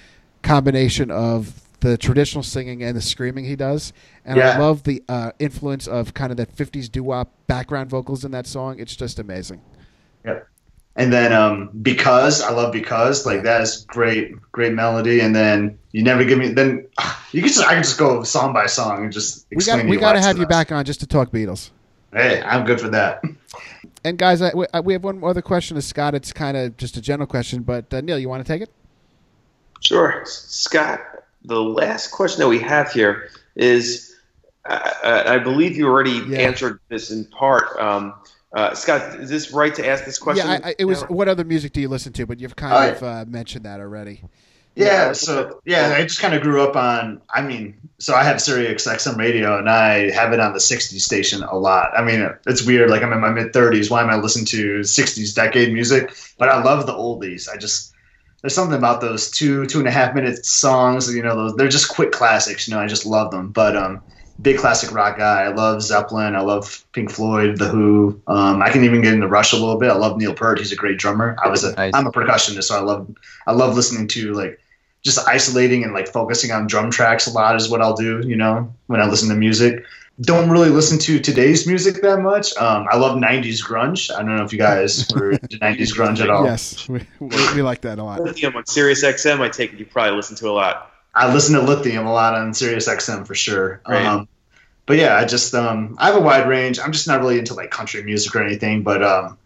combination 0.44 1.10
of 1.10 1.62
the 1.82 1.98
traditional 1.98 2.44
singing 2.44 2.84
and 2.84 2.96
the 2.96 3.02
screaming 3.02 3.46
he 3.46 3.56
does. 3.56 3.94
And 4.24 4.42
I 4.42 4.58
love 4.58 4.84
the 4.84 5.04
uh, 5.10 5.32
influence 5.40 5.88
of 5.88 6.14
kind 6.14 6.32
of 6.32 6.38
that 6.38 6.56
'50s 6.56 6.92
doo-wop 6.92 7.32
background 7.48 7.90
vocals 7.90 8.26
in 8.26 8.32
that 8.32 8.48
song. 8.48 8.80
It's 8.80 8.96
just 8.96 9.20
amazing. 9.20 9.62
And 10.98 11.12
then 11.12 11.34
um, 11.34 11.70
because 11.82 12.42
I 12.42 12.52
love 12.52 12.72
because 12.72 13.26
like 13.26 13.44
that 13.44 13.60
is 13.62 13.84
great, 13.90 14.34
great 14.54 14.72
melody. 14.74 15.20
And 15.20 15.36
then 15.36 15.78
you 15.92 16.04
never 16.04 16.24
give 16.24 16.40
me 16.40 16.50
then 16.50 16.88
you 17.34 17.42
can 17.42 17.50
just 17.50 17.60
I 17.66 17.74
can 17.74 17.84
just 17.84 17.98
go 17.98 18.24
song 18.24 18.54
by 18.54 18.66
song 18.68 19.04
and 19.04 19.12
just 19.12 19.46
We 19.52 19.58
explain. 19.58 19.80
got 19.80 19.90
we 19.90 19.98
got 19.98 20.14
to 20.14 20.22
have 20.22 20.38
you 20.38 20.44
best. 20.46 20.70
back 20.70 20.72
on 20.72 20.86
just 20.86 21.02
to 21.02 21.06
talk 21.08 21.32
Beatles. 21.32 21.72
Hey, 22.14 22.42
I'm 22.42 22.66
good 22.66 22.80
for 22.80 22.90
that. 22.90 23.22
And 24.06 24.20
guys, 24.20 24.40
I, 24.40 24.54
we, 24.54 24.68
I- 24.72 24.82
we 24.82 24.94
have 24.94 25.04
one 25.04 25.24
other 25.24 25.42
question 25.42 25.74
to 25.78 25.82
Scott. 25.82 26.14
It's 26.14 26.32
kind 26.32 26.56
of 26.56 26.78
just 26.78 26.96
a 26.96 27.02
general 27.02 27.26
question, 27.26 27.64
but 27.64 27.92
uh, 27.92 28.02
Neil, 28.02 28.20
you 28.20 28.30
want 28.30 28.46
to 28.46 28.48
take 28.48 28.62
it? 28.62 28.70
Sure. 29.82 30.22
Scott, 30.26 31.00
the 31.48 31.62
last 31.62 32.12
question 32.12 32.40
that 32.42 32.48
we 32.48 32.60
have 32.60 32.92
here 32.92 33.30
is 33.56 34.16
I, 34.66 34.94
I 35.04 35.34
I 35.36 35.40
believe 35.40 35.78
you 35.78 35.88
already 35.88 36.22
Yeah. 36.28 36.40
answered 36.40 36.80
this 36.90 37.12
in 37.12 37.26
part. 37.26 37.78
Um, 37.80 38.14
uh, 38.54 38.74
Scott, 38.74 39.20
is 39.20 39.30
this 39.30 39.52
right 39.52 39.76
to 39.76 39.88
ask 39.88 40.06
this 40.06 40.18
question? 40.18 40.48
yeah, 40.48 40.60
I, 40.64 40.70
I, 40.70 40.76
it 40.80 40.86
was. 40.86 41.02
now? 41.02 41.08
What 41.08 41.28
other 41.28 41.44
music 41.44 41.74
do 41.74 41.82
you 41.82 41.90
listen 41.90 42.14
to? 42.14 42.26
But 42.26 42.40
you've 42.40 42.56
kind 42.56 42.74
Oh, 42.74 42.96
of 42.96 43.04
uh, 43.04 43.26
mentioned 43.28 43.66
that 43.66 43.80
already. 43.80 44.22
Yeah, 44.78 45.14
so 45.14 45.62
yeah, 45.66 45.94
I 45.98 46.04
just 46.04 46.20
kind 46.20 46.34
of 46.34 46.42
grew 46.42 46.62
up 46.62 46.76
on. 46.76 47.22
I 47.30 47.42
mean, 47.42 47.76
so 47.98 48.14
I 48.14 48.24
have 48.26 48.42
Sirius 48.42 48.86
XM 48.86 49.16
radio, 49.18 49.58
and 49.58 49.70
I 49.70 50.12
have 50.12 50.34
it 50.34 50.42
on 50.42 50.52
the 50.52 50.60
'60s 50.60 51.00
station 51.00 51.44
a 51.44 51.56
lot. 51.58 51.92
I 51.98 52.04
mean, 52.04 52.30
it's 52.46 52.66
weird. 52.66 52.90
Like 52.90 53.02
I'm 53.02 53.14
in 53.14 53.22
my 53.22 53.30
mid 53.30 53.54
30s. 53.54 53.90
Why 53.90 54.02
am 54.04 54.10
I 54.10 54.18
listening 54.18 54.46
to 54.48 54.82
'60s 54.82 55.34
decade 55.34 55.72
music? 55.74 56.14
But 56.38 56.50
I 56.50 56.62
love 56.62 56.88
the 56.88 56.92
oldies. 56.94 57.48
I 57.50 57.56
just 57.56 57.94
there's 58.42 58.54
something 58.54 58.78
about 58.78 59.02
those 59.02 59.32
two 59.32 59.66
two 59.66 59.80
and 59.80 59.88
a 59.88 59.92
half 59.92 60.14
minute 60.14 60.46
songs. 60.46 61.14
You 61.14 61.24
know, 61.24 61.36
those 61.36 61.56
they're 61.56 61.68
just 61.68 61.90
quick 61.90 62.12
classics. 62.12 62.68
You 62.68 62.76
know, 62.76 62.80
I 62.80 62.88
just 62.88 63.06
love 63.06 63.32
them. 63.32 63.50
But 63.50 63.76
um, 63.76 64.02
big 64.42 64.58
classic 64.58 64.92
rock 64.94 65.18
guy. 65.18 65.44
I 65.44 65.50
love 65.50 65.82
Zeppelin. 65.82 66.36
I 66.36 66.42
love 66.42 66.86
Pink 66.92 67.12
Floyd, 67.12 67.58
The 67.58 67.68
Who. 67.68 68.22
Um, 68.28 68.62
I 68.62 68.70
can 68.70 68.84
even 68.84 69.02
get 69.02 69.14
into 69.14 69.28
Rush 69.28 69.54
a 69.54 69.56
little 69.56 69.78
bit. 69.78 69.90
I 69.90 69.96
love 69.96 70.18
Neil 70.18 70.34
Peart. 70.34 70.60
He's 70.60 70.72
a 70.72 70.76
great 70.76 70.98
drummer. 70.98 71.36
I 71.44 71.50
was 71.50 71.64
a 71.64 71.74
Nice. 71.76 71.94
am 71.94 72.08
a 72.08 72.12
percussionist, 72.12 72.66
so 72.66 72.78
I 72.78 72.82
love 72.82 73.10
I 73.48 73.54
love 73.54 73.76
listening 73.76 74.08
to 74.10 74.34
like 74.34 74.60
just 75.04 75.28
isolating 75.28 75.84
and 75.84 75.94
like 75.94 76.08
focusing 76.08 76.52
on 76.52 76.68
drum 76.68 76.90
tracks 76.90 77.28
a 77.28 77.32
lot 77.32 77.56
is 77.56 77.70
what 77.70 77.82
I'll 77.82 77.96
do. 77.96 78.22
You 78.26 78.36
know, 78.36 78.74
when 78.88 79.02
I 79.02 79.06
listen 79.06 79.30
to 79.30 79.36
music. 79.36 79.84
Don't 80.22 80.50
really 80.50 80.70
listen 80.70 80.98
to 81.00 81.20
today's 81.20 81.68
music 81.68 82.02
that 82.02 82.22
much. 82.22 82.56
Um, 82.56 82.88
I 82.90 82.96
love 82.96 83.18
'90s 83.18 83.62
grunge. 83.62 84.14
I 84.14 84.20
don't 84.20 84.38
know 84.38 84.46
if 84.46 84.54
you 84.54 84.60
guys 84.60 85.08
were 85.14 85.32
into 85.32 85.60
'90s 85.60 85.94
grunge 85.94 86.22
at 86.22 86.30
all. 86.30 86.46
Yes, 86.46 86.88
we, 86.88 87.02
we, 87.20 87.56
we 87.56 87.62
like 87.62 87.82
that 87.82 88.00
a 88.00 88.04
lot. 88.04 88.22
Lithium 88.22 88.56
on 88.56 88.66
Sirius 88.66 89.04
XM, 89.04 89.42
I 89.42 89.50
take 89.50 89.74
it 89.74 89.80
you 89.80 89.86
probably 89.86 90.16
listen 90.16 90.38
to 90.38 90.50
a 90.50 90.52
lot. 90.52 90.92
I 91.14 91.34
listen 91.34 91.56
to 91.56 91.62
Lithium 91.62 92.06
a 92.06 92.14
lot 92.14 92.34
on 92.34 92.54
Sirius 92.54 92.88
XM 92.88 93.28
for 93.28 93.36
sure. 93.36 93.82
Right. 93.88 94.06
Um, 94.06 94.28
but 94.86 94.98
yeah, 94.98 95.16
I 95.16 95.26
just 95.26 95.54
um, 95.54 95.96
I 95.98 96.08
have 96.08 96.16
a 96.16 96.22
wide 96.22 96.48
range. 96.48 96.80
I'm 96.80 96.92
just 96.92 97.08
not 97.08 97.20
really 97.20 97.40
into 97.40 97.54
like 97.54 97.72
country 97.72 98.04
music 98.04 98.36
or 98.36 98.44
anything, 98.44 98.84
but 98.84 99.04
um, 99.04 99.38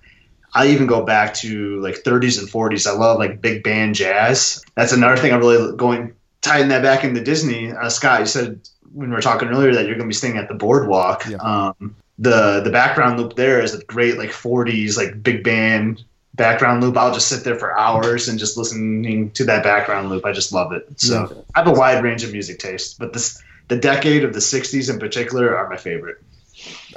I 0.54 0.68
even 0.68 0.88
go 0.88 1.04
back 1.04 1.36
to 1.36 1.80
like 1.82 2.04
30s 2.04 2.40
and 2.40 2.48
40s. 2.48 2.88
I 2.88 2.94
love 2.94 3.20
like 3.20 3.42
big 3.42 3.64
band 3.64 3.96
jazz. 3.96 4.64
That's 4.76 4.92
another 4.92 5.18
thing 5.18 5.34
I'm 5.34 5.40
really 5.40 5.76
going 5.76 6.14
tying 6.42 6.70
that 6.70 6.82
back 6.82 7.04
into 7.04 7.22
Disney. 7.22 7.72
Uh, 7.72 7.90
Scott, 7.90 8.22
you 8.22 8.26
said 8.26 8.62
when 8.94 9.10
we 9.10 9.16
were 9.16 9.22
talking 9.22 9.48
earlier 9.50 9.74
that 9.74 9.86
you're 9.86 9.96
going 9.96 10.08
to 10.08 10.08
be 10.08 10.14
staying 10.14 10.38
at 10.38 10.48
the 10.48 10.54
boardwalk. 10.54 11.26
Yeah. 11.28 11.38
Um, 11.38 11.96
the 12.18 12.62
the 12.62 12.70
background 12.70 13.20
loop 13.20 13.36
there 13.36 13.62
is 13.62 13.74
a 13.74 13.84
great 13.86 14.18
like 14.18 14.32
40s 14.32 14.98
like 14.98 15.24
big 15.24 15.44
band 15.44 16.04
background 16.34 16.82
loop. 16.82 16.98
I'll 16.98 17.14
just 17.14 17.28
sit 17.28 17.44
there 17.44 17.58
for 17.58 17.78
hours 17.78 18.28
and 18.28 18.38
just 18.40 18.58
listening 18.58 19.32
to 19.32 19.46
that 19.46 19.64
background 19.64 20.10
loop. 20.10 20.26
I 20.26 20.32
just 20.32 20.52
love 20.52 20.72
it. 20.74 21.00
So 21.00 21.46
I 21.56 21.60
have 21.60 21.68
a 21.68 21.72
wide 21.72 22.04
range 22.04 22.24
of 22.24 22.32
music 22.32 22.60
taste, 22.60 23.00
but 23.00 23.14
this 23.14 23.42
the 23.68 23.78
decade 23.78 24.24
of 24.24 24.34
the 24.34 24.40
'60s 24.40 24.92
in 24.92 25.00
particular 25.00 25.56
are 25.56 25.70
my 25.70 25.78
favorite, 25.78 26.22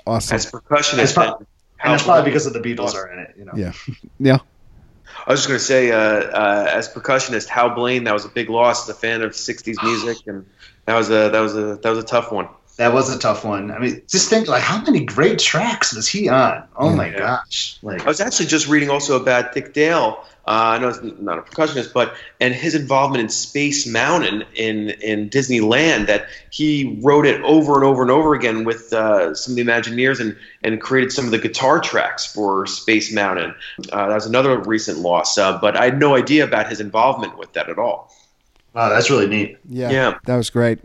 Awesome. 0.06 0.36
As 0.36 0.50
percussionist, 0.50 0.98
As 0.98 1.12
pro- 1.12 1.24
then, 1.24 1.46
and 1.84 1.94
it's 1.94 2.02
probably 2.04 2.30
because 2.30 2.46
of 2.46 2.52
the 2.52 2.60
Beatles 2.60 2.94
are 2.94 3.12
in 3.12 3.18
it. 3.18 3.34
You 3.36 3.44
know. 3.44 3.52
Yeah. 3.54 3.72
Yeah. 4.18 4.38
I 5.26 5.30
was 5.30 5.40
just 5.40 5.48
going 5.48 5.58
to 5.58 5.64
say, 5.64 5.92
uh, 5.92 5.98
uh, 5.98 6.70
as 6.72 6.88
percussionist, 6.88 7.48
Hal 7.48 7.70
Blaine, 7.70 8.04
that 8.04 8.12
was 8.12 8.24
a 8.24 8.28
big 8.28 8.50
loss. 8.50 8.88
As 8.88 8.96
a 8.96 8.98
fan 8.98 9.22
of 9.22 9.32
'60s 9.32 9.82
music, 9.82 10.26
and 10.26 10.46
that 10.86 10.96
was 10.96 11.10
a 11.10 11.30
that 11.30 11.40
was 11.40 11.56
a 11.56 11.76
that 11.76 11.88
was 11.88 11.98
a 11.98 12.02
tough 12.02 12.32
one. 12.32 12.48
That 12.78 12.92
was 12.94 13.14
a 13.14 13.18
tough 13.18 13.44
one. 13.44 13.70
I 13.70 13.78
mean, 13.78 14.02
just 14.08 14.30
think 14.30 14.48
like 14.48 14.62
how 14.62 14.80
many 14.82 15.04
great 15.04 15.38
tracks 15.38 15.94
was 15.94 16.08
he 16.08 16.28
on? 16.28 16.64
Oh 16.76 16.90
my 16.94 17.10
Yeah. 17.10 17.18
gosh! 17.18 17.76
Like 17.82 18.02
I 18.02 18.06
was 18.06 18.20
actually 18.20 18.46
just 18.46 18.66
reading 18.68 18.88
also 18.90 19.20
about 19.20 19.52
Dick 19.52 19.74
Dale. 19.74 20.24
Uh, 20.44 20.74
I 20.74 20.78
know 20.78 20.88
he's 20.88 21.00
not 21.20 21.38
a 21.38 21.42
percussionist, 21.42 21.92
but 21.92 22.14
and 22.40 22.52
his 22.52 22.74
involvement 22.74 23.22
in 23.22 23.28
Space 23.28 23.86
Mountain 23.86 24.44
in 24.56 24.90
in 25.00 25.28
Disneyland. 25.30 26.06
That 26.06 26.26
he 26.50 26.98
wrote 27.02 27.26
it 27.26 27.40
over 27.42 27.74
and 27.76 27.84
over 27.84 28.02
and 28.02 28.10
over 28.10 28.34
again 28.34 28.64
with 28.64 28.92
uh, 28.92 29.34
some 29.34 29.52
of 29.52 29.56
the 29.56 29.62
Imagineers 29.64 30.18
and 30.18 30.36
and 30.64 30.80
created 30.80 31.12
some 31.12 31.26
of 31.26 31.30
the 31.30 31.38
guitar 31.38 31.78
tracks 31.78 32.24
for 32.26 32.66
Space 32.66 33.12
Mountain. 33.12 33.54
Uh, 33.92 34.08
that 34.08 34.14
was 34.14 34.26
another 34.26 34.58
recent 34.58 34.98
loss, 34.98 35.36
uh, 35.38 35.58
but 35.58 35.76
I 35.76 35.84
had 35.84 35.98
no 36.00 36.16
idea 36.16 36.42
about 36.42 36.68
his 36.68 36.80
involvement 36.80 37.38
with 37.38 37.52
that 37.52 37.68
at 37.68 37.78
all. 37.78 38.10
wow, 38.74 38.88
that's 38.88 39.10
really 39.10 39.28
neat. 39.28 39.58
Yeah, 39.68 39.90
Yeah. 39.90 40.14
that 40.24 40.36
was 40.36 40.48
great. 40.50 40.80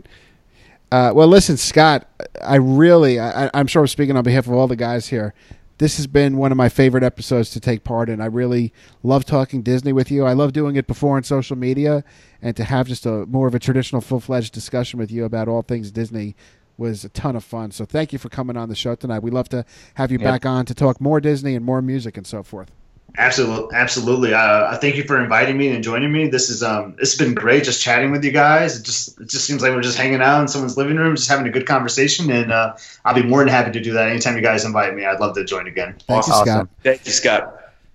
Uh, 0.90 1.12
well, 1.14 1.28
listen, 1.28 1.56
Scott, 1.56 2.08
I 2.42 2.56
really, 2.56 3.20
I, 3.20 3.50
I'm 3.52 3.66
sure 3.66 3.82
I'm 3.82 3.88
speaking 3.88 4.16
on 4.16 4.24
behalf 4.24 4.46
of 4.46 4.52
all 4.54 4.66
the 4.66 4.76
guys 4.76 5.08
here. 5.08 5.34
This 5.76 5.96
has 5.98 6.06
been 6.08 6.38
one 6.38 6.50
of 6.50 6.56
my 6.58 6.68
favorite 6.68 7.04
episodes 7.04 7.50
to 7.50 7.60
take 7.60 7.84
part 7.84 8.08
in. 8.08 8.20
I 8.20 8.26
really 8.26 8.72
love 9.02 9.24
talking 9.24 9.62
Disney 9.62 9.92
with 9.92 10.10
you. 10.10 10.24
I 10.24 10.32
love 10.32 10.52
doing 10.52 10.74
it 10.76 10.86
before 10.88 11.16
on 11.16 11.22
social 11.22 11.56
media, 11.56 12.02
and 12.42 12.56
to 12.56 12.64
have 12.64 12.88
just 12.88 13.06
a 13.06 13.26
more 13.26 13.46
of 13.46 13.54
a 13.54 13.58
traditional, 13.60 14.00
full 14.00 14.18
fledged 14.18 14.52
discussion 14.54 14.98
with 14.98 15.12
you 15.12 15.24
about 15.24 15.46
all 15.46 15.62
things 15.62 15.92
Disney 15.92 16.34
was 16.78 17.04
a 17.04 17.08
ton 17.10 17.36
of 17.36 17.44
fun. 17.44 17.70
So 17.70 17.84
thank 17.84 18.12
you 18.12 18.18
for 18.18 18.28
coming 18.28 18.56
on 18.56 18.68
the 18.68 18.74
show 18.74 18.94
tonight. 18.94 19.20
We'd 19.20 19.34
love 19.34 19.48
to 19.50 19.64
have 19.94 20.10
you 20.10 20.18
Yep. 20.18 20.24
back 20.26 20.46
on 20.46 20.64
to 20.66 20.74
talk 20.74 21.00
more 21.00 21.20
Disney 21.20 21.54
and 21.54 21.64
more 21.64 21.82
music 21.82 22.16
and 22.16 22.26
so 22.26 22.42
forth. 22.42 22.72
Absolutely, 23.16 23.74
absolutely. 23.74 24.34
Uh, 24.34 24.70
I 24.70 24.76
thank 24.76 24.96
you 24.96 25.02
for 25.02 25.20
inviting 25.20 25.56
me 25.56 25.68
and 25.70 25.82
joining 25.82 26.12
me. 26.12 26.28
This 26.28 26.50
is 26.50 26.62
um, 26.62 26.94
it's 26.98 27.16
been 27.16 27.34
great 27.34 27.64
just 27.64 27.82
chatting 27.82 28.10
with 28.12 28.24
you 28.24 28.30
guys. 28.30 28.78
It 28.78 28.84
just 28.84 29.20
it 29.20 29.28
just 29.28 29.44
seems 29.44 29.62
like 29.62 29.72
we're 29.72 29.82
just 29.82 29.98
hanging 29.98 30.20
out 30.20 30.40
in 30.42 30.48
someone's 30.48 30.76
living 30.76 30.96
room, 30.96 31.16
just 31.16 31.28
having 31.28 31.46
a 31.46 31.50
good 31.50 31.66
conversation, 31.66 32.30
and 32.30 32.52
uh, 32.52 32.76
I'll 33.04 33.14
be 33.14 33.22
more 33.22 33.40
than 33.40 33.48
happy 33.48 33.72
to 33.72 33.80
do 33.80 33.92
that 33.94 34.08
anytime 34.08 34.36
you 34.36 34.42
guys 34.42 34.64
invite 34.64 34.94
me. 34.94 35.04
I'd 35.04 35.20
love 35.20 35.34
to 35.36 35.44
join 35.44 35.66
again. 35.66 35.96
Thank 36.06 36.26
you, 36.26 36.32
Scott. 36.34 36.68
Thank 36.82 37.06
you, 37.06 37.12
Scott. 37.12 37.54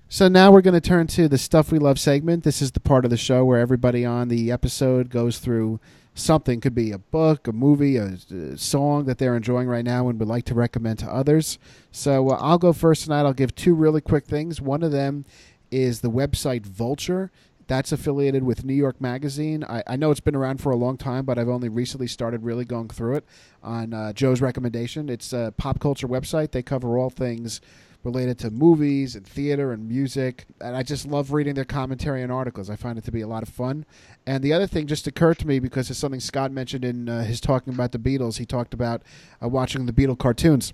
So 0.09 0.27
now 0.27 0.51
we're 0.51 0.61
going 0.61 0.75
to 0.75 0.81
turn 0.81 1.07
to 1.07 1.27
the 1.27 1.39
stuff 1.39 1.71
we 1.71 1.79
love 1.79 1.99
segment. 1.99 2.43
This 2.43 2.61
is 2.61 2.71
the 2.71 2.79
part 2.79 3.03
of 3.03 3.09
the 3.09 3.17
show 3.17 3.45
where 3.45 3.59
everybody 3.59 4.05
on 4.05 4.27
the 4.27 4.51
episode 4.51 5.09
goes 5.09 5.39
through 5.39 5.79
something. 6.13 6.61
Could 6.61 6.75
be 6.75 6.91
a 6.91 6.97
book, 6.97 7.47
a 7.47 7.51
movie, 7.51 7.97
a, 7.97 8.17
a 8.31 8.57
song 8.57 9.05
that 9.05 9.17
they're 9.17 9.35
enjoying 9.35 9.67
right 9.67 9.85
now 9.85 10.07
and 10.09 10.19
would 10.19 10.27
like 10.27 10.45
to 10.45 10.53
recommend 10.53 10.99
to 10.99 11.07
others. 11.07 11.57
So 11.91 12.29
uh, 12.29 12.37
I'll 12.39 12.57
go 12.57 12.73
first 12.73 13.03
tonight. 13.03 13.21
I'll 13.21 13.33
give 13.33 13.55
two 13.55 13.75
really 13.75 14.01
quick 14.01 14.25
things. 14.25 14.61
One 14.61 14.83
of 14.83 14.91
them 14.91 15.25
is 15.71 16.01
the 16.01 16.11
website 16.11 16.65
Vulture. 16.65 17.31
That's 17.67 17.91
affiliated 17.91 18.43
with 18.43 18.65
New 18.65 18.73
York 18.73 18.99
Magazine. 18.99 19.63
I, 19.63 19.83
I 19.87 19.95
know 19.95 20.11
it's 20.11 20.19
been 20.19 20.35
around 20.35 20.59
for 20.59 20.71
a 20.71 20.75
long 20.75 20.97
time, 20.97 21.25
but 21.25 21.39
I've 21.39 21.49
only 21.49 21.69
recently 21.69 22.07
started 22.07 22.43
really 22.43 22.65
going 22.65 22.89
through 22.89 23.15
it 23.15 23.25
on 23.63 23.93
uh, 23.93 24.13
Joe's 24.13 24.41
recommendation. 24.41 25.09
It's 25.09 25.31
a 25.31 25.53
pop 25.57 25.79
culture 25.79 26.07
website. 26.07 26.51
They 26.51 26.61
cover 26.61 26.97
all 26.97 27.09
things 27.09 27.61
related 28.03 28.37
to 28.39 28.51
movies 28.51 29.15
and 29.15 29.25
theater 29.25 29.71
and 29.71 29.87
music. 29.87 30.45
And 30.61 30.75
I 30.75 30.83
just 30.83 31.05
love 31.05 31.31
reading 31.31 31.55
their 31.55 31.65
commentary 31.65 32.21
and 32.21 32.31
articles. 32.31 32.69
I 32.69 32.75
find 32.75 32.97
it 32.97 33.03
to 33.05 33.11
be 33.11 33.21
a 33.21 33.27
lot 33.27 33.43
of 33.43 33.49
fun. 33.49 33.85
And 34.25 34.43
the 34.43 34.53
other 34.53 34.67
thing 34.67 34.87
just 34.87 35.07
occurred 35.07 35.39
to 35.39 35.47
me 35.47 35.59
because 35.59 35.89
it's 35.89 35.99
something 35.99 36.19
Scott 36.19 36.51
mentioned 36.51 36.85
in 36.85 37.09
uh, 37.09 37.23
his 37.23 37.39
talking 37.41 37.73
about 37.73 37.91
the 37.91 37.99
Beatles. 37.99 38.37
He 38.37 38.45
talked 38.45 38.73
about 38.73 39.01
uh, 39.41 39.47
watching 39.47 39.85
the 39.85 39.93
Beatle 39.93 40.17
cartoons. 40.17 40.73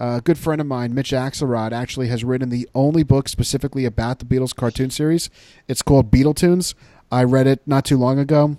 Uh, 0.00 0.18
a 0.18 0.20
good 0.20 0.38
friend 0.38 0.60
of 0.60 0.66
mine, 0.66 0.94
Mitch 0.94 1.10
Axelrod, 1.10 1.72
actually 1.72 2.06
has 2.06 2.22
written 2.22 2.50
the 2.50 2.68
only 2.74 3.02
book 3.02 3.28
specifically 3.28 3.84
about 3.84 4.20
the 4.20 4.24
Beatles 4.24 4.54
cartoon 4.54 4.90
series. 4.90 5.28
It's 5.66 5.82
called 5.82 6.10
Beatletoons. 6.12 6.74
I 7.10 7.24
read 7.24 7.48
it 7.48 7.62
not 7.66 7.84
too 7.84 7.96
long 7.96 8.18
ago. 8.18 8.58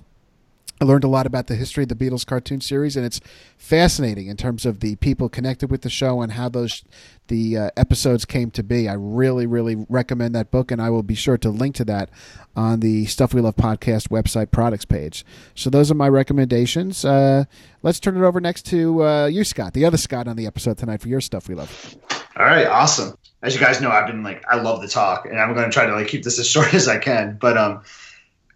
I 0.81 0.85
learned 0.85 1.03
a 1.03 1.09
lot 1.09 1.25
about 1.25 1.47
the 1.47 1.55
history 1.55 1.83
of 1.83 1.89
the 1.89 1.95
Beatles 1.95 2.25
cartoon 2.25 2.61
series, 2.61 2.95
and 2.95 3.05
it's 3.05 3.19
fascinating 3.57 4.27
in 4.27 4.37
terms 4.37 4.65
of 4.65 4.79
the 4.79 4.95
people 4.97 5.27
connected 5.27 5.69
with 5.69 5.81
the 5.81 5.89
show 5.89 6.21
and 6.21 6.33
how 6.33 6.47
those 6.47 6.83
the 7.27 7.57
uh, 7.57 7.69
episodes 7.75 8.25
came 8.25 8.49
to 8.51 8.63
be. 8.63 8.87
I 8.87 8.93
really, 8.93 9.45
really 9.45 9.85
recommend 9.89 10.33
that 10.35 10.51
book, 10.51 10.71
and 10.71 10.81
I 10.81 10.89
will 10.89 11.03
be 11.03 11.15
sure 11.15 11.37
to 11.39 11.49
link 11.49 11.75
to 11.75 11.85
that 11.85 12.09
on 12.55 12.79
the 12.79 13.05
Stuff 13.05 13.33
We 13.33 13.41
Love 13.41 13.57
podcast 13.57 14.07
website 14.07 14.51
products 14.51 14.85
page. 14.85 15.25
So 15.53 15.69
those 15.69 15.91
are 15.91 15.95
my 15.95 16.09
recommendations. 16.09 17.03
Uh, 17.03 17.43
let's 17.83 17.99
turn 17.99 18.17
it 18.17 18.25
over 18.25 18.39
next 18.39 18.65
to 18.67 19.03
uh, 19.03 19.25
you, 19.27 19.43
Scott, 19.43 19.73
the 19.73 19.85
other 19.85 19.97
Scott 19.97 20.27
on 20.27 20.37
the 20.37 20.47
episode 20.47 20.77
tonight 20.77 21.01
for 21.01 21.09
your 21.09 21.21
Stuff 21.21 21.49
We 21.49 21.55
Love. 21.55 21.97
All 22.37 22.45
right, 22.45 22.67
awesome. 22.67 23.17
As 23.41 23.53
you 23.53 23.59
guys 23.59 23.81
know, 23.81 23.91
I've 23.91 24.07
been 24.07 24.23
like 24.23 24.45
I 24.49 24.55
love 24.55 24.81
the 24.81 24.87
talk, 24.87 25.25
and 25.25 25.39
I'm 25.39 25.53
going 25.53 25.65
to 25.65 25.71
try 25.71 25.85
to 25.85 25.93
like 25.93 26.07
keep 26.07 26.23
this 26.23 26.39
as 26.39 26.47
short 26.49 26.73
as 26.73 26.87
I 26.87 26.99
can. 26.99 27.37
But 27.39 27.57
um, 27.57 27.83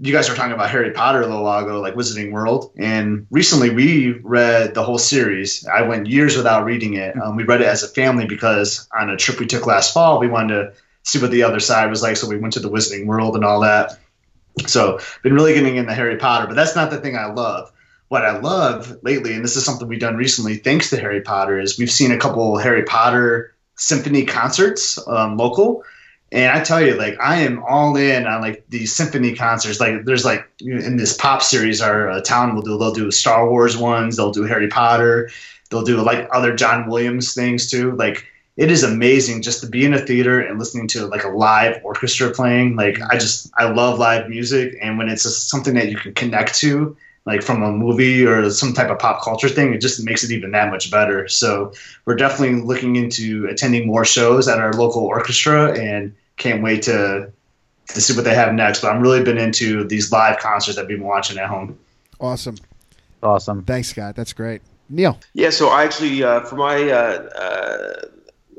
you 0.03 0.11
guys 0.11 0.29
were 0.29 0.35
talking 0.35 0.51
about 0.51 0.69
Harry 0.69 0.91
Potter 0.91 1.21
a 1.21 1.25
little 1.25 1.45
while 1.45 1.63
ago, 1.63 1.79
like 1.79 1.95
Wizarding 1.95 2.33
World, 2.33 2.73
and 2.75 3.25
recently 3.31 3.69
we 3.69 4.11
read 4.11 4.73
the 4.73 4.83
whole 4.83 4.97
series. 4.97 5.65
I 5.65 5.83
went 5.83 6.07
years 6.07 6.35
without 6.35 6.65
reading 6.65 6.95
it. 6.95 7.15
Um, 7.17 7.37
we 7.37 7.45
read 7.45 7.61
it 7.61 7.67
as 7.67 7.83
a 7.83 7.87
family 7.87 8.25
because 8.25 8.85
on 8.93 9.09
a 9.09 9.15
trip 9.15 9.39
we 9.39 9.45
took 9.45 9.65
last 9.65 9.93
fall, 9.93 10.19
we 10.19 10.27
wanted 10.27 10.55
to 10.55 10.73
see 11.03 11.21
what 11.21 11.31
the 11.31 11.43
other 11.43 11.61
side 11.61 11.89
was 11.89 12.01
like. 12.01 12.17
So 12.17 12.27
we 12.27 12.37
went 12.37 12.55
to 12.55 12.59
the 12.59 12.69
Wizarding 12.69 13.05
World 13.05 13.37
and 13.37 13.45
all 13.45 13.61
that. 13.61 13.97
So 14.67 14.99
been 15.21 15.35
really 15.35 15.53
getting 15.53 15.77
into 15.77 15.93
Harry 15.93 16.17
Potter, 16.17 16.47
but 16.47 16.55
that's 16.57 16.75
not 16.75 16.91
the 16.91 16.99
thing 16.99 17.15
I 17.15 17.27
love. 17.27 17.71
What 18.09 18.25
I 18.25 18.39
love 18.39 18.97
lately, 19.03 19.33
and 19.33 19.43
this 19.43 19.55
is 19.55 19.63
something 19.63 19.87
we've 19.87 20.01
done 20.01 20.17
recently, 20.17 20.57
thanks 20.57 20.89
to 20.89 20.99
Harry 20.99 21.21
Potter, 21.21 21.61
is 21.61 21.79
we've 21.79 21.89
seen 21.89 22.11
a 22.11 22.19
couple 22.19 22.57
Harry 22.57 22.83
Potter 22.83 23.55
symphony 23.75 24.25
concerts 24.25 24.99
um, 25.07 25.37
local. 25.37 25.85
And 26.33 26.51
I 26.51 26.63
tell 26.63 26.81
you, 26.81 26.95
like 26.95 27.15
I 27.19 27.41
am 27.41 27.63
all 27.63 27.95
in 27.95 28.25
on 28.25 28.41
like 28.41 28.65
these 28.67 28.91
symphony 28.91 29.35
concerts. 29.35 29.79
Like 29.79 30.03
there's 30.03 30.25
like 30.25 30.49
in 30.59 30.97
this 30.97 31.15
pop 31.15 31.43
series, 31.43 31.79
our 31.79 32.09
uh, 32.09 32.21
town 32.21 32.55
will 32.55 32.63
do. 32.63 32.75
They'll 32.79 32.91
do 32.91 33.11
Star 33.11 33.47
Wars 33.47 33.77
ones. 33.77 34.17
They'll 34.17 34.31
do 34.31 34.43
Harry 34.43 34.67
Potter. 34.67 35.29
They'll 35.69 35.83
do 35.83 36.01
like 36.01 36.27
other 36.31 36.55
John 36.55 36.89
Williams 36.89 37.35
things 37.35 37.69
too. 37.69 37.91
Like 37.91 38.25
it 38.57 38.71
is 38.71 38.81
amazing 38.81 39.43
just 39.43 39.61
to 39.61 39.67
be 39.67 39.85
in 39.85 39.93
a 39.93 39.99
theater 39.99 40.39
and 40.39 40.57
listening 40.57 40.87
to 40.89 41.05
like 41.05 41.23
a 41.23 41.29
live 41.29 41.79
orchestra 41.83 42.31
playing. 42.31 42.75
Like 42.75 42.99
I 43.11 43.19
just 43.19 43.51
I 43.59 43.69
love 43.69 43.99
live 43.99 44.27
music, 44.27 44.75
and 44.81 44.97
when 44.97 45.09
it's 45.09 45.31
something 45.31 45.75
that 45.75 45.89
you 45.89 45.97
can 45.97 46.15
connect 46.15 46.55
to, 46.55 46.97
like 47.27 47.43
from 47.43 47.61
a 47.61 47.71
movie 47.71 48.25
or 48.25 48.49
some 48.49 48.73
type 48.73 48.89
of 48.89 48.97
pop 48.97 49.23
culture 49.23 49.49
thing, 49.49 49.71
it 49.71 49.81
just 49.81 50.03
makes 50.03 50.23
it 50.23 50.31
even 50.31 50.49
that 50.51 50.71
much 50.71 50.89
better. 50.89 51.27
So 51.27 51.73
we're 52.05 52.15
definitely 52.15 52.61
looking 52.61 52.95
into 52.95 53.45
attending 53.45 53.85
more 53.85 54.03
shows 54.03 54.47
at 54.47 54.57
our 54.57 54.73
local 54.73 55.03
orchestra, 55.03 55.79
and 55.79 56.15
can't 56.43 56.61
wait 56.61 56.83
to 56.83 57.31
to 57.87 58.01
see 58.01 58.15
what 58.15 58.25
they 58.25 58.35
have 58.35 58.53
next. 58.53 58.81
But 58.81 58.93
I'm 58.93 59.01
really 59.01 59.23
been 59.23 59.37
into 59.37 59.85
these 59.85 60.11
live 60.11 60.39
concerts 60.39 60.77
that 60.77 60.87
we've 60.87 60.97
been 60.97 61.07
watching 61.07 61.37
at 61.37 61.47
home. 61.47 61.79
Awesome. 62.19 62.57
Awesome. 63.21 63.63
Thanks, 63.63 63.89
Scott. 63.89 64.15
That's 64.15 64.33
great. 64.33 64.61
Neil. 64.89 65.17
Yeah, 65.33 65.49
so 65.49 65.69
I 65.69 65.83
actually 65.83 66.23
uh, 66.23 66.41
for 66.41 66.55
my 66.55 66.89
uh, 66.89 67.29
uh, 67.35 68.01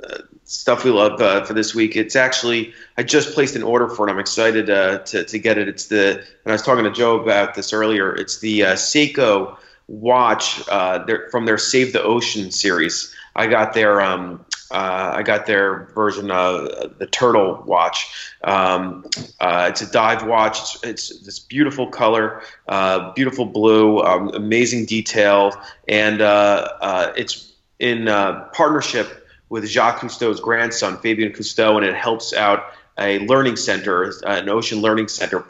uh, 0.02 0.18
stuff 0.44 0.84
we 0.84 0.90
love 0.90 1.20
uh, 1.20 1.44
for 1.44 1.52
this 1.52 1.74
week, 1.74 1.96
it's 1.96 2.16
actually 2.16 2.72
I 2.96 3.02
just 3.02 3.34
placed 3.34 3.56
an 3.56 3.62
order 3.62 3.88
for 3.88 4.08
it. 4.08 4.10
I'm 4.10 4.18
excited 4.18 4.70
uh, 4.70 4.98
to 5.00 5.24
to 5.24 5.38
get 5.38 5.58
it. 5.58 5.68
It's 5.68 5.86
the 5.88 6.18
and 6.18 6.46
I 6.46 6.52
was 6.52 6.62
talking 6.62 6.84
to 6.84 6.90
Joe 6.90 7.20
about 7.20 7.54
this 7.54 7.72
earlier. 7.72 8.14
It's 8.14 8.38
the 8.38 8.64
uh, 8.64 8.72
Seiko 8.74 9.58
watch 9.86 10.66
uh, 10.68 11.04
their, 11.04 11.28
from 11.30 11.44
their 11.44 11.58
Save 11.58 11.92
the 11.92 12.02
Ocean 12.02 12.50
series. 12.50 13.14
I 13.36 13.46
got 13.46 13.74
their 13.74 14.00
um, 14.00 14.44
uh, 14.74 15.12
I 15.14 15.22
got 15.22 15.46
their 15.46 15.84
version 15.94 16.32
of 16.32 16.98
the 16.98 17.06
Turtle 17.06 17.62
watch. 17.64 18.12
Um, 18.42 19.06
uh, 19.38 19.68
it's 19.70 19.82
a 19.82 19.90
dive 19.90 20.26
watch. 20.26 20.58
It's, 20.58 20.84
it's 20.84 21.24
this 21.24 21.38
beautiful 21.38 21.86
color, 21.86 22.42
uh, 22.66 23.12
beautiful 23.12 23.44
blue, 23.44 24.00
um, 24.00 24.30
amazing 24.30 24.86
detail, 24.86 25.52
and 25.86 26.20
uh, 26.20 26.68
uh, 26.80 27.12
it's 27.16 27.52
in 27.78 28.08
uh, 28.08 28.48
partnership 28.52 29.28
with 29.48 29.64
Jacques 29.68 30.00
Cousteau's 30.00 30.40
grandson, 30.40 30.98
Fabien 30.98 31.32
Cousteau, 31.32 31.76
and 31.76 31.86
it 31.86 31.94
helps 31.94 32.34
out 32.34 32.64
a 32.98 33.20
learning 33.20 33.54
center, 33.54 34.12
an 34.26 34.48
ocean 34.48 34.80
learning 34.80 35.06
center. 35.06 35.44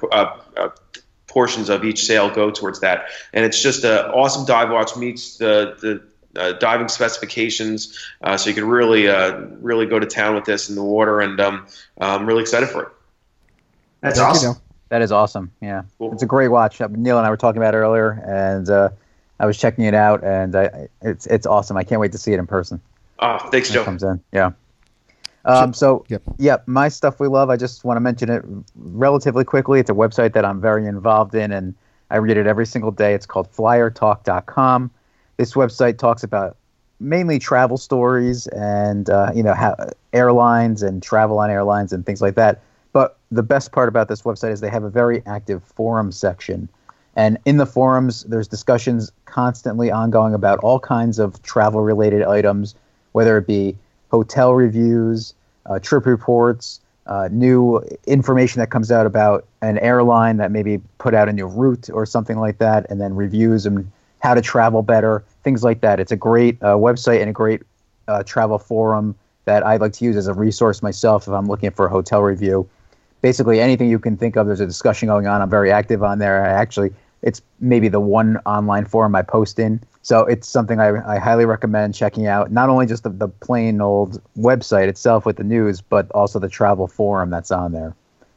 Portions 1.27 1.69
of 1.69 1.85
each 1.85 2.05
sale 2.05 2.31
go 2.31 2.51
towards 2.51 2.81
that, 2.81 3.07
and 3.33 3.45
it's 3.45 3.61
just 3.61 3.85
an 3.85 4.11
awesome 4.11 4.45
dive 4.45 4.71
watch. 4.71 4.97
Meets 4.97 5.39
the 5.39 5.77
the 5.81 6.14
uh, 6.37 6.53
diving 6.53 6.89
specifications, 6.89 7.99
uh, 8.23 8.37
so 8.37 8.49
you 8.51 8.55
can 8.55 8.67
really 8.69 9.09
uh, 9.09 9.37
really 9.61 9.87
go 9.87 9.99
to 9.99 10.07
town 10.07 10.35
with 10.35 10.45
this 10.45 10.69
in 10.69 10.75
the 10.77 10.83
water, 10.83 11.21
and 11.21 11.41
um, 11.41 11.67
I'm 12.01 12.27
really 12.27 12.43
excited 12.43 12.69
for 12.69 12.83
it. 12.85 12.89
That's 14.01 14.19
Thank 14.19 14.35
you, 14.43 14.49
awesome. 14.49 14.63
That 14.91 15.03
is 15.03 15.11
awesome. 15.13 15.51
Yeah, 15.61 15.83
Cool. 15.99 16.13
it's 16.13 16.23
a 16.23 16.27
great 16.27 16.49
watch. 16.49 16.81
Uh, 16.81 16.89
Neil 16.91 17.17
and 17.19 17.27
I 17.27 17.31
were 17.31 17.37
talking 17.37 17.61
about 17.61 17.75
it 17.75 17.79
earlier, 17.79 18.11
and 18.27 18.69
uh, 18.69 18.91
I 19.41 19.47
was 19.47 19.59
checking 19.59 19.85
it 19.85 19.95
out, 19.95 20.23
and 20.23 20.55
I, 20.55 20.89
it's 21.03 21.27
it's 21.27 21.47
awesome. 21.47 21.77
I 21.77 21.85
can't 21.85 22.01
wait 22.01 22.13
to 22.13 22.19
see 22.19 22.33
it 22.33 22.39
in 22.39 22.47
person. 22.47 22.81
Ah, 23.19 23.39
thanks, 23.51 23.71
when 23.71 23.77
it 23.77 23.81
Joe. 23.81 23.85
comes 23.85 24.03
in. 24.03 24.21
Yeah. 24.33 24.51
Um, 25.47 25.75
so, 25.75 26.05
Yep. 26.09 26.23
yeah, 26.39 26.57
my 26.67 26.89
stuff 26.89 27.21
we 27.21 27.29
love. 27.29 27.51
I 27.51 27.57
just 27.57 27.85
want 27.85 27.97
to 27.97 28.01
mention 28.01 28.31
it 28.31 28.43
relatively 28.77 29.45
quickly. 29.45 29.79
It's 29.79 29.91
a 29.91 29.95
website 29.95 30.33
that 30.33 30.45
I'm 30.45 30.59
very 30.61 30.87
involved 30.87 31.35
in, 31.35 31.53
and 31.53 31.75
I 32.11 32.17
read 32.17 32.37
it 32.39 32.47
every 32.47 32.65
single 32.67 32.91
day. 32.91 33.13
It's 33.15 33.27
called 33.27 33.53
FlyerTalk.com. 33.53 34.91
this 35.37 35.55
website 35.55 35.99
talks 35.99 36.23
about 36.23 36.57
mainly 37.01 37.39
travel 37.39 37.77
stories 37.77 38.47
and 38.49 39.11
uh, 39.11 39.31
you 39.35 39.43
know 39.43 39.55
airlines 40.13 40.83
and 40.83 41.03
travel 41.03 41.39
on 41.39 41.51
airlines 41.51 41.93
and 41.93 42.07
things 42.07 42.23
like 42.23 42.35
that. 42.35 42.61
But 42.93 43.19
the 43.31 43.43
best 43.43 43.73
part 43.73 43.89
about 43.89 44.09
this 44.09 44.23
website 44.23 44.53
is 44.53 44.61
they 44.61 44.71
have 44.71 44.85
a 44.85 44.91
very 44.91 45.23
active 45.27 45.63
forum 45.65 46.13
section. 46.13 46.69
And 47.17 47.39
in 47.45 47.59
the 47.59 47.67
forums, 47.67 48.25
there's 48.25 48.49
discussions 48.49 49.13
constantly 49.25 49.91
ongoing 49.91 50.35
about 50.35 50.59
all 50.61 50.81
kinds 50.81 51.19
of 51.19 51.41
travel 51.43 51.81
related 51.81 52.23
items, 52.23 52.75
whether 53.13 53.37
it 53.39 53.47
be 53.47 53.77
hotel 54.11 54.55
reviews, 54.55 55.35
uh, 55.67 55.79
trip 55.79 56.07
reports, 56.07 56.81
uh, 57.07 57.29
new 57.31 57.81
information 58.07 58.61
that 58.61 58.71
comes 58.71 58.91
out 58.91 59.07
about 59.07 59.45
an 59.61 59.79
airline 59.79 60.39
that 60.39 60.51
maybe 60.51 60.81
put 60.99 61.15
out 61.15 61.29
a 61.29 61.33
new 61.33 61.47
route 61.47 61.91
or 61.91 62.07
something 62.07 62.39
like 62.39 62.59
that, 62.59 62.87
and 62.91 63.01
then 63.01 63.15
reviews 63.15 63.67
and 63.67 63.91
how 64.25 64.33
to 64.33 64.41
travel 64.41 64.81
better, 64.81 65.23
things 65.43 65.63
like 65.63 65.83
that. 65.83 66.01
It's 66.01 66.11
a 66.11 66.17
great 66.17 66.61
uh, 66.63 66.77
website 66.77 67.21
and 67.21 67.29
a 67.29 67.33
great 67.33 67.61
uh, 68.09 68.23
travel 68.23 68.59
forum 68.59 69.15
that 69.45 69.65
I'd 69.67 69.83
like 69.83 69.93
to 69.93 70.05
use 70.07 70.17
as 70.17 70.27
a 70.27 70.33
resource 70.33 70.83
myself 70.83 71.29
if 71.29 71.35
I'm 71.35 71.47
looking 71.47 71.71
for 71.71 71.85
a 71.85 71.91
hotel 71.91 72.23
review. 72.23 72.67
Basically, 73.21 73.61
anything 73.61 73.91
you 73.91 73.99
can 73.99 74.17
think 74.17 74.37
of, 74.37 74.47
there's 74.47 74.61
a 74.61 74.67
discussion 74.67 75.09
going 75.09 75.27
on. 75.27 75.43
I'm 75.43 75.51
very 75.51 75.71
active 75.71 76.03
on 76.03 76.21
there. 76.21 76.43
I 76.43 76.49
actually, 76.49 76.91
it's 77.21 77.43
maybe 77.61 77.89
the 77.89 78.01
one 78.01 78.39
online 78.47 78.87
forum 78.87 79.15
I 79.15 79.21
post 79.21 79.59
in. 79.59 79.79
So 80.01 80.21
it's 80.21 80.49
something 80.49 80.81
I, 80.81 81.07
I 81.07 81.19
highly 81.19 81.45
recommend 81.45 81.95
checking 81.95 82.27
out. 82.27 82.51
Not 82.51 82.71
only 82.71 82.87
just 82.87 83.03
the, 83.03 83.11
the 83.11 83.29
plain 83.29 83.83
old 83.83 84.23
website 84.39 84.89
itself 84.89 85.27
with 85.27 85.37
the 85.37 85.45
news, 85.45 85.83
but 85.83 86.11
also 86.13 86.39
the 86.39 86.49
travel 86.49 86.87
forum 86.87 87.29
that's 87.29 87.51
on 87.51 87.73
there. 87.73 87.95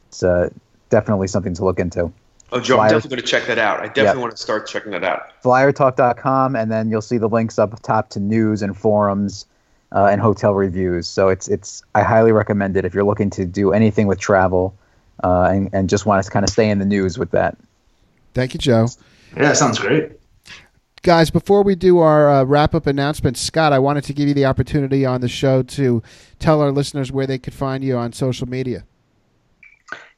It's 0.10 0.22
uh, 0.22 0.50
definitely 0.90 1.28
something 1.28 1.54
to 1.54 1.64
look 1.64 1.80
into. 1.80 2.12
Oh, 2.52 2.60
Joe, 2.62 2.80
I'm 2.80 2.90
definitely 2.90 3.10
going 3.10 3.22
to 3.22 3.28
check 3.28 3.46
that 3.48 3.58
out. 3.58 3.80
I 3.82 3.88
definitely 3.88 4.04
Yep. 4.06 4.18
want 4.18 4.32
to 4.32 4.42
start 4.42 4.68
checking 4.68 4.92
that 4.94 5.04
out. 5.04 5.24
flyertalk.com 5.44 6.56
and 6.56 6.72
then 6.72 6.90
you'll 6.90 7.02
see 7.02 7.18
the 7.18 7.28
links 7.30 7.60
up 7.60 7.80
top 7.82 8.10
to 8.12 8.20
news 8.20 8.62
and 8.62 8.78
forums 8.78 9.46
uh, 9.94 10.06
and 10.06 10.20
hotel 10.22 10.54
reviews 10.54 11.08
so 11.08 11.30
it's 11.30 11.48
it's 11.48 11.82
i 11.96 12.02
highly 12.02 12.34
recommend 12.34 12.76
it 12.76 12.84
if 12.84 12.94
you're 12.94 13.06
looking 13.06 13.30
to 13.30 13.46
do 13.46 13.72
anything 13.72 14.06
with 14.06 14.20
travel 14.20 14.76
uh, 15.24 15.44
and, 15.44 15.70
and 15.74 15.88
just 15.90 16.06
want 16.06 16.22
to 16.24 16.30
kind 16.30 16.44
of 16.44 16.50
stay 16.50 16.70
in 16.70 16.80
the 16.80 16.86
news 16.86 17.18
with 17.18 17.32
that 17.32 17.58
Thank 18.34 18.54
you, 18.54 18.60
Joe. 18.60 18.88
Yeah, 19.36 19.44
that 19.44 19.58
sounds 19.58 19.80
great. 19.80 20.12
Guys, 21.02 21.32
before 21.32 21.64
we 21.64 21.74
do 21.74 21.98
our 22.00 22.30
uh, 22.30 22.44
wrap 22.44 22.76
up 22.76 22.86
announcement, 22.86 23.36
Scott, 23.38 23.74
I 23.74 23.80
wanted 23.80 24.04
to 24.04 24.14
give 24.14 24.28
you 24.28 24.34
the 24.36 24.46
opportunity 24.46 25.06
on 25.08 25.22
the 25.22 25.28
show 25.28 25.64
to 25.64 26.04
tell 26.38 26.62
our 26.62 26.72
listeners 26.72 27.12
where 27.12 27.26
they 27.26 27.40
could 27.40 27.54
find 27.56 27.84
you 27.84 27.98
on 27.98 28.14
social 28.14 28.48
media. 28.48 28.84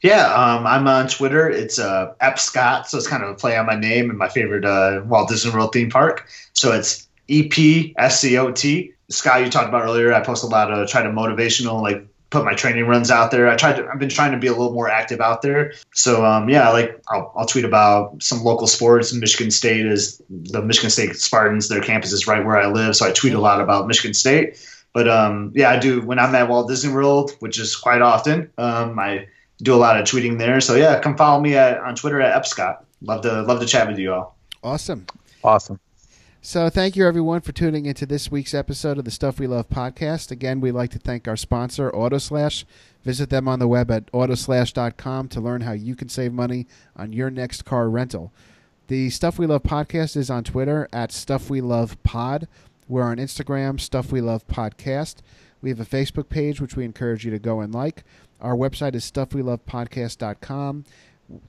Yeah, 0.02 0.34
um, 0.34 0.66
I'm 0.66 0.88
on 0.88 1.08
Twitter. 1.08 1.50
It's 1.50 1.78
uh, 1.78 2.14
Ep 2.22 2.40
Scott, 2.40 2.88
so 2.90 2.98
it's 2.98 3.08
kind 3.08 3.22
of 3.22 3.30
a 3.30 3.34
play 3.36 3.58
on 3.58 3.66
my 3.66 3.76
name 3.76 4.10
and 4.10 4.18
my 4.18 4.30
favorite 4.30 4.64
uh, 4.64 5.02
Walt 5.06 5.28
Disney 5.28 5.52
World 5.52 5.74
theme 5.74 5.90
park. 5.90 6.30
So 6.54 6.72
it's 6.72 7.08
E 7.28 7.48
P 7.50 7.94
S 7.98 8.22
C 8.22 8.38
O 8.38 8.52
T. 8.52 8.94
Scott, 9.10 9.44
you 9.44 9.50
talked 9.50 9.68
about 9.68 9.84
earlier. 9.84 10.14
I 10.14 10.22
post 10.22 10.44
a 10.44 10.48
lot 10.48 10.72
of 10.72 10.88
try 10.88 11.04
to 11.04 11.10
motivational, 11.10 11.82
like 11.82 12.08
put 12.30 12.46
my 12.46 12.54
training 12.54 12.86
runs 12.86 13.12
out 13.12 13.32
there. 13.32 13.50
I 13.50 13.58
tried 13.58 13.76
to. 13.78 13.90
I've 13.90 14.00
been 14.00 14.10
trying 14.10 14.32
to 14.32 14.38
be 14.38 14.48
a 14.48 14.52
little 14.52 14.72
more 14.72 14.88
active 14.88 15.20
out 15.20 15.42
there. 15.42 15.74
So 15.94 16.26
um, 16.26 16.48
yeah, 16.48 16.70
like 16.70 17.02
I'll, 17.10 17.34
I'll 17.36 17.46
tweet 17.46 17.66
about 17.66 18.24
some 18.24 18.44
local 18.44 18.68
sports. 18.68 19.14
Michigan 19.14 19.52
State 19.52 19.86
is 19.86 20.22
the 20.30 20.62
Michigan 20.62 20.92
State 20.92 21.16
Spartans. 21.18 21.68
Their 21.68 21.82
campus 21.82 22.14
is 22.14 22.26
right 22.26 22.46
where 22.46 22.58
I 22.58 22.68
live, 22.68 22.96
so 22.96 23.06
I 23.06 23.12
tweet 23.12 23.34
a 23.34 23.40
lot 23.40 23.60
about 23.60 23.88
Michigan 23.88 24.14
State. 24.14 24.66
But 24.94 25.10
um, 25.10 25.52
yeah, 25.56 25.70
I 25.70 25.78
do 25.78 26.02
when 26.02 26.20
I'm 26.20 26.34
at 26.36 26.48
Walt 26.48 26.70
Disney 26.70 26.94
World, 26.94 27.32
which 27.40 27.60
is 27.60 27.76
quite 27.76 28.02
often. 28.02 28.52
Um, 28.58 28.98
I 28.98 29.28
do 29.62 29.74
a 29.74 29.78
lot 29.78 30.00
of 30.00 30.06
tweeting 30.06 30.38
there. 30.38 30.62
So 30.62 30.76
yeah, 30.76 31.00
come 31.00 31.18
follow 31.18 31.42
me 31.42 31.56
at, 31.56 31.80
on 31.80 31.96
Twitter 31.96 32.22
at 32.22 32.42
Epscott. 32.42 32.84
Love 33.02 33.22
to 33.22 33.42
love 33.44 33.60
to 33.60 33.66
chat 33.66 33.88
with 33.88 33.98
you 33.98 34.14
all. 34.14 34.38
Awesome. 34.64 35.06
awesome 35.44 35.80
So, 36.42 36.70
thank 36.70 36.96
you 36.98 37.08
everyone 37.08 37.42
for 37.42 37.54
tuning 37.54 37.86
into 37.86 38.06
this 38.06 38.30
week's 38.30 38.54
episode 38.54 38.98
of 38.98 39.06
the 39.06 39.12
Stuff 39.12 39.40
We 39.40 39.48
Love 39.48 39.70
podcast. 39.70 40.32
Again, 40.32 40.60
we'd 40.60 40.74
like 40.74 40.92
to 40.92 41.00
thank 41.00 41.28
our 41.28 41.38
sponsor, 41.38 41.90
Autoslash. 41.92 42.66
Visit 43.06 43.30
them 43.30 43.48
on 43.48 43.60
the 43.60 43.68
web 43.68 43.90
at 43.90 44.12
autoslash.com 44.12 45.30
to 45.30 45.40
learn 45.40 45.62
how 45.62 45.72
you 45.72 45.96
can 45.96 46.10
save 46.10 46.34
money 46.34 46.68
on 46.98 47.14
your 47.14 47.30
next 47.30 47.64
car 47.64 47.90
rental. 47.90 48.34
The 48.88 49.10
Stuff 49.10 49.40
We 49.40 49.46
Love 49.46 49.64
podcast 49.64 50.18
is 50.18 50.30
on 50.30 50.44
Twitter 50.44 50.90
at 50.92 51.12
Stuff 51.12 51.50
We 51.50 51.62
Love 51.62 52.02
Pod. 52.04 52.48
We're 52.90 53.04
on 53.04 53.18
Instagram, 53.18 53.80
Stuff 53.80 54.12
We 54.12 54.20
Love 54.20 54.48
Podcast. 54.48 55.18
We 55.62 55.70
have 55.70 55.80
a 55.80 55.86
Facebook 55.86 56.28
page, 56.28 56.60
which 56.60 56.76
we 56.76 56.86
encourage 56.86 57.24
you 57.24 57.32
to 57.32 57.40
go 57.40 57.62
and 57.62 57.74
like. 57.74 58.04
Our 58.42 58.56
website 58.56 58.96
is 58.96 59.10
stuffwelovepodcast.com. 59.10 60.86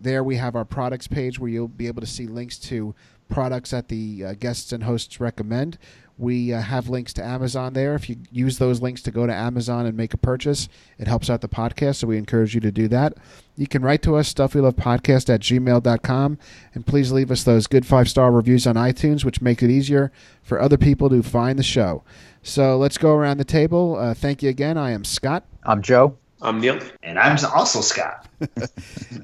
There 0.00 0.22
we 0.22 0.36
have 0.36 0.56
our 0.56 0.64
products 0.64 1.06
page 1.06 1.38
where 1.38 1.50
you'll 1.50 1.68
be 1.68 1.86
able 1.86 2.00
to 2.00 2.06
see 2.06 2.26
links 2.26 2.58
to 2.58 2.94
products 3.30 3.70
that 3.70 3.88
the 3.88 4.24
uh, 4.24 4.34
guests 4.34 4.72
and 4.72 4.84
hosts 4.84 5.20
recommend. 5.20 5.78
We 6.18 6.52
uh, 6.52 6.60
have 6.60 6.90
links 6.90 7.14
to 7.14 7.24
Amazon 7.24 7.72
there. 7.72 7.94
If 7.94 8.10
you 8.10 8.16
use 8.30 8.58
those 8.58 8.82
links 8.82 9.00
to 9.02 9.10
go 9.10 9.26
to 9.26 9.32
Amazon 9.32 9.86
and 9.86 9.96
make 9.96 10.12
a 10.12 10.18
purchase, 10.18 10.68
it 10.98 11.08
helps 11.08 11.30
out 11.30 11.40
the 11.40 11.48
podcast, 11.48 11.96
so 11.96 12.08
we 12.08 12.18
encourage 12.18 12.54
you 12.54 12.60
to 12.60 12.70
do 12.70 12.88
that. 12.88 13.14
You 13.56 13.66
can 13.66 13.80
write 13.82 14.02
to 14.02 14.16
us, 14.16 14.34
stuffwelovepodcast 14.34 15.32
at 15.32 15.40
gmail.com, 15.40 16.38
and 16.74 16.86
please 16.86 17.10
leave 17.10 17.30
us 17.30 17.44
those 17.44 17.66
good 17.66 17.86
five 17.86 18.10
star 18.10 18.30
reviews 18.32 18.66
on 18.66 18.74
iTunes, 18.74 19.24
which 19.24 19.40
make 19.40 19.62
it 19.62 19.70
easier 19.70 20.12
for 20.42 20.60
other 20.60 20.76
people 20.76 21.08
to 21.08 21.22
find 21.22 21.58
the 21.58 21.62
show. 21.62 22.02
So 22.42 22.76
let's 22.76 22.98
go 22.98 23.14
around 23.14 23.38
the 23.38 23.44
table. 23.44 23.96
Uh, 23.96 24.12
thank 24.12 24.42
you 24.42 24.50
again. 24.50 24.76
I 24.76 24.90
am 24.90 25.04
Scott. 25.04 25.44
i'm 25.64 25.80
joe 25.80 26.18
I'm 26.42 26.60
Neil. 26.60 26.78
And 27.02 27.18
I'm 27.18 27.36
also 27.54 27.80
Scott. 27.80 28.26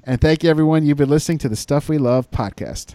And 0.04 0.20
thank 0.20 0.44
you, 0.44 0.50
everyone. 0.50 0.84
You've 0.86 0.98
been 0.98 1.08
listening 1.08 1.38
to 1.38 1.48
the 1.48 1.56
Stuff 1.56 1.88
We 1.88 1.98
Love 1.98 2.30
podcast. 2.30 2.94